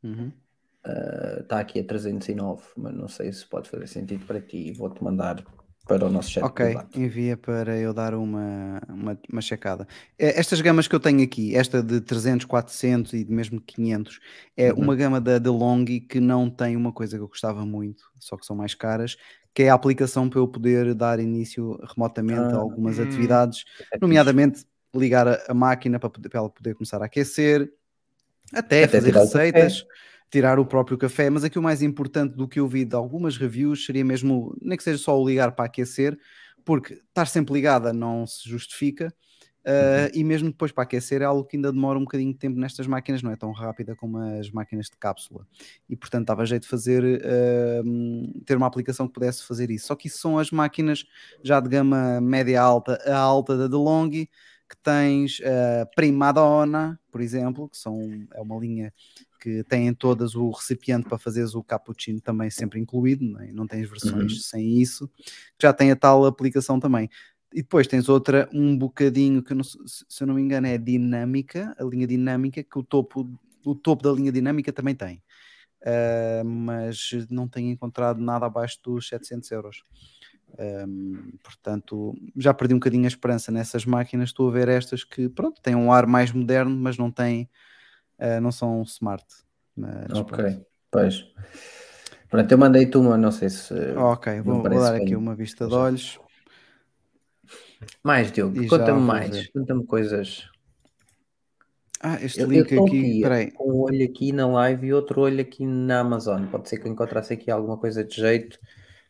Uhum. 0.03 0.33
eh, 0.85 1.39
está 1.41 1.59
aqui 1.59 1.79
a 1.79 1.83
309, 1.85 2.63
mas 2.77 2.93
não 2.93 3.07
sei 3.07 3.31
se 3.33 3.45
pode 3.47 3.69
fazer 3.69 3.87
sentido 3.87 4.25
para 4.25 4.41
ti. 4.41 4.71
Vou-te 4.73 5.03
mandar 5.03 5.43
para 5.87 6.05
o 6.05 6.09
nosso 6.09 6.31
chat 6.31 6.51
Ok, 6.51 6.59
privado. 6.59 6.89
envia 6.93 7.37
para 7.37 7.77
eu 7.77 7.93
dar 7.93 8.13
uma, 8.13 8.81
uma, 8.89 9.19
uma 9.31 9.41
checada. 9.41 9.87
Eh, 10.19 10.37
Estas 10.39 10.59
gamas 10.61 10.87
que 10.87 10.95
eu 10.95 10.99
tenho 10.99 11.23
aqui, 11.23 11.55
esta 11.55 11.81
de 11.81 12.01
300, 12.01 12.45
400 12.45 13.13
e 13.13 13.23
de 13.23 13.31
mesmo 13.31 13.59
500, 13.61 14.19
é 14.55 14.71
Uhum. 14.73 14.73
uma 14.73 14.95
gama 14.95 15.19
da 15.21 15.39
DeLonghi 15.39 16.01
que 16.01 16.19
não 16.19 16.49
tem 16.49 16.75
uma 16.75 16.91
coisa 16.91 17.17
que 17.17 17.23
eu 17.23 17.27
gostava 17.27 17.65
muito, 17.65 18.03
só 18.19 18.37
que 18.37 18.45
são 18.45 18.55
mais 18.55 18.75
caras, 18.75 19.15
que 19.55 19.63
é 19.63 19.69
a 19.69 19.75
aplicação 19.75 20.29
para 20.29 20.39
eu 20.39 20.47
poder 20.49 20.93
dar 20.95 21.19
início 21.19 21.79
remotamente 21.95 22.53
a 22.55 22.59
Ah. 22.59 22.61
algumas 22.61 22.99
Hum. 22.99 23.03
atividades, 23.03 23.65
É 23.93 23.99
nomeadamente 23.99 24.65
ligar 24.95 25.27
a, 25.27 25.43
a 25.49 25.53
máquina 25.55 25.99
para, 25.99 26.09
poder- 26.11 26.29
para 26.29 26.39
ela 26.41 26.49
poder 26.51 26.75
começar 26.75 27.01
a 27.01 27.05
aquecer, 27.05 27.71
até, 28.53 28.83
Até 28.83 28.87
fazer 28.87 29.11
tirar 29.11 29.21
o 29.21 29.25
receitas, 29.25 29.85
tirar 30.31 30.59
o 30.59 30.65
próprio 30.65 30.97
café, 30.97 31.29
mas 31.29 31.43
aqui 31.43 31.57
o 31.59 31.63
mais 31.63 31.81
importante 31.81 32.35
do 32.35 32.47
que 32.47 32.59
eu 32.59 32.67
vi 32.67 32.85
de 32.85 32.95
algumas 32.95 33.37
reviews 33.37 33.85
seria 33.85 34.05
mesmo, 34.05 34.55
nem 34.61 34.77
que 34.77 34.83
seja 34.83 34.97
só 34.99 35.19
o 35.19 35.27
ligar 35.27 35.53
para 35.53 35.65
aquecer, 35.65 36.17
porque 36.65 36.93
estar 36.95 37.27
sempre 37.27 37.53
ligada 37.53 37.93
não 37.93 38.27
se 38.27 38.47
justifica. 38.49 39.13
Uh, 39.65 40.11
e 40.13 40.23
mesmo 40.23 40.49
depois 40.49 40.71
para 40.71 40.83
aquecer 40.83 41.21
é 41.21 41.25
algo 41.25 41.43
que 41.43 41.57
ainda 41.57 41.71
demora 41.71 41.97
um 41.97 42.03
bocadinho 42.03 42.31
de 42.31 42.39
tempo 42.39 42.59
nestas 42.59 42.87
máquinas, 42.87 43.21
não 43.21 43.31
é 43.31 43.35
tão 43.35 43.51
rápida 43.51 43.95
como 43.95 44.17
as 44.17 44.49
máquinas 44.49 44.85
de 44.85 44.97
cápsula. 44.97 45.47
E 45.89 45.95
portanto 45.95 46.27
dava 46.27 46.45
jeito 46.45 46.63
de 46.63 46.69
fazer 46.69 47.03
uh, 47.03 48.41
ter 48.45 48.55
uma 48.55 48.67
aplicação 48.67 49.07
que 49.07 49.13
pudesse 49.13 49.43
fazer 49.43 49.69
isso. 49.71 49.87
Só 49.87 49.95
que 49.95 50.07
isso 50.07 50.19
são 50.19 50.37
as 50.37 50.51
máquinas 50.51 51.05
já 51.43 51.59
de 51.59 51.69
gama 51.69 52.21
média 52.21 52.61
alta 52.61 52.99
a 53.05 53.17
alta 53.17 53.57
da 53.57 53.67
DeLonghi, 53.67 54.29
que 54.69 54.77
tens 54.77 55.39
a 55.41 55.85
Primadonna, 55.87 56.99
por 57.11 57.21
exemplo, 57.21 57.69
que 57.69 57.77
são, 57.77 57.99
é 58.33 58.41
uma 58.41 58.57
linha 58.57 58.91
que 59.39 59.63
têm 59.65 59.93
todas 59.93 60.33
o 60.33 60.49
recipiente 60.49 61.07
para 61.07 61.19
fazeres 61.19 61.53
o 61.53 61.63
cappuccino 61.63 62.19
também 62.19 62.49
sempre 62.49 62.79
incluído, 62.79 63.23
não, 63.23 63.39
é? 63.39 63.51
não 63.51 63.67
tens 63.67 63.87
versões 63.87 64.33
Uhum. 64.33 64.39
sem 64.39 64.81
isso, 64.81 65.07
que 65.07 65.61
já 65.61 65.71
tem 65.71 65.91
a 65.91 65.95
tal 65.95 66.25
aplicação 66.25 66.79
também. 66.79 67.07
E 67.53 67.61
depois 67.61 67.87
tens 67.87 68.09
outra, 68.09 68.49
um 68.53 68.77
bocadinho, 68.77 69.41
que 69.41 69.53
eu 69.53 69.57
não 69.57 69.63
se 69.63 70.05
eu 70.19 70.27
não 70.27 70.35
me 70.35 70.41
engano 70.41 70.67
é 70.67 70.77
dinâmica, 70.77 71.75
a 71.79 71.83
linha 71.83 72.05
dinâmica, 72.05 72.63
que 72.63 72.77
o 72.77 72.83
topo, 72.83 73.29
o 73.65 73.75
topo 73.75 74.03
da 74.03 74.11
linha 74.11 74.31
dinâmica 74.31 74.73
também 74.73 74.95
tem. 74.95 75.21
Uh, 75.81 76.43
mas 76.43 77.11
não 77.29 77.47
tenho 77.47 77.69
encontrado 77.69 78.19
nada 78.19 78.45
abaixo 78.45 78.79
dos 78.83 79.07
700 79.07 79.51
euros. 79.51 79.83
Um, 80.57 81.37
portanto, 81.43 82.15
já 82.35 82.53
perdi 82.53 82.73
um 82.73 82.79
bocadinho 82.79 83.05
a 83.05 83.07
esperança 83.07 83.51
nessas 83.51 83.85
máquinas. 83.85 84.29
Estou 84.29 84.49
a 84.49 84.51
ver 84.51 84.67
estas 84.67 85.03
que, 85.03 85.29
pronto, 85.29 85.61
têm 85.61 85.75
um 85.75 85.91
ar 85.91 86.07
mais 86.07 86.31
moderno, 86.31 86.75
mas 86.75 86.97
não 86.97 87.11
têm, 87.11 87.49
uh, 88.19 88.41
não 88.41 88.51
são 88.51 88.81
smart. 88.83 89.25
Mas, 89.75 90.11
Ok, 90.11 90.37
pronto. 90.37 90.65
pois. 90.89 91.25
Pronto, 92.29 92.51
eu 92.51 92.57
mandei-te 92.57 92.97
uma, 92.97 93.17
não 93.17 93.31
sei 93.31 93.49
se. 93.49 93.73
Ok, 93.95 94.41
vou, 94.41 94.61
vou 94.61 94.69
dar 94.69 94.93
bem. 94.93 95.03
aqui 95.03 95.15
uma 95.15 95.35
vista 95.35 95.67
de 95.67 95.73
olhos. 95.73 96.19
Mais, 98.03 98.31
Diogo, 98.31 98.67
conta-me 98.67 99.01
mais, 99.01 99.47
conta-me 99.49 99.85
coisas. 99.85 100.49
Ah, 102.01 102.21
este 102.21 102.41
Eu 102.41 102.47
link 102.47 102.69
estou 102.71 102.85
aqui, 102.85 103.21
peraí. 103.21 103.51
com 103.51 103.71
um 103.71 103.81
olho 103.81 104.05
aqui 104.05 104.31
na 104.31 104.47
live 104.47 104.87
e 104.87 104.93
outro 104.93 105.21
olho 105.21 105.41
aqui 105.41 105.65
na 105.65 106.01
Amazon. 106.01 106.45
Pode 106.47 106.69
ser 106.69 106.77
que 106.77 106.87
eu 106.87 106.91
encontrasse 106.91 107.33
aqui 107.33 107.49
alguma 107.49 107.77
coisa 107.77 108.03
de 108.03 108.15
jeito 108.15 108.59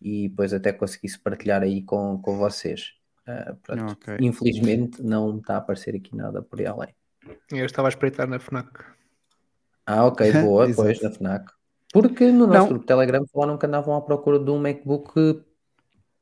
e 0.02 0.30
depois 0.30 0.54
até 0.54 0.72
conseguisse 0.72 1.20
partilhar 1.20 1.62
aí 1.62 1.82
com, 1.82 2.18
com 2.22 2.38
vocês. 2.38 2.94
Ah, 3.28 3.56
pronto. 3.64 3.92
Ok. 3.94 4.18
Infelizmente 4.22 5.02
não 5.04 5.38
está 5.38 5.56
a 5.56 5.58
aparecer 5.58 5.96
aqui 5.96 6.16
nada 6.16 6.42
por 6.42 6.60
aí 6.60 6.68
além. 6.68 6.96
eu 7.52 7.66
estava 7.66 7.88
a 7.88 7.90
espreitar 7.90 8.28
na 8.28 8.40
FNAC. 8.40 8.70
Ah, 9.86 10.06
ok, 10.06 10.32
boa, 10.42 10.72
pois 10.74 11.02
na 11.02 11.12
FNAC. 11.12 11.52
Porque 11.92 12.32
no 12.32 12.46
nosso 12.48 12.60
Não. 12.60 12.68
grupo 12.70 12.86
Telegram 12.86 13.26
falaram 13.28 13.58
que 13.58 13.66
andavam 13.66 13.96
à 13.96 14.02
procura 14.02 14.40
de 14.40 14.52
um 14.52 14.60
MacBook 14.60 15.42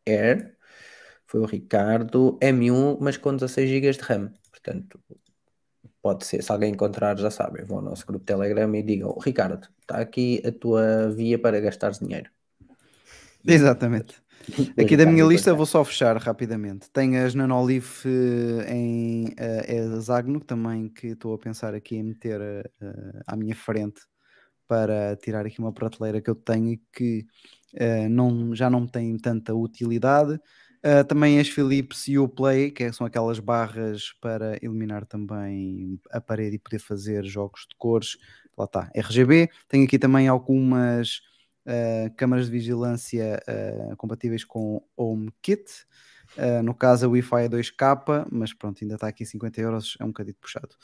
Air. 0.08 0.53
Foi 1.34 1.42
o 1.42 1.46
Ricardo 1.46 2.38
M1, 2.40 3.00
mas 3.02 3.18
com 3.18 3.36
16 3.36 3.68
GB 3.68 3.92
de 3.92 4.00
RAM. 4.02 4.32
Portanto, 4.52 5.00
pode 6.00 6.28
ser, 6.28 6.44
se 6.44 6.52
alguém 6.52 6.72
encontrar, 6.72 7.18
já 7.18 7.32
sabem, 7.32 7.66
vão 7.66 7.78
ao 7.78 7.84
nosso 7.84 8.06
grupo 8.06 8.24
Telegram 8.24 8.72
e 8.76 8.84
digam: 8.84 9.18
Ricardo, 9.18 9.68
está 9.82 9.98
aqui 9.98 10.44
a 10.46 10.52
tua 10.52 11.10
via 11.10 11.40
para 11.40 11.60
gastar 11.60 11.90
dinheiro. 11.94 12.30
Exatamente. 13.44 14.22
Aqui 14.78 14.96
da 14.96 15.06
minha 15.06 15.24
lista 15.24 15.52
tá. 15.52 15.58
vou 15.58 15.66
só 15.66 15.84
fechar 15.84 16.18
rapidamente. 16.18 16.90
Tenho 16.92 17.26
as 17.26 17.34
Nanolife 17.34 18.08
eh, 18.08 18.74
em 18.74 19.34
eh, 19.38 19.76
hexágono 19.76 20.40
também 20.42 20.90
que 20.90 21.08
estou 21.08 21.34
a 21.34 21.38
pensar 21.40 21.74
aqui 21.74 21.96
em 21.96 22.04
meter 22.04 22.42
eh, 22.42 23.22
à 23.26 23.38
minha 23.38 23.56
frente 23.56 24.02
para 24.68 25.16
tirar 25.16 25.46
aqui 25.46 25.60
uma 25.60 25.72
prateleira 25.72 26.22
que 26.22 26.30
eu 26.30 26.36
tenho 26.36 26.74
e 26.74 26.82
que 26.92 27.26
eh, 27.76 28.08
não, 28.08 28.54
já 28.54 28.70
não 28.70 28.86
tem 28.86 29.18
tanta 29.18 29.54
utilidade. 29.54 30.40
Eh, 30.86 31.04
também 31.06 31.40
as 31.40 31.48
Philips 31.48 32.10
Uplay, 32.10 32.70
que 32.70 32.92
são 32.92 33.08
aquelas 33.08 33.40
barras 33.40 34.12
para 34.20 34.58
eliminar 34.62 35.06
também 35.06 35.98
a 36.12 36.20
parede 36.20 36.58
e 36.58 36.60
poder 36.60 36.80
fazer 36.80 37.24
jogos 37.24 37.62
de 37.70 37.76
cores. 37.78 38.18
Lá 38.58 38.66
está, 38.66 38.92
RGB. 38.94 39.50
Tenho 39.70 39.86
aqui 39.86 39.98
também 39.98 40.28
algumas 40.28 41.22
uh, 41.66 42.14
câmaras 42.18 42.48
de 42.48 42.52
vigilância 42.52 43.42
uh, 43.48 43.96
compatíveis 43.96 44.44
com 44.44 44.84
HomeKit. 44.98 45.64
Uh, 46.38 46.62
no 46.62 46.74
caso, 46.76 47.06
a 47.06 47.10
Wi-Fi 47.10 47.46
é 47.46 47.50
2K, 47.50 48.28
mas 48.30 48.54
pronto, 48.54 48.84
ainda 48.84 48.96
está 48.96 49.08
aqui 49.08 49.26
50 49.26 49.62
euros, 49.62 49.98
é 50.00 50.04
um 50.04 50.08
bocadinho 50.08 50.36
puxado. 50.40 50.76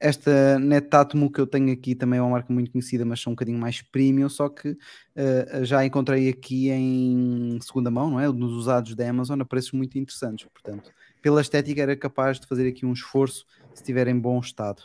Esta 0.00 0.58
Netatmo 0.60 1.30
que 1.30 1.40
eu 1.40 1.46
tenho 1.46 1.72
aqui 1.72 1.94
também 1.94 2.18
é 2.18 2.22
uma 2.22 2.30
marca 2.30 2.52
muito 2.52 2.70
conhecida, 2.70 3.04
mas 3.04 3.20
são 3.20 3.32
um 3.32 3.34
bocadinho 3.34 3.58
mais 3.58 3.82
premium, 3.82 4.28
só 4.28 4.48
que 4.48 4.70
uh, 4.70 5.64
já 5.64 5.84
encontrei 5.84 6.28
aqui 6.28 6.70
em 6.70 7.47
segunda 7.64 7.90
mão, 7.90 8.10
não 8.10 8.20
é? 8.20 8.28
Nos 8.28 8.52
usados 8.52 8.94
da 8.94 9.08
Amazon 9.08 9.40
a 9.40 9.44
preços 9.44 9.72
muito 9.72 9.98
interessantes. 9.98 10.46
Portanto, 10.52 10.92
pela 11.22 11.40
estética 11.40 11.82
era 11.82 11.96
capaz 11.96 12.38
de 12.38 12.46
fazer 12.46 12.68
aqui 12.68 12.84
um 12.86 12.92
esforço 12.92 13.46
se 13.74 13.82
estiver 13.82 14.08
em 14.08 14.18
bom 14.18 14.38
estado. 14.40 14.82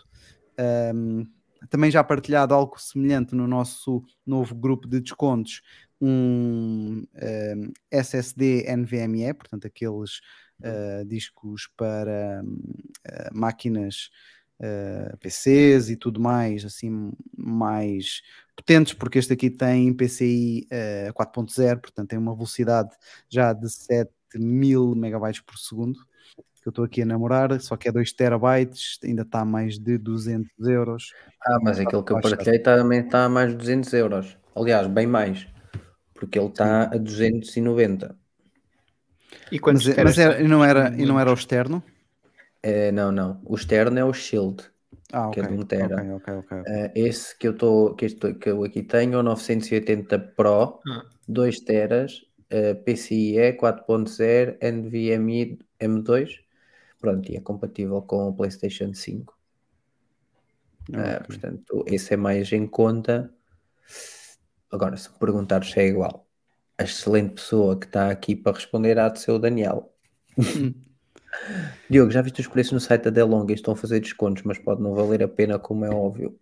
Um, 0.93 1.25
também 1.69 1.89
já 1.89 2.03
partilhado 2.03 2.53
algo 2.53 2.79
semelhante 2.79 3.35
no 3.35 3.47
nosso 3.47 4.03
novo 4.25 4.53
grupo 4.53 4.87
de 4.87 4.99
descontos, 4.99 5.61
um, 6.01 7.05
um 7.15 7.71
SSD 7.89 8.65
NVMe, 8.75 9.33
portanto, 9.33 9.65
aqueles 9.65 10.19
uh, 10.59 11.05
discos 11.05 11.69
para 11.77 12.43
uh, 12.43 13.37
máquinas 13.37 14.09
uh, 14.63 15.17
PCs 15.17 15.89
e 15.89 15.95
tudo 15.95 16.19
mais, 16.19 16.63
assim, 16.63 17.11
mais 17.37 18.21
potentes, 18.55 18.93
porque 18.93 19.19
este 19.19 19.33
aqui 19.33 19.49
tem 19.49 19.93
PCI 19.93 20.67
4.0, 21.13 21.81
portanto, 21.81 22.09
tem 22.09 22.19
uma 22.19 22.33
velocidade 22.33 22.89
já 23.27 23.51
de 23.51 23.69
7000 23.69 24.95
megabytes 24.95 25.41
por 25.41 25.57
segundo 25.57 25.99
que 26.63 26.69
eu 26.69 26.71
estou 26.71 26.85
aqui 26.85 27.01
a 27.01 27.05
namorar, 27.05 27.59
só 27.59 27.75
que 27.75 27.89
é 27.89 27.91
2 27.91 28.13
terabytes, 28.13 28.97
ainda 29.03 29.23
está 29.23 29.41
a 29.41 29.45
mais 29.45 29.77
de 29.77 29.97
200 29.97 30.49
euros. 30.65 31.13
Ah, 31.45 31.57
mas 31.61 31.77
aquele 31.77 32.01
que 32.01 32.13
eu 32.13 32.21
partilhei 32.21 32.57
também 32.57 33.01
está 33.01 33.25
a 33.25 33.29
mais 33.29 33.51
de 33.51 33.57
200 33.57 33.93
euros. 33.93 34.37
Aliás, 34.55 34.87
bem 34.87 35.05
mais, 35.05 35.45
porque 36.13 36.39
ele 36.39 36.47
está 36.47 36.83
a 36.83 36.97
290. 36.97 38.15
E 39.51 39.59
mas, 39.59 39.85
mas 39.85 40.17
era, 40.17 40.41
e, 40.41 40.47
não 40.47 40.63
era, 40.63 40.95
e 40.97 41.05
não 41.05 41.19
era 41.19 41.31
o 41.31 41.33
externo? 41.33 41.83
É, 42.63 42.93
não, 42.93 43.11
não. 43.11 43.41
O 43.43 43.55
externo 43.55 43.99
é 43.99 44.05
o 44.05 44.13
Shield, 44.13 44.63
ah, 45.11 45.29
que 45.29 45.41
okay, 45.41 45.43
é 45.43 45.47
de 45.47 45.63
1 45.63 45.65
tera. 45.65 45.95
Okay, 45.95 46.11
okay, 46.13 46.33
okay, 46.35 46.59
uh, 46.59 46.91
esse 46.95 47.37
que 47.37 47.49
eu, 47.49 47.55
tô, 47.55 47.93
que, 47.93 48.05
este, 48.05 48.33
que 48.35 48.49
eu 48.49 48.63
aqui 48.63 48.81
tenho 48.81 49.15
é 49.15 49.17
o 49.17 49.23
980 49.23 50.17
Pro, 50.17 50.79
Ah. 50.87 51.05
2 51.27 51.59
teras, 51.59 52.21
uh, 52.51 52.81
PCIe 52.83 53.57
4.0, 53.57 54.57
NVMe 54.61 55.59
M2. 55.79 56.39
Pronto, 56.99 57.29
e 57.29 57.35
é 57.35 57.41
compatível 57.41 58.01
com 58.01 58.29
o 58.29 58.33
PlayStation 58.33 58.93
5. 58.93 59.37
Okay. 60.89 61.01
Uh, 61.01 61.23
portanto, 61.27 61.83
esse 61.87 62.13
é 62.13 62.17
mais 62.17 62.51
em 62.53 62.65
conta. 62.65 63.29
Agora, 64.71 64.95
se 64.95 65.11
me 65.11 65.17
perguntar 65.19 65.65
se 65.65 65.79
é 65.81 65.87
igual, 65.87 66.25
a 66.77 66.83
excelente 66.83 67.35
pessoa 67.35 67.77
que 67.77 67.85
está 67.85 68.09
aqui 68.09 68.35
para 68.35 68.53
responder 68.53 68.97
há 68.97 69.09
de 69.09 69.19
ser 69.19 69.31
o 69.31 69.39
Daniel. 69.39 69.93
Diogo, 71.89 72.11
já 72.11 72.21
viste 72.21 72.41
os 72.41 72.47
preços 72.47 72.73
no 72.73 72.79
site 72.79 73.03
da 73.03 73.09
Delong? 73.09 73.51
Estão 73.51 73.73
a 73.73 73.77
fazer 73.77 73.99
descontos, 73.99 74.43
mas 74.43 74.57
pode 74.57 74.81
não 74.81 74.93
valer 74.93 75.23
a 75.23 75.27
pena, 75.27 75.59
como 75.59 75.85
é 75.85 75.89
óbvio. 75.89 76.37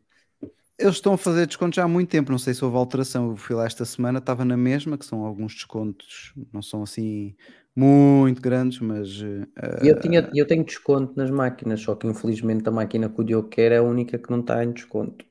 Eles 0.78 0.96
estão 0.96 1.14
a 1.14 1.18
fazer 1.18 1.46
descontos 1.46 1.76
já 1.76 1.84
há 1.84 1.88
muito 1.88 2.10
tempo, 2.10 2.32
não 2.32 2.40
sei 2.40 2.54
se 2.54 2.66
houve 2.66 2.76
alteração. 2.76 3.30
Eu 3.30 3.36
fui 3.36 3.56
lá 3.56 3.66
esta 3.66 3.86
semana, 3.86 4.20
estava 4.20 4.44
na 4.44 4.58
mesma, 4.58 4.98
que 4.98 5.06
são 5.06 5.24
alguns 5.24 5.54
descontos, 5.54 6.34
não 6.52 6.62
são 6.62 6.82
assim 6.82 7.36
muito 7.76 8.42
grandes, 8.42 8.80
mas. 8.80 9.22
Uh... 9.22 9.48
Eu, 9.82 10.00
tinha, 10.00 10.30
eu 10.34 10.46
tenho 10.46 10.64
desconto 10.64 11.14
nas 11.16 11.30
máquinas, 11.30 11.82
só 11.82 11.96
que 11.96 12.08
infelizmente 12.08 12.68
a 12.68 12.72
máquina 12.72 13.10
que 13.10 13.22
o 13.22 13.24
Diogo 13.24 13.48
quer 13.48 13.72
é 13.72 13.78
a 13.78 13.84
única 13.84 14.18
que 14.18 14.32
não 14.32 14.40
está 14.40 14.64
em 14.64 14.72
desconto. 14.72 15.24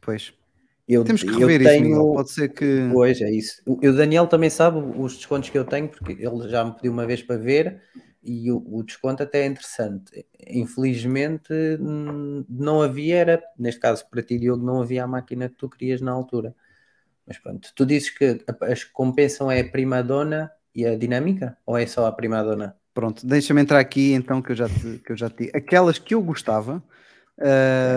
Pois. 0.00 0.32
Eu, 0.86 1.04
Temos 1.04 1.22
que 1.22 1.30
rever 1.30 1.60
isso, 1.60 1.70
tenho... 1.70 1.84
Miguel. 1.84 2.12
Pode 2.12 2.30
ser 2.32 2.48
que. 2.48 2.88
Pois, 2.92 3.20
é 3.20 3.30
isso. 3.30 3.62
O, 3.64 3.74
o 3.74 3.92
Daniel 3.92 4.26
também 4.26 4.50
sabe 4.50 4.78
os 4.98 5.16
descontos 5.16 5.48
que 5.48 5.56
eu 5.56 5.64
tenho, 5.64 5.88
porque 5.88 6.12
ele 6.12 6.48
já 6.48 6.64
me 6.64 6.74
pediu 6.74 6.92
uma 6.92 7.06
vez 7.06 7.22
para 7.22 7.36
ver 7.36 7.80
e 8.22 8.50
o, 8.50 8.62
o 8.66 8.82
desconto 8.82 9.22
até 9.22 9.42
é 9.42 9.46
interessante. 9.46 10.26
Infelizmente 10.48 11.52
não 12.48 12.82
havia, 12.82 13.16
era, 13.16 13.42
neste 13.58 13.80
caso 13.80 14.04
para 14.10 14.22
ti, 14.22 14.38
Diogo, 14.38 14.64
não 14.64 14.82
havia 14.82 15.04
a 15.04 15.06
máquina 15.06 15.48
que 15.48 15.56
tu 15.56 15.68
querias 15.68 16.00
na 16.00 16.12
altura. 16.12 16.54
Mas 17.26 17.38
pronto, 17.38 17.70
tu 17.74 17.86
dizes 17.86 18.10
que 18.10 18.44
as 18.62 18.84
que 18.84 18.92
compensam 18.92 19.50
é 19.50 19.60
a 19.60 19.68
primadona 19.68 20.50
e 20.74 20.84
a 20.86 20.96
dinâmica? 20.96 21.56
Ou 21.64 21.78
é 21.78 21.86
só 21.86 22.06
a 22.06 22.12
primadona? 22.12 22.76
Pronto, 22.92 23.26
deixa-me 23.26 23.60
entrar 23.60 23.78
aqui 23.78 24.12
então 24.12 24.42
que 24.42 24.52
eu 24.52 24.56
já 24.56 24.68
te, 24.68 24.98
que 24.98 25.12
eu 25.12 25.16
já 25.16 25.30
te 25.30 25.50
aquelas 25.54 25.98
que 25.98 26.14
eu 26.14 26.22
gostava 26.22 26.82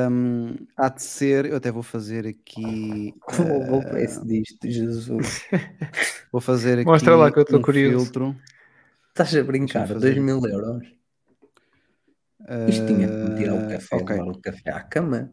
um, 0.10 0.56
há 0.78 0.88
de 0.88 1.02
ser, 1.02 1.46
eu 1.46 1.58
até 1.58 1.72
vou 1.72 1.84
fazer 1.84 2.26
aqui 2.28 3.14
uh, 3.40 3.66
vou 3.68 3.82
ver 3.82 4.08
se 4.08 4.26
disto, 4.26 4.70
Jesus 4.70 5.44
vou 6.32 6.40
fazer 6.40 6.80
aqui 6.80 6.86
Mostra 6.86 7.16
lá 7.16 7.32
que 7.32 7.40
eu 7.40 7.44
estou 7.44 7.60
um 7.60 7.62
curioso 7.62 8.06
filtro 8.06 8.36
estás 9.14 9.36
a 9.36 9.44
brincar, 9.44 9.88
2 9.88 10.18
mil 10.18 10.44
euros 10.46 10.84
uh, 12.42 12.68
isto 12.68 12.86
tinha 12.88 13.08
que 13.08 13.14
me 13.14 13.36
tirar 13.36 13.54
o 13.54 13.70
café, 13.70 13.96
okay. 13.96 14.18
levar 14.18 14.32
o 14.32 14.42
café 14.42 14.72
à 14.72 14.82
cama 14.82 15.32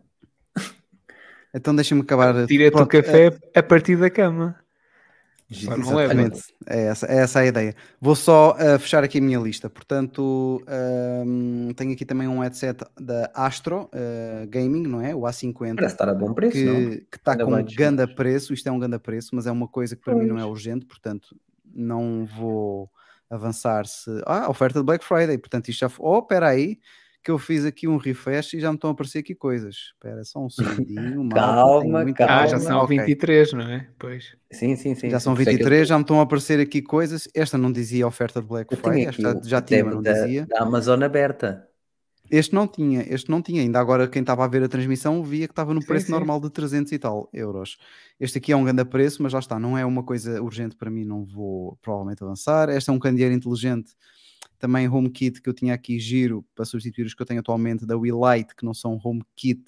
então 1.55 1.75
deixa-me 1.75 2.03
acabar 2.03 2.47
tira-te 2.47 2.77
o 2.77 2.87
café 2.87 3.29
uh, 3.29 3.39
a 3.55 3.63
partir 3.63 3.97
da 3.97 4.11
cama 4.11 4.61
Exatamente, 5.53 6.43
é 6.65 6.83
essa, 6.85 7.07
é 7.07 7.17
essa 7.17 7.41
a 7.41 7.47
ideia. 7.47 7.75
Vou 8.01 8.15
só 8.15 8.53
uh, 8.53 8.79
fechar 8.79 9.03
aqui 9.03 9.19
a 9.19 9.21
minha 9.21 9.39
lista. 9.41 9.69
Portanto, 9.69 10.63
um, 11.27 11.73
tenho 11.75 11.93
aqui 11.93 12.05
também 12.05 12.29
um 12.29 12.39
headset 12.39 12.85
da 13.01 13.29
Astro 13.35 13.91
uh, 13.93 14.47
Gaming, 14.49 14.87
não 14.87 15.01
é? 15.01 15.13
O 15.13 15.23
A50. 15.23 15.75
Parece 15.75 15.95
estar 15.95 16.09
a 16.09 16.15
bom 16.15 16.33
preço, 16.33 16.55
que 16.55 17.17
está 17.17 17.37
com 17.37 17.53
um 17.53 17.65
ganda 17.65 18.07
preço. 18.07 18.55
Isto 18.55 18.69
é 18.69 18.73
um 18.73 18.79
ganda 18.79 19.01
preço, 19.01 19.35
mas 19.35 19.49
é 19.49 19.51
uma 19.51 19.67
coisa 19.67 19.97
que 19.97 20.03
para 20.03 20.13
pois. 20.13 20.25
mim 20.25 20.33
não 20.33 20.39
é 20.39 20.45
urgente, 20.45 20.87
portanto, 20.87 21.37
não 21.75 22.25
vou 22.25 22.89
avançar 23.31 23.87
se. 23.87 24.11
Ah, 24.27 24.51
oferta 24.51 24.81
de 24.81 24.85
Black 24.85 25.05
Friday, 25.05 25.39
portanto, 25.39 25.69
isto 25.69 25.81
já. 25.81 25.91
Oh, 25.99 26.19
espera 26.19 26.49
aí 26.49 26.79
que 27.23 27.31
eu 27.31 27.39
fiz 27.39 27.65
aqui 27.67 27.87
um 27.87 27.99
refresh 27.99 28.55
e 28.55 28.61
já 28.61 28.71
me 28.71 28.77
estão 28.77 28.91
a 28.91 28.93
aparecer 28.93 29.19
aqui 29.19 29.35
coisas. 29.35 29.93
Espera 29.95 30.25
só 30.25 30.41
um 30.41 30.49
segundinho. 30.51 31.29
calma, 31.29 32.13
calma. 32.15 32.43
Ah, 32.43 32.47
já 32.47 32.59
são 32.59 32.83
okay. 32.83 32.99
23, 32.99 33.53
não 33.53 33.71
é? 33.71 33.87
Pois. 33.99 34.37
Sim, 34.51 34.75
sim, 34.75 34.95
sim. 34.95 35.11
Já 35.11 35.21
são 35.21 35.35
23, 35.35 35.87
já 35.87 35.97
me 35.97 36.03
estão 36.03 36.19
a 36.19 36.23
aparecer 36.23 36.59
aqui 36.61 36.81
coisas. 36.83 37.29
Esta 37.35 37.59
não 37.59 37.71
dizia 37.71 38.07
oferta 38.07 38.41
de 38.41 38.49
Black 38.49 38.75
Friday, 38.75 39.13
já, 39.13 39.41
já 39.45 39.63
tinha, 39.63 39.85
mas 39.85 39.95
não 39.95 40.03
da, 40.03 40.13
dizia. 40.13 40.47
Da 40.47 40.63
Amazon 40.63 41.03
aberta. 41.03 41.70
Este 42.31 42.55
não 42.55 42.69
tinha, 42.69 43.03
este 43.13 43.31
não 43.31 43.43
tinha. 43.43 43.63
Ainda 43.63 43.81
agora 43.81 44.07
quem 44.07 44.21
estava 44.21 44.45
a 44.45 44.49
ver 44.49 44.63
a 44.63 44.69
transmissão 44.69 45.23
via 45.23 45.49
que 45.49 45.53
estava 45.53 45.75
no 45.75 45.85
preço 45.85 46.07
sim, 46.07 46.13
sim. 46.13 46.19
normal 46.19 46.41
de 46.41 46.51
300 46.51 46.93
e 46.93 46.99
tal 46.99 47.29
euros. 47.33 47.77
Este 48.19 48.39
aqui 48.39 48.53
é 48.53 48.57
um 48.57 48.65
grande 48.65 48.85
preço, 48.85 49.23
mas 49.23 49.33
lá 49.33 49.41
está, 49.41 49.59
não 49.59 49.77
é 49.77 49.85
uma 49.85 50.03
coisa 50.03 50.41
urgente 50.41 50.77
para 50.77 50.91
mim, 50.91 51.05
não 51.05 51.25
vou 51.25 51.77
provavelmente 51.83 52.23
avançar. 52.23 52.69
Este 52.69 52.91
é 52.91 52.93
um 52.93 52.99
candeeiro 52.99 53.35
inteligente 53.35 53.93
também 54.61 54.87
HomeKit 54.87 55.41
que 55.41 55.49
eu 55.49 55.55
tinha 55.55 55.73
aqui 55.73 55.99
giro 55.99 56.45
para 56.55 56.67
substituir 56.67 57.07
os 57.07 57.15
que 57.15 57.23
eu 57.23 57.27
tenho 57.27 57.41
atualmente 57.41 57.87
da 57.87 57.99
Light 57.99 58.55
que 58.55 58.65
não 58.65 58.75
são 58.75 59.01
HomeKit, 59.03 59.65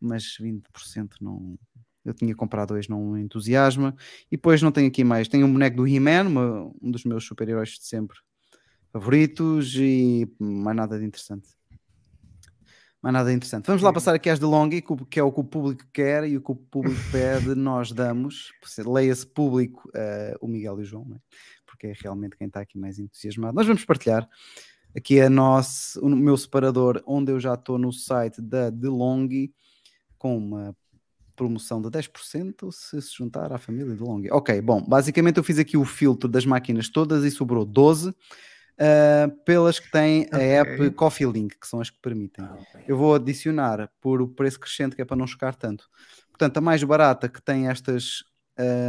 mas 0.00 0.38
20% 0.40 1.16
não. 1.20 1.58
Eu 2.04 2.14
tinha 2.14 2.34
comprado 2.34 2.68
dois, 2.68 2.86
não 2.86 3.16
entusiasma. 3.18 3.94
E 4.30 4.36
depois 4.36 4.60
não 4.62 4.70
tenho 4.70 4.88
aqui 4.88 5.02
mais. 5.02 5.26
Tenho 5.26 5.46
um 5.46 5.52
boneco 5.52 5.78
do 5.78 5.88
He-Man, 5.88 6.28
um 6.80 6.90
dos 6.90 7.04
meus 7.04 7.24
super-heróis 7.24 7.70
de 7.70 7.84
sempre 7.84 8.16
favoritos, 8.92 9.74
e 9.74 10.30
mais 10.38 10.76
nada 10.76 10.98
de 10.98 11.04
interessante. 11.04 11.48
Mais 13.04 13.12
nada 13.12 13.30
interessante. 13.30 13.66
Vamos 13.66 13.82
lá 13.82 13.92
passar 13.92 14.14
aqui 14.14 14.30
às 14.30 14.38
de 14.38 14.46
Longi, 14.46 14.82
que 15.10 15.20
é 15.20 15.22
o 15.22 15.30
que 15.30 15.40
o 15.40 15.44
público 15.44 15.84
quer 15.92 16.26
e 16.26 16.38
o 16.38 16.40
que 16.40 16.52
o 16.52 16.56
público 16.56 16.98
pede, 17.12 17.48
nós 17.54 17.92
damos. 17.92 18.50
Leia-se 18.78 19.26
público 19.26 19.86
uh, 19.90 20.38
o 20.40 20.48
Miguel 20.48 20.78
e 20.78 20.84
o 20.84 20.84
João, 20.86 21.06
é? 21.14 21.18
porque 21.66 21.88
é 21.88 21.92
realmente 22.00 22.34
quem 22.34 22.46
está 22.46 22.60
aqui 22.60 22.78
mais 22.78 22.98
entusiasmado. 22.98 23.54
Nós 23.54 23.66
vamos 23.66 23.84
partilhar 23.84 24.26
aqui 24.96 25.20
a 25.20 25.28
nosso, 25.28 26.00
o 26.00 26.08
meu 26.08 26.34
separador, 26.34 27.02
onde 27.06 27.30
eu 27.30 27.38
já 27.38 27.52
estou 27.52 27.76
no 27.76 27.92
site 27.92 28.40
da 28.40 28.70
DeLonghi, 28.70 29.52
com 30.16 30.38
uma 30.38 30.74
promoção 31.36 31.82
de 31.82 31.88
10% 31.88 32.72
se 32.72 33.02
se 33.02 33.14
juntar 33.14 33.52
à 33.52 33.58
família 33.58 33.94
DeLonghi. 33.94 34.30
Ok, 34.32 34.62
bom, 34.62 34.82
basicamente 34.82 35.36
eu 35.36 35.44
fiz 35.44 35.58
aqui 35.58 35.76
o 35.76 35.84
filtro 35.84 36.26
das 36.26 36.46
máquinas 36.46 36.88
todas 36.88 37.22
e 37.22 37.30
sobrou 37.30 37.66
12, 37.66 38.14
uh, 38.78 39.30
pelas 39.44 39.78
que 39.78 39.90
têm 39.90 40.26
a 40.32 40.36
okay. 40.36 40.50
app 40.56 40.90
Coffee 40.92 41.30
Link, 41.30 41.58
que 41.58 41.66
são 41.66 41.80
as 41.80 41.90
que 41.90 41.98
permitem. 42.00 42.46
Eu 42.86 42.96
vou 42.96 43.14
adicionar 43.14 43.90
por 44.00 44.20
o 44.20 44.28
preço 44.28 44.60
crescente, 44.60 44.96
que 44.96 45.02
é 45.02 45.04
para 45.04 45.16
não 45.16 45.26
chocar 45.26 45.54
tanto. 45.54 45.88
Portanto, 46.30 46.56
a 46.58 46.60
mais 46.60 46.82
barata 46.82 47.28
que 47.28 47.40
tem 47.40 47.68
estas 47.68 48.24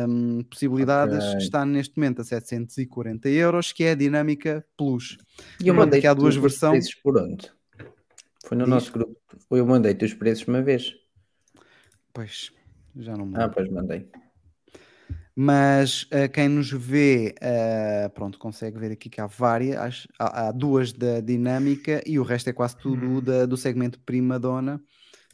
hum, 0.07 0.43
possibilidades 0.49 1.23
Ok. 1.23 1.37
está 1.37 1.65
neste 1.65 1.97
momento 1.97 2.21
a 2.21 2.23
740 2.23 3.29
euros, 3.29 3.71
que 3.71 3.83
é 3.83 3.91
a 3.91 3.95
Dinâmica 3.95 4.65
Plus. 4.77 5.17
E 5.63 5.67
eu 5.67 5.73
mandei 5.75 6.01
que 6.01 6.07
há 6.07 6.13
duas 6.13 6.35
os 6.35 6.41
versões. 6.41 6.85
preços 6.85 6.95
por 6.95 7.17
onde? 7.21 7.51
Foi 8.45 8.57
no 8.57 8.65
Diz. 8.65 8.73
nosso 8.73 8.91
grupo. 8.91 9.15
Eu 9.51 9.65
mandei-te 9.65 10.05
os 10.05 10.13
preços 10.13 10.47
uma 10.47 10.61
vez. 10.61 10.93
Pois, 12.13 12.51
já 12.95 13.15
não 13.17 13.25
me 13.25 13.33
Ah, 13.37 13.49
pois 13.49 13.69
mandei. 13.69 14.09
Mas 15.37 16.07
eh, 16.11 16.29
quem 16.29 16.47
nos 16.47 16.71
vê, 16.71 17.35
eh, 17.41 18.09
pronto, 18.15 18.39
consegue 18.39 18.79
ver 18.79 18.91
aqui 18.93 19.09
que 19.09 19.19
há 19.19 19.27
várias, 19.27 20.07
há, 20.17 20.47
há 20.47 20.51
duas 20.51 20.93
da 20.93 21.19
Dinâmica 21.19 22.01
e 22.05 22.17
o 22.17 22.23
resto 22.23 22.49
é 22.49 22.53
quase 22.53 22.77
tudo 22.77 23.05
Hum. 23.05 23.21
da- 23.21 23.45
do 23.45 23.57
segmento 23.57 23.99
Prima 24.05 24.39
Donna. 24.39 24.81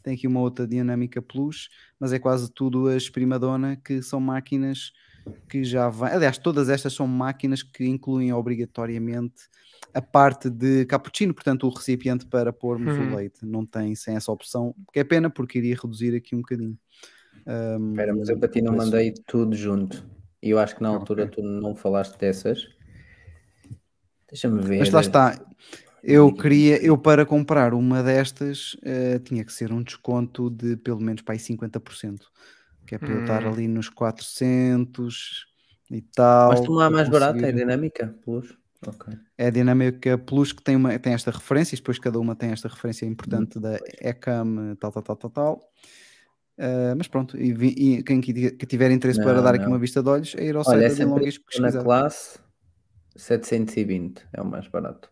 Tem 0.03 0.15
aqui 0.15 0.27
uma 0.27 0.39
outra 0.41 0.67
Dinâmica 0.67 1.21
Plus, 1.21 1.69
mas 1.99 2.13
é 2.13 2.19
quase 2.19 2.51
tudo 2.53 2.87
as 2.87 3.09
Prima 3.09 3.39
Donna 3.39 3.75
que 3.75 4.01
são 4.01 4.19
máquinas 4.19 4.91
que 5.49 5.63
já 5.63 5.89
vão. 5.89 6.07
Aliás, 6.09 6.37
todas 6.39 6.69
estas 6.69 6.93
são 6.93 7.07
máquinas 7.07 7.63
que 7.63 7.85
incluem 7.85 8.33
obrigatoriamente 8.33 9.43
a 9.93 10.01
parte 10.01 10.49
de 10.49 10.85
cappuccino, 10.85 11.33
portanto, 11.33 11.67
o 11.67 11.69
recipiente 11.69 12.25
para 12.25 12.53
pormos 12.53 12.97
Uhum. 12.97 13.11
o 13.11 13.15
leite. 13.15 13.45
Não 13.45 13.65
tem 13.65 13.93
sem 13.95 14.15
essa 14.15 14.31
opção, 14.31 14.75
que 14.93 14.99
é 14.99 15.03
pena 15.03 15.29
porque 15.29 15.59
iria 15.59 15.75
reduzir 15.75 16.15
aqui 16.15 16.35
um 16.35 16.39
bocadinho. 16.39 16.77
Espera, 17.45 18.15
mas 18.15 18.29
eu 18.29 18.37
para 18.39 18.47
ti 18.49 18.61
não 18.61 18.75
mandei 18.75 19.13
tudo 19.27 19.55
junto. 19.55 20.05
E 20.41 20.49
eu 20.49 20.59
acho 20.59 20.75
que 20.75 20.81
na 20.81 20.89
altura 20.89 21.23
Ok. 21.25 21.35
tu 21.35 21.41
não 21.43 21.75
falaste 21.75 22.17
dessas. 22.17 22.67
Deixa-me 24.29 24.61
ver. 24.61 24.79
Mas 24.79 24.91
lá 24.91 25.01
está. 25.01 25.45
Eu 26.03 26.33
queria, 26.33 26.83
eu 26.83 26.97
para 26.97 27.25
comprar 27.25 27.73
uma 27.75 28.01
destas 28.01 28.75
eh, 28.83 29.19
tinha 29.19 29.45
que 29.45 29.53
ser 29.53 29.71
um 29.71 29.83
desconto 29.83 30.49
de 30.49 30.75
pelo 30.77 30.99
menos 30.99 31.21
para 31.21 31.35
aí 31.35 31.39
50%, 31.39 32.25
que 32.87 32.95
é 32.95 32.97
para 32.97 33.13
eu 33.13 33.19
estar 33.19 33.45
Hum. 33.45 33.51
ali 33.53 33.67
nos 33.67 33.87
400 33.87 35.45
e 35.91 36.01
tal. 36.01 36.49
Mas 36.49 36.61
tu 36.61 36.71
lá 36.73 36.87
para 36.87 36.95
mais 36.97 37.09
barato 37.09 37.37
é 37.37 37.41
conseguir- 37.41 37.59
dinâmica? 37.59 38.15
Plus? 38.25 38.57
Ok. 38.87 39.13
É 39.37 39.47
a 39.47 39.49
Dinâmica 39.51 40.17
Plus 40.17 40.51
que 40.51 40.63
tem, 40.63 40.75
uma, 40.75 40.97
tem 40.97 41.13
esta 41.13 41.29
referência, 41.29 41.75
e 41.75 41.77
depois 41.77 41.99
cada 41.99 42.19
uma 42.19 42.35
tem 42.35 42.51
esta 42.51 42.67
referência 42.67 43.05
importante 43.05 43.59
da 43.59 43.77
ECAM, 44.01 44.75
tal, 44.79 44.91
tal, 44.91 45.03
tal, 45.03 45.15
tal, 45.15 45.29
tal. 45.29 45.71
Eh, 46.63 46.93
mas 46.95 47.07
pronto, 47.07 47.35
e, 47.37 47.53
vi- 47.53 47.73
e 47.75 48.03
quem 48.03 48.21
que 48.21 48.51
que 48.51 48.65
tiver 48.67 48.91
interesse 48.91 49.19
para 49.19 49.33
Não, 49.33 49.43
dar 49.43 49.55
aqui 49.55 49.63
não. 49.63 49.71
uma 49.73 49.79
vista 49.79 50.03
de 50.03 50.09
olhos 50.09 50.35
é 50.35 50.43
ir 50.45 50.55
ao 50.55 50.61
Olha, 50.67 50.89
site 50.89 51.01
é 51.01 51.05
da 51.05 51.05
Dilongis 51.05 51.39
na 51.59 51.71
classe 51.71 52.39
720 53.15 54.27
é 54.31 54.41
o 54.41 54.45
mais 54.45 54.67
barato. 54.67 55.09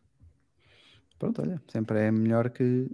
Pronto, 1.18 1.42
olha, 1.42 1.62
sempre 1.68 2.00
é 2.00 2.12
melhor 2.12 2.50
que, 2.52 2.88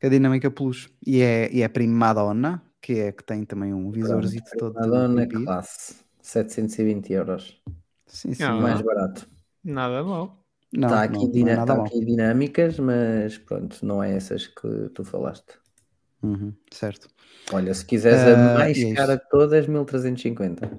que 0.00 0.06
a 0.06 0.10
Dinâmica 0.10 0.50
Plus. 0.50 0.90
E 1.06 1.20
é, 1.22 1.52
e 1.52 1.62
é 1.62 1.68
Primadonna, 1.68 2.62
que 2.82 2.98
é 2.98 3.12
que 3.12 3.22
tem 3.24 3.44
também 3.44 3.72
um 3.72 3.90
visorzito 3.90 4.50
todo. 4.58 4.74
Madonna 4.74 5.26
classe 5.26 5.94
720 6.20 7.12
euros. 7.12 7.62
Sim, 8.06 8.34
sim. 8.34 8.42
Ah. 8.44 8.54
Mais 8.54 8.82
barato. 8.82 9.28
Nada 9.62 10.02
mal. 10.02 10.44
Não, 10.72 10.88
Está 10.88 11.08
não, 11.08 11.22
aqui, 11.22 11.40
não 11.40 11.48
é 11.48 11.64
tá 11.64 11.84
aqui 11.84 12.04
dinâmicas, 12.04 12.78
mas 12.80 13.38
pronto, 13.38 13.86
não 13.86 14.02
é 14.02 14.16
essas 14.16 14.48
que 14.48 14.88
tu 14.92 15.04
falaste. 15.04 15.63
Uhum, 16.24 16.52
certo. 16.70 17.08
Olha, 17.52 17.74
se 17.74 17.84
quiseres 17.84 18.20
Ah, 18.20 18.52
a 18.52 18.54
mais 18.54 18.78
e 18.78 18.86
é 18.92 18.94
cara 18.94 19.16
de 19.16 19.28
todas, 19.28 19.66
1350. 19.66 20.70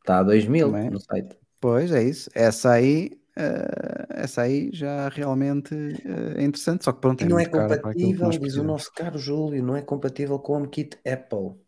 Está 0.00 0.20
a 0.20 0.22
2000 0.22 0.72
Também. 0.72 0.90
no 0.90 0.98
site. 1.00 1.36
Pois 1.60 1.92
é 1.92 2.02
isso. 2.02 2.30
Essa 2.34 2.72
aí, 2.72 3.10
eh, 3.36 4.06
essa 4.10 4.42
aí 4.42 4.70
já 4.72 5.08
realmente 5.10 5.74
eh, 5.74 6.40
é 6.40 6.42
interessante, 6.42 6.84
só 6.84 6.92
que 6.92 7.00
pronto, 7.00 7.22
E 7.22 7.26
é 7.26 7.28
não 7.28 7.38
é 7.38 7.44
compatível, 7.44 8.30
diz 8.30 8.56
o 8.56 8.62
nosso 8.62 8.90
caro 8.94 9.18
Júlio, 9.18 9.62
não 9.62 9.76
é 9.76 9.82
compatível 9.82 10.38
com 10.38 10.52
o 10.54 10.56
HomeKit 10.56 10.96
Apple. 11.06 11.60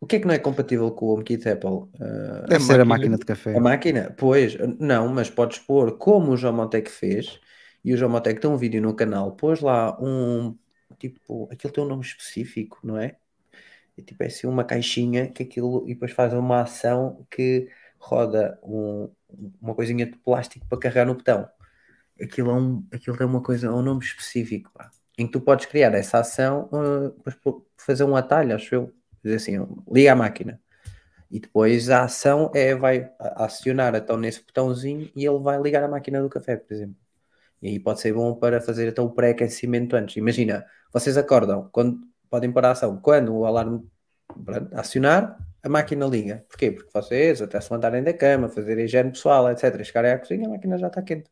O 0.00 0.06
que 0.06 0.16
é 0.16 0.20
que 0.20 0.26
não 0.26 0.34
é 0.34 0.38
compatível 0.38 0.90
com 0.92 1.06
o 1.06 1.14
HomeKit 1.14 1.48
Apple? 1.48 1.88
Ah, 2.00 2.44
Deve 2.48 2.54
A 2.56 2.60
ser 2.60 2.72
a 2.80 2.84
máquina- 2.84 2.84
máquina 2.86 3.18
de 3.18 3.24
café. 3.24 3.56
a 3.56 3.60
máquina? 3.60 4.14
Pois, 4.16 4.56
não, 4.78 5.08
mas 5.08 5.30
podes 5.30 5.58
pôr 5.58 5.96
como 5.98 6.32
o 6.32 6.36
Jomotec 6.36 6.88
fez, 6.90 7.40
e 7.84 7.92
o 7.92 7.96
Jomotec 7.96 8.40
tem 8.40 8.50
um 8.50 8.56
vídeo 8.56 8.80
no 8.82 8.94
canal, 8.94 9.32
pôs 9.32 9.60
lá 9.60 9.98
um, 10.00 10.56
tipo, 11.10 11.48
aquilo 11.52 11.72
tem 11.72 11.84
um 11.84 11.86
nome 11.88 12.02
específico, 12.04 12.80
não 12.84 12.98
é? 12.98 13.16
É 13.96 14.02
tipo 14.02 14.22
é 14.22 14.26
assim 14.26 14.46
uma 14.46 14.64
caixinha 14.64 15.28
que 15.30 15.42
aquilo, 15.42 15.84
e 15.88 15.94
depois 15.94 16.12
faz 16.12 16.32
uma 16.34 16.62
ação 16.62 17.26
que 17.30 17.68
roda 17.98 18.58
um- 18.62 19.10
uma 19.60 19.74
coisinha 19.74 20.06
de 20.06 20.16
plástico 20.18 20.66
para 20.68 20.78
carregar 20.78 21.06
no 21.06 21.14
botão. 21.14 21.48
Aquilo, 22.20 22.50
é 22.50 22.54
um, 22.54 22.86
aquilo 22.92 23.16
tem 23.16 23.26
uma 23.26 23.42
coisa, 23.42 23.68
é 23.68 23.70
um 23.70 23.82
nome 23.82 24.04
específico, 24.04 24.70
pá, 24.74 24.90
em 25.18 25.26
que 25.26 25.32
tu 25.32 25.40
podes 25.40 25.66
criar 25.66 25.94
essa 25.94 26.18
ação, 26.20 26.68
pô- 27.42 27.66
fazer 27.78 28.04
um 28.04 28.16
atalho, 28.16 28.54
acho 28.54 28.74
eu, 28.74 28.94
dizer 29.22 29.36
assim, 29.36 29.54
liga 29.90 30.12
a 30.12 30.16
máquina. 30.16 30.60
E 31.30 31.40
depois 31.40 31.90
a 31.90 32.04
ação 32.04 32.50
é, 32.54 32.74
vai 32.74 33.10
acionar 33.18 33.94
então 33.96 34.16
nesse 34.18 34.42
botãozinho 34.44 35.10
e 35.16 35.26
ele 35.26 35.38
vai 35.40 35.60
ligar 35.60 35.84
a 35.84 35.88
máquina 35.88 36.22
do 36.22 36.28
café, 36.30 36.56
por 36.56 36.72
exemplo. 36.74 36.96
E 37.64 37.68
aí 37.68 37.80
pode 37.80 37.98
ser 37.98 38.12
bom 38.12 38.34
para 38.34 38.60
fazer 38.60 38.86
então 38.88 39.06
o 39.06 39.10
pré-aquecimento 39.10 39.96
antes. 39.96 40.18
Imagina, 40.18 40.66
vocês 40.92 41.16
acordam, 41.16 41.66
quando 41.72 41.98
podem 42.28 42.52
parar 42.52 42.68
a 42.68 42.72
ação, 42.72 42.98
quando 43.00 43.34
o 43.34 43.46
alarme 43.46 43.82
acionar, 44.74 45.38
a 45.62 45.68
máquina 45.70 46.04
liga. 46.04 46.44
Porquê? 46.46 46.70
Porque 46.72 46.90
vocês 46.92 47.40
até 47.40 47.58
se 47.58 47.72
levantarem 47.72 48.02
da 48.02 48.12
cama, 48.12 48.50
fazer 48.50 48.78
higiene 48.78 49.12
pessoal, 49.12 49.50
etc., 49.50 49.82
chegarem 49.82 50.12
à 50.12 50.18
cozinha, 50.18 50.46
a 50.46 50.50
máquina 50.50 50.76
já 50.76 50.88
está 50.88 51.00
quente. 51.00 51.30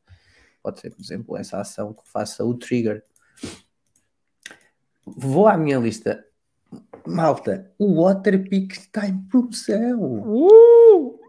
Pode 0.63 0.81
ser, 0.81 0.89
por 0.89 1.03
exemplo, 1.03 1.37
essa 1.37 1.61
ação 1.61 1.93
que 1.93 2.03
faça 2.11 2.43
o 2.43 2.55
trigger. 2.55 3.05
Vou 5.05 5.47
à 5.47 5.59
minha 5.59 5.79
lista. 5.79 6.25
Malta, 7.07 7.71
o 7.79 8.03
Waterpik 8.03 8.73
está 8.73 9.07
em 9.07 9.19
promoção. 9.25 10.23
Uh! 10.25 11.21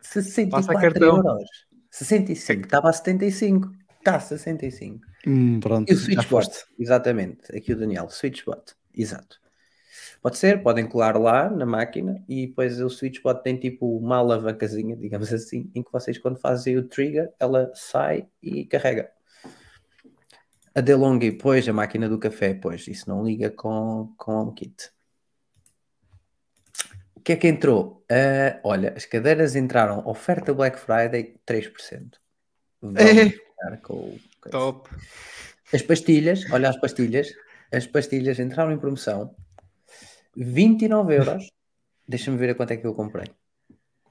64 0.00 0.80
cartão. 0.80 1.16
euros. 1.18 1.48
65. 1.92 2.64
Estava 2.64 2.90
a 2.90 2.92
75. 2.92 3.81
Está 4.02 4.16
a 4.16 4.20
65. 4.20 5.06
Hum, 5.24 5.60
pronto, 5.60 5.88
E 5.88 5.94
o 5.94 5.96
SwitchBot. 5.96 6.50
Exatamente. 6.76 7.56
Aqui 7.56 7.72
o 7.72 7.76
Daniel. 7.76 8.10
SwitchBot. 8.10 8.74
Exato. 8.92 9.40
Pode 10.20 10.38
ser, 10.38 10.60
podem 10.60 10.88
colar 10.88 11.16
lá 11.16 11.48
na 11.48 11.64
máquina 11.64 12.20
e 12.28 12.48
depois 12.48 12.80
o 12.80 12.90
SwitchBot 12.90 13.44
tem 13.44 13.56
tipo 13.56 13.96
uma 13.96 14.16
alavancazinha, 14.16 14.96
digamos 14.96 15.30
assim, 15.32 15.70
em 15.72 15.84
que 15.84 15.92
vocês 15.92 16.18
quando 16.18 16.40
fazem 16.40 16.76
o 16.76 16.82
trigger, 16.82 17.32
ela 17.38 17.70
sai 17.76 18.26
e 18.42 18.64
carrega. 18.64 19.08
A 20.74 20.80
DeLonghi, 20.80 21.30
pois, 21.30 21.68
a 21.68 21.72
máquina 21.72 22.08
do 22.08 22.18
café, 22.18 22.54
pois, 22.54 22.88
isso 22.88 23.08
não 23.08 23.24
liga 23.24 23.50
com, 23.50 24.12
com 24.16 24.32
o 24.32 24.42
HomeKit. 24.42 24.90
O 27.14 27.20
que 27.20 27.34
é 27.34 27.36
que 27.36 27.46
entrou? 27.46 28.04
Ah, 28.10 28.58
olha, 28.64 28.94
as 28.96 29.06
cadeiras 29.06 29.54
entraram, 29.54 30.02
oferta 30.04 30.52
Black 30.52 30.80
Friday, 30.80 31.36
3%. 31.46 32.14
Vamos 32.80 33.00
É. 33.00 33.51
ficar 33.62 33.76
com 33.78 33.94
o... 33.94 34.20
Top. 34.50 34.88
as 35.72 35.82
pastilhas, 35.82 36.44
olha 36.50 36.68
as 36.68 36.76
pastilhas, 36.76 37.32
as 37.72 37.86
pastilhas 37.86 38.38
entraram 38.38 38.72
em 38.72 38.78
promoção, 38.78 39.34
29 40.36 41.14
euros. 41.14 41.46
Deixa-me 42.06 42.36
ver 42.36 42.50
a 42.50 42.54
quanto 42.54 42.72
é 42.72 42.76
que 42.76 42.86
eu 42.86 42.94
comprei. 42.94 43.26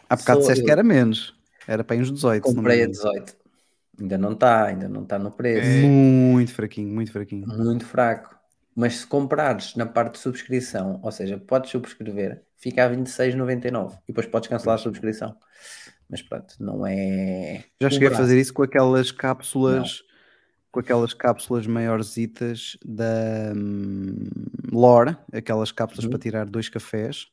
Há 0.09 0.15
bocado 0.15 0.41
Sou 0.41 0.41
disseste 0.41 0.61
eu. 0.61 0.65
que 0.65 0.71
era 0.71 0.83
menos. 0.83 1.35
Era 1.67 1.83
para 1.83 1.97
uns 1.97 2.11
18. 2.11 2.47
se 2.47 2.55
não 2.55 2.63
me 2.63 2.69
Comprei 2.69 2.81
a 2.81 2.85
engano. 2.85 2.93
18. 2.93 3.35
Ainda 3.99 4.17
não 4.17 4.31
está, 4.31 4.65
ainda 4.65 4.89
não 4.89 5.03
está 5.03 5.19
no 5.19 5.31
preço. 5.31 5.67
É. 5.67 5.81
Muito 5.81 6.53
fraquinho, 6.53 6.93
muito 6.93 7.11
fraquinho. 7.11 7.47
Muito 7.47 7.85
fraco. 7.85 8.35
Mas 8.73 8.97
se 8.99 9.07
comprares 9.07 9.75
na 9.75 9.85
parte 9.85 10.13
de 10.13 10.19
subscrição, 10.19 10.99
ou 11.03 11.11
seja, 11.11 11.37
podes 11.37 11.69
subscrever, 11.71 12.41
fica 12.57 12.85
a 12.85 12.89
26,99 12.89 13.93
e 13.93 14.07
depois 14.07 14.25
podes 14.27 14.49
cancelar 14.49 14.75
a 14.75 14.81
subscrição. 14.81 15.35
Mas 16.11 16.21
pronto, 16.21 16.55
não 16.59 16.85
é. 16.85 17.63
Já 17.79 17.89
cheguei 17.89 18.09
a 18.09 18.11
um 18.11 18.15
fazer 18.15 18.37
isso 18.37 18.53
com 18.53 18.63
aquelas 18.63 19.11
cápsulas, 19.11 20.03
com 20.69 20.81
aquelas 20.81 21.13
cápsulas 21.13 21.65
maiorzitas 21.65 22.77
da 22.83 23.53
hum, 23.55 24.27
Lore, 24.69 25.15
aquelas 25.31 25.71
cápsulas 25.71 26.03
Uhum. 26.03 26.11
para 26.11 26.19
tirar 26.19 26.49
dois 26.49 26.67
cafés. 26.67 27.27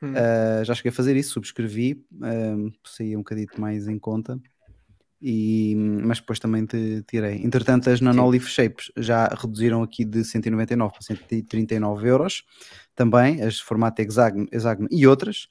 Hum. 0.00 0.12
Uh, 0.12 0.64
já 0.64 0.74
cheguei 0.74 0.90
a 0.90 0.94
fazer 0.94 1.16
isso, 1.16 1.32
subscrevi, 1.32 2.06
um, 2.22 2.70
saía 2.84 3.16
um 3.18 3.22
bocadito 3.22 3.60
mais 3.60 3.88
em 3.88 3.98
conta. 3.98 4.40
E, 5.22 5.74
mas 5.76 6.18
depois 6.18 6.38
também 6.38 6.64
te 6.64 7.02
tirei. 7.02 7.44
Entretanto, 7.44 7.90
as 7.90 8.00
Nanolife 8.00 8.48
Shapes 8.48 8.90
já 8.96 9.26
reduziram 9.26 9.82
aqui 9.82 10.02
de 10.02 10.24
199 10.24 10.92
para 10.94 11.02
139 11.02 12.08
euros. 12.08 12.44
Também, 12.94 13.42
as 13.42 13.60
formato 13.60 14.00
hexágono, 14.00 14.46
hexágono 14.50 14.88
e 14.90 15.06
outras. 15.06 15.46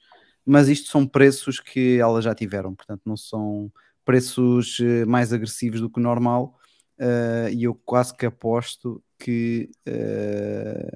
Mas 0.50 0.68
isto 0.68 0.88
são 0.90 1.06
preços 1.06 1.60
que 1.60 1.98
elas 2.00 2.24
já 2.24 2.34
tiveram, 2.34 2.74
portanto, 2.74 3.02
não 3.06 3.16
são 3.16 3.70
preços 4.04 4.78
eh, 4.80 5.04
mais 5.04 5.32
agressivos 5.32 5.80
do 5.80 5.88
que 5.90 6.00
o 6.00 6.02
normal. 6.02 6.58
eh, 6.98 7.50
e 7.52 7.64
eu 7.64 7.74
quase 7.74 8.14
que 8.16 8.26
aposto 8.26 9.02
que 9.18 9.70
eh, 9.86 10.88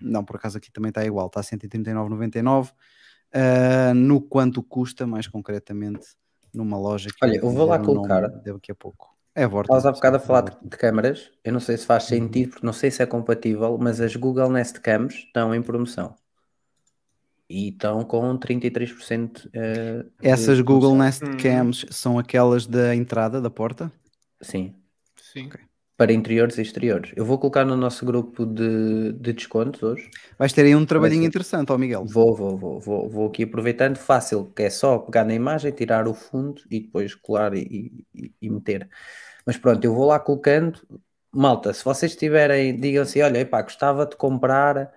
não, 0.00 0.24
por 0.24 0.36
acaso 0.36 0.58
aqui 0.58 0.70
também 0.72 0.88
está 0.88 1.04
igual, 1.04 1.28
está 1.28 1.40
a 1.40 1.44
139,99 1.44 2.70
uh, 3.34 3.94
no 3.94 4.20
quanto 4.20 4.62
custa, 4.62 5.06
mais 5.06 5.26
concretamente, 5.28 6.08
numa 6.52 6.76
loja 6.78 7.08
que 7.10 7.24
Olha, 7.24 7.36
eu 7.36 7.48
vou 7.48 7.66
lá 7.66 7.78
colocar. 7.78 8.28
daqui 8.28 8.72
a 8.72 8.74
pouco. 8.74 9.16
É. 9.34 9.44
Estavas 9.44 9.86
há 9.86 9.92
bocado 9.92 10.16
a 10.16 10.20
sim, 10.20 10.26
falar 10.26 10.40
é 10.48 10.50
de, 10.50 10.68
de 10.68 10.76
câmaras. 10.76 11.30
Eu 11.44 11.52
não 11.52 11.60
sei 11.60 11.76
se 11.76 11.86
faz 11.86 12.02
Uhum. 12.04 12.08
sentido, 12.10 12.50
porque 12.50 12.66
não 12.66 12.72
sei 12.72 12.90
se 12.90 13.02
é 13.02 13.06
compatível, 13.06 13.78
mas 13.78 14.00
as 14.00 14.14
Google 14.16 14.50
Nest 14.50 14.80
Cams 14.80 15.14
estão 15.14 15.54
em 15.54 15.62
promoção. 15.62 16.14
E 17.52 17.68
estão 17.70 18.04
com 18.04 18.36
33%. 18.38 19.48
eh, 19.54 20.04
de 20.04 20.10
Essas 20.22 20.60
Google 20.60 20.94
produção. 20.94 20.96
Nest 20.96 21.22
Hum. 21.22 21.36
Cams 21.36 21.84
são 21.90 22.18
aquelas 22.18 22.66
da 22.66 22.94
entrada 22.94 23.40
da 23.40 23.50
porta? 23.50 23.92
Sim, 24.42 24.74
Sim. 25.16 25.50
para 25.96 26.12
interiores 26.12 26.58
e 26.58 26.62
exteriores. 26.62 27.12
Eu 27.16 27.24
vou 27.24 27.38
colocar 27.38 27.64
no 27.64 27.76
nosso 27.76 28.04
grupo 28.04 28.44
de, 28.46 29.12
de 29.12 29.32
descontos 29.32 29.82
hoje. 29.82 30.10
Vais 30.38 30.52
ter 30.52 30.64
aí 30.66 30.74
um 30.74 30.84
trabalhinho 30.86 31.24
interessante, 31.24 31.72
ó 31.72 31.78
Miguel. 31.78 32.04
Vou, 32.04 32.34
vou, 32.34 32.56
vou, 32.58 32.80
vou, 32.80 33.08
vou 33.08 33.28
aqui 33.28 33.44
aproveitando, 33.44 33.96
fácil, 33.96 34.46
que 34.52 34.64
é 34.64 34.70
só 34.70 34.98
pegar 34.98 35.24
na 35.24 35.34
imagem, 35.34 35.70
tirar 35.72 36.08
o 36.08 36.14
fundo 36.14 36.60
e 36.70 36.80
depois 36.80 37.14
colar 37.14 37.54
e, 37.54 38.04
e- 38.14 38.32
e 38.42 38.50
meter. 38.50 38.88
Mas 39.46 39.56
pronto, 39.56 39.84
eu 39.84 39.94
vou 39.94 40.06
lá 40.06 40.18
colocando. 40.20 40.80
Malta, 41.32 41.72
se 41.72 41.84
vocês 41.84 42.16
tiverem, 42.16 42.76
digam 42.76 43.02
assim: 43.04 43.20
olha, 43.22 43.38
epá, 43.38 43.62
gostava 43.62 44.06
de 44.06 44.16
comprar 44.16 44.92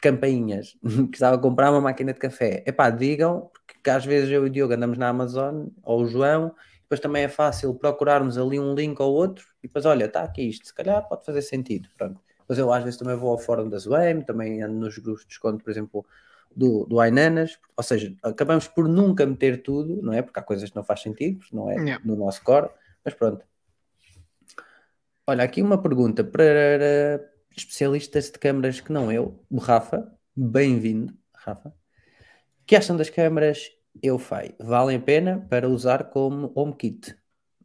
campainhas, 0.00 0.76
gostava 1.10 1.36
de 1.36 1.42
comprar 1.42 1.70
uma 1.70 1.80
máquina 1.80 2.12
de 2.12 2.18
café. 2.18 2.62
Epá, 2.66 2.90
digam, 2.90 3.50
porque 3.66 3.90
às 3.90 4.04
vezes 4.04 4.30
eu 4.30 4.46
e 4.46 4.48
o 4.48 4.50
Diogo 4.50 4.74
andamos 4.74 4.98
na 4.98 5.08
Amazon 5.08 5.66
ou 5.82 6.02
o 6.02 6.06
João, 6.06 6.54
depois 6.82 7.00
também 7.00 7.24
é 7.24 7.28
fácil 7.28 7.74
procurarmos 7.74 8.36
ali 8.36 8.60
um 8.60 8.74
link 8.74 9.00
ou 9.00 9.12
outro 9.12 9.46
e 9.62 9.66
depois, 9.66 9.86
olha, 9.86 10.04
está 10.04 10.22
aqui 10.22 10.42
isto, 10.42 10.66
se 10.66 10.74
calhar 10.74 11.06
pode 11.08 11.24
fazer 11.24 11.42
sentido. 11.42 11.88
Pronto. 11.96 12.20
Depois 12.40 12.58
eu 12.58 12.72
às 12.72 12.84
vezes 12.84 12.98
também 12.98 13.16
vou 13.16 13.30
ao 13.30 13.38
fórum 13.38 13.68
da 13.68 13.78
Zoem, 13.78 14.20
também 14.20 14.62
ando 14.62 14.74
nos 14.74 14.98
grupos 14.98 15.22
de 15.22 15.28
desconto, 15.28 15.64
por 15.64 15.70
exemplo, 15.70 16.04
do, 16.54 16.84
do 16.84 17.00
Ainanas, 17.00 17.58
ou 17.76 17.82
seja, 17.82 18.14
acabamos 18.22 18.68
por 18.68 18.86
nunca 18.88 19.24
meter 19.24 19.62
tudo, 19.62 20.02
não 20.02 20.12
é? 20.12 20.20
Porque 20.20 20.38
há 20.38 20.42
coisas 20.42 20.68
que 20.68 20.76
não 20.76 20.84
faz 20.84 21.00
sentido, 21.00 21.40
não 21.52 21.70
é 21.70 21.76
Yeah. 21.76 22.04
no 22.04 22.14
nosso 22.14 22.42
core, 22.44 22.68
mas 23.04 23.14
pronto. 23.14 23.44
Olha, 25.26 25.44
aqui 25.44 25.62
uma 25.62 25.80
pergunta 25.80 26.22
para 26.22 27.31
especialistas 27.56 28.30
de 28.30 28.38
câmaras 28.38 28.80
que 28.80 28.92
não 28.92 29.10
eu, 29.10 29.44
o 29.50 29.58
Rafa, 29.58 30.12
bem-vindo, 30.36 31.14
Rafa. 31.34 31.68
O 31.68 32.64
que 32.66 32.76
acham 32.76 32.96
das 32.96 33.10
câmaras 33.10 33.70
EUFI? 34.02 34.54
Valem 34.60 34.96
a 34.96 35.00
pena 35.00 35.46
para 35.50 35.68
usar 35.68 36.04
como 36.04 36.52
HomeKit? 36.56 37.16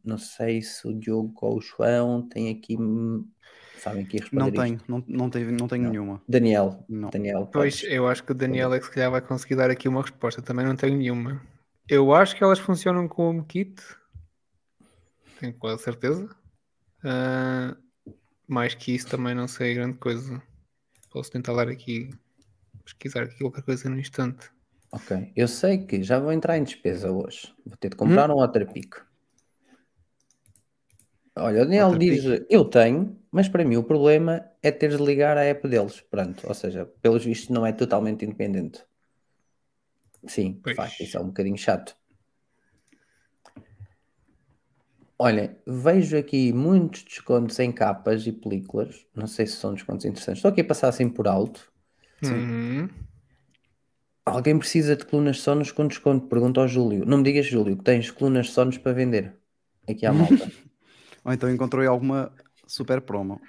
Não 0.04 0.18
sei 0.18 0.62
se 0.62 0.86
o 0.86 0.94
Diogo 0.94 1.34
ou 1.42 1.58
o 1.58 1.60
João 1.60 2.28
têm 2.28 2.50
aqui, 2.50 2.76
hum, 2.76 3.26
sabem 3.78 4.04
aqui 4.04 4.18
responder 4.18 4.40
Não 4.40 4.64
isto. 4.64 4.78
tenho, 4.78 4.80
não, 4.88 5.04
não, 5.06 5.30
tenho, 5.30 5.52
não 5.52 5.68
tenho 5.68 5.84
Não. 5.84 5.90
nenhuma. 5.90 6.22
Daniel, 6.28 6.84
Não. 6.88 7.10
Daniel, 7.10 7.46
Pois, 7.46 7.80
podes- 7.80 7.92
eu 7.92 8.06
acho 8.08 8.24
que 8.24 8.32
o 8.32 8.34
Daniel 8.34 8.72
é 8.74 8.78
que 8.78 8.86
se 8.86 8.90
calhar 8.92 9.10
vai 9.10 9.20
conseguir 9.20 9.56
dar 9.56 9.70
aqui 9.70 9.88
uma 9.88 10.02
resposta. 10.02 10.42
Também 10.42 10.64
não 10.66 10.76
tenho 10.76 10.96
nenhuma. 10.96 11.40
Eu 11.88 12.12
acho 12.14 12.36
que 12.36 12.44
elas 12.44 12.58
funcionam 12.58 13.08
com 13.08 13.22
o 13.26 13.30
HomeKit. 13.30 13.80
Tenho 15.40 15.54
quase 15.54 15.82
certeza. 15.82 16.28
Ah, 17.04 17.76
mais 18.48 18.74
que 18.74 18.94
isso 18.94 19.06
também 19.06 19.34
não 19.34 19.46
sei 19.46 19.74
grande 19.74 19.98
coisa. 19.98 20.42
Posso 21.10 21.30
tentar 21.30 21.54
dar 21.54 21.68
aqui, 21.68 22.10
pesquisar 22.84 23.24
aqui 23.24 23.38
qualquer 23.38 23.62
coisa 23.62 23.88
no 23.90 23.98
instante. 23.98 24.50
Ok, 24.90 25.32
eu 25.36 25.46
sei 25.46 25.78
que 25.78 26.02
já 26.02 26.18
vou 26.18 26.32
entrar 26.32 26.56
em 26.56 26.64
despesa 26.64 27.12
hoje. 27.12 27.54
Vou 27.64 27.76
ter 27.76 27.90
de 27.90 27.96
comprar 27.96 28.30
um 28.30 28.36
Waterpick. 28.36 28.96
Olha, 31.36 31.62
o 31.62 31.64
Daniel 31.64 31.96
diz: 31.96 32.24
Eu 32.48 32.64
tenho, 32.64 33.16
mas 33.30 33.48
para 33.48 33.64
mim 33.64 33.76
o 33.76 33.84
problema 33.84 34.44
é 34.62 34.72
teres 34.72 34.96
de 34.96 35.04
ligar 35.04 35.36
à 35.36 35.44
app 35.44 35.68
deles. 35.68 36.00
Pronto, 36.00 36.48
ou 36.48 36.54
seja, 36.54 36.86
pelos 37.02 37.24
vistos 37.24 37.50
não 37.50 37.66
é 37.66 37.72
totalmente 37.72 38.24
independente. 38.24 38.82
Sim, 40.26 40.54
de 40.54 40.60
Pois. 40.62 40.76
facto, 40.76 41.00
isso 41.02 41.16
é 41.16 41.20
um 41.20 41.26
bocadinho 41.26 41.58
chato. 41.58 41.94
Olha, 45.18 45.58
vejo 45.66 46.16
aqui 46.16 46.52
muitos 46.52 47.02
descontos 47.02 47.58
em 47.58 47.72
capas 47.72 48.24
e 48.26 48.32
películas. 48.32 49.04
Não 49.14 49.26
sei 49.26 49.46
se 49.46 49.56
são 49.56 49.74
descontos 49.74 50.04
interessantes. 50.04 50.38
Estou 50.38 50.50
aqui 50.50 50.60
a 50.60 50.64
passar 50.64 50.88
assim 50.88 51.08
por 51.08 51.26
alto. 51.26 51.72
Uhum. 52.22 52.88
Alguém 54.24 54.56
precisa 54.56 54.94
de 54.94 55.04
colunas 55.04 55.40
sonos 55.40 55.72
com 55.72 55.88
desconto? 55.88 56.28
Pergunta 56.28 56.60
ao 56.60 56.68
Júlio. 56.68 57.04
Não 57.04 57.18
me 57.18 57.24
digas, 57.24 57.46
Júlio, 57.46 57.76
que 57.76 57.82
tens 57.82 58.10
colunas 58.10 58.50
sonos 58.50 58.78
para 58.78 58.92
vender. 58.92 59.34
Aqui 59.88 60.06
à 60.06 60.12
malta. 60.12 60.52
Ou 61.24 61.32
então 61.32 61.50
encontrou 61.50 61.82
aí 61.82 61.88
alguma 61.88 62.32
super 62.66 63.00
promo. 63.00 63.40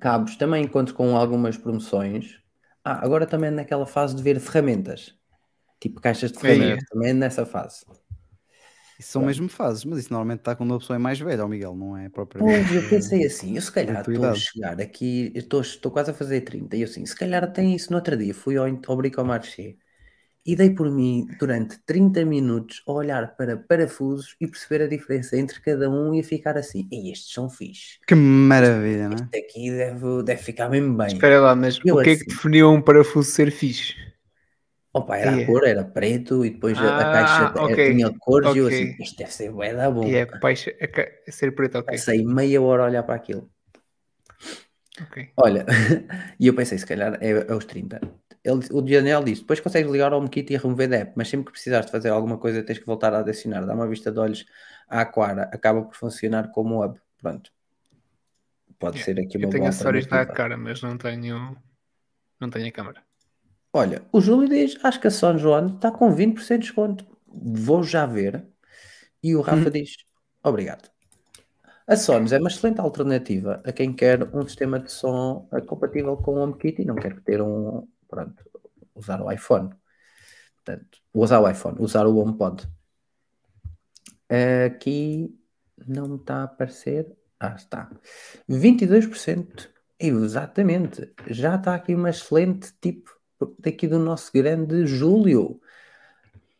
Cabos, 0.00 0.36
também 0.36 0.64
encontro 0.64 0.94
com 0.94 1.14
algumas 1.16 1.58
promoções. 1.58 2.38
Ah, 2.82 3.04
agora 3.04 3.26
também 3.26 3.50
naquela 3.50 3.84
fase 3.84 4.16
de 4.16 4.22
ver 4.22 4.40
ferramentas. 4.40 5.14
Tipo 5.80 6.00
caixas 6.00 6.32
de 6.32 6.38
ferramentas. 6.38 6.88
Também 6.88 7.12
nessa 7.12 7.44
fase. 7.44 7.84
Isso 8.98 9.12
são 9.12 9.22
Claro. 9.22 9.22
mesmo 9.22 9.48
fases, 9.48 9.84
mas 9.84 10.00
isso 10.00 10.12
normalmente 10.12 10.40
está 10.40 10.56
quando 10.56 10.74
a 10.74 10.78
pessoa 10.78 10.96
é 10.96 10.98
mais 10.98 11.18
velha, 11.20 11.44
ó 11.44 11.48
Miguel, 11.48 11.74
não 11.76 11.96
é 11.96 12.08
propriamente. 12.08 12.62
Pois, 12.62 12.70
eu 12.72 12.86
pensei 12.86 13.26
assim, 13.26 13.56
eu 13.56 13.62
se 13.62 13.72
calhar 13.72 14.06
estou 14.06 14.28
a 14.28 14.32
chegar 14.32 14.80
aqui, 14.80 15.32
estou, 15.34 15.60
estou 15.60 15.90
quase 15.90 16.10
a 16.12 16.14
fazer 16.14 16.42
30, 16.42 16.76
e 16.76 16.82
eu 16.82 16.86
assim, 16.88 17.04
se 17.04 17.16
calhar 17.16 17.52
tem 17.52 17.74
isso 17.74 17.90
no 17.90 17.96
outro 17.98 18.16
dia, 18.16 18.32
fui 18.32 18.56
ao, 18.56 18.66
ao 18.86 18.96
Bricomarché 18.96 19.76
e 20.46 20.56
dei 20.56 20.70
por 20.74 20.90
mim 20.90 21.26
durante 21.38 21.78
30 21.86 22.24
minutos 22.24 22.82
a 22.86 22.92
olhar 22.92 23.36
para 23.36 23.56
parafusos 23.58 24.36
e 24.40 24.46
perceber 24.48 24.84
a 24.84 24.88
diferença 24.88 25.36
entre 25.38 25.60
cada 25.60 25.90
um 25.90 26.14
e 26.14 26.20
a 26.20 26.24
ficar 26.24 26.58
assim, 26.58 26.88
e 26.92 27.12
estes 27.12 27.32
são 27.34 27.50
fixe, 27.50 27.98
Que 28.06 28.14
maravilha, 28.16 29.08
não 29.08 29.20
é? 29.24 29.28
este 29.28 29.38
aqui 29.38 29.70
deve, 29.70 30.22
deve 30.22 30.42
ficar 30.42 30.68
mesmo 30.70 30.96
bem. 30.96 31.22
Espera 31.22 31.40
lá, 31.40 31.56
mas 31.56 31.78
Eu 31.84 31.98
o 31.98 32.00
que 32.00 32.10
é 32.10 32.16
que 32.16 32.24
assim. 32.24 32.24
definiu 32.24 32.70
um 32.70 32.80
parafuso 32.80 33.28
ser 33.32 33.50
fixe? 33.50 33.94
Opa, 34.98 35.16
era 35.16 35.30
Aí 35.32 35.42
a 35.42 35.46
cor, 35.46 35.66
era 35.66 35.84
preto 35.84 36.44
e 36.44 36.50
depois 36.50 36.76
a- 36.78 36.80
a 36.88 37.02
Ah, 37.02 37.12
caixa 37.12 37.42
era- 37.42 37.64
ok, 37.64 37.94
tinha 37.94 38.12
cores 38.18 38.54
e 38.54 38.58
eu 38.58 38.66
assim, 38.66 38.94
isto 39.00 39.16
deve 39.16 39.32
ser 39.32 39.50
bué 39.52 39.74
da 39.74 39.90
bom. 39.90 40.06
E 40.06 40.16
é 40.16 40.26
paixa, 40.26 40.74
é 40.78 40.86
ca- 40.86 41.08
é 41.26 41.30
ser 41.30 41.54
preto, 41.54 41.78
ok. 41.78 41.92
Passei 41.96 42.24
meia 42.24 42.60
hora 42.62 42.82
a 42.84 42.86
olhar 42.86 43.02
para 43.02 43.14
aquilo. 43.14 43.50
ok. 45.02 45.30
Olha, 45.36 45.64
e 46.40 46.46
eu 46.46 46.54
pensei, 46.54 46.78
se 46.78 46.86
calhar 46.86 47.18
é, 47.20 47.30
é 47.30 47.54
os 47.54 47.64
30. 47.64 48.00
Ele, 48.44 48.60
o 48.72 48.80
Daniel 48.82 49.22
disse: 49.24 49.42
depois 49.42 49.60
consegues 49.60 49.90
ligar 49.90 50.12
ao 50.12 50.18
HomeKit 50.20 50.52
e 50.52 50.56
remover 50.56 50.88
da 50.88 50.96
app, 50.98 51.12
mas 51.16 51.28
sempre 51.28 51.46
que 51.46 51.52
precisares 51.52 51.86
de 51.86 51.92
fazer 51.92 52.08
alguma 52.10 52.38
coisa 52.38 52.62
tens 52.62 52.78
que 52.78 52.86
voltar 52.86 53.12
a 53.14 53.18
adicionar. 53.20 53.64
Dá 53.66 53.74
uma 53.74 53.86
vista 53.88 54.10
de 54.10 54.18
olhos 54.18 54.44
à 54.88 55.00
Aquara, 55.02 55.42
acaba 55.52 55.82
por 55.82 55.94
funcionar 55.94 56.50
como 56.50 56.82
hub. 56.84 56.98
Pronto. 57.18 57.50
Pode 58.78 58.98
Yeah. 58.98 59.04
ser 59.04 59.20
aqui 59.26 59.36
uma 59.38 59.46
Eu 59.46 59.50
tenho 59.50 59.66
acessórios 59.66 60.06
alternativa. 60.06 60.34
cara, 60.34 60.56
mas 60.56 60.80
não 60.82 60.96
tenho, 60.96 61.56
não 62.40 62.48
tenho 62.48 62.68
a 62.68 62.72
câmera. 62.72 63.02
Olha, 63.78 64.02
o 64.10 64.20
Júlio 64.20 64.48
diz: 64.48 64.76
acho 64.84 65.00
que 65.00 65.06
a 65.06 65.10
São 65.10 65.38
João 65.38 65.68
está 65.68 65.92
com 65.92 66.12
20% 66.12 66.48
de 66.48 66.58
desconto. 66.58 67.06
Vou 67.28 67.84
já 67.84 68.06
ver. 68.06 68.44
E 69.22 69.36
o 69.36 69.40
Rafa 69.40 69.70
diz: 69.70 69.94
obrigado. 70.42 70.90
A 71.86 71.96
Sonos 71.96 72.32
é 72.32 72.40
uma 72.40 72.48
excelente 72.48 72.80
alternativa 72.80 73.62
a 73.64 73.70
quem 73.70 73.94
quer 73.94 74.34
um 74.34 74.42
sistema 74.42 74.80
de 74.80 74.90
som 74.90 75.48
eh, 75.52 75.60
compatível 75.60 76.16
com 76.16 76.32
o 76.32 76.38
HomeKit 76.38 76.82
e 76.82 76.84
não 76.84 76.96
quer 76.96 77.20
ter 77.20 77.40
um. 77.40 77.86
Pronto, 78.08 78.42
usar 78.96 79.22
o 79.22 79.30
iPhone. 79.30 79.70
Portanto, 80.56 80.98
usar 81.14 81.38
o 81.38 81.48
iPhone, 81.48 81.76
usar 81.78 82.04
o 82.04 82.16
HomePod. 82.18 82.68
Aqui 84.66 85.32
não 85.86 86.16
está 86.16 86.38
a 86.38 86.44
aparecer. 86.44 87.16
Ah, 87.38 87.54
está. 87.54 87.88
22%. 88.50 89.70
Exatamente. 90.00 91.12
Já 91.28 91.54
está 91.54 91.76
aqui 91.76 91.94
uma 91.94 92.10
excelente 92.10 92.72
tipo 92.80 93.17
daqui 93.58 93.86
do 93.86 93.98
nosso 93.98 94.30
grande 94.32 94.86
Júlio. 94.86 95.60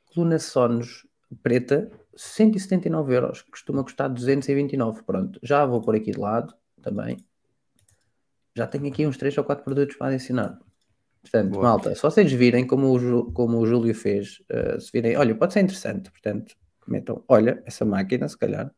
Coluna 0.07 0.39
Sonos 0.39 1.07
preta, 1.43 1.91
179 2.17 3.15
euros. 3.15 3.43
Costuma 3.43 3.83
custar 3.85 4.09
229. 4.09 5.03
Pronto, 5.03 5.39
já 5.43 5.65
vou 5.65 5.81
por 5.81 5.95
aqui 5.95 6.13
de 6.13 6.19
lado 6.19 6.55
também. 6.83 7.17
Já 8.57 8.67
tenho 8.67 8.89
aqui 8.89 9.07
uns 9.07 9.17
3 9.17 9.39
ou 9.39 9.45
4 9.45 9.65
produtos 9.65 9.97
para 9.97 10.09
adicionar. 10.09 10.59
Portanto, 11.23 11.51
Boa. 11.51 11.63
malta, 11.63 11.95
se 11.95 12.03
vocês 12.03 12.33
virem 12.33 12.67
como 12.67 12.97
o, 12.97 13.33
como 13.33 13.59
o 13.59 13.67
Júlio 13.67 13.95
fez, 13.95 14.43
eh, 14.49 14.81
se 14.81 14.91
virem, 14.93 15.17
olha, 15.17 15.35
pode 15.35 15.53
ser 15.53 15.61
interessante. 15.61 16.11
Portanto, 16.11 16.57
metam, 16.87 17.23
olha, 17.29 17.63
essa 17.67 17.85
máquina, 17.85 18.29
se 18.29 18.37
calhar. 18.37 18.73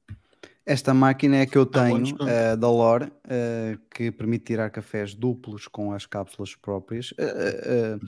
Esta 0.67 0.93
máquina 0.95 1.37
é 1.39 1.47
que 1.47 1.57
eu 1.59 1.65
tenho, 1.67 2.17
eh, 2.29 2.57
da 2.57 2.69
Lore, 2.71 3.11
eh, 3.29 3.79
que 3.93 4.11
permite 4.13 4.45
tirar 4.45 4.71
cafés 4.71 5.15
duplos 5.15 5.67
com 5.67 5.93
as 5.93 6.07
cápsulas 6.07 6.55
próprias. 6.55 7.13
Eh, 7.19 7.99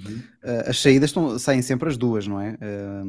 eh, 0.42 0.64
as 0.68 0.78
saídas 0.80 1.10
estão- 1.10 1.38
saem 1.38 1.62
sempre 1.62 1.88
as 1.88 1.96
duas, 1.96 2.26
não 2.26 2.40
é? 2.40 2.56
Eh, 2.60 3.02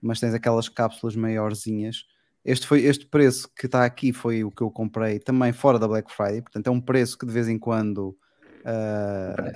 mas 0.00 0.18
tens 0.18 0.34
aquelas 0.34 0.68
cápsulas 0.68 1.14
maiorzinhas. 1.14 2.04
Este, 2.44 2.66
foi, 2.66 2.80
este 2.84 3.06
preço 3.06 3.48
que 3.54 3.66
está 3.66 3.84
aqui 3.84 4.12
foi 4.14 4.42
o 4.44 4.50
que 4.50 4.62
eu 4.62 4.70
comprei 4.70 5.18
também 5.18 5.52
fora 5.52 5.78
da 5.78 5.86
Black 5.86 6.10
Friday, 6.10 6.40
portanto 6.40 6.66
é 6.66 6.70
um 6.70 6.80
preço 6.80 7.18
que 7.18 7.26
de 7.26 7.32
vez 7.32 7.48
em 7.48 7.58
quando 7.58 8.16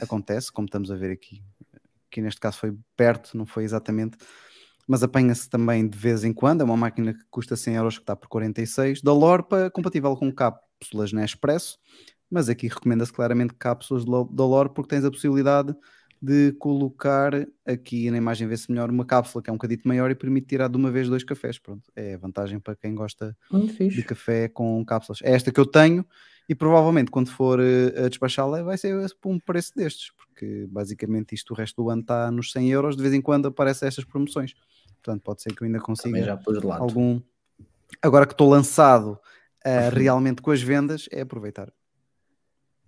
acontece, 0.03 0.53
como 0.53 0.67
estamos 0.67 0.91
a 0.91 0.97
ver 0.97 1.11
aqui. 1.11 1.43
Aqui 2.11 2.21
neste 2.21 2.41
caso 2.41 2.59
foi 2.59 2.77
perto, 2.97 3.37
não 3.37 3.47
foi 3.47 3.65
exatamente 3.65 4.17
mas 4.89 5.03
apanha-se 5.03 5.49
também 5.49 5.89
de 5.89 5.97
vez 5.97 6.25
em 6.25 6.33
quando. 6.33 6.61
É 6.61 6.65
uma 6.65 6.77
máquina 6.77 7.13
que 7.15 7.25
custa 7.31 7.57
100 7.57 7.75
euros, 7.75 7.97
que 7.97 8.03
está 8.03 8.15
por 8.15 8.29
46. 8.29 9.03
Da 9.03 9.13
Lorpa, 9.13 9.71
compatível 9.71 10.15
com 10.17 10.33
cápsulas 10.33 11.13
Nespresso, 11.13 11.79
mas 12.31 12.49
aqui 12.49 12.69
recomenda-se 12.69 13.13
claramente 13.13 13.55
cápsulas 13.55 14.05
da 14.05 14.45
Lore, 14.45 14.71
porque 14.75 14.95
tens 14.95 15.05
a 15.05 15.11
possibilidade 15.11 15.75
de 16.21 16.53
colocar 16.53 17.33
aqui 17.67 18.11
na 18.11 18.17
imagem, 18.17 18.49
vê-se 18.49 18.71
melhor, 18.71 18.91
uma 18.91 19.05
cápsula 19.05 19.43
que 19.43 19.51
é 19.51 19.53
um 19.53 19.57
bocadito 19.57 19.87
maior 19.87 20.11
e 20.11 20.15
permite 20.15 20.47
tirar 20.47 20.69
de 20.69 20.77
uma 20.77 20.91
vez 20.91 21.09
dois 21.09 21.23
cafés. 21.23 21.59
Pronto, 21.59 21.83
é 21.95 22.17
vantagem 22.17 22.59
para 22.59 22.75
quem 22.75 22.95
gosta 22.95 23.37
de 23.95 24.03
café 24.03 24.49
com 24.49 24.83
cápsulas. 24.85 25.21
É 25.23 25.33
esta 25.33 25.53
que 25.53 25.61
eu 25.61 25.67
tenho 25.67 26.05
e 26.49 26.55
provavelmente 26.55 27.11
quando 27.11 27.31
for 27.31 27.61
eh, 27.61 28.07
a 28.07 28.09
despachá-la 28.09 28.63
vai 28.63 28.79
ser 28.79 29.07
por 29.21 29.31
um 29.31 29.39
preço 29.39 29.73
destes, 29.77 30.13
porque 30.35 30.45
porque 30.45 30.67
basicamente 30.69 31.35
isto 31.35 31.53
o 31.53 31.57
resto 31.57 31.83
do 31.83 31.89
ano 31.89 32.03
está 32.03 32.31
nos 32.31 32.51
100 32.51 32.71
euros, 32.71 32.97
de 32.97 33.03
vez 33.03 33.15
em 33.15 33.23
quando 33.23 33.47
aparecem 33.47 33.87
estas 33.87 34.05
promoções. 34.05 34.55
Portanto, 35.03 35.23
pode 35.23 35.43
ser 35.43 35.55
que 35.55 35.63
eu 35.63 35.67
ainda 35.67 35.79
consiga 35.79 36.23
já 36.23 36.37
pus 36.37 36.59
de 36.59 36.67
lado. 36.67 36.83
algum. 36.83 37.21
Agora 38.03 38.27
que 38.27 38.33
estou 38.33 38.51
lançado 38.51 39.19
ah, 39.65 39.89
realmente 39.91 40.43
com 40.43 40.51
as 40.51 40.61
vendas, 40.61 41.09
é 41.11 41.21
aproveitar. 41.21 41.73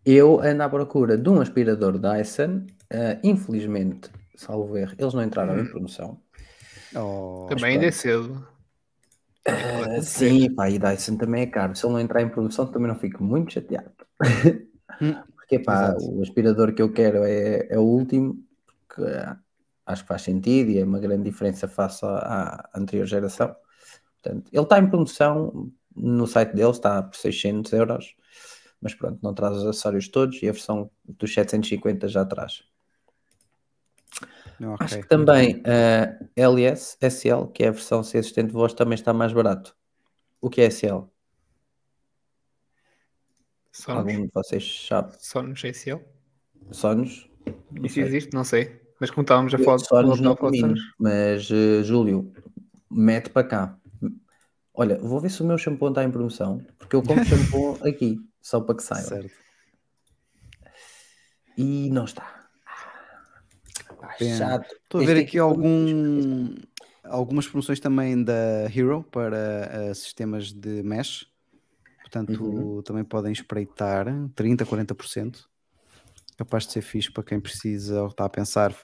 Eu 0.04 0.40
ando 0.40 0.62
à 0.62 0.68
procura 0.68 1.16
de 1.16 1.28
um 1.28 1.40
aspirador 1.40 1.98
Dyson. 1.98 2.66
eh, 2.90 3.18
infelizmente, 3.24 4.10
salvo 4.36 4.76
erro, 4.76 4.94
eles 4.98 5.14
não 5.14 5.22
entraram 5.22 5.58
em 5.58 5.66
promoção. 5.66 6.20
Oh, 6.94 7.46
Também 7.48 7.72
ainda 7.72 7.86
é 7.86 7.90
cedo. 7.90 8.46
Eh, 9.44 10.02
sim, 10.02 10.54
pá, 10.54 10.70
e 10.70 10.78
Dyson 10.78 11.16
também 11.16 11.42
é 11.42 11.46
caro. 11.46 11.74
Se 11.74 11.84
ele 11.84 11.92
não 11.92 12.00
entrar 12.00 12.22
em 12.22 12.28
promoção, 12.28 12.66
também 12.66 12.88
não 12.88 12.96
fico 12.96 13.22
muito 13.22 13.52
chateado. 13.52 13.90
Hum, 15.00 15.14
Porque, 15.46 15.60
pá, 15.60 15.90
exato. 15.90 16.10
o 16.10 16.22
aspirador 16.22 16.74
que 16.74 16.82
eu 16.82 16.92
quero 16.92 17.18
é, 17.22 17.68
é 17.70 17.78
o 17.78 17.82
último, 17.82 18.44
que 18.92 19.00
ah, 19.02 19.38
acho 19.86 20.02
que 20.02 20.08
faz 20.08 20.22
sentido 20.22 20.70
e 20.70 20.78
é 20.80 20.84
uma 20.84 20.98
grande 20.98 21.22
diferença 21.22 21.68
face 21.68 22.04
à, 22.04 22.68
à 22.74 22.78
anterior 22.78 23.06
geração. 23.06 23.54
Portanto, 24.20 24.50
ele 24.52 24.62
está 24.62 24.78
em 24.80 24.88
promoção 24.88 25.70
no 25.94 26.26
site 26.26 26.52
deles, 26.52 26.76
está 26.76 27.00
por 27.00 27.16
600 27.16 27.72
euros, 27.72 28.16
mas 28.80 28.92
pronto, 28.92 29.20
não 29.22 29.32
traz 29.32 29.56
os 29.56 29.64
acessórios 29.64 30.08
todos 30.08 30.42
e 30.42 30.48
a 30.48 30.52
versão 30.52 30.90
dos 31.04 31.32
750 31.32 32.08
já 32.08 32.24
traz. 32.24 32.64
ok, 34.60 34.76
Acho 34.80 34.98
que 34.98 35.08
também 35.08 35.62
a 35.64 36.24
LS, 36.34 36.98
SL, 37.00 37.46
que 37.54 37.62
é 37.62 37.68
a 37.68 37.72
versão 37.72 38.02
sem 38.02 38.18
assistente 38.18 38.48
de 38.48 38.52
voz, 38.52 38.74
também 38.74 38.96
está 38.96 39.12
mais 39.12 39.32
barato. 39.32 39.76
O 40.40 40.50
que 40.50 40.60
é 40.60 40.64
SL? 40.66 41.08
Sonos, 43.76 44.12
Algum 44.12 44.26
de 44.26 44.32
vocês 44.32 44.86
sabe? 44.88 45.14
Sonos 45.18 45.60
GCL. 45.60 46.00
Sonos? 46.70 47.28
Não 47.70 47.84
Isso 47.84 47.94
sei. 47.96 48.04
existe? 48.04 48.34
Não 48.34 48.44
sei. 48.44 48.80
Mas 49.00 49.10
como 49.10 49.22
estávamos 49.22 49.54
a 49.54 49.58
falar 49.58 49.78
Sonos 49.78 50.20
não 50.20 50.34
de 50.34 50.58
Sonos. 50.60 50.80
mas 50.98 51.50
eh, 51.50 51.82
Júlio, 51.84 52.32
mete 52.90 53.30
para 53.30 53.46
cá. 53.46 53.78
Olha, 54.74 54.98
vou 54.98 55.20
ver 55.20 55.30
se 55.30 55.42
o 55.42 55.46
meu 55.46 55.58
shampoo 55.58 55.88
está 55.88 56.04
em 56.04 56.10
promoção, 56.10 56.64
porque 56.78 56.96
eu 56.96 57.02
compro 57.02 57.24
shampoo 57.24 57.78
aqui, 57.86 58.18
só 58.40 58.60
para 58.60 58.74
que 58.76 58.82
bem. 58.82 59.02
saiba. 59.02 59.08
Certo. 59.08 59.30
E 61.56 61.88
não 61.90 62.04
está. 62.04 62.48
Pá, 64.00 64.14
chato. 64.18 64.74
Estou 64.84 65.00
a 65.00 65.04
Este 65.04 65.14
ver 65.14 65.20
aqui 65.22 65.38
muito 65.38 65.40
algum, 65.40 66.54
algumas 67.04 67.46
promoções 67.46 67.80
também 67.80 68.22
da 68.22 68.64
Hero 68.74 69.02
para 69.10 69.36
eh, 69.90 69.94
sistemas 69.94 70.52
de 70.52 70.82
mesh. 70.82 71.26
Portanto, 72.16 72.42
Uhum. 72.44 72.82
também 72.82 73.04
podem 73.04 73.32
espreitar 73.32 74.06
30%, 74.34 74.64
40%. 74.64 75.44
Capaz 76.36 76.66
de 76.66 76.72
ser 76.72 76.82
fixe 76.82 77.10
para 77.10 77.22
quem 77.22 77.40
precisa 77.40 78.02
ou 78.02 78.08
está 78.08 78.24
a 78.24 78.28
pensar 78.28 78.74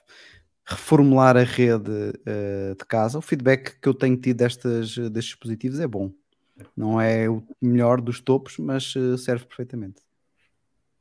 reformular 0.65 1.35
a 1.35 1.43
rede 1.43 2.13
eh, 2.25 2.75
de 2.77 2.85
casa. 2.85 3.17
O 3.17 3.21
feedback 3.21 3.79
que 3.79 3.87
eu 3.89 3.93
tenho 3.93 4.15
tido 4.17 4.37
destas, 4.37 4.95
destes 4.95 5.11
dispositivos 5.11 5.79
é 5.79 5.87
bom. 5.87 6.11
Não 6.75 7.01
é 7.01 7.29
o 7.29 7.43
melhor 7.61 7.99
dos 8.01 8.19
topos, 8.19 8.57
mas 8.57 8.93
eh, 8.95 9.17
serve 9.17 9.45
perfeitamente. 9.45 10.01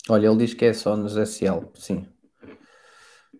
Olha, 0.08 0.26
ele 0.26 0.38
diz 0.38 0.52
que 0.54 0.64
é 0.64 0.72
só 0.72 0.96
nos 0.96 1.16
SL, 1.16 1.66
sim. 1.74 2.06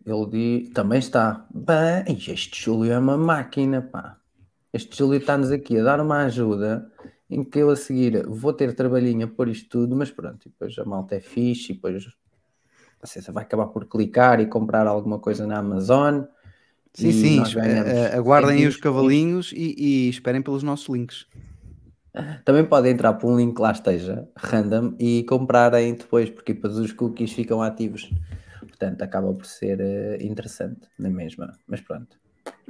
Ele 0.05 0.27
diz, 0.61 0.71
também 0.73 0.99
está. 0.99 1.47
Bem, 1.53 2.17
este 2.29 2.63
Júlio 2.63 2.93
é 2.93 2.99
uma 2.99 3.17
máquina, 3.17 3.83
pá. 3.83 4.17
Este 4.73 4.97
Júlio 4.97 5.19
está-nos 5.19 5.51
aqui 5.51 5.79
a 5.79 5.83
dar 5.83 6.01
uma 6.01 6.25
ajuda 6.25 6.91
em 7.33 7.43
que 7.43 7.59
eu 7.59 7.71
a 7.71 7.77
seguir 7.77 8.27
vou 8.27 8.53
ter 8.53 8.75
trabalhinho 8.75 9.27
a 9.27 9.29
pôr 9.29 9.49
isto 9.49 9.69
tudo, 9.69 9.97
mas 9.97 10.11
pronto, 10.11 10.47
e 10.47 10.51
depois 10.51 10.79
a 10.79 10.85
malta 10.85 11.17
é 11.17 11.21
fixe, 11.21 11.73
e 11.73 11.75
depois 11.75 12.07
você 13.03 13.21
vai 13.33 13.43
acabar 13.45 13.67
por 13.67 13.87
clicar 13.87 14.41
e 14.41 14.47
comprar 14.47 14.87
alguma 14.87 15.19
coisa 15.19 15.47
na 15.47 15.59
Amazon. 15.59 16.23
Sim, 16.95 17.11
sim, 17.11 17.43
eh, 17.59 18.15
aguardem 18.15 18.59
aí 18.59 18.67
os 18.67 18.77
cavalinhos 18.77 19.51
e, 19.53 19.75
e 19.79 20.09
esperem 20.09 20.43
pelos 20.43 20.63
nossos 20.63 20.89
links. 20.89 21.27
Também 22.45 22.65
podem 22.65 22.93
entrar 22.93 23.15
por 23.15 23.33
um 23.33 23.37
link 23.37 23.55
que 23.57 23.63
lá 23.63 23.73
esteja, 23.73 24.29
random, 24.37 24.95
e 24.99 25.25
comprarem 25.25 25.95
depois, 25.95 26.29
porque 26.29 26.53
depois 26.53 26.77
os 26.77 26.93
cookies 26.93 27.33
ficam 27.33 27.63
ativos. 27.63 28.11
Portanto, 28.61 29.03
acaba 29.03 29.33
por 29.33 29.47
ser 29.47 29.81
eh, 29.81 30.19
interessante, 30.21 30.87
na 30.99 31.09
mesma. 31.09 31.53
Mas 31.67 31.81
pronto. 31.81 32.22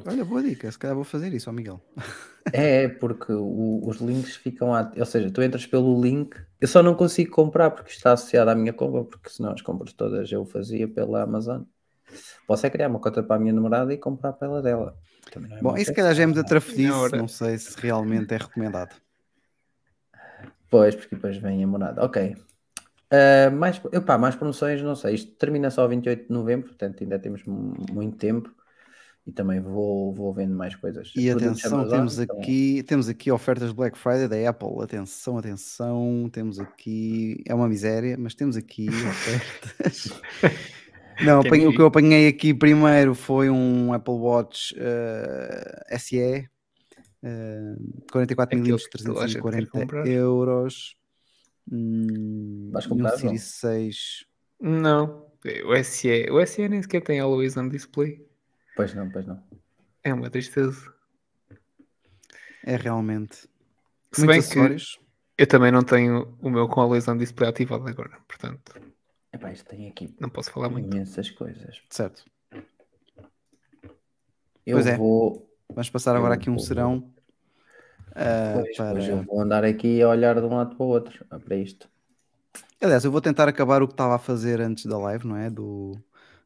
Olha, 0.07 0.25
boa 0.25 0.43
dica, 0.43 0.71
se 0.71 0.79
calhar 0.79 0.95
vou 0.95 1.05
fazer 1.05 1.33
isso, 1.33 1.49
ó 1.51 1.53
Miguel. 1.53 1.81
É, 2.53 2.87
porque 2.89 3.33
o- 3.33 3.81
os 3.87 3.99
links 3.99 4.37
ficam. 4.37 4.71
Ou 4.99 5.07
seja, 5.07 5.31
tu 5.31 5.43
entras 5.43 5.65
pelo 5.65 6.01
link. 6.03 6.37
Eu 6.61 6.69
só 6.69 6.83
não 6.83 6.95
consigo 6.95 7.31
comprar 7.31 7.71
porque 7.71 7.91
está 7.91 8.13
associado 8.13 8.51
à 8.51 8.55
minha 8.55 8.73
compra, 8.73 9.05
porque 9.05 9.31
senão 9.31 9.53
as 9.53 9.63
compras 9.63 9.93
todas 9.93 10.31
eu 10.31 10.45
fazia 10.45 10.87
pela 10.87 11.23
Amazon. 11.23 11.63
Posso 12.47 12.67
é 12.67 12.71
criar 12.71 12.89
uma 12.89 13.01
conta 13.01 13.23
para 13.23 13.37
a 13.37 13.39
minha 13.39 13.53
namorada 13.55 13.93
e 13.95 13.97
comprar 13.99 14.35
pela 14.35 14.61
dela. 14.61 14.97
Também 15.33 15.51
não 15.51 15.59
é 15.59 15.63
Bom, 15.63 15.77
isso 15.77 15.87
se 15.87 15.95
calhar 15.95 16.15
já 16.15 16.23
é 16.25 16.27
Na 16.27 16.99
hora. 16.99 17.19
não 17.19 17.29
sei 17.29 17.57
se 17.59 17.81
realmente 17.81 18.35
é 18.35 18.37
recomendado. 18.37 18.95
Pois, 20.69 20.95
porque 20.95 21.15
depois 21.17 21.37
vem 21.39 21.63
a 21.65 21.67
morada. 21.67 22.05
Ok. 22.05 22.35
Ah, 23.11 23.51
mais, 23.51 23.81
epá, 23.93 24.19
mais 24.19 24.35
promoções, 24.37 24.83
não 24.83 24.95
sei. 24.97 25.15
Isto 25.15 25.33
termina 25.33 25.71
só 25.71 25.87
28 25.87 26.29
de 26.29 26.33
novembro, 26.33 26.69
portanto 26.69 27.03
ainda 27.03 27.19
temos 27.19 27.45
mu- 27.45 27.75
muito 27.93 28.17
tempo. 28.17 28.51
E 29.25 29.31
também 29.31 29.61
vou, 29.61 30.13
vou 30.13 30.33
vendo 30.35 30.53
mais 30.55 30.75
coisas. 30.75 31.13
E 31.17 31.31
Produtos 31.31 31.61
atenção, 31.61 31.79
Amazon, 31.79 31.97
temos 31.99 32.19
então, 32.19 32.39
aqui, 32.39 32.83
temos 32.83 33.09
aqui 33.09 33.31
ofertas 33.31 33.71
Black 33.73 33.97
Friday 33.97 34.27
da 34.27 34.51
Apple. 34.51 34.83
Atenção, 34.83 35.39
atenção, 35.39 36.29
temos 36.33 36.59
aqui, 36.59 37.41
é 37.47 37.55
uma 37.55 37.69
miséria, 37.69 38.17
mas 38.19 38.35
temos 38.35 38.57
aqui 38.57 38.89
ofertas. 39.09 40.09
Não, 41.25 41.41
apanhei- 41.41 41.69
o 41.69 41.73
que 41.73 41.81
eu 41.81 41.87
apanhei 41.87 42.27
aqui 42.27 42.53
primeiro 42.53 43.15
foi 43.15 43.49
um 43.49 43.93
Apple 43.93 44.15
Watch 44.15 44.75
eh, 44.77 45.99
SE, 45.99 46.19
eh, 46.19 46.49
44 48.11 48.43
Aquele 48.59 48.61
milímetros, 48.63 48.89
que 48.89 49.05
toda 49.05 49.21
a 49.23 49.27
gente 49.29 49.35
quer 49.41 49.51
340 49.51 49.71
comprar. 49.71 50.07
euros. 50.09 50.97
Hum, 51.71 52.71
Vais 52.73 52.87
um 52.87 52.89
comprar, 52.89 53.11
João? 53.11 53.21
Series 53.37 53.43
6 53.43 54.27
Não. 54.61 55.27
O 55.67 55.77
SE, 55.85 56.27
o 56.31 56.45
SE 56.45 56.69
nem 56.69 56.83
sequer 56.83 57.03
tem 57.03 57.21
Always 57.21 57.57
on 57.57 57.69
Display. 57.69 58.21
Pois 58.77 58.95
não, 58.95 59.11
pois 59.11 59.27
não. 59.27 59.43
É 60.03 60.13
uma 60.13 60.31
tristeza. 60.31 60.93
é 62.65 62.77
realmente 62.77 63.49
Se 64.13 64.25
muitos 64.25 64.27
bem 64.27 64.29
que 64.41 64.47
acessórios. 64.47 65.01
eu 65.39 65.47
também 65.47 65.71
não 65.73 65.83
tenho 65.83 66.37
o 66.41 66.51
meu 66.51 66.69
com 66.69 66.81
Always 66.81 67.07
on 67.09 67.17
Display 67.17 67.49
ativado 67.51 67.87
agora. 67.89 68.19
Portanto, 68.27 68.73
Epá, 69.33 69.51
isto 69.53 69.67
tem 69.69 69.89
aqui 69.89 70.15
não 70.21 70.29
posso 70.29 70.51
falar 70.51 70.69
muito. 70.69 70.95
imensas 70.95 71.31
coisas. 71.31 71.81
Certo. 71.91 72.25
Eu 74.67 74.77
Pois 74.77 74.87
é. 74.87 74.97
vou. 74.97 75.49
Vamos 75.69 75.91
passar 75.91 76.15
agora 76.17 76.35
Eu 76.35 76.39
aqui 76.39 76.51
um 76.51 76.57
vou- 76.57 76.65
serão 76.65 77.13
ah, 78.15 78.61
Pois, 78.61 78.77
para... 78.77 78.93
pois 78.93 79.09
eu 79.09 79.23
vou 79.23 79.41
andar 79.41 79.65
aqui 79.65 80.03
a 80.03 80.09
olhar 80.09 80.35
de 80.39 80.43
um 80.47 80.55
lado 80.55 80.77
para 80.77 80.85
o 80.85 80.89
outro 80.89 81.25
ah, 81.31 81.39
para 81.41 81.57
isto. 81.57 81.89
Aliás, 82.81 83.05
eu 83.05 83.11
vou 83.13 83.21
tentar 83.21 83.49
acabar 83.49 83.83
o 83.83 83.87
que 83.87 83.95
estava 83.95 84.17
a 84.17 84.19
fazer 84.19 84.61
antes 84.61 84.85
da 84.87 84.99
live, 84.99 85.27
não 85.27 85.37
é? 85.37 85.49
Do, 85.49 85.93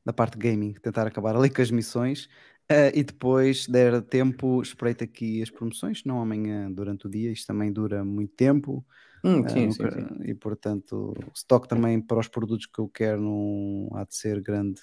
da 0.06 0.14
parte 0.14 0.38
gaming, 0.38 0.74
tentar 0.74 1.06
acabar 1.08 1.36
ali 1.36 1.50
com 1.50 1.62
as 1.62 1.72
missões 1.72 2.28
ah, 2.70 2.90
e 2.94 3.04
depois, 3.04 3.66
der 3.68 4.02
tempo, 4.02 4.62
espreito 4.62 5.04
aqui 5.04 5.42
as 5.42 5.50
promoções, 5.50 6.04
não 6.06 6.22
amanhã 6.22 6.72
durante 6.72 7.08
o 7.08 7.10
dia, 7.10 7.32
isto 7.32 7.48
também 7.48 7.72
dura 7.72 8.04
muito 8.04 8.34
tempo 8.36 8.86
Hum, 9.24 9.42
ah, 9.44 9.50
sim, 9.50 9.66
não 9.66 9.72
sim, 9.72 9.90
sim. 9.90 10.06
e 10.24 10.34
portanto, 10.34 11.14
estoque 11.34 11.68
também 11.68 12.00
para 12.00 12.20
os 12.20 12.28
produtos 12.28 12.66
que 12.66 12.80
eu 12.80 12.88
quero 12.88 13.20
não 13.20 13.90
há 13.94 14.04
de 14.04 14.16
ser 14.16 14.40
grande, 14.42 14.80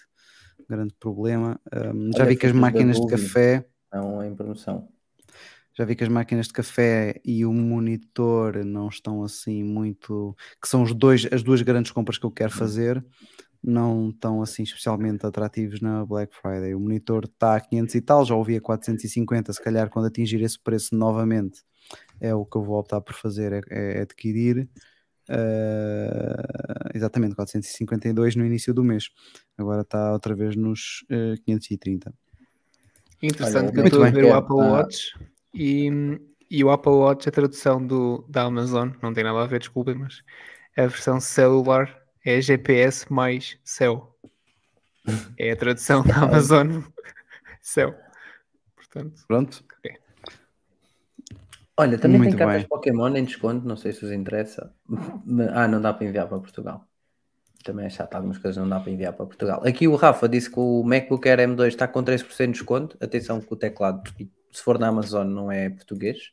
grande 0.69 0.93
problema. 0.99 1.59
Ah, 1.71 1.93
já 2.15 2.23
Olha, 2.23 2.29
vi 2.29 2.37
que 2.37 2.45
as 2.47 2.53
máquinas 2.53 2.99
de 2.99 3.07
café 3.07 3.65
Estão 3.85 4.23
em 4.23 4.35
promoção. 4.35 4.89
já 5.77 5.85
vi 5.85 5.95
que 5.95 6.03
as 6.03 6.09
máquinas 6.09 6.47
de 6.47 6.53
café 6.53 7.19
e 7.25 7.45
o 7.45 7.51
monitor 7.53 8.63
não 8.63 8.87
estão 8.89 9.23
assim 9.23 9.63
muito. 9.63 10.35
que 10.61 10.67
são 10.67 10.83
os 10.83 10.93
dois, 10.93 11.27
as 11.31 11.41
duas 11.43 11.61
grandes 11.61 11.91
compras 11.91 12.17
que 12.17 12.25
eu 12.25 12.31
quero 12.31 12.51
fazer, 12.51 13.03
não 13.63 14.09
estão 14.09 14.41
assim 14.41 14.63
especialmente 14.63 15.25
atrativos 15.25 15.81
na 15.81 16.05
Black 16.05 16.35
Friday. 16.35 16.75
O 16.75 16.79
monitor 16.79 17.25
está 17.25 17.55
a 17.55 17.61
500 17.61 17.95
e 17.95 18.01
tal, 18.01 18.25
já 18.25 18.35
ouvi 18.35 18.57
a 18.57 18.61
450, 18.61 19.53
se 19.53 19.61
calhar 19.63 19.89
quando 19.89 20.05
atingir 20.07 20.41
esse 20.41 20.59
preço 20.59 20.95
novamente 20.95 21.61
é 22.19 22.33
o 22.33 22.45
que 22.45 22.57
eu 22.57 22.63
vou 22.63 22.79
optar 22.79 23.01
por 23.01 23.13
fazer, 23.15 23.53
é, 23.69 23.99
é 23.99 24.01
adquirir. 24.01 24.67
eh, 25.29 26.91
exatamente, 26.95 27.35
452 27.35 28.35
no 28.35 28.45
início 28.45 28.73
do 28.73 28.83
mês. 28.83 29.09
Agora 29.57 29.81
está 29.81 30.11
outra 30.13 30.35
vez 30.35 30.55
nos 30.55 31.05
eh, 31.09 31.35
530. 31.45 32.13
Interessante 33.21 33.71
Olha, 33.71 33.71
que 33.71 33.79
eu 33.79 33.85
estou 33.85 34.03
a 34.03 34.09
ver 34.09 34.25
o 34.25 34.27
É, 34.27 34.31
Apple 34.33 34.59
ah. 34.59 34.71
Watch 34.73 35.13
e, 35.53 35.89
e 36.49 36.63
o 36.63 36.71
Apple 36.71 36.91
Watch, 36.91 37.27
a 37.29 37.31
tradução 37.31 37.85
do, 37.85 38.25
da 38.29 38.43
Amazon, 38.43 38.89
não 39.01 39.13
tem 39.13 39.23
nada 39.23 39.41
a 39.41 39.47
ver, 39.47 39.59
desculpem, 39.59 39.95
mas 39.95 40.21
a 40.77 40.81
versão 40.87 41.19
celular 41.21 42.02
é 42.25 42.41
GPS 42.41 43.11
mais 43.11 43.57
céu. 43.63 44.17
É 45.37 45.51
a 45.51 45.55
tradução 45.55 46.03
da 46.03 46.15
Amazon 46.23 46.81
céu. 47.61 47.95
Portanto, 48.75 49.23
Pronto, 49.27 49.65
Olha, 51.75 51.97
também 51.97 52.19
Muito 52.19 52.31
tem 52.31 52.37
cartas 52.37 52.61
bem. 52.61 52.69
Pokémon 52.69 53.15
em 53.15 53.25
desconto, 53.25 53.67
não 53.67 53.75
sei 53.75 53.91
se 53.93 54.01
vos 54.01 54.11
interessa. 54.11 54.71
Ah, 55.53 55.67
não 55.67 55.81
dá 55.81 55.91
para 55.91 56.05
enviar 56.05 56.27
para 56.27 56.39
Portugal. 56.39 56.87
também 57.63 57.85
é 57.85 57.89
chato, 57.89 58.13
algumas 58.13 58.37
coisas 58.37 58.61
não 58.61 58.69
dá 58.69 58.79
para 58.79 58.91
enviar 58.91 59.13
para 59.13 59.25
Portugal. 59.25 59.63
Aqui 59.65 59.87
o 59.87 59.95
Rafa 59.95 60.29
disse 60.29 60.51
que 60.51 60.59
o 60.59 60.83
MacBook 60.83 61.27
Air 61.27 61.39
M2 61.39 61.67
está 61.69 61.87
com 61.87 62.03
13% 62.03 62.45
de 62.45 62.51
desconto. 62.51 62.97
Atenção 63.01 63.41
que 63.41 63.51
o 63.51 63.55
teclado, 63.55 64.03
se 64.51 64.61
for 64.61 64.77
na 64.77 64.89
Amazon, 64.89 65.27
não 65.27 65.51
é 65.51 65.69
português. 65.69 66.31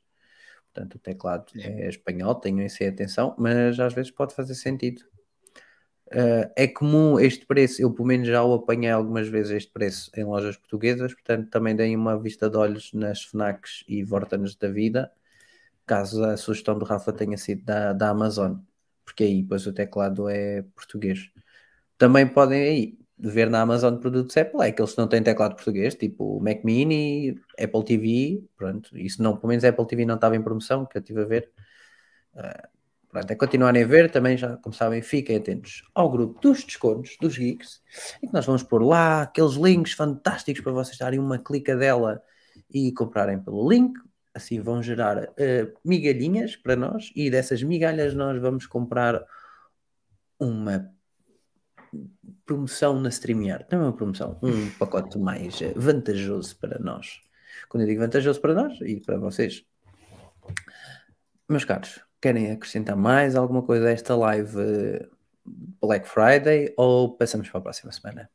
Portanto, 0.74 0.96
o 0.96 0.98
teclado 0.98 1.46
é 1.56 1.88
espanhol, 1.88 2.34
tenham 2.34 2.64
isso 2.66 2.82
em 2.82 2.88
atenção, 2.88 3.34
mas 3.38 3.80
às 3.80 3.94
vezes 3.94 4.10
pode 4.10 4.34
fazer 4.34 4.54
sentido. 4.54 5.02
Uh, 6.12 6.50
é 6.56 6.66
comum 6.66 7.20
este 7.20 7.46
preço, 7.46 7.80
eu 7.80 7.92
pelo 7.92 8.08
menos 8.08 8.26
já 8.26 8.42
o 8.42 8.54
apanhei 8.54 8.90
algumas 8.90 9.28
vezes 9.28 9.52
este 9.52 9.72
preço 9.72 10.10
em 10.16 10.24
lojas 10.24 10.56
portuguesas, 10.56 11.14
portanto 11.14 11.48
também 11.50 11.76
deem 11.76 11.96
uma 11.96 12.18
vista 12.20 12.50
de 12.50 12.56
olhos 12.56 12.92
nas 12.92 13.22
FNACs 13.22 13.84
e 13.86 14.02
Vortanes 14.02 14.56
da 14.56 14.68
vida, 14.68 15.12
caso 15.86 16.24
a 16.24 16.36
sugestão 16.36 16.76
do 16.78 16.84
Rafa 16.84 17.12
tenha 17.12 17.36
sido 17.36 17.64
da, 17.64 17.92
da 17.92 18.10
Amazon, 18.10 18.56
porque 19.04 19.24
aí 19.24 19.42
depois 19.42 19.66
o 19.66 19.72
teclado 19.72 20.28
é 20.28 20.62
português. 20.74 21.30
Também 21.98 22.26
podem 22.26 22.62
aí 22.62 22.98
ver 23.18 23.48
na 23.50 23.60
Amazon 23.60 23.96
produtos 23.98 24.36
Apple, 24.36 24.62
é 24.62 24.72
que 24.72 24.82
eles 24.82 24.96
não 24.96 25.08
têm 25.08 25.22
teclado 25.22 25.54
português, 25.54 25.94
tipo 25.94 26.40
Mac 26.40 26.64
Mini, 26.64 27.40
Apple 27.58 27.84
TV, 27.84 28.42
pronto, 28.56 28.96
isso 28.98 29.22
não, 29.22 29.36
pelo 29.36 29.48
menos 29.48 29.64
Apple 29.64 29.86
TV 29.86 30.04
não 30.06 30.16
estava 30.16 30.36
em 30.36 30.42
promoção, 30.42 30.86
que 30.86 30.96
eu 30.96 31.00
estive 31.00 31.22
a 31.22 31.24
ver. 31.24 31.52
Uh, 32.34 32.79
Pronto, 33.10 33.28
é 33.28 33.34
continuarem 33.34 33.82
a 33.82 33.86
ver, 33.86 34.08
também 34.08 34.36
já, 34.36 34.56
como 34.58 34.72
sabem, 34.72 35.02
fiquem 35.02 35.36
atentos 35.36 35.82
ao 35.92 36.08
grupo 36.08 36.40
dos 36.40 36.62
descontos, 36.62 37.16
dos 37.20 37.36
geeks, 37.36 37.82
e 38.22 38.28
que 38.28 38.32
nós 38.32 38.46
vamos 38.46 38.62
pôr 38.62 38.82
lá 38.84 39.22
aqueles 39.22 39.54
links 39.54 39.92
fantásticos 39.94 40.62
para 40.62 40.72
vocês 40.72 40.96
darem 40.96 41.18
uma 41.18 41.36
clica 41.36 41.76
dela 41.76 42.22
e 42.72 42.92
comprarem 42.92 43.40
pelo 43.40 43.68
link. 43.68 43.98
Assim 44.32 44.60
vão 44.60 44.80
gerar 44.80 45.24
uh, 45.24 45.78
migalhinhas 45.84 46.54
para 46.54 46.76
nós, 46.76 47.10
e 47.16 47.28
dessas 47.28 47.64
migalhas 47.64 48.14
nós 48.14 48.40
vamos 48.40 48.64
comprar 48.64 49.20
uma 50.38 50.88
promoção 52.46 53.00
na 53.00 53.08
StreamYard. 53.08 53.66
Não 53.72 53.80
é 53.80 53.82
uma 53.86 53.92
promoção, 53.92 54.38
um 54.40 54.70
pacote 54.78 55.18
mais 55.18 55.60
uh, 55.60 55.72
vantajoso 55.74 56.56
para 56.60 56.78
nós. 56.78 57.20
Quando 57.68 57.82
eu 57.82 57.88
digo 57.88 58.02
vantajoso 58.02 58.40
para 58.40 58.54
nós 58.54 58.78
e 58.82 59.00
para 59.00 59.18
vocês, 59.18 59.64
meus 61.48 61.64
caros, 61.64 62.00
Querem 62.20 62.50
acrescentar 62.50 62.96
mais 62.96 63.34
alguma 63.34 63.62
coisa 63.62 63.88
a 63.88 63.90
esta 63.90 64.14
live 64.14 65.08
Black 65.80 66.08
Friday 66.08 66.72
ou 66.76 67.16
passamos 67.16 67.48
para 67.48 67.58
a 67.58 67.62
próxima 67.62 67.90
semana? 67.92 68.28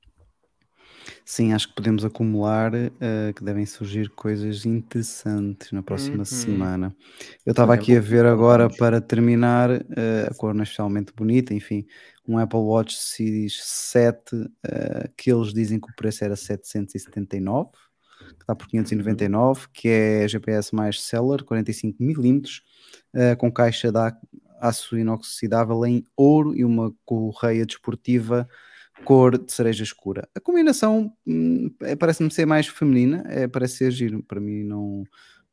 Sim, 1.24 1.53
acho 1.53 1.70
que 1.70 1.76
podemos 1.76 2.06
acumular 2.06 2.72
uh, 2.74 3.34
que 3.36 3.44
devem 3.44 3.66
surgir 3.66 4.10
coisas 4.10 4.64
interessantes 4.64 5.72
na 5.72 5.82
próxima 5.82 6.20
uhum. 6.20 6.26
semana. 6.26 6.95
Eu 7.44 7.52
estava 7.52 7.74
aqui 7.74 7.98
a 7.98 7.99
ver 7.99 8.26
agora 8.26 8.70
para 8.70 9.02
terminar 9.02 9.72
uh, 9.72 10.30
a 10.30 10.34
cor 10.36 10.53
não 10.53 10.62
é 10.62 10.64
especialmente 10.64 11.12
bonita, 11.16 11.52
enfim, 11.52 11.86
um 12.28 12.38
Apple 12.38 12.60
Watch 12.60 12.95
Series 12.95 13.60
7 13.60 14.36
uh, 14.36 14.49
que 15.18 15.32
eles 15.32 15.52
dizem 15.52 15.80
que 15.80 15.90
o 15.90 15.95
preço 15.95 16.24
era 16.24 16.36
779, 16.36 17.72
que 18.34 18.44
está 18.44 18.56
por 18.56 18.68
599, 18.68 19.68
que 19.74 19.88
é 19.88 20.28
GPS 20.28 20.74
mais 20.74 21.02
Seller, 21.02 21.44
45 21.44 22.02
milímetros 22.02 22.64
uh, 23.14 23.38
com 23.38 23.52
caixa 23.52 23.92
de 23.92 24.00
aço 24.60 24.98
inoxidável 24.98 25.86
em 25.86 26.04
ouro 26.16 26.56
e 26.56 26.64
uma 26.64 26.94
correia 27.06 27.66
desportiva 27.66 28.48
cor 29.04 29.38
de 29.38 29.52
cereja 29.52 29.84
escura. 29.84 30.28
A 30.36 30.40
combinação 30.40 31.14
hum, 31.28 31.70
é, 31.82 31.96
parece-me 31.96 32.32
ser 32.32 32.46
mais 32.46 32.68
feminina, 32.68 33.24
é, 33.28 33.48
parece 33.48 33.78
ser 33.78 33.92
giro, 33.92 34.24
para 34.24 34.40
mim 34.40 34.64
não, 34.64 35.04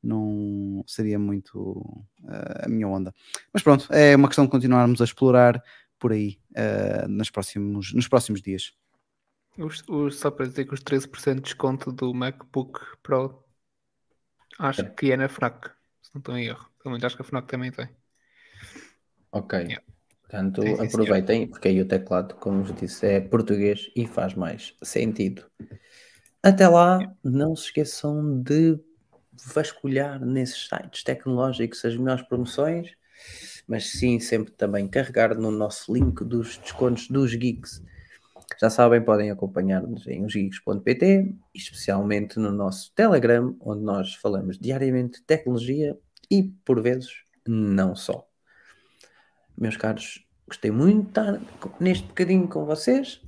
não 0.03 0.85
seria 0.87 1.19
muito 1.19 1.71
uh, 2.23 2.65
a 2.65 2.69
minha 2.69 2.87
onda. 2.87 3.13
Mas 3.53 3.63
pronto, 3.63 3.89
é 3.91 4.15
uma 4.17 4.29
questão 4.29 4.45
de 4.45 4.51
continuarmos 4.51 5.01
a 5.01 5.05
explorar 5.05 5.63
por 5.99 6.13
aí 6.13 6.39
uh, 6.53 7.09
nos, 7.09 7.31
próximos, 7.31 7.93
nos 7.93 8.09
próximos 8.09 8.41
dias. 8.41 8.73
Os, 9.59 9.83
os, 9.89 10.19
só 10.19 10.31
para 10.31 10.47
dizer 10.47 10.65
que 10.65 10.75
os 10.75 10.81
13% 10.81 11.35
de 11.37 11.41
desconto 11.43 11.93
do 11.93 12.15
MacBook 12.15 12.81
Pro 13.03 13.45
acho 14.59 14.91
que 14.95 15.13
é 15.13 15.17
na 15.17 15.29
FNAC, 15.29 15.69
se 16.03 16.11
não 16.15 16.21
estou 16.21 16.37
em 16.37 16.47
erro. 16.47 16.71
Pelo 16.83 16.93
menos 16.93 17.05
acho 17.05 17.17
que 17.17 17.23
a 17.23 17.25
FNAC 17.25 17.49
também 17.49 17.71
tem. 17.71 17.89
Ok. 19.31 19.59
Yeah. 19.59 19.83
Portanto, 20.23 20.63
sim, 20.63 20.77
sim, 20.77 20.87
aproveitem, 20.87 21.37
senhor. 21.37 21.49
porque 21.51 21.69
aí 21.69 21.81
o 21.81 21.87
teclado, 21.87 22.35
como 22.37 22.63
vos 22.63 22.75
disse, 22.75 23.07
é 23.07 23.21
português 23.21 23.91
e 23.95 24.07
faz 24.07 24.35
mais 24.35 24.75
sentido. 24.83 25.45
Até 26.43 26.67
lá, 26.67 26.97
yeah. 26.97 27.17
não 27.23 27.55
se 27.55 27.67
esqueçam 27.67 28.41
de 28.43 28.79
vasculhar 29.55 30.25
nesses 30.25 30.69
sites 30.69 31.03
tecnológicos 31.03 31.85
as 31.85 31.97
melhores 31.97 32.23
promoções, 32.23 32.91
mas 33.67 33.91
sim 33.91 34.19
sempre 34.21 34.53
também 34.53 34.89
carregar 34.89 35.35
no 35.37 35.51
nosso 35.51 35.93
link 35.93 36.25
dos 36.25 36.59
descontos 36.59 37.09
dos 37.09 37.35
geeks. 37.35 37.83
Já 38.63 38.71
sabem, 38.71 39.03
podem 39.03 39.29
acompanhar-nos 39.29 40.07
em 40.07 40.25
osgeeks.pt, 40.25 41.35
especialmente 41.53 42.39
no 42.39 42.53
nosso 42.53 42.93
Telegram, 42.95 43.57
onde 43.61 43.83
nós 43.83 44.15
falamos 44.15 44.57
diariamente 44.57 45.19
de 45.19 45.27
tecnologia 45.27 45.99
e, 46.31 46.45
por 46.65 46.81
vezes, 46.81 47.25
não 47.45 47.97
só. 47.97 48.25
Meus 49.59 49.77
caros, 49.77 50.25
gostei 50.47 50.71
muito 50.71 51.03
de 51.03 51.09
estar 51.09 51.41
neste 51.81 52.07
bocadinho 52.07 52.47
com 52.47 52.65
vocês. 52.65 53.21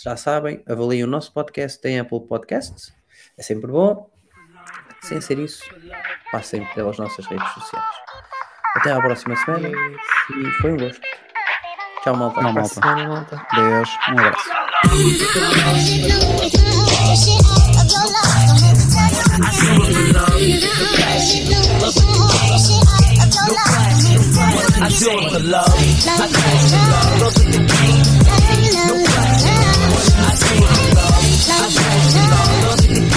Já 0.00 0.16
sabem, 0.16 0.62
avaliem 0.64 1.02
o 1.02 1.08
nosso 1.08 1.34
podcast 1.34 1.84
em 1.88 1.98
Apple 1.98 2.20
Podcasts, 2.20 2.94
é 3.36 3.42
sempre 3.42 3.72
bom. 3.72 4.08
Sem 5.02 5.20
ser 5.20 5.40
isso, 5.40 5.64
passem 6.30 6.64
pelas 6.72 6.96
nossas 6.98 7.26
redes 7.26 7.48
sociais. 7.48 7.96
Até 8.76 8.92
à 8.92 9.00
próxima 9.00 9.34
semana 9.34 9.68
e 9.68 10.50
foi 10.60 10.70
um 10.70 10.76
gosto. 10.76 11.09
Tchau, 12.02 12.16
malta. 12.16 12.40
Não, 12.40 12.52
malta. 12.52 13.46
Deus 13.54 13.90
Um 14.08 14.18
abraço. 14.18 14.50
The 25.00 25.38
love. 25.40 25.40
The 25.40 25.40
love. 25.40 25.40
The 25.40 25.40
the 25.40 25.48
love. 25.50 25.70
The 25.70 27.36
love. 32.30 32.88
The. 32.88 33.09